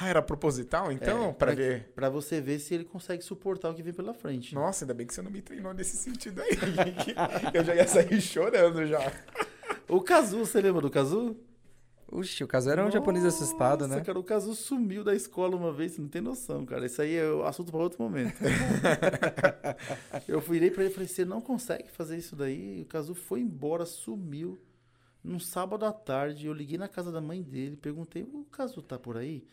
Ah, 0.00 0.08
era 0.08 0.20
proposital, 0.20 0.90
então? 0.90 1.28
É, 1.30 1.32
pra 1.32 1.46
pra- 1.46 1.54
ver. 1.54 1.92
Pra 1.94 2.08
você 2.10 2.40
ver 2.40 2.58
se 2.58 2.74
ele 2.74 2.84
consegue 2.84 3.22
suportar 3.22 3.70
o 3.70 3.74
que 3.74 3.82
vem 3.82 3.92
pela 3.92 4.12
frente. 4.12 4.52
Nossa, 4.54 4.84
ainda 4.84 4.92
bem 4.94 5.06
que 5.06 5.14
você 5.14 5.22
não 5.22 5.30
me 5.30 5.40
treinou 5.40 5.72
nesse 5.72 5.96
sentido 5.96 6.42
aí. 6.42 6.50
Eu 7.54 7.62
já 7.64 7.76
ia 7.76 7.86
sair 7.86 8.20
chorando 8.20 8.84
já. 8.86 9.00
O 9.88 10.00
Kazu, 10.00 10.38
você 10.40 10.60
lembra 10.60 10.80
do 10.80 10.90
Kazu? 10.90 11.36
Uxi, 12.10 12.44
o 12.44 12.46
caso 12.48 12.70
era 12.70 12.84
um 12.86 12.90
japonês 12.90 13.24
assustado, 13.24 13.82
Nossa, 13.88 13.96
né? 14.00 14.04
cara, 14.04 14.18
o 14.18 14.22
Kazu 14.24 14.54
sumiu 14.54 15.02
da 15.02 15.14
escola 15.14 15.56
uma 15.56 15.72
vez, 15.72 15.92
você 15.92 16.00
não 16.02 16.08
tem 16.08 16.20
noção, 16.22 16.64
cara. 16.64 16.86
Isso 16.86 17.00
aí 17.00 17.14
é 17.16 17.28
o 17.28 17.44
assunto 17.44 17.72
para 17.72 17.80
outro 17.80 18.00
momento. 18.02 18.36
eu 20.28 20.40
virei 20.40 20.70
pra 20.70 20.82
ele 20.84 20.90
e 20.90 20.94
falei, 20.94 21.08
você 21.08 21.24
não 21.24 21.40
consegue 21.40 21.88
fazer 21.90 22.16
isso 22.16 22.36
daí? 22.36 22.82
O 22.82 22.86
Kazu 22.86 23.14
foi 23.14 23.40
embora, 23.40 23.84
sumiu. 23.86 24.58
Num 25.22 25.38
sábado 25.38 25.86
à 25.86 25.92
tarde, 25.92 26.46
eu 26.46 26.52
liguei 26.52 26.76
na 26.76 26.86
casa 26.88 27.10
da 27.10 27.20
mãe 27.20 27.42
dele, 27.42 27.76
perguntei, 27.76 28.22
o 28.22 28.44
Kazu 28.50 28.82
tá 28.82 28.98
por 28.98 29.16
aí? 29.16 29.44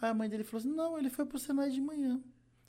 Aí 0.00 0.10
a 0.10 0.14
mãe 0.14 0.28
dele 0.28 0.44
falou 0.44 0.60
assim, 0.60 0.74
não, 0.74 0.98
ele 0.98 1.10
foi 1.10 1.26
pro 1.26 1.38
Senai 1.38 1.70
de 1.70 1.80
manhã. 1.80 2.14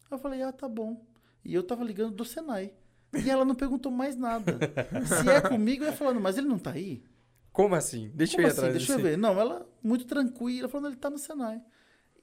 Aí 0.09 0.11
eu 0.11 0.19
falei, 0.19 0.41
ah, 0.41 0.51
tá 0.51 0.67
bom. 0.67 1.05
E 1.43 1.53
eu 1.53 1.63
tava 1.63 1.83
ligando 1.83 2.13
do 2.15 2.25
Senai. 2.25 2.73
E 3.13 3.29
ela 3.29 3.45
não 3.45 3.55
perguntou 3.55 3.91
mais 3.91 4.15
nada. 4.15 4.57
Se 5.05 5.29
é 5.29 5.41
comigo, 5.41 5.83
eu 5.83 5.89
ia 5.91 5.95
falando, 5.95 6.19
mas 6.19 6.37
ele 6.37 6.47
não 6.47 6.59
tá 6.59 6.71
aí? 6.71 7.03
Como 7.51 7.75
assim? 7.75 8.11
Deixa 8.13 8.33
Como 8.33 8.43
eu 8.47 8.49
ir 8.49 8.51
assim? 8.51 8.59
atrás 8.59 8.75
Deixa 8.75 8.93
eu 8.93 8.99
ver. 8.99 9.17
Não, 9.17 9.39
ela 9.39 9.67
muito 9.83 10.05
tranquila, 10.05 10.69
falando 10.69 10.87
ele 10.87 10.95
tá 10.95 11.09
no 11.09 11.17
Senai. 11.17 11.61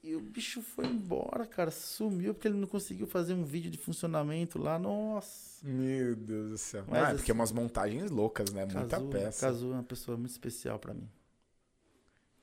E 0.01 0.15
o 0.15 0.21
bicho 0.21 0.61
foi 0.61 0.85
embora, 0.87 1.45
cara. 1.45 1.71
Sumiu 1.71 2.33
porque 2.33 2.47
ele 2.47 2.57
não 2.57 2.67
conseguiu 2.67 3.05
fazer 3.05 3.33
um 3.33 3.43
vídeo 3.43 3.69
de 3.69 3.77
funcionamento 3.77 4.57
lá. 4.57 4.79
Nossa. 4.79 5.67
Meu 5.67 6.15
Deus 6.15 6.49
do 6.51 6.57
céu. 6.57 6.85
Mas 6.87 6.95
ah, 6.95 7.01
é 7.01 7.05
assim- 7.07 7.15
porque 7.17 7.31
umas 7.31 7.51
montagens 7.51 8.09
loucas, 8.09 8.49
né? 8.51 8.65
Muita 8.65 8.85
Kazu, 8.85 9.07
peça. 9.09 9.45
Kazu 9.45 9.71
é 9.71 9.73
uma 9.73 9.83
pessoa 9.83 10.17
muito 10.17 10.31
especial 10.31 10.79
pra 10.79 10.93
mim. 10.93 11.09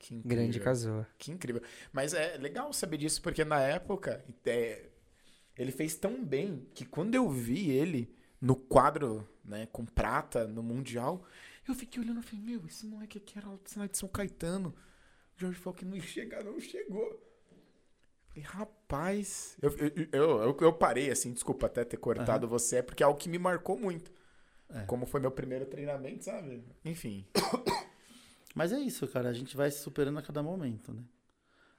Que 0.06 0.14
incrível. 0.14 0.36
Grande 0.38 0.60
Kazuha. 0.60 1.06
Que 1.18 1.32
incrível. 1.32 1.62
Mas 1.92 2.14
é 2.14 2.36
legal 2.36 2.72
saber 2.72 2.96
disso, 2.98 3.20
porque 3.20 3.44
na 3.44 3.60
época 3.60 4.24
é, 4.44 4.88
ele 5.58 5.72
fez 5.72 5.96
tão 5.96 6.24
bem 6.24 6.64
que 6.74 6.84
quando 6.84 7.16
eu 7.16 7.28
vi 7.28 7.70
ele 7.70 8.14
no 8.40 8.54
quadro, 8.54 9.28
né, 9.44 9.66
com 9.72 9.84
prata 9.84 10.46
no 10.46 10.62
Mundial, 10.62 11.24
eu 11.66 11.74
fiquei 11.74 12.00
olhando 12.00 12.20
e 12.20 12.22
falei, 12.22 12.44
meu, 12.44 12.64
esse 12.66 12.86
moleque 12.86 13.18
aqui 13.18 13.36
era 13.36 13.48
o 13.48 13.58
sinal 13.64 13.88
de 13.88 13.98
São 13.98 14.08
Caetano. 14.08 14.72
O 15.36 15.40
Jorge 15.40 15.58
falou 15.58 15.74
que 15.76 15.84
não 15.84 15.96
ia 15.96 16.02
chegar, 16.02 16.44
não 16.44 16.60
chegou. 16.60 17.20
Falei, 18.28 18.44
rapaz. 18.44 19.56
Eu, 19.60 19.74
eu, 19.76 20.08
eu, 20.12 20.56
eu- 20.60 20.72
parei, 20.72 21.10
assim, 21.10 21.32
desculpa 21.32 21.66
até 21.66 21.84
ter 21.84 21.96
cortado 21.96 22.46
você, 22.46 22.76
é 22.76 22.82
porque 22.82 23.02
é 23.02 23.06
algo 23.06 23.18
que 23.18 23.28
me 23.28 23.38
marcou 23.40 23.76
muito. 23.76 24.12
É. 24.68 24.82
Como 24.84 25.04
foi 25.04 25.20
meu 25.20 25.32
primeiro 25.32 25.66
treinamento, 25.66 26.24
sabe? 26.24 26.62
Enfim. 26.84 27.26
Mas 28.56 28.72
é 28.72 28.80
isso, 28.80 29.06
cara. 29.06 29.28
A 29.28 29.34
gente 29.34 29.54
vai 29.54 29.70
se 29.70 29.80
superando 29.80 30.18
a 30.18 30.22
cada 30.22 30.42
momento, 30.42 30.90
né? 30.90 31.04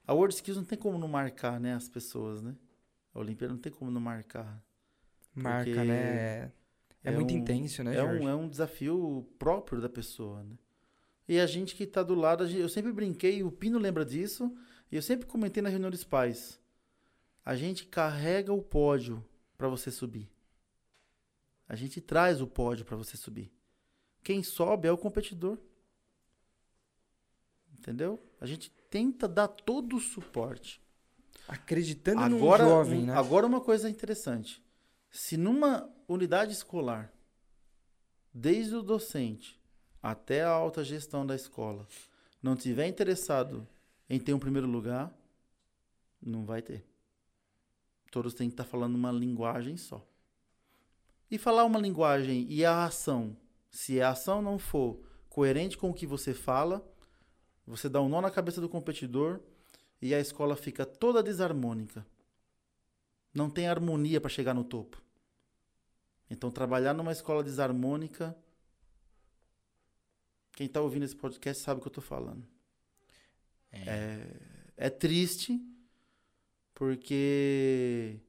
A 0.05 0.13
World 0.13 0.35
Skills 0.35 0.57
não 0.57 0.63
tem 0.63 0.77
como 0.77 0.99
não 0.99 1.07
marcar, 1.07 1.59
né? 1.59 1.73
As 1.73 1.89
pessoas, 1.89 2.43
né? 2.43 2.55
A 3.15 3.19
Olimpíada 3.19 3.51
não 3.51 3.59
tem 3.59 3.71
como 3.71 3.89
não 3.89 3.99
marcar. 3.99 4.63
Marca, 5.33 5.83
né? 5.83 5.95
É, 5.95 6.51
é 7.05 7.11
muito 7.11 7.33
um- 7.33 7.37
intenso, 7.37 7.83
né, 7.83 7.95
é, 7.95 7.99
Jorge? 8.01 8.23
um, 8.23 8.29
é 8.29 8.35
um 8.35 8.47
desafio 8.47 9.27
próprio 9.39 9.81
da 9.81 9.89
pessoa, 9.89 10.43
né? 10.43 10.55
E 11.27 11.39
a 11.39 11.47
gente 11.47 11.75
que 11.75 11.87
tá 11.87 12.03
do 12.03 12.13
lado, 12.13 12.45
gente- 12.45 12.59
eu 12.61 12.69
sempre 12.69 12.91
brinquei, 12.93 13.41
o 13.43 13.51
Pino 13.51 13.79
lembra 13.79 14.05
disso, 14.05 14.55
e 14.91 14.95
eu 14.95 15.01
sempre 15.01 15.25
comentei 15.25 15.63
na 15.63 15.69
reunião 15.69 15.89
dos 15.89 16.03
pais. 16.03 16.59
A 17.43 17.55
gente 17.55 17.85
carrega 17.87 18.53
o 18.53 18.61
pódio 18.61 19.25
para 19.57 19.67
você 19.67 19.89
subir. 19.89 20.29
A 21.67 21.75
gente 21.75 21.99
traz 21.99 22.39
o 22.39 22.45
pódio 22.47 22.85
para 22.85 22.95
você 22.95 23.17
subir. 23.17 23.51
Quem 24.23 24.43
sobe 24.43 24.87
é 24.87 24.91
o 24.91 24.97
competidor. 24.97 25.57
Entendeu? 27.79 28.19
A 28.39 28.45
gente 28.45 28.71
tenta 28.89 29.27
dar 29.27 29.47
todo 29.47 29.95
o 29.95 29.99
suporte. 29.99 30.81
Acreditando 31.47 32.21
Agora, 32.21 32.63
num 32.63 32.69
jovem, 32.69 33.05
né? 33.05 33.13
agora 33.13 33.45
uma 33.45 33.61
coisa 33.61 33.89
interessante. 33.89 34.61
Se 35.09 35.37
numa 35.37 35.89
unidade 36.07 36.51
escolar, 36.51 37.13
desde 38.33 38.75
o 38.75 38.81
docente 38.81 39.59
até 40.03 40.43
a 40.43 40.49
alta 40.49 40.83
gestão 40.83 41.25
da 41.25 41.35
escola, 41.35 41.87
não 42.41 42.55
tiver 42.55 42.87
interessado 42.87 43.67
em 44.09 44.19
ter 44.19 44.33
um 44.33 44.39
primeiro 44.39 44.67
lugar, 44.67 45.13
não 46.21 46.45
vai 46.45 46.61
ter. 46.61 46.85
Todos 48.11 48.33
têm 48.33 48.49
que 48.49 48.53
estar 48.53 48.63
falando 48.63 48.95
uma 48.95 49.11
linguagem 49.11 49.77
só. 49.77 50.05
E 51.29 51.37
falar 51.37 51.65
uma 51.65 51.79
linguagem 51.79 52.45
e 52.49 52.63
a 52.63 52.85
ação, 52.85 53.35
se 53.69 54.01
a 54.01 54.09
ação 54.09 54.41
não 54.41 54.57
for 54.57 54.99
coerente 55.29 55.77
com 55.77 55.89
o 55.89 55.93
que 55.93 56.07
você 56.07 56.33
fala, 56.33 56.85
você 57.67 57.89
dá 57.89 58.01
um 58.01 58.07
nó 58.07 58.21
na 58.21 58.31
cabeça 58.31 58.61
do 58.61 58.69
competidor 58.69 59.41
e 60.01 60.15
a 60.15 60.19
escola 60.19 60.55
fica 60.55 60.85
toda 60.85 61.21
desarmônica. 61.21 62.05
Não 63.33 63.49
tem 63.49 63.67
harmonia 63.67 64.21
para 64.21 64.29
chegar 64.29 64.53
no 64.53 64.63
topo. 64.63 65.01
Então, 66.29 66.49
trabalhar 66.49 66.93
numa 66.93 67.11
escola 67.11 67.43
desarmônica. 67.43 68.35
Quem 70.53 70.65
está 70.65 70.81
ouvindo 70.81 71.03
esse 71.03 71.15
podcast 71.15 71.61
sabe 71.61 71.79
o 71.79 71.81
que 71.81 71.87
eu 71.87 71.91
estou 71.91 72.03
falando. 72.03 72.47
É, 73.71 74.25
é 74.77 74.89
triste, 74.89 75.61
porque 76.73 78.19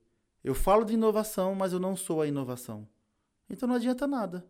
eu 0.43 0.55
falo 0.55 0.85
de 0.85 0.95
inovação, 0.95 1.55
mas 1.55 1.73
eu 1.73 1.79
não 1.79 1.97
sou 1.97 2.21
a 2.21 2.27
inovação. 2.27 2.89
Então 3.49 3.69
não 3.69 3.77
adianta 3.77 4.07
nada. 4.07 4.45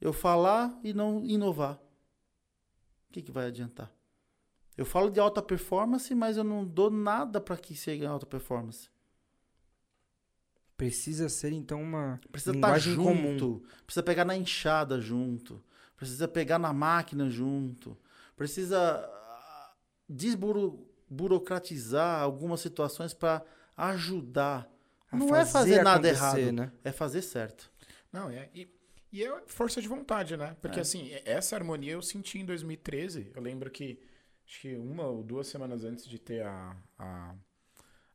Eu 0.00 0.12
falar 0.12 0.78
e 0.82 0.92
não 0.92 1.24
inovar. 1.24 1.80
O 3.08 3.12
que, 3.12 3.22
que 3.22 3.32
vai 3.32 3.46
adiantar? 3.46 3.90
Eu 4.76 4.84
falo 4.86 5.10
de 5.10 5.18
alta 5.18 5.42
performance, 5.42 6.14
mas 6.14 6.36
eu 6.36 6.44
não 6.44 6.64
dou 6.64 6.88
nada 6.90 7.40
para 7.40 7.56
que 7.56 7.74
chegue 7.74 8.06
a 8.06 8.10
alta 8.10 8.26
performance. 8.26 8.88
Precisa 10.76 11.28
ser, 11.28 11.52
então, 11.52 11.82
uma 11.82 12.20
Precisa 12.30 12.54
estar 12.54 12.68
linguagem 12.68 12.94
junto. 12.94 13.08
comum. 13.08 13.60
Precisa 13.84 14.02
pegar 14.04 14.24
na 14.24 14.36
enxada 14.36 15.00
junto. 15.00 15.60
Precisa 15.96 16.28
pegar 16.28 16.60
na 16.60 16.72
máquina 16.72 17.28
junto. 17.28 17.98
Precisa 18.36 18.78
ah, 18.78 19.72
desburocratizar 20.08 22.22
algumas 22.22 22.60
situações 22.60 23.12
para 23.12 23.44
ajudar. 23.76 24.70
a 25.10 25.16
Não 25.16 25.34
é 25.34 25.44
fazer 25.44 25.82
nada 25.82 26.08
errado. 26.08 26.52
Né? 26.52 26.70
É 26.84 26.92
fazer 26.92 27.22
certo. 27.22 27.68
Não, 28.12 28.30
é. 28.30 28.48
E, 28.54 28.68
e 29.12 29.24
é 29.24 29.42
força 29.46 29.80
de 29.80 29.88
vontade, 29.88 30.36
né? 30.36 30.56
Porque 30.60 30.78
É. 30.78 30.82
assim, 30.82 31.10
essa 31.24 31.56
harmonia 31.56 31.92
eu 31.92 32.02
senti 32.02 32.38
em 32.38 32.44
2013. 32.44 33.32
Eu 33.34 33.42
lembro 33.42 33.70
que 33.70 33.98
acho 34.46 34.60
que 34.60 34.76
uma 34.76 35.06
ou 35.06 35.22
duas 35.22 35.46
semanas 35.46 35.84
antes 35.84 36.06
de 36.06 36.18
ter 36.18 36.44
a, 36.44 36.76
a, 36.98 37.34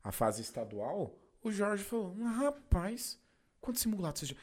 a 0.02 0.12
fase 0.12 0.42
estadual, 0.42 1.18
o 1.42 1.50
Jorge 1.50 1.84
falou: 1.84 2.14
"Ah, 2.22 2.30
rapaz, 2.30 3.18
quantos 3.60 3.82
simulados 3.82 4.20
você 4.20 4.26
já. 4.26 4.36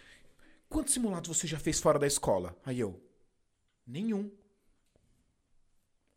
Quantos 0.69 0.93
simulados 0.93 1.27
você 1.37 1.47
já 1.47 1.59
fez 1.59 1.79
fora 1.81 1.99
da 1.99 2.07
escola? 2.07 2.55
Aí 2.65 2.79
eu. 2.79 3.01
Nenhum. 3.85 4.31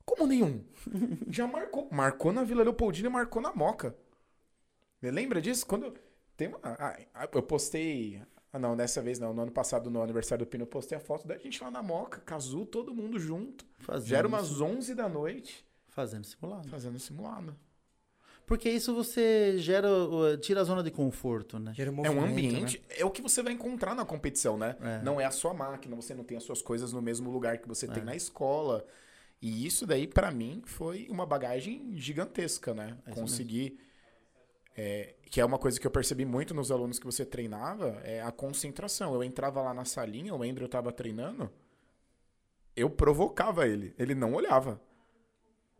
Como 0.04 0.26
nenhum? 0.26 0.64
já 1.28 1.46
marcou. 1.46 1.88
Marcou 1.90 2.32
na 2.32 2.44
Vila 2.44 2.62
Leopoldina 2.62 3.08
e 3.08 3.12
marcou 3.12 3.40
na 3.42 3.52
Moca. 3.54 3.96
Você 5.00 5.10
lembra 5.10 5.40
disso? 5.40 5.66
Quando. 5.66 5.94
Tem 6.36 6.48
uma. 6.48 6.58
ah, 6.62 7.28
eu 7.32 7.42
postei. 7.42 8.22
Ah, 8.54 8.58
não, 8.60 8.76
dessa 8.76 9.02
vez 9.02 9.18
não. 9.18 9.34
No 9.34 9.42
ano 9.42 9.50
passado, 9.50 9.90
no 9.90 10.00
aniversário 10.00 10.46
do 10.46 10.48
Pino, 10.48 10.62
eu 10.62 10.66
postei 10.68 10.96
a 10.96 11.00
foto 11.00 11.26
da 11.26 11.36
gente 11.36 11.60
lá 11.60 11.72
na 11.72 11.82
Moca, 11.82 12.20
Cazu, 12.20 12.64
todo 12.64 12.94
mundo 12.94 13.18
junto. 13.18 13.64
Fazendo, 13.80 14.08
Já 14.10 14.18
era 14.18 14.28
umas 14.28 14.60
11 14.60 14.94
da 14.94 15.08
noite 15.08 15.66
fazendo 15.88 16.24
simulado. 16.24 16.68
fazendo 16.68 16.98
simulado. 17.00 17.56
Porque 18.46 18.70
isso 18.70 18.94
você 18.94 19.58
gera, 19.58 19.88
tira 20.40 20.60
a 20.60 20.64
zona 20.64 20.84
de 20.84 20.90
conforto, 20.92 21.58
né? 21.58 21.72
Gera 21.74 21.90
É 22.04 22.10
um 22.10 22.22
ambiente, 22.22 22.78
né? 22.78 22.84
é 22.98 23.04
o 23.04 23.10
que 23.10 23.20
você 23.22 23.42
vai 23.42 23.52
encontrar 23.52 23.92
na 23.94 24.04
competição, 24.04 24.56
né? 24.56 24.76
É. 24.80 25.02
Não 25.02 25.20
é 25.20 25.24
a 25.24 25.30
sua 25.32 25.52
máquina, 25.52 25.96
você 25.96 26.14
não 26.14 26.22
tem 26.22 26.36
as 26.36 26.44
suas 26.44 26.62
coisas 26.62 26.92
no 26.92 27.02
mesmo 27.02 27.30
lugar 27.32 27.58
que 27.58 27.66
você 27.66 27.88
tem 27.88 28.02
É. 28.02 28.06
na 28.06 28.14
escola. 28.14 28.86
E 29.42 29.66
isso 29.66 29.84
daí, 29.84 30.06
pra 30.06 30.30
mim, 30.30 30.62
foi 30.64 31.08
uma 31.10 31.26
bagagem 31.26 31.92
gigantesca, 31.96 32.72
né? 32.72 32.96
É 33.06 33.10
Conseguir. 33.10 33.80
É, 34.76 35.14
que 35.30 35.40
é 35.40 35.44
uma 35.44 35.58
coisa 35.58 35.78
que 35.78 35.86
eu 35.86 35.90
percebi 35.90 36.24
muito 36.24 36.52
nos 36.54 36.70
alunos 36.70 36.98
que 36.98 37.06
você 37.06 37.24
treinava, 37.24 38.00
é 38.02 38.22
a 38.22 38.32
concentração. 38.32 39.14
Eu 39.14 39.22
entrava 39.22 39.62
lá 39.62 39.72
na 39.72 39.84
salinha, 39.84 40.34
o 40.34 40.42
Andrew 40.42 40.68
tava 40.68 40.92
treinando, 40.92 41.50
eu 42.76 42.90
provocava 42.90 43.66
ele. 43.66 43.94
Ele 43.98 44.14
não 44.14 44.34
olhava. 44.34 44.80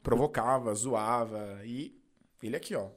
Provocava, 0.03 0.75
zoava. 0.75 1.61
E 1.65 2.01
ele 2.43 2.57
aqui, 2.57 2.75
ó. 2.75 2.91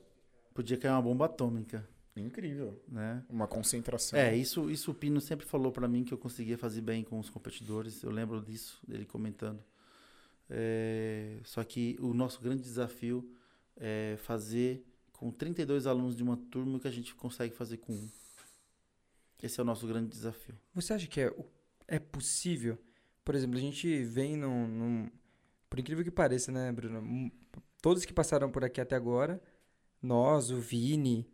Podia 0.53 0.77
cair 0.77 0.91
uma 0.91 1.01
bomba 1.01 1.25
atômica. 1.25 1.87
Incrível. 2.15 2.81
né? 2.87 3.23
Uma 3.29 3.47
concentração. 3.47 4.17
É, 4.17 4.35
isso, 4.35 4.69
isso 4.69 4.91
o 4.91 4.93
Pino 4.93 5.21
sempre 5.21 5.45
falou 5.45 5.71
pra 5.71 5.87
mim 5.87 6.03
que 6.03 6.13
eu 6.13 6.17
conseguia 6.17 6.57
fazer 6.57 6.81
bem 6.81 7.03
com 7.03 7.19
os 7.19 7.29
competidores. 7.29 8.01
Eu 8.03 8.11
lembro 8.11 8.41
disso, 8.41 8.79
dele 8.87 9.05
comentando. 9.05 9.63
É, 10.49 11.39
só 11.43 11.63
que 11.63 11.97
o 11.99 12.13
nosso 12.13 12.41
grande 12.41 12.63
desafio 12.63 13.29
é 13.75 14.15
fazer 14.17 14.83
com 15.17 15.31
32 15.31 15.85
alunos 15.85 16.15
de 16.15 16.23
uma 16.23 16.37
turma 16.37 16.77
o 16.77 16.79
que 16.79 16.87
a 16.87 16.91
gente 16.91 17.13
consegue 17.13 17.53
fazer 17.53 17.77
com 17.77 17.91
um. 17.93 18.09
Esse 19.43 19.59
é 19.59 19.63
o 19.63 19.65
nosso 19.65 19.85
grande 19.85 20.09
desafio. 20.09 20.55
Você 20.73 20.93
acha 20.93 21.07
que 21.07 21.19
é, 21.19 21.35
é 21.87 21.99
possível? 21.99 22.77
Por 23.25 23.35
exemplo, 23.35 23.57
a 23.57 23.61
gente 23.61 24.03
vem 24.03 24.37
num, 24.37 24.67
num- 24.67 25.11
Por 25.69 25.79
incrível 25.79 26.03
que 26.03 26.11
pareça, 26.11 26.51
né, 26.51 26.71
Bruno? 26.71 27.31
Todos 27.81 28.05
que 28.05 28.13
passaram 28.13 28.49
por 28.49 28.63
aqui 28.63 28.79
até 28.79 28.95
agora, 28.95 29.41
nós, 30.01 30.49
o 30.49 30.57
Vini, 30.59 31.27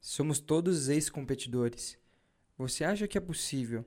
somos 0.00 0.38
todos 0.40 0.88
ex-competidores. 0.88 1.98
Você 2.56 2.82
acha 2.84 3.06
que 3.06 3.18
é 3.18 3.20
possível 3.20 3.84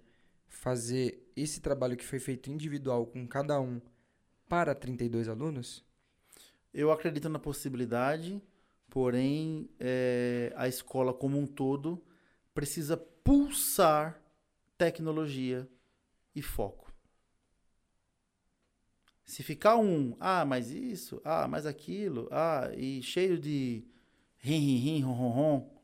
fazer 0.47 1.25
esse 1.35 1.59
trabalho 1.59 1.97
que 1.97 2.05
foi 2.05 2.19
feito 2.19 2.49
individual 2.51 3.05
com 3.07 3.27
cada 3.27 3.59
um 3.59 3.81
para 4.47 4.73
32 4.75 5.27
alunos? 5.27 5.83
Eu 6.73 6.91
acredito 6.91 7.27
na 7.27 7.39
possibilidade, 7.39 8.41
porém, 8.97 9.69
é, 9.79 10.51
a 10.55 10.67
escola 10.67 11.13
como 11.13 11.37
um 11.37 11.45
todo 11.45 12.03
precisa 12.51 12.97
pulsar 12.97 14.19
tecnologia 14.75 15.69
e 16.33 16.41
foco. 16.41 16.91
Se 19.23 19.43
ficar 19.43 19.77
um, 19.77 20.17
ah, 20.19 20.43
mas 20.43 20.71
isso, 20.71 21.21
ah, 21.23 21.47
mas 21.47 21.67
aquilo, 21.67 22.27
ah, 22.31 22.71
e 22.75 23.03
cheio 23.03 23.37
de 23.37 23.85
rim, 24.39 24.57
rim, 24.57 24.77
rim, 24.77 25.01
rom, 25.03 25.13
rom, 25.13 25.29
rom, 25.29 25.81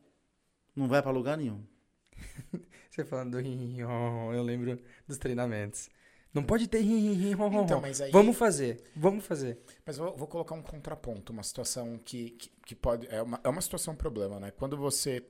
não 0.74 0.88
vai 0.88 1.00
para 1.00 1.12
lugar 1.12 1.38
nenhum. 1.38 1.64
Você 2.90 3.04
falando 3.04 3.30
do 3.30 3.38
rim, 3.38 3.54
rim, 3.54 3.82
rom, 3.82 4.10
rom, 4.10 4.34
eu 4.34 4.42
lembro 4.42 4.76
dos 5.06 5.18
treinamentos. 5.18 5.88
Não 6.34 6.42
pode 6.42 6.66
ter 6.66 6.80
rim, 6.80 6.98
rim, 6.98 7.12
rim, 7.12 7.32
rom, 7.32 7.48
rom, 7.48 7.64
Então, 7.64 7.80
mas 7.80 8.00
aí. 8.00 8.10
Vamos 8.10 8.36
fazer, 8.36 8.82
vamos 8.96 9.24
fazer. 9.24 9.56
Mas 9.86 9.96
vou, 9.96 10.16
vou 10.16 10.26
colocar 10.26 10.56
um 10.56 10.62
contraponto, 10.62 11.32
uma 11.32 11.44
situação 11.44 11.96
que, 12.04 12.30
que, 12.30 12.50
que 12.66 12.74
pode. 12.74 13.06
É 13.06 13.22
uma, 13.22 13.40
é 13.44 13.48
uma 13.48 13.60
situação 13.60 13.94
problema, 13.94 14.40
né? 14.40 14.50
Quando 14.50 14.76
você 14.76 15.24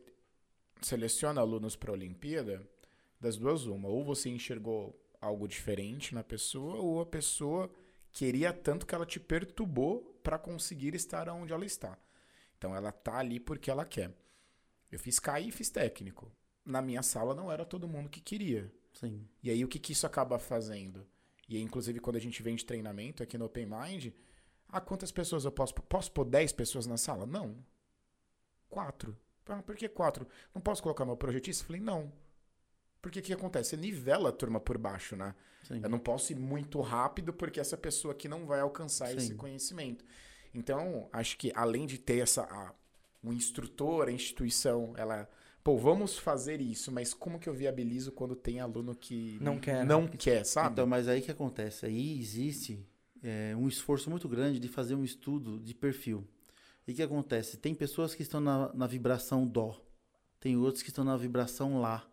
seleciona 0.80 1.42
alunos 1.42 1.76
para 1.76 1.90
a 1.90 1.92
Olimpíada, 1.92 2.66
das 3.20 3.36
duas, 3.36 3.66
uma. 3.66 3.86
Ou 3.86 4.02
você 4.02 4.30
enxergou 4.30 4.98
algo 5.20 5.46
diferente 5.46 6.14
na 6.14 6.24
pessoa, 6.24 6.76
ou 6.76 7.02
a 7.02 7.06
pessoa 7.06 7.70
queria 8.10 8.50
tanto 8.52 8.86
que 8.86 8.94
ela 8.94 9.04
te 9.04 9.20
perturbou 9.20 10.18
para 10.22 10.38
conseguir 10.38 10.94
estar 10.94 11.28
onde 11.28 11.52
ela 11.52 11.66
está. 11.66 11.98
Então 12.56 12.74
ela 12.74 12.90
tá 12.90 13.18
ali 13.18 13.38
porque 13.38 13.70
ela 13.70 13.84
quer. 13.84 14.10
Eu 14.90 14.98
fiz 14.98 15.18
CAI 15.18 15.48
e 15.48 15.52
fiz 15.52 15.68
técnico. 15.68 16.32
Na 16.64 16.80
minha 16.80 17.02
sala 17.02 17.34
não 17.34 17.52
era 17.52 17.64
todo 17.64 17.86
mundo 17.86 18.08
que 18.08 18.22
queria. 18.22 18.72
Sim. 18.94 19.26
E 19.42 19.50
aí 19.50 19.64
o 19.64 19.68
que, 19.68 19.78
que 19.78 19.92
isso 19.92 20.06
acaba 20.06 20.38
fazendo? 20.38 21.06
E 21.48 21.56
aí, 21.56 21.62
inclusive, 21.62 22.00
quando 22.00 22.16
a 22.16 22.20
gente 22.20 22.42
vem 22.42 22.56
de 22.56 22.64
treinamento 22.64 23.22
aqui 23.22 23.36
no 23.36 23.44
Open 23.44 23.66
Mind, 23.66 24.12
ah, 24.68 24.80
quantas 24.80 25.12
pessoas 25.12 25.44
eu 25.44 25.52
posso? 25.52 25.74
Posso 25.74 26.10
pôr 26.10 26.24
10 26.24 26.52
pessoas 26.52 26.86
na 26.86 26.96
sala? 26.96 27.26
Não. 27.26 27.56
Quatro. 28.68 29.16
Ah, 29.46 29.62
por 29.62 29.76
que 29.76 29.88
quatro? 29.88 30.26
Não 30.54 30.60
posso 30.62 30.82
colocar 30.82 31.04
meu 31.04 31.16
projetista? 31.16 31.64
Falei, 31.64 31.80
não. 31.80 32.10
Porque 33.02 33.18
o 33.18 33.22
que 33.22 33.32
acontece? 33.34 33.70
Você 33.70 33.76
nivela 33.76 34.30
a 34.30 34.32
turma 34.32 34.58
por 34.58 34.78
baixo, 34.78 35.14
né? 35.14 35.34
Sim. 35.62 35.80
Eu 35.82 35.90
não 35.90 35.98
posso 35.98 36.32
ir 36.32 36.36
muito 36.36 36.80
rápido 36.80 37.32
porque 37.32 37.60
essa 37.60 37.76
pessoa 37.76 38.12
aqui 38.12 38.26
não 38.28 38.46
vai 38.46 38.60
alcançar 38.60 39.14
esse 39.14 39.28
Sim. 39.28 39.36
conhecimento. 39.36 40.04
Então, 40.54 41.08
acho 41.12 41.36
que 41.36 41.52
além 41.54 41.86
de 41.86 41.98
ter 41.98 42.18
essa 42.18 42.42
a, 42.44 42.72
o 43.22 43.32
instrutor, 43.32 44.08
a 44.08 44.12
instituição, 44.12 44.94
ela, 44.96 45.28
pô, 45.64 45.78
vamos 45.78 46.18
fazer 46.18 46.60
isso, 46.60 46.92
mas 46.92 47.14
como 47.14 47.38
que 47.38 47.48
eu 47.48 47.54
viabilizo 47.54 48.12
quando 48.12 48.36
tem 48.36 48.60
aluno 48.60 48.94
que 48.94 49.38
Não 49.40 49.58
quer, 49.58 49.84
não 49.86 50.02
né? 50.02 50.10
quer, 50.18 50.44
sabe? 50.44 50.72
Então, 50.74 50.86
mas 50.86 51.08
aí 51.08 51.22
que 51.22 51.30
acontece? 51.30 51.86
Aí 51.86 52.20
existe 52.20 52.86
é, 53.22 53.56
um 53.56 53.66
esforço 53.66 54.10
muito 54.10 54.28
grande 54.28 54.60
de 54.60 54.68
fazer 54.68 54.94
um 54.94 55.02
estudo 55.02 55.58
de 55.58 55.74
perfil. 55.74 56.28
E 56.86 56.92
o 56.92 56.94
que 56.94 57.02
acontece? 57.02 57.56
Tem 57.56 57.74
pessoas 57.74 58.14
que 58.14 58.22
estão 58.22 58.40
na, 58.40 58.72
na 58.74 58.86
vibração 58.86 59.46
Dó, 59.46 59.80
tem 60.38 60.54
outros 60.56 60.82
que 60.82 60.90
estão 60.90 61.02
na 61.04 61.16
vibração 61.16 61.80
Lá, 61.80 62.06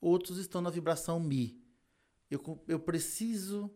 outros 0.00 0.38
estão 0.38 0.62
na 0.62 0.70
vibração 0.70 1.18
Mi. 1.18 1.60
Eu, 2.30 2.62
eu 2.68 2.78
preciso, 2.78 3.70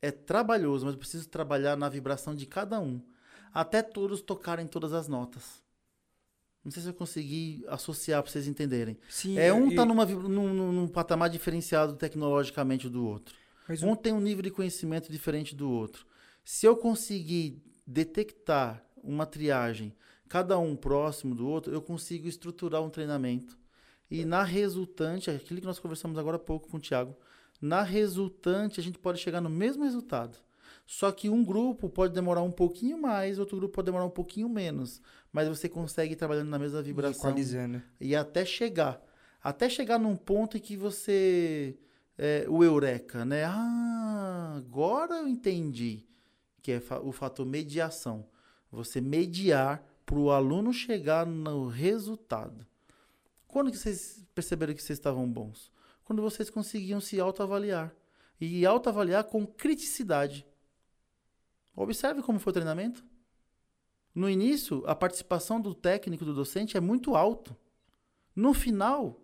é 0.00 0.12
trabalhoso, 0.12 0.84
mas 0.84 0.94
eu 0.94 0.98
preciso 0.98 1.28
trabalhar 1.28 1.76
na 1.76 1.88
vibração 1.88 2.32
de 2.32 2.46
cada 2.46 2.80
um, 2.80 3.02
até 3.52 3.82
todos 3.82 4.22
tocarem 4.22 4.68
todas 4.68 4.92
as 4.92 5.08
notas. 5.08 5.61
Não 6.64 6.70
sei 6.70 6.82
se 6.82 6.88
eu 6.88 6.94
consegui 6.94 7.64
associar 7.68 8.22
para 8.22 8.30
vocês 8.30 8.46
entenderem. 8.46 8.96
Sim, 9.08 9.36
É, 9.38 9.52
um 9.52 9.68
e- 9.70 9.74
tá 9.74 9.84
numa, 9.84 10.04
num, 10.06 10.72
num- 10.72 10.88
patamar 10.88 11.28
diferenciado 11.28 11.94
tecnologicamente 11.96 12.88
do 12.88 13.04
outro. 13.04 13.34
mas 13.68 13.82
Um 13.82 13.94
tem 13.96 14.12
um 14.12 14.20
nível 14.20 14.42
de 14.42 14.50
conhecimento 14.50 15.10
diferente 15.10 15.54
do 15.56 15.68
outro. 15.70 16.06
Se 16.44 16.66
eu 16.66 16.76
conseguir 16.76 17.60
detectar 17.86 18.84
uma 19.02 19.26
triagem, 19.26 19.92
cada 20.28 20.58
um 20.58 20.74
próximo 20.76 21.34
do 21.34 21.46
outro, 21.48 21.72
eu 21.72 21.82
consigo 21.82 22.28
estruturar 22.28 22.82
um 22.82 22.90
treinamento. 22.90 23.58
E 24.10 24.24
na 24.24 24.42
resultante, 24.44 25.30
aquilo 25.30 25.60
que 25.60 25.66
nós 25.66 25.78
conversamos 25.78 26.18
agora 26.18 26.36
há 26.36 26.40
pouco 26.40 26.68
com 26.68 26.76
o 26.76 26.80
Thiago, 26.80 27.16
na 27.60 27.82
resultante 27.82 28.78
a 28.78 28.82
gente 28.82 28.98
pode 28.98 29.18
chegar 29.20 29.40
no 29.40 29.48
mesmo 29.50 29.84
resultado. 29.84 30.36
Só 30.86 31.10
que 31.12 31.28
um 31.30 31.44
grupo 31.44 31.88
pode 31.88 32.12
demorar 32.12 32.42
um 32.42 32.50
pouquinho 32.50 32.98
mais, 33.00 33.38
outro 33.38 33.56
grupo 33.56 33.74
pode 33.74 33.86
demorar 33.86 34.04
um 34.04 34.10
pouquinho 34.10 34.48
menos. 34.48 35.00
Mas 35.32 35.48
você 35.48 35.68
consegue 35.68 36.12
ir 36.12 36.16
trabalhando 36.16 36.48
na 36.48 36.58
mesma 36.58 36.82
vibração 36.82 37.30
equalizando. 37.30 37.82
e 38.00 38.14
até 38.14 38.44
chegar. 38.44 39.00
Até 39.42 39.68
chegar 39.68 39.98
num 39.98 40.16
ponto 40.16 40.56
em 40.56 40.60
que 40.60 40.76
você. 40.76 41.76
é, 42.18 42.44
o 42.48 42.62
eureka, 42.62 43.24
né? 43.24 43.44
Ah, 43.44 44.54
agora 44.56 45.14
eu 45.16 45.28
entendi. 45.28 46.06
Que 46.60 46.72
é 46.72 46.80
fa- 46.80 47.00
o 47.00 47.10
fator 47.10 47.46
mediação. 47.46 48.26
Você 48.70 49.00
mediar 49.00 49.82
para 50.04 50.18
o 50.18 50.30
aluno 50.30 50.72
chegar 50.72 51.24
no 51.26 51.68
resultado. 51.68 52.66
Quando 53.48 53.70
que 53.70 53.78
vocês 53.78 54.24
perceberam 54.34 54.74
que 54.74 54.82
vocês 54.82 54.98
estavam 54.98 55.26
bons? 55.30 55.70
Quando 56.04 56.20
vocês 56.22 56.50
conseguiam 56.50 57.00
se 57.00 57.18
autoavaliar. 57.18 57.94
E 58.40 58.64
autoavaliar 58.66 59.24
com 59.24 59.46
criticidade. 59.46 60.46
Observe 61.74 62.22
como 62.22 62.38
foi 62.38 62.50
o 62.50 62.54
treinamento. 62.54 63.04
No 64.14 64.28
início, 64.28 64.82
a 64.86 64.94
participação 64.94 65.60
do 65.60 65.74
técnico, 65.74 66.24
do 66.24 66.34
docente, 66.34 66.76
é 66.76 66.80
muito 66.80 67.14
alto. 67.16 67.56
No 68.36 68.52
final, 68.52 69.20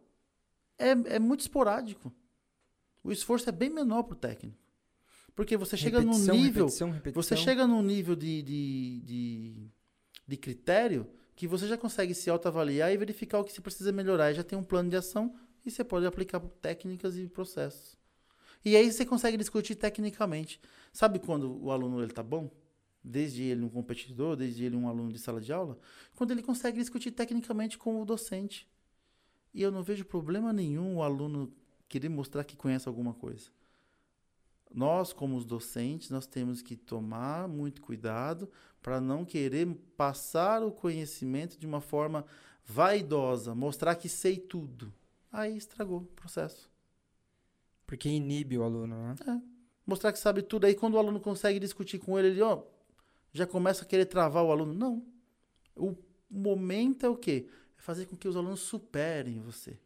é, 0.79 0.91
é 0.91 1.19
muito 1.19 1.41
esporádico. 1.41 2.12
O 3.05 3.12
esforço 3.12 3.49
é 3.49 3.53
bem 3.53 3.70
menor 3.70 4.05
para 4.05 4.15
o 4.15 4.16
técnico. 4.16 4.59
Porque 5.35 5.57
você 5.57 5.77
chega 5.77 6.01
num 6.01 6.12
Repetição, 6.12 6.35
nível. 6.35 6.65
repetição, 6.65 6.91
repetição. 6.91 7.23
Você 7.23 7.37
chega 7.37 7.66
num 7.66 7.83
nível 7.83 8.16
de, 8.16 8.43
de, 8.43 9.01
de, 9.05 9.70
de 10.27 10.37
critério 10.37 11.07
que 11.37 11.47
você 11.47 11.69
já 11.69 11.77
consegue 11.79 12.15
se 12.15 12.29
autoavaliar 12.29 12.91
e 12.93 12.97
verificar 12.97 13.39
o 13.39 13.45
que 13.45 13.53
você 13.53 13.61
precisa 13.61 13.93
melhorar. 13.93 14.31
E 14.33 14.35
já 14.35 14.43
tem 14.43 14.59
um 14.59 14.65
plano 14.65 14.91
de 14.91 14.97
ação 14.97 15.37
e 15.65 15.70
você 15.70 15.85
pode 15.85 16.07
aplicar 16.07 16.41
técnicas 16.61 17.16
e 17.16 17.29
processos. 17.29 17.98
E 18.64 18.76
aí 18.76 18.90
você 18.90 19.05
consegue 19.05 19.36
discutir 19.36 19.74
tecnicamente. 19.74 20.60
Sabe 20.93 21.18
quando 21.18 21.62
o 21.62 21.70
aluno 21.70 22.02
ele 22.02 22.12
tá 22.12 22.22
bom? 22.22 22.51
Desde 23.02 23.43
ele 23.43 23.64
um 23.64 23.68
competidor, 23.68 24.36
desde 24.36 24.64
ele 24.64 24.76
um 24.76 24.89
aluno 24.89 25.12
de 25.12 25.18
sala 25.18 25.40
de 25.40 25.52
aula, 25.52 25.78
quando 26.16 26.32
ele 26.32 26.43
consegue 26.43 26.78
discutir 26.78 27.12
tecnicamente 27.12 27.78
com 27.78 28.02
o 28.02 28.05
docente. 28.05 28.68
E 29.55 29.62
eu 29.62 29.70
não 29.70 29.82
vejo 29.82 30.05
problema 30.05 30.52
nenhum 30.52 30.97
o 30.97 31.02
aluno 31.02 31.52
querer 31.89 32.09
mostrar 32.09 32.44
que 32.44 32.56
conhece 32.56 32.89
alguma 32.89 33.14
coisa. 33.14 33.51
Nós, 34.74 35.12
como 35.12 35.36
os 35.36 35.47
docentes, 35.47 36.10
nós 36.10 36.26
temos 36.26 36.60
que 36.60 36.76
tomar 36.76 37.48
muito 37.48 37.80
cuidado 37.80 38.51
para 38.82 39.01
não 39.01 39.24
querer 39.24 39.66
passar 39.97 40.62
o 40.62 40.70
conhecimento 40.70 41.59
de 41.59 41.66
uma 41.66 41.80
forma 41.80 42.26
vaidosa, 42.64 43.55
mostrar 43.55 43.94
que 43.94 44.09
sei 44.09 44.36
tudo. 44.36 44.93
Aí 45.32 45.56
estragou 45.56 46.01
o 46.01 46.05
processo. 46.05 46.70
Porque 47.89 48.06
inibe 48.06 48.59
o 48.59 48.62
aluno, 48.62 48.94
né? 48.94 49.43
Mostrar 49.86 50.12
que 50.12 50.19
sabe 50.19 50.43
tudo. 50.43 50.66
Aí 50.66 50.74
quando 50.74 50.93
o 50.93 50.98
aluno 50.98 51.19
consegue 51.19 51.59
discutir 51.59 51.98
com 51.98 52.19
ele, 52.19 52.28
ele 52.28 52.43
ó, 52.43 52.62
já 53.32 53.47
começa 53.47 53.82
a 53.82 53.89
querer 53.89 54.05
travar 54.05 54.44
o 54.44 54.52
aluno. 54.52 54.74
Não. 54.74 55.02
O 55.74 55.97
momento 56.31 57.06
é 57.06 57.09
o 57.09 57.16
quê? 57.16 57.48
É 57.78 57.81
fazer 57.81 58.05
com 58.05 58.15
que 58.15 58.28
os 58.28 58.36
alunos 58.36 58.60
superem 58.60 59.40
você. 59.40 59.78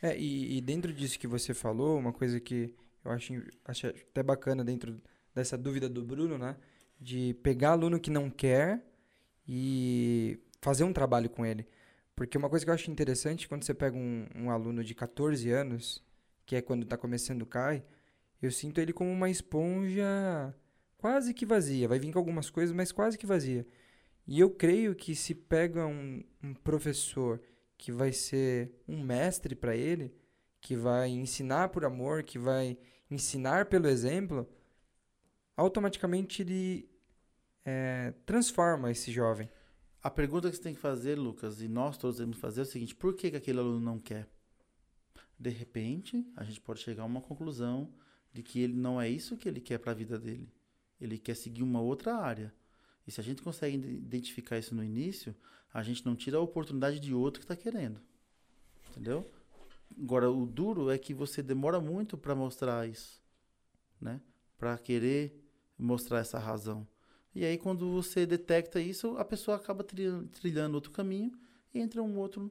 É, 0.00 0.16
e, 0.16 0.58
e 0.58 0.60
dentro 0.60 0.92
disso 0.92 1.18
que 1.18 1.26
você 1.26 1.52
falou, 1.52 1.98
uma 1.98 2.12
coisa 2.12 2.38
que 2.38 2.72
eu 3.04 3.10
acho, 3.10 3.32
acho 3.64 3.88
até 3.88 4.22
bacana 4.22 4.62
dentro 4.62 5.02
dessa 5.34 5.58
dúvida 5.58 5.88
do 5.88 6.04
Bruno, 6.04 6.38
né? 6.38 6.56
De 7.00 7.34
pegar 7.42 7.72
aluno 7.72 7.98
que 7.98 8.10
não 8.10 8.30
quer 8.30 8.86
e 9.48 10.38
fazer 10.60 10.84
um 10.84 10.92
trabalho 10.92 11.28
com 11.28 11.44
ele. 11.44 11.66
Porque 12.16 12.38
uma 12.38 12.48
coisa 12.48 12.64
que 12.64 12.70
eu 12.70 12.74
acho 12.74 12.90
interessante, 12.90 13.46
quando 13.46 13.64
você 13.64 13.74
pega 13.74 13.96
um, 13.96 14.26
um 14.34 14.50
aluno 14.50 14.82
de 14.82 14.94
14 14.94 15.50
anos, 15.50 16.02
que 16.46 16.56
é 16.56 16.62
quando 16.62 16.84
está 16.84 16.96
começando 16.96 17.42
o 17.42 17.46
CAI, 17.46 17.84
eu 18.40 18.50
sinto 18.50 18.80
ele 18.80 18.92
como 18.92 19.10
uma 19.12 19.28
esponja 19.28 20.54
quase 20.96 21.34
que 21.34 21.44
vazia. 21.44 21.86
Vai 21.86 21.98
vir 21.98 22.12
com 22.12 22.18
algumas 22.18 22.48
coisas, 22.48 22.74
mas 22.74 22.90
quase 22.90 23.18
que 23.18 23.26
vazia. 23.26 23.66
E 24.26 24.40
eu 24.40 24.50
creio 24.50 24.94
que 24.94 25.14
se 25.14 25.34
pega 25.34 25.86
um, 25.86 26.24
um 26.42 26.54
professor 26.54 27.40
que 27.76 27.92
vai 27.92 28.12
ser 28.12 28.72
um 28.88 29.02
mestre 29.02 29.54
para 29.54 29.76
ele, 29.76 30.14
que 30.60 30.74
vai 30.74 31.10
ensinar 31.10 31.68
por 31.68 31.84
amor, 31.84 32.22
que 32.22 32.38
vai 32.38 32.78
ensinar 33.10 33.66
pelo 33.66 33.86
exemplo, 33.86 34.48
automaticamente 35.56 36.42
ele 36.42 36.88
é, 37.64 38.14
transforma 38.24 38.90
esse 38.90 39.12
jovem. 39.12 39.48
A 40.06 40.10
pergunta 40.10 40.48
que 40.48 40.54
você 40.54 40.62
tem 40.62 40.72
que 40.72 40.80
fazer, 40.80 41.18
Lucas, 41.18 41.60
e 41.60 41.66
nós 41.66 41.98
todos 41.98 42.18
temos 42.18 42.36
que 42.36 42.40
fazer 42.40 42.60
é 42.60 42.62
o 42.62 42.66
seguinte: 42.66 42.94
por 42.94 43.12
que, 43.12 43.28
que 43.28 43.36
aquele 43.36 43.58
aluno 43.58 43.80
não 43.80 43.98
quer? 43.98 44.28
De 45.36 45.50
repente, 45.50 46.24
a 46.36 46.44
gente 46.44 46.60
pode 46.60 46.78
chegar 46.78 47.02
a 47.02 47.06
uma 47.06 47.20
conclusão 47.20 47.92
de 48.32 48.40
que 48.40 48.60
ele 48.60 48.74
não 48.74 49.00
é 49.00 49.08
isso 49.10 49.36
que 49.36 49.48
ele 49.48 49.60
quer 49.60 49.78
para 49.78 49.90
a 49.90 49.94
vida 49.96 50.16
dele. 50.16 50.48
Ele 51.00 51.18
quer 51.18 51.34
seguir 51.34 51.64
uma 51.64 51.80
outra 51.80 52.14
área. 52.14 52.54
E 53.04 53.10
se 53.10 53.20
a 53.20 53.24
gente 53.24 53.42
consegue 53.42 53.74
identificar 53.74 54.56
isso 54.56 54.76
no 54.76 54.84
início, 54.84 55.34
a 55.74 55.82
gente 55.82 56.06
não 56.06 56.14
tira 56.14 56.36
a 56.36 56.40
oportunidade 56.40 57.00
de 57.00 57.12
outro 57.12 57.40
que 57.40 57.44
está 57.44 57.56
querendo. 57.56 58.00
Entendeu? 58.90 59.28
Agora, 60.00 60.30
o 60.30 60.46
duro 60.46 60.88
é 60.88 60.96
que 60.98 61.12
você 61.12 61.42
demora 61.42 61.80
muito 61.80 62.16
para 62.16 62.32
mostrar 62.32 62.88
isso, 62.88 63.20
né? 64.00 64.20
Para 64.56 64.78
querer 64.78 65.44
mostrar 65.76 66.20
essa 66.20 66.38
razão. 66.38 66.86
E 67.36 67.44
aí, 67.44 67.58
quando 67.58 67.92
você 67.92 68.24
detecta 68.24 68.80
isso, 68.80 69.14
a 69.18 69.24
pessoa 69.24 69.58
acaba 69.58 69.84
trilhando, 69.84 70.26
trilhando 70.28 70.74
outro 70.74 70.90
caminho 70.90 71.30
e 71.74 71.78
entra 71.78 72.02
um 72.02 72.16
outro. 72.16 72.50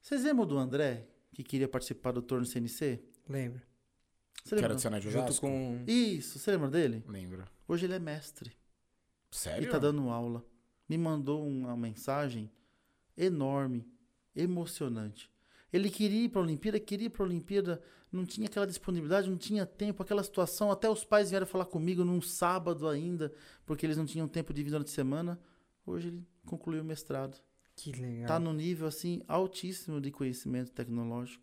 Vocês 0.00 0.22
lembram 0.22 0.46
do 0.46 0.56
André, 0.56 1.08
que 1.32 1.42
queria 1.42 1.66
participar 1.66 2.12
do 2.12 2.22
torno 2.22 2.46
CNC? 2.46 3.02
Lembro. 3.28 3.60
Você 4.44 4.50
Que 4.50 4.54
lembra? 4.54 4.66
era 4.66 4.74
do 4.76 4.80
Senai 4.80 5.00
de 5.00 5.10
Junto 5.10 5.40
com. 5.40 5.82
Isso, 5.84 6.38
você 6.38 6.52
lembra 6.52 6.70
dele? 6.70 7.02
Lembro. 7.08 7.44
Hoje 7.66 7.86
ele 7.86 7.94
é 7.94 7.98
mestre. 7.98 8.52
Sério? 9.32 9.66
E 9.66 9.68
tá 9.68 9.80
dando 9.80 10.08
aula. 10.08 10.44
Me 10.88 10.96
mandou 10.96 11.44
uma 11.44 11.76
mensagem 11.76 12.48
enorme, 13.16 13.84
emocionante. 14.36 15.28
Ele 15.72 15.90
queria 15.90 16.26
ir 16.26 16.28
para 16.28 16.40
a 16.40 16.44
Olimpíada, 16.44 16.78
queria 16.78 17.06
ir 17.06 17.10
para 17.10 17.24
a 17.24 17.26
Olimpíada, 17.26 17.82
não 18.14 18.24
tinha 18.24 18.46
aquela 18.46 18.66
disponibilidade, 18.66 19.28
não 19.28 19.36
tinha 19.36 19.66
tempo, 19.66 20.02
aquela 20.02 20.22
situação. 20.22 20.70
Até 20.70 20.88
os 20.88 21.04
pais 21.04 21.30
vieram 21.30 21.46
falar 21.46 21.66
comigo 21.66 22.04
num 22.04 22.20
sábado 22.20 22.88
ainda, 22.88 23.32
porque 23.66 23.84
eles 23.84 23.96
não 23.96 24.06
tinham 24.06 24.28
tempo 24.28 24.52
de 24.54 24.62
vir 24.62 24.70
durante 24.70 24.88
a 24.88 24.94
semana. 24.94 25.40
Hoje 25.84 26.08
ele 26.08 26.22
concluiu 26.46 26.82
o 26.82 26.84
mestrado. 26.84 27.36
Que 27.76 27.92
legal. 27.92 28.26
Tá 28.28 28.38
num 28.38 28.52
nível 28.52 28.86
assim 28.86 29.22
altíssimo 29.26 30.00
de 30.00 30.10
conhecimento 30.10 30.70
tecnológico. 30.70 31.42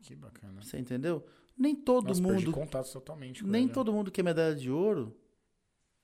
Que 0.00 0.14
bacana. 0.14 0.62
Você 0.62 0.78
entendeu? 0.78 1.24
Nem 1.56 1.74
todo 1.74 2.08
Nossa, 2.08 2.22
mundo 2.22 2.52
contato 2.52 2.90
totalmente 2.92 3.42
com 3.42 3.48
Nem 3.48 3.64
ele. 3.64 3.72
todo 3.72 3.92
mundo 3.92 4.10
que 4.10 4.20
é 4.20 4.24
medalha 4.24 4.54
de 4.54 4.70
ouro 4.70 5.16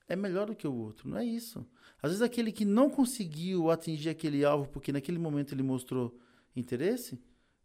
é 0.07 0.15
melhor 0.15 0.47
do 0.47 0.55
que 0.55 0.67
o 0.67 0.73
outro, 0.73 1.07
não 1.07 1.17
é 1.17 1.25
isso. 1.25 1.65
Às 2.01 2.11
vezes 2.11 2.21
aquele 2.21 2.51
que 2.51 2.65
não 2.65 2.89
conseguiu 2.89 3.69
atingir 3.69 4.09
aquele 4.09 4.43
alvo 4.43 4.67
porque 4.69 4.91
naquele 4.91 5.19
momento 5.19 5.53
ele 5.53 5.63
mostrou 5.63 6.17
interesse, 6.55 7.19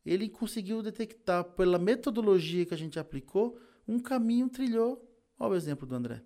ele 0.05 0.29
conseguiu 0.29 0.83
detectar 0.83 1.45
pela 1.45 1.79
metodologia 1.79 2.67
que 2.67 2.75
a 2.75 2.77
gente 2.77 2.99
aplicou, 2.99 3.59
um 3.87 3.99
caminho 3.99 4.49
trilhou. 4.49 5.09
Olha 5.39 5.53
o 5.53 5.57
exemplo 5.57 5.87
do 5.87 5.95
André. 5.95 6.23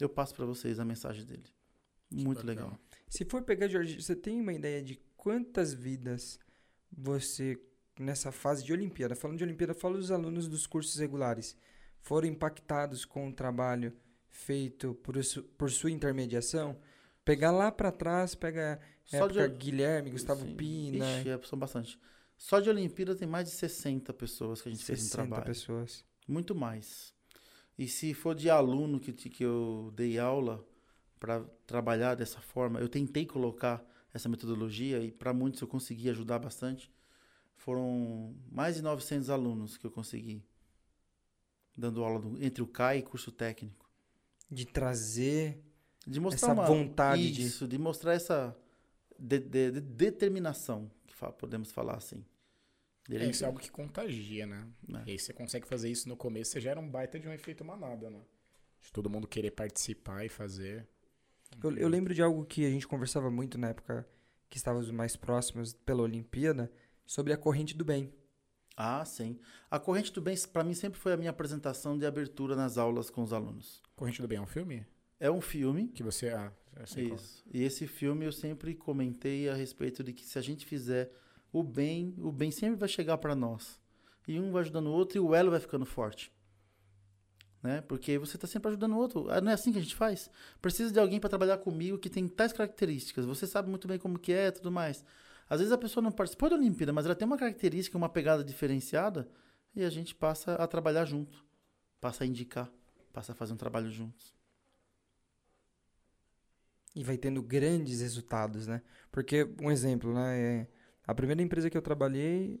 Eu 0.00 0.08
passo 0.08 0.34
para 0.34 0.44
vocês 0.46 0.78
a 0.78 0.84
mensagem 0.84 1.24
dele. 1.24 1.44
Muito 2.10 2.38
bacana. 2.44 2.48
legal. 2.52 2.80
Se 3.08 3.24
for 3.24 3.42
pegar, 3.42 3.68
Jorge, 3.68 4.00
você 4.02 4.14
tem 4.14 4.40
uma 4.40 4.52
ideia 4.52 4.82
de 4.82 4.96
quantas 5.16 5.72
vidas 5.72 6.38
você, 6.92 7.58
nessa 7.98 8.30
fase 8.30 8.64
de 8.64 8.72
Olimpíada, 8.72 9.14
falando 9.16 9.38
de 9.38 9.44
Olimpíada, 9.44 9.74
fala 9.74 9.96
dos 9.96 10.10
alunos 10.10 10.48
dos 10.48 10.66
cursos 10.66 10.96
regulares, 10.98 11.56
foram 12.00 12.28
impactados 12.28 13.04
com 13.04 13.28
o 13.28 13.32
trabalho 13.32 13.92
feito 14.28 14.94
por, 14.96 15.22
su- 15.24 15.42
por 15.42 15.70
sua 15.70 15.90
intermediação? 15.90 16.78
Pegar 17.24 17.50
lá 17.50 17.72
pra 17.72 17.90
trás, 17.90 18.34
pega 18.34 18.78
Só 19.04 19.16
época 19.26 19.48
de- 19.48 19.56
Guilherme, 19.56 20.10
Gustavo 20.10 20.44
Sim. 20.44 20.54
Pina, 20.56 21.18
Ixi, 21.20 21.28
é, 21.30 21.40
são 21.42 21.58
bastante. 21.58 21.98
Só 22.36 22.60
de 22.60 22.68
Olimpíada 22.68 23.14
tem 23.14 23.26
mais 23.26 23.46
de 23.48 23.54
60 23.54 24.12
pessoas 24.12 24.60
que 24.60 24.68
a 24.68 24.72
gente 24.72 24.84
fez 24.84 25.00
um 25.00 25.02
60 25.04 25.22
trabalho. 25.26 25.44
pessoas. 25.46 26.04
Muito 26.28 26.54
mais. 26.54 27.14
E 27.78 27.88
se 27.88 28.12
for 28.14 28.34
de 28.34 28.48
aluno 28.50 28.98
que, 29.00 29.12
que 29.12 29.42
eu 29.44 29.92
dei 29.94 30.18
aula 30.18 30.64
para 31.18 31.42
trabalhar 31.66 32.14
dessa 32.14 32.40
forma, 32.40 32.80
eu 32.80 32.88
tentei 32.88 33.24
colocar 33.26 33.84
essa 34.12 34.28
metodologia 34.28 34.98
e 35.02 35.10
para 35.10 35.32
muitos 35.32 35.60
eu 35.60 35.68
consegui 35.68 36.08
ajudar 36.10 36.38
bastante. 36.38 36.90
Foram 37.56 38.34
mais 38.50 38.76
de 38.76 38.82
900 38.82 39.30
alunos 39.30 39.76
que 39.76 39.86
eu 39.86 39.90
consegui 39.90 40.42
dando 41.76 42.02
aula 42.04 42.18
do- 42.20 42.42
entre 42.42 42.62
o 42.62 42.66
CAI 42.66 42.98
e 42.98 43.02
curso 43.02 43.30
técnico. 43.32 43.88
De 44.50 44.64
trazer 44.64 45.62
De 46.06 46.20
mostrar 46.20 46.52
essa 46.52 46.60
uma, 46.60 46.66
vontade 46.66 47.32
de- 47.32 47.42
isso, 47.42 47.66
de 47.66 47.76
mostrar 47.78 48.14
essa 48.14 48.56
de- 49.18 49.40
de- 49.40 49.70
de- 49.72 49.80
determinação, 49.80 50.90
podemos 51.38 51.72
falar 51.72 51.96
assim. 51.96 52.24
É, 53.10 53.24
isso 53.26 53.44
é 53.44 53.46
algo 53.46 53.60
que 53.60 53.70
contagia, 53.70 54.46
né? 54.46 54.66
né? 54.86 55.04
E 55.06 55.12
aí 55.12 55.18
você 55.18 55.32
consegue 55.32 55.66
fazer 55.66 55.88
isso 55.88 56.08
no 56.08 56.16
começo, 56.16 56.50
você 56.50 56.60
gera 56.60 56.80
um 56.80 56.88
baita 56.88 57.18
de 57.18 57.28
um 57.28 57.32
efeito 57.32 57.64
manada, 57.64 58.10
né? 58.10 58.20
De 58.80 58.92
todo 58.92 59.08
mundo 59.08 59.28
querer 59.28 59.52
participar 59.52 60.24
e 60.24 60.28
fazer. 60.28 60.86
Eu, 61.62 61.76
eu 61.76 61.88
lembro 61.88 62.12
de 62.12 62.22
algo 62.22 62.44
que 62.44 62.66
a 62.66 62.70
gente 62.70 62.86
conversava 62.86 63.30
muito 63.30 63.56
na 63.56 63.68
época 63.68 64.06
que 64.48 64.56
estávamos 64.56 64.90
mais 64.90 65.16
próximos 65.16 65.72
pela 65.72 66.02
Olimpíada, 66.02 66.70
sobre 67.04 67.32
a 67.32 67.36
corrente 67.36 67.76
do 67.76 67.84
bem. 67.84 68.12
Ah, 68.76 69.04
sim. 69.04 69.38
A 69.70 69.80
Corrente 69.80 70.12
do 70.12 70.20
Bem, 70.20 70.36
para 70.52 70.62
mim, 70.62 70.74
sempre 70.74 71.00
foi 71.00 71.14
a 71.14 71.16
minha 71.16 71.30
apresentação 71.30 71.96
de 71.96 72.04
abertura 72.04 72.54
nas 72.54 72.76
aulas 72.76 73.08
com 73.08 73.22
os 73.22 73.32
alunos. 73.32 73.82
Corrente 73.96 74.20
do 74.20 74.28
Bem 74.28 74.36
é 74.36 74.40
um 74.40 74.46
filme? 74.46 74.86
É 75.18 75.30
um 75.30 75.40
filme. 75.40 75.88
Que 75.88 76.02
você. 76.02 76.28
Ah, 76.28 76.52
sei 76.84 77.08
qual. 77.08 77.18
Isso. 77.18 77.44
E 77.52 77.62
esse 77.62 77.86
filme 77.86 78.26
eu 78.26 78.32
sempre 78.32 78.74
comentei 78.74 79.48
a 79.48 79.54
respeito 79.54 80.02
de 80.02 80.12
que 80.12 80.26
se 80.26 80.38
a 80.38 80.42
gente 80.42 80.66
fizer 80.66 81.10
o 81.52 81.62
bem, 81.62 82.14
o 82.18 82.30
bem 82.30 82.50
sempre 82.50 82.76
vai 82.76 82.88
chegar 82.88 83.16
para 83.18 83.34
nós. 83.34 83.80
E 84.28 84.38
um 84.38 84.50
vai 84.50 84.62
ajudando 84.62 84.88
o 84.88 84.92
outro 84.92 85.16
e 85.16 85.20
o 85.20 85.34
elo 85.34 85.50
vai 85.50 85.60
ficando 85.60 85.86
forte. 85.86 86.30
Né? 87.62 87.80
Porque 87.80 88.18
você 88.18 88.36
está 88.36 88.46
sempre 88.46 88.68
ajudando 88.68 88.92
o 88.92 88.98
outro. 88.98 89.30
Ah, 89.30 89.40
Não 89.40 89.50
é 89.50 89.54
assim 89.54 89.72
que 89.72 89.78
a 89.78 89.82
gente 89.82 89.94
faz? 89.94 90.28
Precisa 90.60 90.92
de 90.92 91.00
alguém 91.00 91.18
para 91.18 91.30
trabalhar 91.30 91.58
comigo 91.58 91.98
que 91.98 92.10
tem 92.10 92.28
tais 92.28 92.52
características. 92.52 93.24
Você 93.24 93.46
sabe 93.46 93.70
muito 93.70 93.88
bem 93.88 93.98
como 93.98 94.18
que 94.18 94.32
é, 94.32 94.50
tudo 94.50 94.70
mais. 94.70 95.04
Às 95.48 95.60
vezes 95.60 95.72
a 95.72 95.78
pessoa 95.78 96.02
não 96.02 96.12
participou 96.12 96.50
da 96.50 96.56
Olimpíada, 96.56 96.92
mas 96.92 97.06
ela 97.06 97.14
tem 97.14 97.26
uma 97.26 97.38
característica, 97.38 97.96
uma 97.96 98.08
pegada 98.08 98.44
diferenciada 98.44 99.28
e 99.74 99.84
a 99.84 99.90
gente 99.90 100.14
passa 100.14 100.54
a 100.56 100.66
trabalhar 100.66 101.04
junto, 101.04 101.44
passa 102.00 102.24
a 102.24 102.26
indicar, 102.26 102.70
passa 103.12 103.32
a 103.32 103.34
fazer 103.34 103.52
um 103.52 103.56
trabalho 103.56 103.90
juntos. 103.90 104.35
E 106.96 107.04
vai 107.04 107.16
tendo 107.18 107.42
grandes 107.42 108.00
resultados, 108.00 108.66
né? 108.66 108.82
Porque, 109.12 109.46
um 109.60 109.70
exemplo, 109.70 110.14
né? 110.14 110.40
é, 110.40 110.68
a 111.06 111.14
primeira 111.14 111.42
empresa 111.42 111.68
que 111.68 111.76
eu 111.76 111.82
trabalhei 111.82 112.60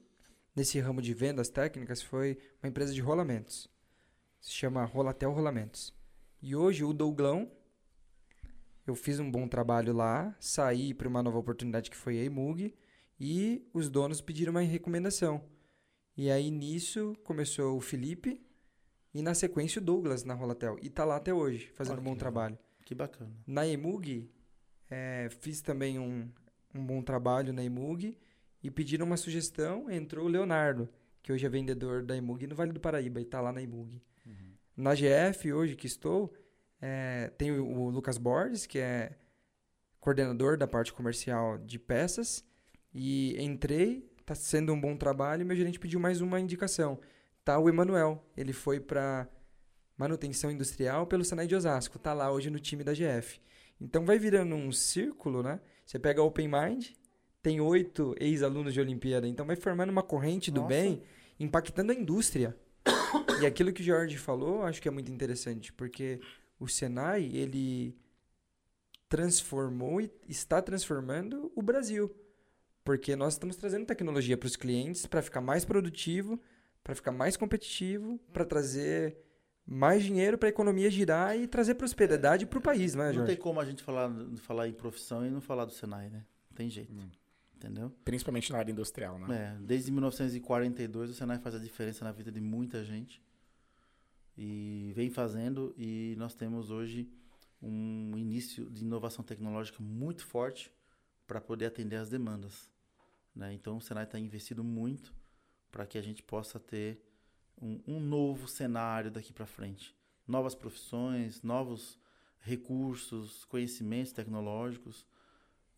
nesse 0.54 0.78
ramo 0.78 1.00
de 1.00 1.14
vendas 1.14 1.48
técnicas 1.48 2.02
foi 2.02 2.38
uma 2.62 2.68
empresa 2.68 2.92
de 2.92 3.00
rolamentos. 3.00 3.66
Se 4.40 4.52
chama 4.52 4.84
Rolatel 4.84 5.32
Rolamentos. 5.32 5.92
E 6.40 6.54
hoje 6.54 6.84
o 6.84 6.92
Douglão, 6.92 7.50
eu 8.86 8.94
fiz 8.94 9.18
um 9.18 9.30
bom 9.30 9.48
trabalho 9.48 9.92
lá, 9.92 10.36
saí 10.38 10.94
para 10.94 11.08
uma 11.08 11.22
nova 11.22 11.38
oportunidade 11.38 11.90
que 11.90 11.96
foi 11.96 12.18
a 12.20 12.22
Emug 12.22 12.74
e 13.18 13.66
os 13.72 13.88
donos 13.88 14.20
pediram 14.20 14.52
uma 14.52 14.60
recomendação. 14.60 15.42
E 16.16 16.30
aí 16.30 16.50
nisso 16.50 17.16
começou 17.24 17.76
o 17.76 17.80
Felipe 17.80 18.40
e 19.12 19.22
na 19.22 19.34
sequência 19.34 19.80
o 19.80 19.84
Douglas 19.84 20.24
na 20.24 20.34
Rolatel. 20.34 20.78
E 20.82 20.88
tá 20.88 21.04
lá 21.04 21.16
até 21.16 21.32
hoje, 21.32 21.72
fazendo 21.74 21.94
Olha 21.94 22.00
um 22.02 22.04
bom 22.04 22.10
legal. 22.10 22.20
trabalho. 22.20 22.58
Que 22.86 22.94
bacana. 22.94 23.32
Na 23.44 23.66
Emug, 23.66 24.30
eh, 24.88 25.28
fiz 25.40 25.60
também 25.60 25.98
um, 25.98 26.30
um 26.72 26.86
bom 26.86 27.02
trabalho 27.02 27.52
na 27.52 27.64
Emug 27.64 28.16
e 28.62 28.70
pediram 28.70 29.04
uma 29.04 29.16
sugestão, 29.16 29.90
entrou 29.90 30.26
o 30.26 30.28
Leonardo, 30.28 30.88
que 31.20 31.32
hoje 31.32 31.44
é 31.44 31.48
vendedor 31.48 32.04
da 32.04 32.16
Emug 32.16 32.46
no 32.46 32.54
Vale 32.54 32.72
do 32.72 32.78
Paraíba 32.78 33.18
e 33.18 33.24
está 33.24 33.40
lá 33.40 33.52
na 33.52 33.60
Emug. 33.60 34.00
Na 34.76 34.94
GF, 34.94 35.52
hoje 35.52 35.74
que 35.74 35.88
estou, 35.88 36.32
eh, 36.80 37.32
tem 37.36 37.50
o, 37.50 37.66
o 37.66 37.90
Lucas 37.90 38.18
Borges, 38.18 38.66
que 38.66 38.78
é 38.78 39.18
coordenador 39.98 40.56
da 40.56 40.68
parte 40.68 40.92
comercial 40.92 41.58
de 41.58 41.80
peças, 41.80 42.44
e 42.94 43.36
entrei, 43.42 44.08
está 44.20 44.36
sendo 44.36 44.72
um 44.72 44.80
bom 44.80 44.96
trabalho, 44.96 45.42
e 45.42 45.44
meu 45.44 45.56
gerente 45.56 45.80
pediu 45.80 45.98
mais 45.98 46.20
uma 46.20 46.38
indicação. 46.38 47.00
Tá 47.44 47.58
o 47.58 47.68
Emanuel, 47.68 48.24
ele 48.36 48.52
foi 48.52 48.78
para 48.78 49.28
manutenção 49.96 50.50
industrial 50.50 51.06
pelo 51.06 51.24
Senai 51.24 51.46
de 51.46 51.54
Osasco, 51.54 51.98
tá 51.98 52.12
lá 52.12 52.30
hoje 52.30 52.50
no 52.50 52.60
time 52.60 52.84
da 52.84 52.92
GF. 52.92 53.40
Então 53.80 54.04
vai 54.04 54.18
virando 54.18 54.54
um 54.54 54.72
círculo, 54.72 55.42
né? 55.42 55.60
Você 55.84 55.98
pega 55.98 56.20
a 56.20 56.24
Open 56.24 56.48
Mind, 56.48 56.88
tem 57.42 57.60
oito 57.60 58.14
ex-alunos 58.18 58.74
de 58.74 58.80
Olimpíada, 58.80 59.28
então 59.28 59.46
vai 59.46 59.56
formando 59.56 59.90
uma 59.90 60.02
corrente 60.02 60.50
do 60.50 60.62
Nossa. 60.62 60.68
bem, 60.74 61.02
impactando 61.38 61.92
a 61.92 61.94
indústria. 61.94 62.56
e 63.40 63.46
aquilo 63.46 63.72
que 63.72 63.82
o 63.82 63.84
Jorge 63.84 64.16
falou, 64.16 64.62
acho 64.62 64.80
que 64.80 64.88
é 64.88 64.90
muito 64.90 65.12
interessante, 65.12 65.72
porque 65.72 66.20
o 66.58 66.66
Senai, 66.66 67.24
ele 67.32 67.96
transformou 69.08 70.00
e 70.00 70.10
está 70.28 70.60
transformando 70.60 71.52
o 71.54 71.62
Brasil. 71.62 72.14
Porque 72.84 73.16
nós 73.16 73.34
estamos 73.34 73.56
trazendo 73.56 73.86
tecnologia 73.86 74.36
para 74.36 74.46
os 74.46 74.56
clientes 74.56 75.06
para 75.06 75.22
ficar 75.22 75.40
mais 75.40 75.64
produtivo, 75.64 76.40
para 76.82 76.94
ficar 76.94 77.12
mais 77.12 77.36
competitivo, 77.36 78.18
para 78.32 78.44
trazer 78.44 79.16
mais 79.66 80.04
dinheiro 80.04 80.38
para 80.38 80.48
a 80.48 80.50
economia 80.50 80.88
girar 80.90 81.36
e 81.36 81.46
trazer 81.48 81.74
prosperidade 81.74 82.46
para 82.46 82.58
o 82.58 82.62
país, 82.62 82.94
não 82.94 83.02
é, 83.04 83.08
Não 83.08 83.14
Jorge? 83.14 83.32
tem 83.32 83.42
como 83.42 83.60
a 83.60 83.64
gente 83.64 83.82
falar, 83.82 84.10
falar 84.36 84.68
em 84.68 84.72
profissão 84.72 85.26
e 85.26 85.30
não 85.30 85.40
falar 85.40 85.64
do 85.64 85.72
Senai, 85.72 86.08
né? 86.08 86.24
Não 86.50 86.56
tem 86.56 86.70
jeito. 86.70 86.92
Hum. 86.94 87.08
Entendeu? 87.56 87.90
Principalmente 88.04 88.52
na 88.52 88.58
área 88.58 88.70
industrial, 88.70 89.18
né? 89.18 89.56
É, 89.56 89.64
desde 89.64 89.90
1942 89.90 91.10
o 91.10 91.14
Senai 91.14 91.38
faz 91.38 91.54
a 91.54 91.58
diferença 91.58 92.04
na 92.04 92.12
vida 92.12 92.30
de 92.30 92.40
muita 92.40 92.84
gente. 92.84 93.20
E 94.38 94.92
vem 94.94 95.08
fazendo 95.10 95.74
e 95.76 96.14
nós 96.18 96.34
temos 96.34 96.70
hoje 96.70 97.08
um 97.62 98.12
início 98.16 98.70
de 98.70 98.84
inovação 98.84 99.24
tecnológica 99.24 99.82
muito 99.82 100.24
forte 100.24 100.70
para 101.26 101.40
poder 101.40 101.66
atender 101.66 101.96
às 101.96 102.08
demandas. 102.10 102.70
né? 103.34 103.52
Então 103.54 103.78
o 103.78 103.80
Senai 103.80 104.04
está 104.04 104.18
investindo 104.18 104.62
muito 104.62 105.14
para 105.72 105.86
que 105.86 105.96
a 105.96 106.02
gente 106.02 106.22
possa 106.22 106.60
ter 106.60 107.02
um, 107.60 107.80
um 107.86 108.00
novo 108.00 108.48
cenário 108.48 109.10
daqui 109.10 109.32
para 109.32 109.46
frente. 109.46 109.94
Novas 110.26 110.54
profissões, 110.54 111.42
novos 111.42 111.98
recursos, 112.40 113.44
conhecimentos 113.44 114.12
tecnológicos. 114.12 115.06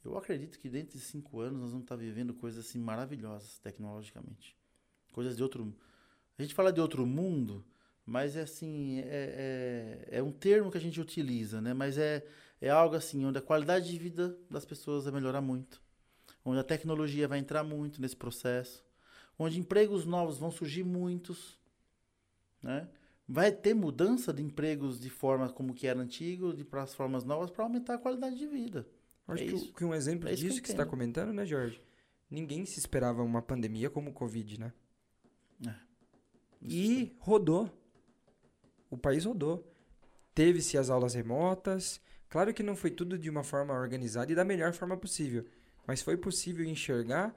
Eu 0.05 0.17
acredito 0.17 0.59
que 0.59 0.69
dentro 0.69 0.99
de 0.99 1.05
cinco 1.05 1.41
anos 1.41 1.61
nós 1.61 1.71
vamos 1.71 1.85
estar 1.85 1.97
vivendo 1.97 2.35
coisas 2.35 2.67
assim 2.67 2.79
maravilhosas 2.79 3.59
tecnologicamente. 3.59 4.57
Coisas 5.13 5.37
de 5.37 5.43
outro. 5.43 5.75
A 6.39 6.43
gente 6.43 6.55
fala 6.55 6.73
de 6.73 6.81
outro 6.81 7.05
mundo, 7.07 7.65
mas 8.07 8.37
é 8.37 8.43
assim 8.43 9.01
é, 9.01 10.07
é, 10.11 10.19
é 10.19 10.23
um 10.23 10.33
termo 10.33 10.71
que 10.71 10.79
a 10.79 10.81
gente 10.81 11.01
utiliza, 11.01 11.61
né? 11.61 11.75
Mas 11.75 11.99
é 11.99 12.25
é 12.61 12.71
algo 12.71 12.97
assim 12.97 13.25
onde 13.25 13.39
a 13.39 13.43
qualidade 13.43 13.89
de 13.89 13.99
vida 13.99 14.37
das 14.51 14.65
pessoas 14.65 15.05
vai 15.05 15.13
melhorar 15.13 15.41
muito, 15.41 15.81
onde 16.45 16.59
a 16.59 16.65
tecnologia 16.65 17.29
vai 17.29 17.39
entrar 17.39 17.63
muito 17.63 18.01
nesse 18.01 18.17
processo, 18.17 18.85
onde 19.39 19.61
empregos 19.61 20.05
novos 20.05 20.39
vão 20.39 20.51
surgir 20.51 20.85
muitos, 20.85 21.58
né? 22.63 22.89
Vai 23.27 23.53
ter 23.53 23.75
mudança 23.75 24.33
de 24.33 24.43
empregos 24.43 24.99
de 24.99 25.11
forma 25.11 25.51
como 25.51 25.75
que 25.75 25.87
era 25.87 26.01
antigo, 26.01 26.55
de 26.55 26.65
para 26.65 26.83
as 26.83 26.95
formas 26.95 27.25
novas 27.25 27.51
para 27.51 27.65
aumentar 27.65 27.95
a 27.95 27.99
qualidade 27.99 28.37
de 28.37 28.47
vida. 28.47 28.89
Acho 29.27 29.43
É 29.43 29.47
que, 29.47 29.55
isso. 29.55 29.73
que 29.75 29.85
um 29.85 29.95
exemplo 29.95 30.29
É 30.29 30.33
isso 30.33 30.43
que 30.43 30.49
disso 30.49 30.63
que 30.63 30.69
você 30.69 30.73
está 30.73 30.87
comentando, 30.87 31.33
né, 31.33 31.45
Jorge? 31.45 31.81
Ninguém 32.31 32.65
se 32.65 32.79
esperava 32.79 33.23
uma 33.23 33.43
pandemia 33.43 33.91
como 33.91 34.11
o 34.11 34.15
Covid, 34.15 34.61
né? 34.61 34.73
E 36.61 37.15
rodou. 37.21 37.71
O 38.91 38.97
país 38.97 39.25
rodou. 39.25 39.71
Teve-se 40.35 40.77
as 40.79 40.91
aulas 40.91 41.15
remotas. 41.15 42.01
Claro 42.29 42.53
que 42.53 42.63
não 42.63 42.77
foi 42.77 42.91
tudo 42.91 43.19
de 43.19 43.31
uma 43.31 43.43
forma 43.45 43.75
organizada 43.75 44.31
e 44.31 44.35
da 44.35 44.45
melhor 44.45 44.73
forma 44.73 44.97
possível. 44.97 45.45
Mas 45.87 46.03
foi 46.03 46.17
possível 46.17 46.65
enxergar 46.65 47.35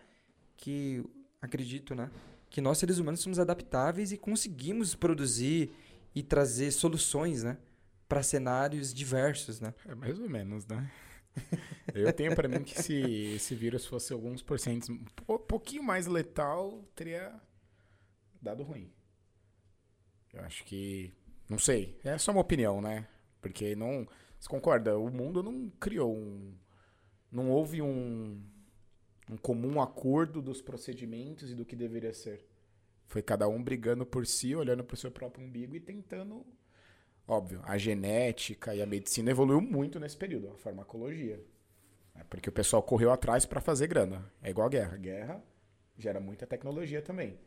que, 0.57 1.03
acredito, 1.41 1.95
né? 1.95 2.09
Que 2.51 2.61
nós 2.61 2.77
seres 2.77 2.99
humanos 2.99 3.21
somos 3.21 3.39
adaptáveis 3.39 4.11
e 4.11 4.17
conseguimos 4.17 4.93
produzir 4.93 5.71
e 6.13 6.21
trazer 6.21 6.69
soluções, 6.71 7.41
né? 7.43 7.57
Para 8.07 8.21
cenários 8.21 8.93
diversos, 8.93 9.59
né? 9.59 9.73
É 9.87 9.95
mais 9.95 10.19
ou 10.19 10.29
menos, 10.29 10.67
né? 10.67 10.91
Eu 11.95 12.11
tenho 12.11 12.35
pra 12.35 12.47
mim 12.49 12.61
que 12.61 12.79
se 12.79 12.93
esse 13.35 13.55
vírus 13.55 13.85
fosse 13.85 14.11
alguns 14.13 14.41
porcentos 14.43 14.89
um 14.89 14.97
po- 15.25 15.39
pouquinho 15.39 15.81
mais 15.81 16.05
letal, 16.07 16.83
teria 16.93 17.33
dado 18.41 18.63
ruim. 18.63 18.91
Eu 20.33 20.41
acho 20.43 20.63
que. 20.65 21.13
Não 21.49 21.57
sei. 21.57 21.97
É 22.03 22.17
só 22.17 22.31
uma 22.33 22.41
opinião, 22.41 22.81
né? 22.81 23.07
Porque 23.41 23.75
não. 23.75 24.05
Você 24.39 24.49
concorda? 24.49 24.97
O 24.97 25.09
mundo 25.09 25.41
não 25.41 25.69
criou 25.79 26.13
um. 26.15 26.53
Não 27.31 27.49
houve 27.49 27.81
um. 27.81 28.41
Um 29.31 29.37
comum 29.37 29.81
acordo 29.81 30.41
dos 30.41 30.61
procedimentos 30.61 31.51
e 31.51 31.55
do 31.55 31.65
que 31.65 31.75
deveria 31.75 32.13
ser. 32.13 32.45
Foi 33.07 33.21
cada 33.23 33.47
um 33.47 33.63
brigando 33.63 34.05
por 34.05 34.27
si, 34.27 34.55
olhando 34.55 34.83
pro 34.83 34.97
seu 34.97 35.11
próprio 35.11 35.45
umbigo 35.45 35.75
e 35.75 35.79
tentando 35.79 36.45
Óbvio, 37.27 37.61
a 37.63 37.77
genética 37.77 38.75
e 38.75 38.81
a 38.81 38.85
medicina 38.85 39.31
evoluiu 39.31 39.61
muito 39.61 39.99
nesse 39.99 40.17
período, 40.17 40.49
a 40.49 40.57
farmacologia. 40.57 41.41
É 42.15 42.23
porque 42.25 42.49
o 42.49 42.53
pessoal 42.53 42.83
correu 42.83 43.11
atrás 43.11 43.45
para 43.45 43.61
fazer 43.61 43.87
grana. 43.87 44.31
É 44.41 44.49
igual 44.49 44.67
a 44.67 44.69
guerra. 44.69 44.97
Guerra 44.97 45.43
gera 45.97 46.19
muita 46.19 46.47
tecnologia 46.47 47.01
também. 47.01 47.39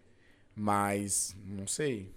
Mas, 0.55 1.36
não 1.44 1.66
sei. 1.66 2.15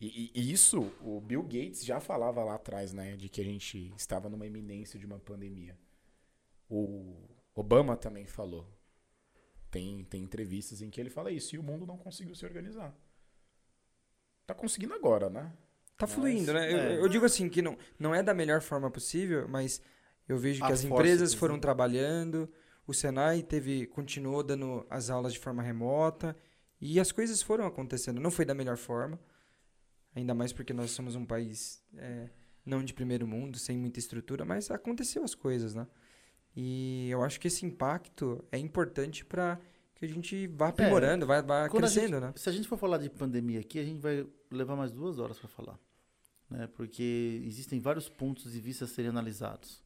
E, 0.00 0.32
e- 0.34 0.40
e 0.40 0.52
isso, 0.52 0.92
o 1.02 1.20
Bill 1.20 1.42
Gates 1.42 1.84
já 1.84 2.00
falava 2.00 2.44
lá 2.44 2.54
atrás, 2.56 2.92
né? 2.92 3.16
De 3.16 3.28
que 3.28 3.40
a 3.40 3.44
gente 3.44 3.92
estava 3.96 4.28
numa 4.28 4.46
iminência 4.46 4.98
de 4.98 5.06
uma 5.06 5.18
pandemia. 5.18 5.76
O 6.68 7.16
Obama 7.54 7.96
também 7.96 8.26
falou. 8.26 8.66
Tem, 9.70 10.04
tem 10.04 10.22
entrevistas 10.22 10.80
em 10.80 10.90
que 10.90 11.00
ele 11.00 11.10
fala 11.10 11.30
isso. 11.30 11.54
E 11.54 11.58
o 11.58 11.62
mundo 11.62 11.86
não 11.86 11.96
conseguiu 11.98 12.34
se 12.34 12.44
organizar. 12.44 12.94
Tá 14.46 14.54
conseguindo 14.54 14.94
agora, 14.94 15.28
né? 15.28 15.52
Tá 15.96 16.06
Mas, 16.06 16.12
fluindo, 16.14 16.52
né? 16.52 16.72
Eu, 16.72 16.78
é. 16.78 16.98
eu 17.00 17.08
digo 17.08 17.24
assim 17.26 17.48
que 17.48 17.60
não, 17.60 17.76
não 17.98 18.14
é 18.14 18.22
da 18.22 18.32
melhor 18.32 18.60
forma 18.62 18.90
possível, 18.90 19.46
mas 19.48 19.82
eu 20.28 20.38
vejo 20.38 20.60
que 20.60 20.70
A 20.70 20.74
as 20.74 20.84
empresas 20.84 21.34
foram 21.34 21.54
eles- 21.54 21.62
trabalhando, 21.62 22.48
o 22.86 22.94
Senai 22.94 23.42
teve 23.42 23.86
continuou 23.86 24.42
dando 24.42 24.86
as 24.88 25.10
aulas 25.10 25.32
de 25.32 25.38
forma 25.38 25.62
remota 25.62 26.36
e 26.80 26.98
as 27.00 27.10
coisas 27.12 27.42
foram 27.42 27.66
acontecendo. 27.66 28.20
Não 28.20 28.30
foi 28.30 28.44
da 28.44 28.54
melhor 28.54 28.76
forma, 28.76 29.20
ainda 30.14 30.34
mais 30.34 30.52
porque 30.52 30.72
nós 30.72 30.92
somos 30.92 31.14
um 31.14 31.26
país 31.26 31.82
é, 31.96 32.30
não 32.64 32.82
de 32.82 32.94
primeiro 32.94 33.26
mundo, 33.26 33.58
sem 33.58 33.76
muita 33.76 33.98
estrutura, 33.98 34.44
mas 34.44 34.70
aconteceu 34.70 35.24
as 35.24 35.34
coisas, 35.34 35.74
né? 35.74 35.86
E 36.56 37.08
eu 37.10 37.22
acho 37.22 37.38
que 37.38 37.46
esse 37.48 37.64
impacto 37.64 38.44
é 38.50 38.58
importante 38.58 39.24
para 39.24 39.60
que 39.94 40.04
a 40.04 40.08
gente 40.08 40.46
vá 40.48 40.68
aprimorando, 40.68 41.26
vá, 41.26 41.40
vá 41.40 41.60
É. 41.62 41.64
A 41.66 41.68
crescendo, 41.68 42.08
gente- 42.14 42.20
né? 42.20 42.32
Se 42.36 42.48
a 42.48 42.52
gente 42.52 42.68
for 42.68 42.78
falar 42.78 42.98
de 42.98 43.08
pandemia 43.10 43.60
aqui, 43.60 43.78
a 43.78 43.84
gente 43.84 44.00
vai 44.00 44.26
levar 44.50 44.76
mais 44.76 44.92
duas 44.92 45.18
horas 45.18 45.38
para 45.38 45.48
falar. 45.48 45.78
Né? 46.50 46.66
Porque 46.68 47.42
existem 47.44 47.78
vários 47.78 48.08
pontos 48.08 48.52
de 48.52 48.60
vista 48.60 48.84
a 48.84 48.88
serem 48.88 49.10
analisados. 49.10 49.82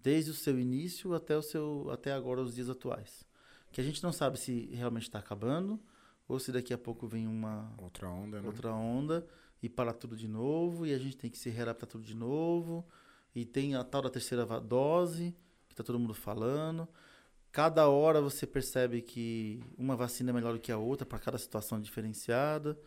Desde 0.00 0.30
o 0.30 0.34
seu 0.34 0.58
início 0.58 1.14
até, 1.14 1.36
o 1.36 1.42
seu, 1.42 1.88
até 1.90 2.12
agora, 2.12 2.40
os 2.42 2.54
dias 2.54 2.68
atuais. 2.68 3.24
Que 3.72 3.80
a 3.80 3.84
gente 3.84 4.02
não 4.02 4.12
sabe 4.12 4.38
se 4.38 4.66
realmente 4.72 5.02
está 5.04 5.18
acabando 5.18 5.80
ou 6.28 6.38
se 6.38 6.52
daqui 6.52 6.72
a 6.72 6.78
pouco 6.78 7.06
vem 7.06 7.26
uma 7.26 7.72
Outra 7.78 8.08
onda, 8.08 8.40
né? 8.40 8.46
outra 8.46 8.72
onda 8.72 9.26
e 9.62 9.68
para 9.68 9.92
tudo 9.92 10.16
de 10.16 10.28
novo 10.28 10.86
e 10.86 10.92
a 10.94 10.98
gente 10.98 11.16
tem 11.16 11.30
que 11.30 11.38
se 11.38 11.48
readaptar 11.50 11.88
tudo 11.88 12.04
de 12.04 12.14
novo. 12.14 12.86
E 13.34 13.44
tem 13.44 13.74
a 13.74 13.84
tal 13.84 14.02
da 14.02 14.10
terceira 14.10 14.44
dose, 14.60 15.34
está 15.80 15.84
todo 15.84 15.98
mundo 15.98 16.14
falando. 16.14 16.88
Cada 17.50 17.88
hora 17.88 18.20
você 18.20 18.46
percebe 18.46 19.00
que 19.00 19.62
uma 19.76 19.96
vacina 19.96 20.30
é 20.30 20.32
melhor 20.32 20.52
do 20.52 20.60
que 20.60 20.70
a 20.70 20.76
outra 20.78 21.06
para 21.06 21.18
cada 21.18 21.38
situação 21.38 21.80
diferenciada, 21.80 22.78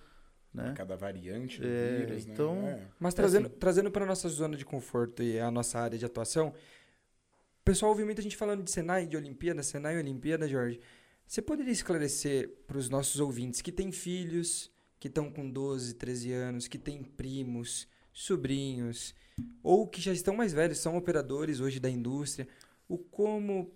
né? 0.54 0.74
Cada 0.78 0.96
variante 0.96 1.60
do 1.60 1.68
É, 1.68 1.98
vírus, 1.98 2.26
né? 2.26 2.34
então- 2.34 2.68
É. 2.68 2.88
Mas 3.00 3.14
É 3.14 3.18
trazendo, 3.18 3.48
assim. 3.48 3.56
trazendo 3.58 3.92
para 3.92 4.06
nossa 4.06 4.30
zona 4.30 4.56
de 4.56 4.64
conforto 4.66 5.24
e 5.24 5.40
a 5.40 5.50
nossa 5.50 5.80
área 5.80 5.98
de 5.98 6.06
atuação, 6.06 6.50
o 6.50 7.64
pessoal 7.64 7.92
ouve 7.92 8.04
muita 8.04 8.22
gente 8.22 8.36
falando 8.38 8.64
de 8.64 8.70
Senai, 8.72 9.08
de 9.08 9.18
Olimpíada, 9.18 9.64
Senai 9.64 9.96
e 9.96 10.00
Olimpíada, 10.00 10.48
Jorge. 10.48 10.80
Você 11.26 11.42
poderia 11.42 11.72
esclarecer 11.72 12.50
para 12.68 12.78
os 12.78 12.90
nossos 12.90 13.20
ouvintes 13.20 13.62
que 13.62 13.72
têm 13.72 13.92
filhos, 13.92 14.70
que 15.00 15.08
estão 15.08 15.32
com 15.32 15.50
12, 15.50 15.94
13 15.96 16.32
anos, 16.34 16.68
que 16.68 16.78
têm 16.78 17.02
primos, 17.04 17.88
sobrinhos, 18.14 19.16
ou 19.64 19.88
que 19.88 20.00
já 20.02 20.12
estão 20.12 20.36
mais 20.36 20.54
velhos, 20.54 20.78
são 20.80 20.96
operadores 20.98 21.60
hoje 21.60 21.80
da 21.80 21.90
indústria, 21.90 22.48
o 22.94 22.98
como 22.98 23.72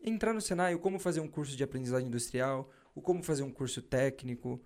entrar 0.00 0.32
no 0.34 0.40
Senai, 0.40 0.74
o 0.74 0.78
como 0.78 0.98
fazer 0.98 1.20
um 1.20 1.28
curso 1.28 1.56
de 1.56 1.62
aprendizagem 1.64 2.08
industrial, 2.08 2.70
o 2.94 3.00
como 3.00 3.22
fazer 3.22 3.42
um 3.42 3.50
curso 3.50 3.80
técnico, 3.82 4.60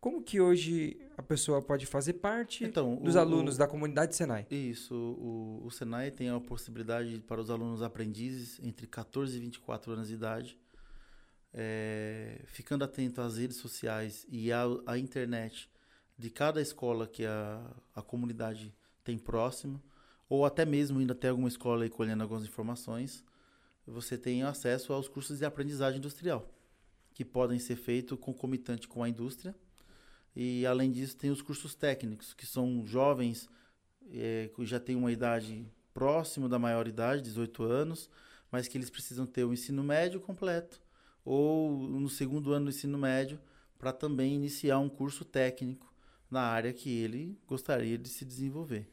como 0.00 0.22
que 0.22 0.40
hoje 0.40 1.00
a 1.16 1.22
pessoa 1.22 1.60
pode 1.62 1.86
fazer 1.86 2.14
parte 2.14 2.64
Então, 2.64 2.96
dos 2.96 3.16
o- 3.16 3.18
alunos 3.18 3.56
o- 3.56 3.58
da 3.58 3.66
comunidade 3.66 4.14
Senai. 4.14 4.46
Isso, 4.50 4.94
o, 4.94 5.62
o 5.64 5.70
Senai 5.70 6.10
tem 6.10 6.28
a 6.28 6.38
possibilidade 6.40 7.20
para 7.26 7.40
os 7.40 7.50
alunos 7.50 7.82
aprendizes 7.82 8.60
entre 8.62 8.86
14 8.86 9.36
e 9.36 9.40
24 9.40 9.92
anos 9.92 10.08
de 10.08 10.14
idade, 10.14 10.58
é, 11.52 12.40
ficando 12.46 12.84
atento 12.84 13.20
às 13.20 13.38
redes 13.38 13.56
sociais 13.56 14.26
e 14.28 14.52
à, 14.52 14.64
à 14.86 14.98
internet 14.98 15.70
de 16.18 16.30
cada 16.30 16.60
escola 16.60 17.06
que 17.06 17.24
a, 17.24 17.62
a 17.94 18.02
comunidade 18.02 18.74
tem 19.02 19.18
próximo, 19.18 19.82
ou 20.28 20.44
até 20.44 20.64
mesmo 20.64 21.00
indo 21.00 21.12
até 21.12 21.28
alguma 21.28 21.48
escola 21.48 21.86
e 21.86 21.90
colhendo 21.90 22.22
algumas 22.22 22.44
informações, 22.44 23.24
você 23.86 24.18
tem 24.18 24.42
acesso 24.42 24.92
aos 24.92 25.08
cursos 25.08 25.38
de 25.38 25.44
aprendizagem 25.44 25.98
industrial, 25.98 26.50
que 27.14 27.24
podem 27.24 27.58
ser 27.58 27.76
feitos 27.76 28.18
concomitante 28.18 28.88
com 28.88 29.02
a 29.02 29.08
indústria. 29.08 29.54
E 30.34 30.66
além 30.66 30.90
disso, 30.90 31.16
tem 31.16 31.30
os 31.30 31.40
cursos 31.40 31.74
técnicos, 31.74 32.34
que 32.34 32.44
são 32.44 32.84
jovens 32.86 33.48
é, 34.10 34.50
que 34.54 34.66
já 34.66 34.78
têm 34.78 34.96
uma 34.96 35.12
idade 35.12 35.66
próximo 35.94 36.48
da 36.48 36.58
maioridade, 36.58 37.22
18 37.22 37.62
anos, 37.62 38.10
mas 38.50 38.68
que 38.68 38.76
eles 38.76 38.90
precisam 38.90 39.24
ter 39.26 39.44
o 39.44 39.52
ensino 39.52 39.82
médio 39.82 40.20
completo 40.20 40.80
ou 41.24 41.76
no 41.76 42.08
segundo 42.08 42.52
ano 42.52 42.66
do 42.66 42.70
ensino 42.70 42.96
médio 42.96 43.40
para 43.78 43.92
também 43.92 44.34
iniciar 44.34 44.78
um 44.78 44.88
curso 44.88 45.24
técnico 45.24 45.92
na 46.30 46.42
área 46.42 46.72
que 46.72 46.88
ele 46.88 47.36
gostaria 47.46 47.98
de 47.98 48.08
se 48.08 48.24
desenvolver. 48.24 48.88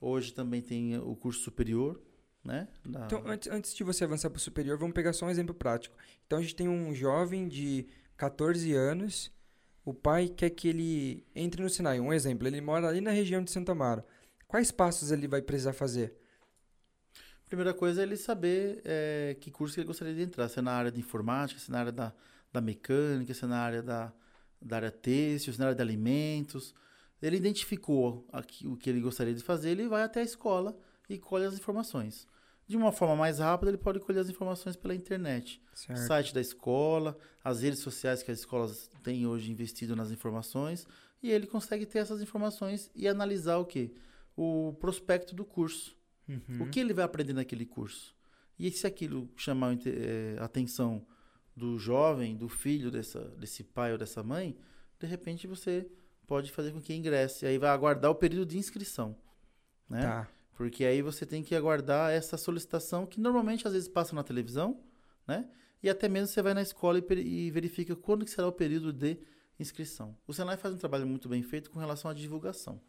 Hoje 0.00 0.32
também 0.32 0.60
tem 0.60 0.98
o 0.98 1.14
curso 1.14 1.40
superior, 1.40 2.00
né? 2.46 2.68
da- 2.84 3.04
Então, 3.06 3.22
antes, 3.26 3.48
antes 3.50 3.74
de 3.74 3.82
você 3.84 4.04
avançar 4.04 4.30
para 4.30 4.38
o 4.38 4.40
superior, 4.40 4.78
vamos 4.78 4.94
pegar 4.94 5.12
só 5.12 5.26
um 5.26 5.30
exemplo 5.30 5.54
prático. 5.54 5.96
Então, 6.26 6.38
a 6.38 6.42
gente 6.42 6.54
tem 6.54 6.68
um 6.68 6.94
jovem 6.94 7.48
de 7.48 7.86
14 8.16 8.72
anos 8.72 9.30
o 9.84 9.94
pai 9.94 10.28
quer 10.28 10.50
que 10.50 10.66
ele 10.66 11.24
entre 11.32 11.62
no 11.62 11.70
Senai. 11.70 12.00
Um 12.00 12.12
exemplo, 12.12 12.48
ele 12.48 12.60
mora 12.60 12.88
ali 12.88 13.00
na 13.00 13.12
região 13.12 13.40
de 13.40 13.52
Santa 13.52 13.70
Amaro. 13.70 14.02
Quais 14.48 14.72
passos 14.72 15.12
ele 15.12 15.28
vai 15.28 15.40
precisar 15.40 15.72
fazer? 15.72 16.16
Primeira 17.48 17.72
coisa 17.72 18.00
é 18.00 18.02
ele 18.02 18.16
saber 18.16 18.82
é, 18.84 19.36
que 19.40 19.48
curso 19.50 19.78
ele 19.78 19.86
gostaria 19.86 20.12
de 20.12 20.22
entrar. 20.22 20.48
Se 20.48 20.58
é 20.58 20.62
na 20.62 20.72
área 20.72 20.90
de 20.90 20.98
informática, 20.98 21.60
se 21.60 21.70
é 21.70 21.72
na 21.72 21.78
área 21.78 21.92
da, 21.92 22.12
da 22.52 22.60
mecânica, 22.60 23.32
se 23.32 23.44
é 23.44 23.46
na 23.46 23.58
área 23.60 23.80
da, 23.82 24.12
da 24.60 24.76
área 24.76 24.90
têxtil, 24.90 25.52
se 25.52 25.58
é 25.58 25.60
na 25.60 25.66
área 25.66 25.76
de 25.76 25.82
alimentos. 25.82 26.74
Ele 27.22 27.36
identificou 27.36 28.26
aqui, 28.32 28.66
o 28.66 28.76
que 28.76 28.90
ele 28.90 29.00
gostaria 29.00 29.34
de 29.34 29.42
fazer, 29.42 29.70
ele 29.70 29.86
vai 29.86 30.02
até 30.02 30.18
a 30.20 30.24
escola 30.24 30.76
e 31.08 31.16
colhe 31.16 31.44
as 31.44 31.54
informações. 31.54 32.26
De 32.68 32.76
uma 32.76 32.90
forma 32.90 33.14
mais 33.14 33.38
rápida, 33.38 33.70
ele 33.70 33.78
pode 33.78 34.00
colher 34.00 34.20
as 34.20 34.28
informações 34.28 34.74
pela 34.74 34.94
internet. 34.94 35.62
Certo. 35.72 36.00
Site 36.00 36.34
da 36.34 36.40
escola, 36.40 37.16
as 37.44 37.62
redes 37.62 37.78
sociais 37.78 38.22
que 38.22 38.30
as 38.30 38.40
escolas 38.40 38.90
têm 39.02 39.26
hoje 39.26 39.50
investido 39.50 39.94
nas 39.94 40.10
informações, 40.10 40.86
e 41.22 41.30
ele 41.30 41.46
consegue 41.46 41.86
ter 41.86 42.00
essas 42.00 42.20
informações 42.20 42.90
e 42.94 43.06
analisar 43.06 43.58
o 43.58 43.64
quê? 43.64 43.94
O 44.36 44.74
prospecto 44.80 45.34
do 45.34 45.44
curso. 45.44 45.96
Uhum. 46.28 46.62
O 46.62 46.68
que 46.68 46.80
ele 46.80 46.92
vai 46.92 47.04
aprender 47.04 47.32
naquele 47.32 47.64
curso? 47.64 48.14
E 48.58 48.70
se 48.70 48.86
aquilo 48.86 49.30
chamar 49.36 49.70
a 49.70 49.78
eh, 49.86 50.36
a 50.38 50.44
atenção 50.44 51.06
do 51.54 51.78
jovem, 51.78 52.36
do 52.36 52.48
filho 52.48 52.90
dessa, 52.90 53.20
desse 53.38 53.62
pai 53.62 53.92
ou 53.92 53.98
dessa 53.98 54.22
mãe, 54.22 54.56
de 54.98 55.06
repente 55.06 55.46
você 55.46 55.88
pode 56.26 56.50
fazer 56.50 56.72
com 56.72 56.80
que 56.80 56.94
ingresse. 56.94 57.46
Aí 57.46 57.58
vai 57.58 57.70
aguardar 57.70 58.10
o 58.10 58.14
período 58.14 58.48
de 58.48 58.58
inscrição. 58.58 59.16
Né? 59.88 60.02
Tá. 60.02 60.28
Porque 60.56 60.84
aí 60.84 61.02
você 61.02 61.24
tem 61.26 61.42
que 61.42 61.54
aguardar 61.54 62.10
essa 62.10 62.36
solicitação 62.36 63.06
que 63.06 63.20
normalmente 63.20 63.66
às 63.66 63.74
vezes 63.74 63.88
passa 63.88 64.16
na 64.16 64.24
televisão, 64.24 64.80
né? 65.28 65.48
E 65.82 65.88
até 65.88 66.08
mesmo 66.08 66.28
você 66.28 66.40
vai 66.40 66.54
na 66.54 66.62
escola 66.62 66.98
e, 66.98 67.14
e 67.14 67.50
verifica 67.50 67.94
quando 67.94 68.24
que 68.24 68.30
será 68.30 68.48
o 68.48 68.52
período 68.52 68.92
de 68.92 69.18
inscrição. 69.60 70.16
O 70.26 70.32
Senai 70.32 70.56
faz 70.56 70.74
um 70.74 70.78
trabalho 70.78 71.06
muito 71.06 71.28
bem 71.28 71.42
feito 71.42 71.70
com 71.70 71.78
relação 71.78 72.10
à 72.10 72.14
divulgação, 72.14 72.80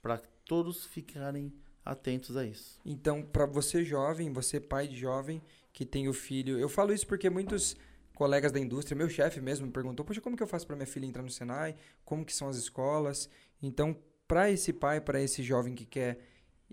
para 0.00 0.18
todos 0.46 0.86
ficarem 0.86 1.52
atentos 1.84 2.36
a 2.36 2.44
isso. 2.44 2.78
Então, 2.84 3.22
para 3.22 3.46
você 3.46 3.84
jovem, 3.84 4.32
você 4.32 4.60
pai 4.60 4.86
de 4.86 4.96
jovem 4.96 5.42
que 5.72 5.84
tem 5.84 6.08
o 6.08 6.12
filho, 6.12 6.58
eu 6.58 6.68
falo 6.68 6.92
isso 6.92 7.06
porque 7.06 7.28
muitos 7.28 7.76
colegas 8.14 8.52
da 8.52 8.60
indústria, 8.60 8.96
meu 8.96 9.08
chefe 9.08 9.40
mesmo 9.40 9.66
me 9.66 9.72
perguntou, 9.72 10.04
poxa, 10.04 10.20
como 10.20 10.36
que 10.36 10.42
eu 10.42 10.46
faço 10.46 10.66
para 10.66 10.76
minha 10.76 10.86
filha 10.86 11.06
entrar 11.06 11.22
no 11.22 11.30
Senai? 11.30 11.74
Como 12.04 12.24
que 12.24 12.34
são 12.34 12.48
as 12.48 12.56
escolas? 12.56 13.28
Então, 13.62 13.96
para 14.26 14.50
esse 14.50 14.72
pai, 14.72 15.00
para 15.00 15.20
esse 15.22 15.42
jovem 15.42 15.74
que 15.74 15.84
quer 15.84 16.18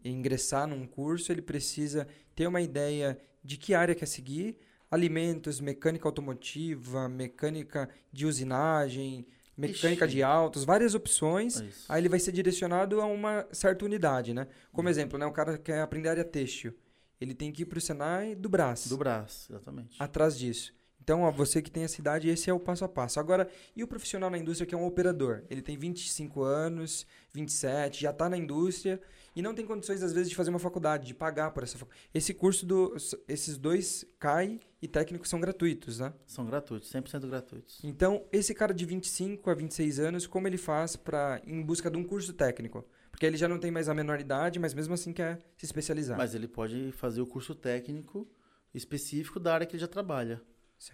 ingressar 0.04 0.68
num 0.68 0.86
curso, 0.86 1.32
ele 1.32 1.42
precisa 1.42 2.08
ter 2.36 2.48
uma 2.48 2.62
ideia 2.62 3.18
de 3.44 3.58
que 3.58 3.74
área 3.74 3.96
quer 3.96 4.08
seguir, 4.08 4.58
alimentos, 4.90 5.60
mecânica 5.60 6.08
automotiva, 6.08 7.08
mecânica 7.08 7.90
de 8.12 8.26
usinagem, 8.26 9.26
mecânica 9.58 10.06
Ixi. 10.06 10.16
de 10.16 10.24
autos, 10.24 10.64
várias 10.64 10.96
opções. 10.96 11.62
É. 11.62 11.68
Aí 11.90 12.02
ele 12.02 12.10
vai 12.10 12.20
ser 12.20 12.32
direcionado 12.32 13.02
a 13.02 13.06
uma 13.06 13.48
certa 13.52 13.86
unidade, 13.86 14.34
né? 14.34 14.48
Como 14.72 14.90
exemplo, 14.90 15.18
né? 15.18 15.26
O 15.26 15.32
cara 15.32 15.58
quer 15.58 15.82
aprender 15.82 16.10
área 16.10 16.26
têxtil. 16.26 16.74
Ele 17.20 17.34
tem 17.34 17.52
que 17.52 17.64
ir 17.64 17.66
para 17.66 17.78
o 17.78 17.82
Senai 17.82 18.36
do 18.36 18.50
Brás, 18.50 18.88
Do 18.88 18.98
braço, 18.98 19.52
exatamente. 19.52 19.96
atrás 20.02 20.38
disso. 20.38 20.74
Então, 21.02 21.22
ó, 21.22 21.32
você 21.32 21.62
que 21.62 21.70
tem 21.70 21.84
essa 21.84 22.02
idade, 22.02 22.28
esse 22.28 22.50
é 22.50 22.54
o 22.54 22.60
passo 22.60 22.84
a 22.84 22.90
passo. 22.90 23.20
Agora, 23.20 23.48
e 23.76 23.84
o 23.84 23.88
profissional 23.88 24.30
na 24.30 24.40
indústria 24.40 24.66
que 24.66 24.74
é 24.74 24.78
um 24.78 24.86
operador? 24.86 25.44
Ele 25.52 25.62
tem 25.62 25.78
25 25.78 26.42
anos, 26.42 27.06
27, 27.32 28.02
já 28.02 28.10
está 28.10 28.28
na 28.28 28.36
indústria 28.36 29.00
e 29.36 29.42
não 29.42 29.54
tem 29.54 29.66
condições, 29.66 30.02
às 30.02 30.14
vezes, 30.14 30.30
de 30.30 30.36
fazer 30.36 30.50
uma 30.50 30.60
faculdade, 30.60 31.08
de 31.08 31.14
pagar 31.14 31.52
por 31.52 31.62
essa 31.62 31.78
faculdade. 31.78 32.10
Esse 32.14 32.34
curso, 32.34 32.66
do, 32.66 32.96
esses 33.28 33.58
dois, 33.58 34.06
CAI 34.18 34.60
e 34.82 34.88
técnico, 34.88 35.28
são 35.28 35.42
gratuitos, 35.42 36.00
né? 36.00 36.14
São 36.26 36.46
gratuitos, 36.46 36.90
100% 36.92 37.28
gratuitos. 37.28 37.80
Então, 37.84 38.26
esse 38.32 38.56
cara 38.56 38.74
de 38.74 38.86
25 38.86 39.50
a 39.50 39.54
26 39.54 40.00
anos, 40.00 40.26
como 40.26 40.48
ele 40.48 40.58
faz 40.58 40.96
para 40.96 41.42
em 41.46 41.62
busca 41.62 41.92
de 41.92 41.98
um 41.98 42.04
curso 42.04 42.32
técnico? 42.32 42.86
Porque 43.12 43.26
ele 43.26 43.38
já 43.38 43.48
não 43.48 43.60
tem 43.60 43.72
mais 43.72 43.90
a 43.90 43.94
menor 43.94 44.20
idade, 44.20 44.58
mas 44.58 44.74
mesmo 44.74 44.94
assim 44.94 45.12
quer 45.12 45.42
se 45.58 45.66
especializar. 45.66 46.18
Mas 46.18 46.34
ele 46.34 46.48
pode 46.48 46.92
fazer 46.94 47.22
o 47.22 47.28
curso 47.28 47.54
técnico 47.54 48.28
específico 48.74 49.40
da 49.40 49.54
área 49.54 49.66
que 49.66 49.76
ele 49.76 49.82
já 49.82 49.88
trabalha. 49.88 50.42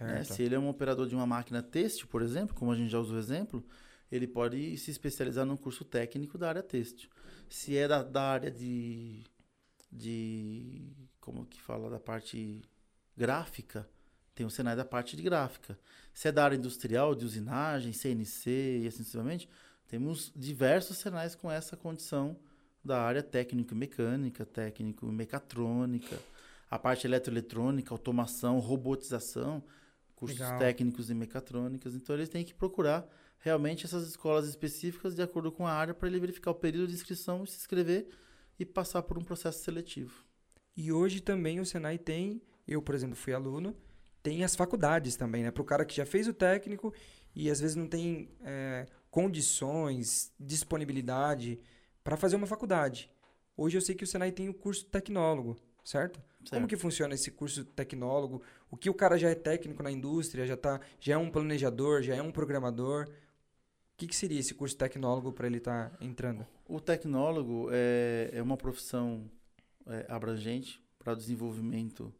né? 0.00 0.24
certo. 0.24 0.34
Se 0.34 0.42
ele 0.42 0.54
é 0.54 0.58
um 0.58 0.68
operador 0.68 1.06
de 1.06 1.14
uma 1.14 1.26
máquina 1.26 1.62
têxtil, 1.62 2.06
por 2.08 2.22
exemplo, 2.22 2.54
como 2.54 2.72
a 2.72 2.76
gente 2.76 2.90
já 2.90 2.98
usou 2.98 3.16
o 3.16 3.18
exemplo, 3.18 3.64
ele 4.12 4.26
pode 4.26 4.76
se 4.76 4.90
especializar 4.90 5.46
num 5.46 5.56
curso 5.56 5.84
técnico 5.84 6.36
da 6.36 6.50
área 6.50 6.62
têxtil. 6.62 7.08
Se 7.48 7.76
é 7.76 7.88
da, 7.88 8.02
da 8.02 8.22
área 8.22 8.50
de, 8.50 9.24
de. 9.90 10.92
Como 11.18 11.46
que 11.46 11.60
fala? 11.60 11.88
Da 11.88 11.98
parte 11.98 12.60
gráfica, 13.16 13.88
tem 14.34 14.44
o 14.44 14.50
Senai 14.50 14.76
da 14.76 14.84
parte 14.84 15.16
de 15.16 15.22
gráfica. 15.22 15.78
Se 16.12 16.28
é 16.28 16.32
da 16.32 16.44
área 16.44 16.56
industrial, 16.56 17.14
de 17.14 17.24
usinagem, 17.24 17.92
CNC 17.92 18.80
e 18.82 18.86
assim 18.86 18.98
sucessivamente, 18.98 19.48
temos 19.88 20.30
diversos 20.36 20.98
Senais 20.98 21.34
com 21.34 21.50
essa 21.50 21.74
condição 21.74 22.36
da 22.84 23.00
área 23.00 23.22
técnico-mecânica, 23.22 24.44
técnico-mecatrônica, 24.44 26.18
a 26.70 26.78
parte 26.78 27.06
eletroeletrônica, 27.06 27.94
automação, 27.94 28.58
robotização, 28.58 29.62
cursos 30.14 30.38
Legal. 30.38 30.58
técnicos 30.58 31.08
e 31.08 31.14
mecatrônicas. 31.14 31.94
Então 31.94 32.14
eles 32.14 32.28
têm 32.28 32.44
que 32.44 32.52
procurar 32.52 33.06
realmente 33.42 33.84
essas 33.84 34.06
escolas 34.06 34.48
específicas 34.48 35.14
de 35.14 35.22
acordo 35.22 35.52
com 35.52 35.66
a 35.66 35.72
área 35.72 35.92
para 35.92 36.08
ele 36.08 36.20
verificar 36.20 36.52
o 36.52 36.54
período 36.54 36.88
de 36.88 36.94
inscrição, 36.94 37.44
se 37.44 37.58
inscrever 37.58 38.08
e 38.58 38.64
passar 38.64 39.02
por 39.02 39.18
um 39.18 39.24
processo 39.24 39.62
seletivo. 39.62 40.24
E 40.76 40.90
hoje 40.90 41.20
também 41.20 41.60
o 41.60 41.66
Senai 41.66 41.98
tem, 41.98 42.40
eu, 42.66 42.80
por 42.80 42.94
exemplo, 42.94 43.16
fui 43.16 43.34
aluno, 43.34 43.76
tem 44.22 44.44
as 44.44 44.54
faculdades 44.54 45.16
também, 45.16 45.42
né? 45.42 45.50
Para 45.50 45.62
o 45.62 45.66
cara 45.66 45.84
que 45.84 45.94
já 45.94 46.06
fez 46.06 46.28
o 46.28 46.32
técnico 46.32 46.94
e 47.34 47.50
às 47.50 47.60
vezes 47.60 47.76
não 47.76 47.88
tem 47.88 48.30
é, 48.42 48.86
condições, 49.10 50.32
disponibilidade 50.38 51.60
para 52.04 52.16
fazer 52.16 52.36
uma 52.36 52.46
faculdade. 52.46 53.10
Hoje 53.56 53.76
eu 53.76 53.82
sei 53.82 53.94
que 53.94 54.04
o 54.04 54.06
Senai 54.06 54.30
tem 54.30 54.48
o 54.48 54.54
curso 54.54 54.86
tecnólogo, 54.86 55.56
certo? 55.84 56.20
Como 56.48 56.62
Certo. 56.62 56.68
que 56.68 56.76
funciona 56.76 57.14
esse 57.14 57.30
curso 57.30 57.64
tecnólogo? 57.64 58.42
O 58.70 58.76
que 58.76 58.90
o 58.90 58.94
cara 58.94 59.16
já 59.16 59.30
é 59.30 59.34
técnico 59.34 59.82
na 59.82 59.90
indústria, 59.90 60.46
já, 60.46 60.56
tá, 60.56 60.80
já 60.98 61.14
é 61.14 61.16
um 61.16 61.30
planejador, 61.30 62.02
já 62.02 62.14
é 62.14 62.22
um 62.22 62.32
programador? 62.32 63.08
O 63.94 63.98
que, 63.98 64.06
que 64.06 64.16
seria 64.16 64.40
esse 64.40 64.54
curso 64.54 64.76
tecnólogo 64.76 65.32
para 65.32 65.46
ele 65.46 65.58
estar 65.58 65.96
entrando? 66.00 66.46
O 66.66 66.80
tecnólogo 66.80 67.68
é, 67.70 68.30
é 68.32 68.42
uma 68.42 68.56
profissão 68.56 69.30
é, 69.86 70.06
abrangente 70.08 70.82
para 70.98 71.12
o 71.12 71.16
desenvolvimento 71.16 72.12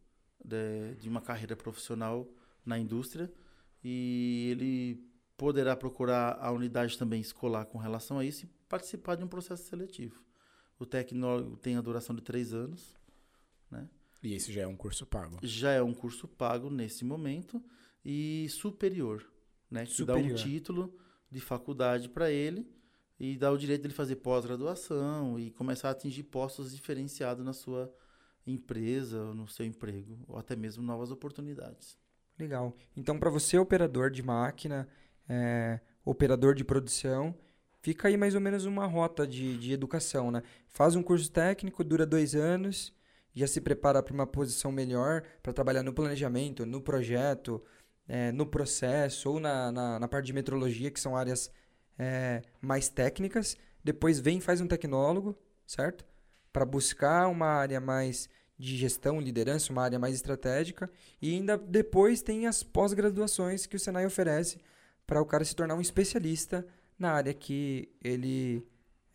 de, 0.45 0.95
de 0.97 1.09
uma 1.09 1.21
carreira 1.21 1.57
profissional 1.57 2.29
na 2.65 2.79
indústria 2.79 3.33
e 3.83 4.49
ele 4.51 5.05
poderá 5.37 5.75
procurar 5.75 6.39
a 6.41 6.53
unidade 6.53 6.97
também 6.97 7.21
escolar 7.21 7.65
com 7.67 7.79
relação 7.79 8.19
a 8.19 8.25
isso 8.25 8.45
e 8.45 8.49
participar 8.69 9.17
de 9.17 9.25
um 9.25 9.29
processo 9.29 9.65
seletivo. 9.65 10.23
O 10.79 10.87
tecnólogo 10.87 11.57
tem 11.57 11.77
a 11.77 11.81
duração 11.81 12.15
de 12.15 12.23
três 12.23 12.53
anos, 12.53 12.97
E 14.23 14.35
esse 14.35 14.53
já 14.53 14.63
é 14.63 14.67
um 14.69 14.77
curso 14.77 15.05
pago. 15.05 15.39
já 15.43 15.73
é 15.73 15.83
um 15.83 15.93
curso 15.93 16.29
pago 16.29 16.71
nesse 16.71 17.05
momento 17.05 17.61
e 18.05 18.47
superior, 18.51 19.25
né? 19.69 19.85
Que 19.85 20.05
dá 20.05 20.15
um 20.15 20.35
título 20.35 20.97
de 21.33 21.41
faculdade 21.41 22.09
para 22.09 22.31
ele 22.31 22.71
e 23.19 23.37
dá 23.37 23.51
o 23.51 23.57
direito 23.57 23.83
dele 23.83 23.95
fazer 23.95 24.17
pós-graduação 24.17 25.39
e 25.39 25.51
começar 25.51 25.89
a 25.89 25.93
atingir 25.93 26.25
postos 26.25 26.75
diferenciados 26.75 27.45
na 27.45 27.53
sua 27.53 27.93
empresa, 28.47 29.33
no 29.33 29.49
seu 29.49 29.65
emprego, 29.65 30.19
ou 30.29 30.37
até 30.37 30.55
mesmo 30.55 30.83
novas 30.83 31.11
oportunidades. 31.11 31.97
Legal. 32.39 32.77
Então, 32.97 33.19
para 33.19 33.31
você, 33.31 33.57
operador 33.57 34.11
de 34.11 34.23
máquina, 34.23 34.89
é, 35.29 35.81
operador 36.05 36.55
de 36.55 36.65
produção, 36.65 37.35
fica 37.81 38.09
aí 38.09 38.17
mais 38.17 38.35
ou 38.35 38.41
menos 38.41 38.67
uma 38.67 38.87
rota 38.87 39.27
de, 39.27 39.57
de 39.57 39.73
educação, 39.73 40.31
né? 40.31 40.43
Faz 40.67 40.97
um 40.97 41.03
curso 41.03 41.31
técnico, 41.31 41.85
dura 41.85 42.05
dois 42.05 42.35
anos, 42.35 42.93
já 43.35 43.47
se 43.47 43.61
prepara 43.61 44.03
para 44.03 44.13
uma 44.13 44.27
posição 44.27 44.73
melhor, 44.73 45.23
para 45.43 45.53
trabalhar 45.53 45.83
no 45.83 45.93
planejamento, 45.93 46.67
no 46.67 46.81
projeto, 46.81 47.63
é, 48.09 48.33
no 48.33 48.47
processo 48.47 49.31
ou 49.31 49.41
na, 49.41 49.71
na, 49.73 49.99
na 49.99 50.09
parte 50.09 50.27
de 50.27 50.33
metrologia, 50.33 50.91
que 50.91 51.01
são 51.01 51.17
áreas 51.17 51.51
é, 51.99 52.43
mais 52.61 52.89
técnicas. 52.89 53.57
Depois 53.83 54.21
vem 54.21 54.39
e 54.39 54.41
faz 54.41 54.61
um 54.61 54.67
tecnólogo, 54.67 55.37
certo? 55.67 56.05
Para 56.53 56.65
buscar 56.65 57.29
uma 57.29 57.47
área 57.47 57.81
mais 57.81 58.29
de 58.59 58.77
gestão, 58.77 59.21
liderança, 59.21 59.73
uma 59.73 59.83
área 59.83 59.99
mais 59.99 60.15
estratégica. 60.15 60.91
E 61.21 61.35
ainda 61.35 61.57
depois 61.59 62.23
tem 62.23 62.47
as 62.47 62.63
pós-graduações 62.63 63.67
que 63.67 63.77
o 63.77 63.81
Senai 63.81 64.07
oferece 64.07 64.61
para 65.07 65.21
o 65.21 65.27
cara 65.27 65.45
se 65.45 65.55
tornar 65.55 65.75
um 65.75 65.81
especialista 65.81 66.67
na 66.99 67.13
área 67.13 67.35
que 67.35 67.89
ele 68.01 68.65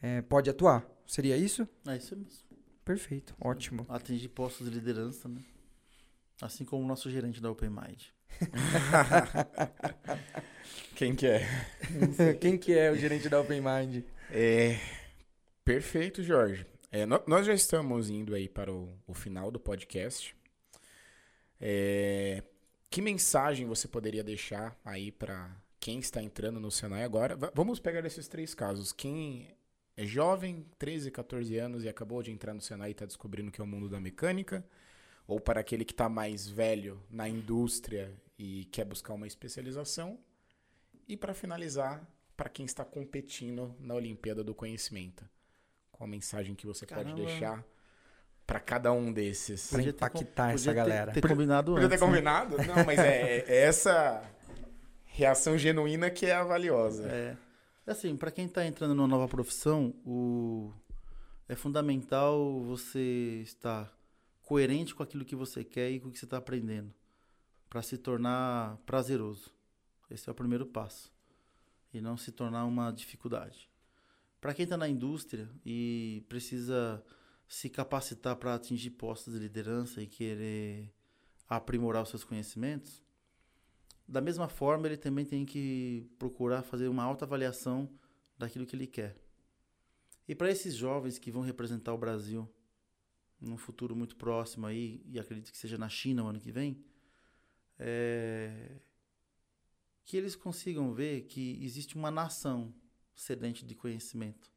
é, 0.02 0.22
pode 0.22 0.50
atuar. 0.50 0.86
Seria 1.06 1.38
isso? 1.38 1.68
É 1.88 1.96
isso 1.96 2.16
mesmo. 2.16 2.46
Perfeito, 2.84 3.36
ótimo. 3.40 3.86
Atingir 3.90 4.30
postos 4.30 4.70
de 4.70 4.74
liderança, 4.74 5.28
né? 5.28 5.42
Assim 6.42 6.64
como 6.64 6.84
o 6.84 6.88
nosso 6.88 7.10
gerente 7.10 7.42
da 7.42 7.50
Open 7.50 7.70
Mind. 7.70 8.04
Quem 10.96 11.16
que 11.16 11.28
é? 11.28 11.46
Quem 12.40 12.58
que 12.58 12.78
é 12.78 12.92
o 12.92 12.96
gerente 12.96 13.30
da 13.30 13.40
Open 13.40 13.62
Mind? 13.62 14.04
É, 14.32 14.80
perfeito, 15.64 16.24
Jorge. 16.24 16.66
É, 16.92 17.06
nó- 17.06 17.22
nós 17.28 17.46
já 17.46 17.54
estamos 17.54 18.10
indo 18.10 18.34
aí 18.34 18.50
para 18.50 18.72
o, 18.74 18.90
o 19.06 19.14
final 19.14 19.52
do 19.52 19.60
podcast. 19.60 20.36
É, 21.60 22.44
que 22.90 23.02
mensagem 23.02 23.68
você 23.68 23.88
poderia 23.88 24.24
deixar 24.24 24.78
aí 24.84 25.12
para 25.12 25.52
quem 25.80 26.00
está 26.00 26.22
entrando 26.22 26.60
no 26.60 26.72
Senai 26.72 27.04
agora. 27.04 27.36
Va- 27.36 27.52
Vamos 27.54 27.80
pegar 27.80 28.04
esses 28.06 28.28
três 28.28 28.56
casos. 28.56 28.92
Quem 28.92 29.48
é 29.96 30.06
jovem, 30.06 30.66
13, 30.80 31.12
14 31.12 31.58
anos 31.58 31.84
e 31.84 31.90
acabou 31.90 32.24
de 32.24 32.32
entrar 32.32 32.54
no 32.54 32.62
Senai 32.62 32.90
e 32.90 32.92
está 32.92 33.06
descobrindo 33.06 33.52
que 33.52 33.62
é 33.62 33.64
o 33.64 33.68
mundo 33.68 33.90
da 33.90 34.00
mecânica. 34.00 34.64
Ou 35.28 35.40
para 35.40 35.60
aquele 35.60 35.84
que 35.84 35.92
está 35.94 36.08
mais 36.08 36.48
velho 36.48 37.02
na 37.10 37.28
indústria 37.28 38.14
e 38.40 38.66
quer 38.66 38.86
buscar 38.86 39.14
uma 39.14 39.28
especialização. 39.28 40.18
E 41.08 41.18
para 41.18 41.34
finalizar, 41.34 42.06
para 42.36 42.50
quem 42.50 42.66
está 42.66 42.86
competindo 42.86 43.76
na 43.80 43.94
Olimpíada 43.94 44.44
do 44.44 44.56
Conhecimento. 44.56 45.28
Qual 45.92 46.08
a 46.08 46.10
mensagem 46.10 46.56
que 46.56 46.66
você 46.66 46.86
pode 46.86 47.04
Caramba. 47.12 47.26
deixar 47.26 47.66
para 48.46 48.60
cada 48.60 48.92
um 48.94 49.12
desses? 49.12 49.70
Podia 49.70 49.92
ter 49.92 50.00
com- 50.00 50.06
impactar 50.20 50.52
essa 50.54 50.54
podia 50.70 50.72
ter- 50.72 50.76
galera. 50.76 51.12
Ter, 51.12 51.28
combinado 51.28 51.74
Podia 51.74 51.90
ter 51.90 51.96
antes. 51.96 52.02
né? 52.02 52.08
combinado? 52.08 52.58
Não, 52.58 52.86
mas 52.86 53.00
é, 53.00 53.40
é 53.40 53.64
essa 53.64 54.24
reação 55.06 55.58
genuína 55.58 56.10
que 56.10 56.26
é 56.26 56.34
a 56.34 56.44
valiosa. 56.44 57.08
É. 57.10 57.36
Assim, 57.86 58.16
para 58.16 58.32
quem 58.32 58.46
está 58.46 58.66
entrando 58.66 58.94
numa 58.94 59.08
nova 59.08 59.28
profissão, 59.28 59.94
o... 60.06 60.72
é 61.50 61.56
fundamental 61.56 62.62
você 62.62 63.42
estar 63.44 63.97
coerente 64.48 64.96
com 64.96 65.04
aquilo 65.04 65.26
que 65.26 65.36
você 65.36 65.62
quer 65.62 65.92
e 65.92 66.00
com 66.00 66.08
o 66.08 66.12
que 66.12 66.18
você 66.18 66.24
está 66.24 66.38
aprendendo, 66.38 66.94
para 67.70 67.82
se 67.82 67.98
tornar 67.98 68.78
prazeroso. 68.86 69.54
Esse 70.10 70.30
é 70.30 70.32
o 70.32 70.36
primeiro 70.36 70.66
passo. 70.66 71.12
E 71.94 72.00
não 72.00 72.16
se 72.16 72.32
tornar 72.32 72.64
uma 72.64 72.90
dificuldade. 72.92 73.70
Para 74.40 74.54
quem 74.54 74.64
está 74.64 74.78
na 74.78 74.88
indústria 74.88 75.50
e 75.66 76.24
precisa 76.30 77.04
se 77.46 77.70
capacitar 77.70 78.38
para 78.38 78.56
atingir 78.56 78.92
postos 78.92 79.34
de 79.34 79.40
liderança 79.40 80.02
e 80.02 80.08
querer 80.08 80.94
aprimorar 81.50 82.04
os 82.04 82.10
seus 82.10 82.24
conhecimentos, 82.24 83.04
da 84.08 84.22
mesma 84.22 84.48
forma, 84.48 84.88
ele 84.88 84.96
também 84.96 85.26
tem 85.26 85.46
que 85.46 86.10
procurar 86.18 86.62
fazer 86.62 86.88
uma 86.88 87.04
autoavaliação 87.04 87.90
daquilo 88.38 88.66
que 88.66 88.78
ele 88.78 88.88
quer. 88.88 89.18
E 90.26 90.34
para 90.34 90.50
esses 90.50 90.74
jovens 90.74 91.20
que 91.20 91.32
vão 91.32 91.42
representar 91.42 91.94
o 91.94 91.98
Brasil 91.98 92.50
num 93.40 93.58
futuro 93.58 93.96
muito 93.96 94.16
próximo 94.16 94.66
aí, 94.66 95.02
e 95.06 95.20
acredito 95.20 95.52
que 95.52 95.58
seja 95.58 95.78
na 95.78 95.90
China 95.90 96.24
o 96.24 96.28
ano 96.28 96.40
que 96.40 96.52
vem, 96.52 96.84
é, 97.80 98.80
que 100.04 100.18
eles 100.18 100.36
consigam 100.36 100.94
ver 100.94 101.24
que 101.24 101.64
existe 101.64 101.96
uma 101.96 102.10
nação 102.10 102.74
sedente 103.16 103.66
de 103.66 103.76
conhecimento 103.76 104.52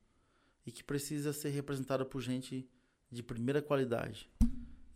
e 0.64 0.72
que 0.72 0.84
precisa 0.84 1.32
ser 1.32 1.50
representada 1.50 2.04
por 2.04 2.20
gente 2.20 2.68
de 3.10 3.22
primeira 3.22 3.60
qualidade. 3.60 4.30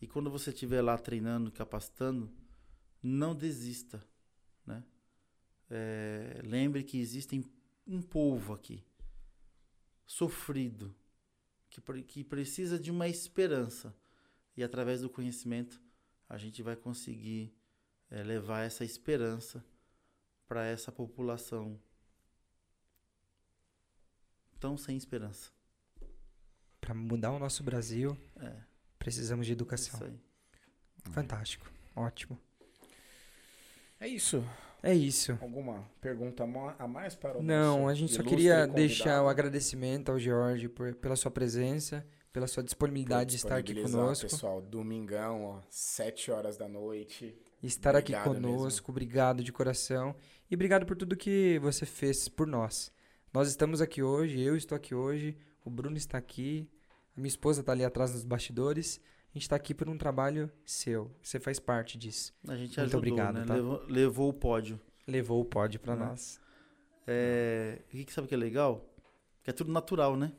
E 0.01 0.07
quando 0.07 0.31
você 0.31 0.51
estiver 0.51 0.83
lá 0.83 0.97
treinando, 0.97 1.51
capacitando, 1.51 2.31
não 3.03 3.35
desista 3.35 4.03
né? 4.67 4.83
É, 5.71 6.41
lembre 6.45 6.83
que 6.83 6.99
existem 6.99 7.45
um 7.87 8.01
povo 8.01 8.53
aqui 8.53 8.85
sofrido 10.07 10.95
que, 11.83 12.03
que 12.03 12.25
precisa 12.25 12.79
de 12.79 12.91
uma 12.91 13.09
esperança 13.09 13.95
e 14.57 14.63
através 14.63 15.01
do 15.01 15.11
conhecimento 15.11 15.81
a 16.29 16.39
gente 16.39 16.63
vai 16.63 16.77
conseguir 16.77 17.53
é, 18.11 18.23
levar 18.23 18.63
essa 18.63 18.85
esperança 18.85 19.65
para 20.47 20.65
essa 20.65 20.93
população 20.93 21.81
tão 24.61 24.77
sem 24.77 24.97
esperança. 24.97 25.51
Pra 26.81 26.95
mudar 26.95 27.33
o 27.33 27.39
nosso 27.39 27.63
Brasil, 27.63 28.17
É, 28.37 28.57
precisamos 28.99 29.47
de 29.47 29.53
educação. 29.53 29.95
isso 29.95 30.05
aí. 30.05 30.21
Fantástico. 31.13 31.71
Ótimo. 31.97 32.39
É 34.01 34.09
isso. 34.09 34.45
É 34.85 34.95
isso. 34.95 35.39
Alguma 35.41 35.89
pergunta 36.01 36.45
a 36.79 36.87
mais 36.87 37.15
para 37.15 37.39
o 37.39 37.43
Não, 37.43 37.89
a 37.89 37.95
gente 37.95 38.13
só 38.13 38.23
queria 38.23 38.67
deixar 38.67 39.05
convidado? 39.05 39.25
o 39.25 39.29
agradecimento 39.29 40.13
ao 40.13 40.19
George 40.19 40.69
por- 40.69 40.95
pela 40.97 41.17
sua 41.17 41.31
presença, 41.31 42.07
pela 42.33 42.47
sua 42.47 42.63
disponibilidade 42.63 43.31
de 43.31 43.37
estar 43.37 43.57
aqui 43.57 43.75
conosco. 43.81 44.29
Pessoal, 44.29 44.61
domingão, 44.61 45.43
ó, 45.45 45.61
7 45.71 46.31
horas 46.31 46.57
da 46.59 46.69
noite. 46.69 47.35
estar 47.63 47.97
aqui 47.97 48.13
Obrigado 48.15 48.35
conosco. 48.43 48.91
Obrigado 48.91 49.43
de 49.43 49.51
coração. 49.51 50.15
E 50.51 50.55
obrigado 50.55 50.85
por 50.85 50.95
tudo 50.99 51.17
que 51.17 51.59
você 51.63 51.87
fez 51.87 52.29
por 52.29 52.47
nós. 52.47 52.93
Nós 53.33 53.49
estamos 53.49 53.81
aqui 53.81 54.03
hoje, 54.03 54.39
eu 54.39 54.55
estou 54.55 54.77
aqui 54.77 54.95
hoje, 54.95 55.35
o 55.65 55.71
Bruno 55.71 55.97
está 55.97 56.19
aqui, 56.19 56.69
a 57.17 57.21
minha 57.21 57.29
esposa 57.29 57.61
está 57.61 57.73
ali 57.73 57.83
atrás 57.83 58.13
nos 58.13 58.23
bastidores. 58.23 59.01
A 59.35 59.37
gente 59.37 59.43
está 59.43 59.57
aqui 59.57 59.75
por 59.75 59.89
um 59.89 59.99
trabalho 59.99 60.49
seu. 60.65 61.11
Você 61.21 61.41
faz 61.41 61.59
parte 61.59 61.99
disso. 61.99 62.33
A 62.47 62.55
gente 62.55 62.79
Muito 62.79 62.81
ajudou, 62.83 62.99
obrigado, 62.99 63.35
né? 63.41 63.45
tá? 63.45 63.55
levou, 63.55 63.85
levou 63.89 64.29
o 64.29 64.33
pódio. 64.33 64.81
Levou 65.09 65.41
o 65.41 65.45
pódio 65.45 65.81
para 65.81 65.97
Né? 65.97 66.07
nós. 66.07 66.41
É, 67.05 67.81
e 67.93 68.03
o 68.03 68.07
que 68.07 68.13
sabe 68.13 68.29
que 68.29 68.35
é 68.35 68.39
legal? 68.39 68.89
Que 69.43 69.51
é 69.51 69.53
tudo 69.53 69.73
natural, 69.73 70.17
né? 70.17 70.33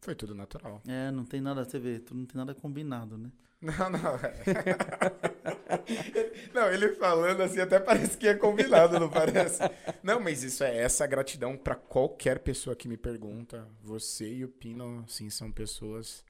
Foi 0.00 0.14
tudo 0.14 0.34
natural. 0.34 0.80
É, 0.88 1.10
não 1.10 1.26
tem 1.26 1.42
nada, 1.42 1.62
você 1.62 1.78
vê, 1.78 1.98
tudo 1.98 2.20
não 2.20 2.26
tem 2.26 2.38
nada 2.38 2.54
combinado, 2.54 3.18
né? 3.18 3.30
Não, 3.64 3.88
não. 3.88 4.02
não, 6.52 6.70
ele 6.70 6.90
falando 6.96 7.42
assim 7.42 7.60
até 7.60 7.80
parece 7.80 8.18
que 8.18 8.28
é 8.28 8.34
combinado, 8.34 9.00
não 9.00 9.08
parece? 9.08 9.62
Não, 10.04 10.20
mas 10.20 10.42
isso 10.42 10.62
é 10.62 10.76
essa 10.76 11.06
gratidão 11.06 11.56
para 11.56 11.74
qualquer 11.74 12.40
pessoa 12.40 12.76
que 12.76 12.86
me 12.86 12.98
pergunta. 12.98 13.66
Você 13.82 14.30
e 14.30 14.44
o 14.44 14.48
Pino, 14.48 15.02
sim, 15.08 15.30
são 15.30 15.50
pessoas 15.50 16.22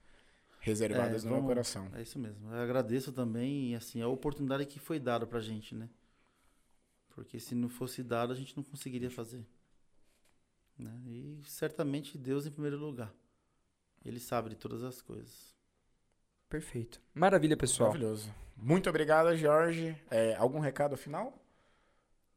reservadas 0.64 1.24
É, 1.24 1.28
no 1.28 1.34
meu 1.34 1.44
coração. 1.44 1.88
É 1.94 2.02
isso 2.02 2.18
mesmo. 2.18 2.50
Eu 2.50 2.58
agradeço 2.60 3.12
também, 3.12 3.72
e, 3.72 3.74
assim, 3.76 4.00
a 4.00 4.08
oportunidade 4.08 4.64
que 4.64 4.78
foi 4.78 4.98
dada 4.98 5.26
pra 5.26 5.40
gente, 5.40 5.74
né? 5.74 5.88
Porque 7.10 7.38
se 7.38 7.54
não 7.54 7.68
fosse 7.68 8.02
dado, 8.02 8.32
a 8.32 8.36
gente 8.36 8.56
não 8.56 8.64
conseguiria 8.64 9.10
fazer. 9.10 9.46
Né? 10.76 10.90
E 11.06 11.42
certamente 11.46 12.18
Deus 12.18 12.46
em 12.46 12.50
primeiro 12.50 12.78
lugar. 12.78 13.12
Ele 14.04 14.18
sabe 14.18 14.50
de 14.50 14.56
todas 14.56 14.82
as 14.82 15.00
coisas. 15.00 15.54
Perfeito. 16.48 17.00
Maravilha, 17.14 17.56
pessoal. 17.56 17.90
Maravilhoso. 17.90 18.34
Muito 18.56 18.88
obrigado, 18.88 19.36
Jorge. 19.36 19.96
É, 20.10 20.34
algum 20.36 20.58
recado 20.58 20.96
final? 20.96 21.40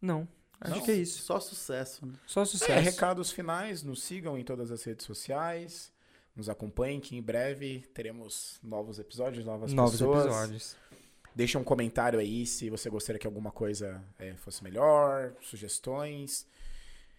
Não, 0.01 0.27
acho 0.59 0.75
Não? 0.75 0.85
que 0.85 0.91
é 0.91 0.95
isso. 0.95 1.21
Só 1.23 1.39
sucesso, 1.39 2.05
né? 2.05 2.13
Só 2.25 2.45
sucesso. 2.45 2.71
É, 2.71 2.79
recados 2.79 3.31
finais, 3.31 3.83
nos 3.83 4.03
sigam 4.03 4.37
em 4.37 4.43
todas 4.43 4.69
as 4.71 4.83
redes 4.83 5.05
sociais, 5.05 5.91
nos 6.37 6.47
acompanhem 6.49 6.99
que 6.99 7.17
em 7.17 7.21
breve 7.21 7.83
teremos 7.93 8.59
novos 8.63 8.99
episódios, 8.99 9.43
novas 9.43 9.73
Novos 9.73 9.93
pessoas. 9.93 10.25
episódios. 10.25 10.75
Deixa 11.35 11.59
um 11.59 11.63
comentário 11.63 12.19
aí 12.19 12.45
se 12.45 12.69
você 12.69 12.89
gostaria 12.89 13.19
que 13.19 13.27
alguma 13.27 13.51
coisa 13.51 14.03
é, 14.17 14.33
fosse 14.35 14.63
melhor, 14.63 15.33
sugestões. 15.41 16.45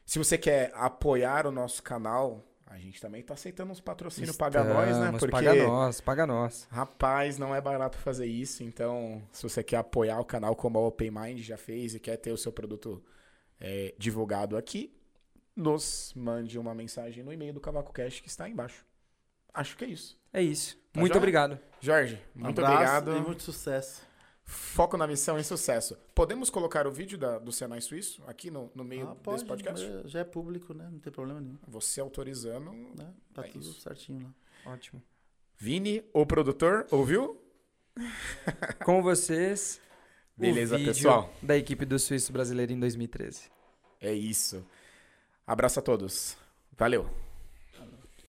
Se 0.07 0.19
você 0.19 0.39
quer 0.39 0.73
apoiar 0.75 1.47
o 1.47 1.53
nosso 1.53 1.83
canal, 1.83 2.45
a 2.67 2.79
gente 2.79 3.01
também 3.01 3.23
tá 3.23 3.35
aceitando 3.35 3.73
uns 3.73 3.81
patrocínios 3.81 4.37
paga 4.37 4.63
nós, 4.65 4.97
né? 4.99 5.11
Porque, 5.19 5.31
Paga 5.33 5.55
nós, 5.67 6.01
paga 6.01 6.27
nós. 6.27 6.67
rapaz, 6.71 7.39
não 7.39 7.55
é 7.55 7.61
barato 7.61 7.97
fazer 7.99 8.27
isso. 8.27 8.63
Então, 8.63 9.23
se 9.33 9.43
você 9.43 9.63
quer 9.63 9.77
apoiar 9.79 10.19
o 10.21 10.25
canal 10.25 10.55
como 10.57 10.79
a 10.79 10.87
Open 10.87 11.11
Mind 11.11 11.39
já 11.41 11.57
fez 11.57 11.95
e 11.95 12.01
quer 12.01 12.17
ter 12.17 12.33
o 12.33 12.37
seu 12.39 12.53
produto 12.53 13.03
é, 13.61 13.95
divulgado 13.99 14.57
aqui, 14.57 14.95
nos 15.55 16.13
mande 16.17 16.59
uma 16.59 16.75
mensagem 16.75 17.23
no 17.25 17.33
e-mail 17.33 17.53
do 17.53 17.61
Cavaco 17.61 17.93
Cash 17.93 18.21
que 18.21 18.29
está 18.29 18.45
aí 18.45 18.53
embaixo. 18.53 18.85
Acho 19.55 19.77
que 19.77 19.85
é 19.85 19.89
isso. 19.89 20.19
É 20.33 20.43
isso. 20.43 20.77
Tá 20.93 21.01
Muito 21.01 21.13
joia? 21.13 21.19
obrigado. 21.19 21.59
Jorge, 21.81 22.21
muito 22.35 22.61
Abraço 22.61 22.99
obrigado. 22.99 23.17
E 23.17 23.21
muito 23.27 23.43
sucesso. 23.43 24.07
Foco 24.45 24.97
na 24.97 25.07
missão 25.07 25.39
e 25.39 25.45
sucesso. 25.45 25.97
Podemos 26.15 26.49
colocar 26.49 26.87
o 26.87 26.91
vídeo 26.91 27.19
da- 27.19 27.39
do 27.39 27.53
Senai 27.53 27.81
Suíço 27.83 28.23
aqui 28.27 28.51
no, 28.51 28.71
no 28.75 28.83
meio 28.83 29.07
Ah, 29.09 29.15
desse 29.15 29.23
pode, 29.23 29.45
podcast? 29.45 29.85
é- 29.87 30.09
já 30.09 30.21
é 30.21 30.25
público, 30.25 30.73
né? 30.73 30.89
Não 30.91 30.99
tem 30.99 31.13
problema 31.13 31.41
nenhum. 31.41 31.59
Você 31.69 32.01
autorizando. 32.01 32.73
Né? 32.73 33.13
Tá 33.35 33.45
É 33.45 33.49
tudo 33.49 33.61
isso. 33.63 33.81
certinho 33.81 34.23
lá. 34.65 34.73
Ótimo. 34.73 35.03
Vini, 35.57 36.03
o 36.15 36.25
produtor, 36.25 36.87
ouviu? 36.91 37.39
Com 38.85 39.03
vocês, 39.03 39.81
Beleza, 40.37 40.77
o 40.77 40.79
vídeo 40.79 40.95
pessoal. 40.95 41.33
da 41.43 41.57
equipe 41.57 41.85
do 41.85 41.99
Suíço 41.99 42.33
Brasileiro 42.33 42.73
em 42.73 42.79
2013. 42.81 43.51
É 44.01 44.13
isso. 44.15 44.65
Abraço 45.47 45.79
a 45.79 45.83
todos. 45.83 46.37
Valeu. 46.77 47.11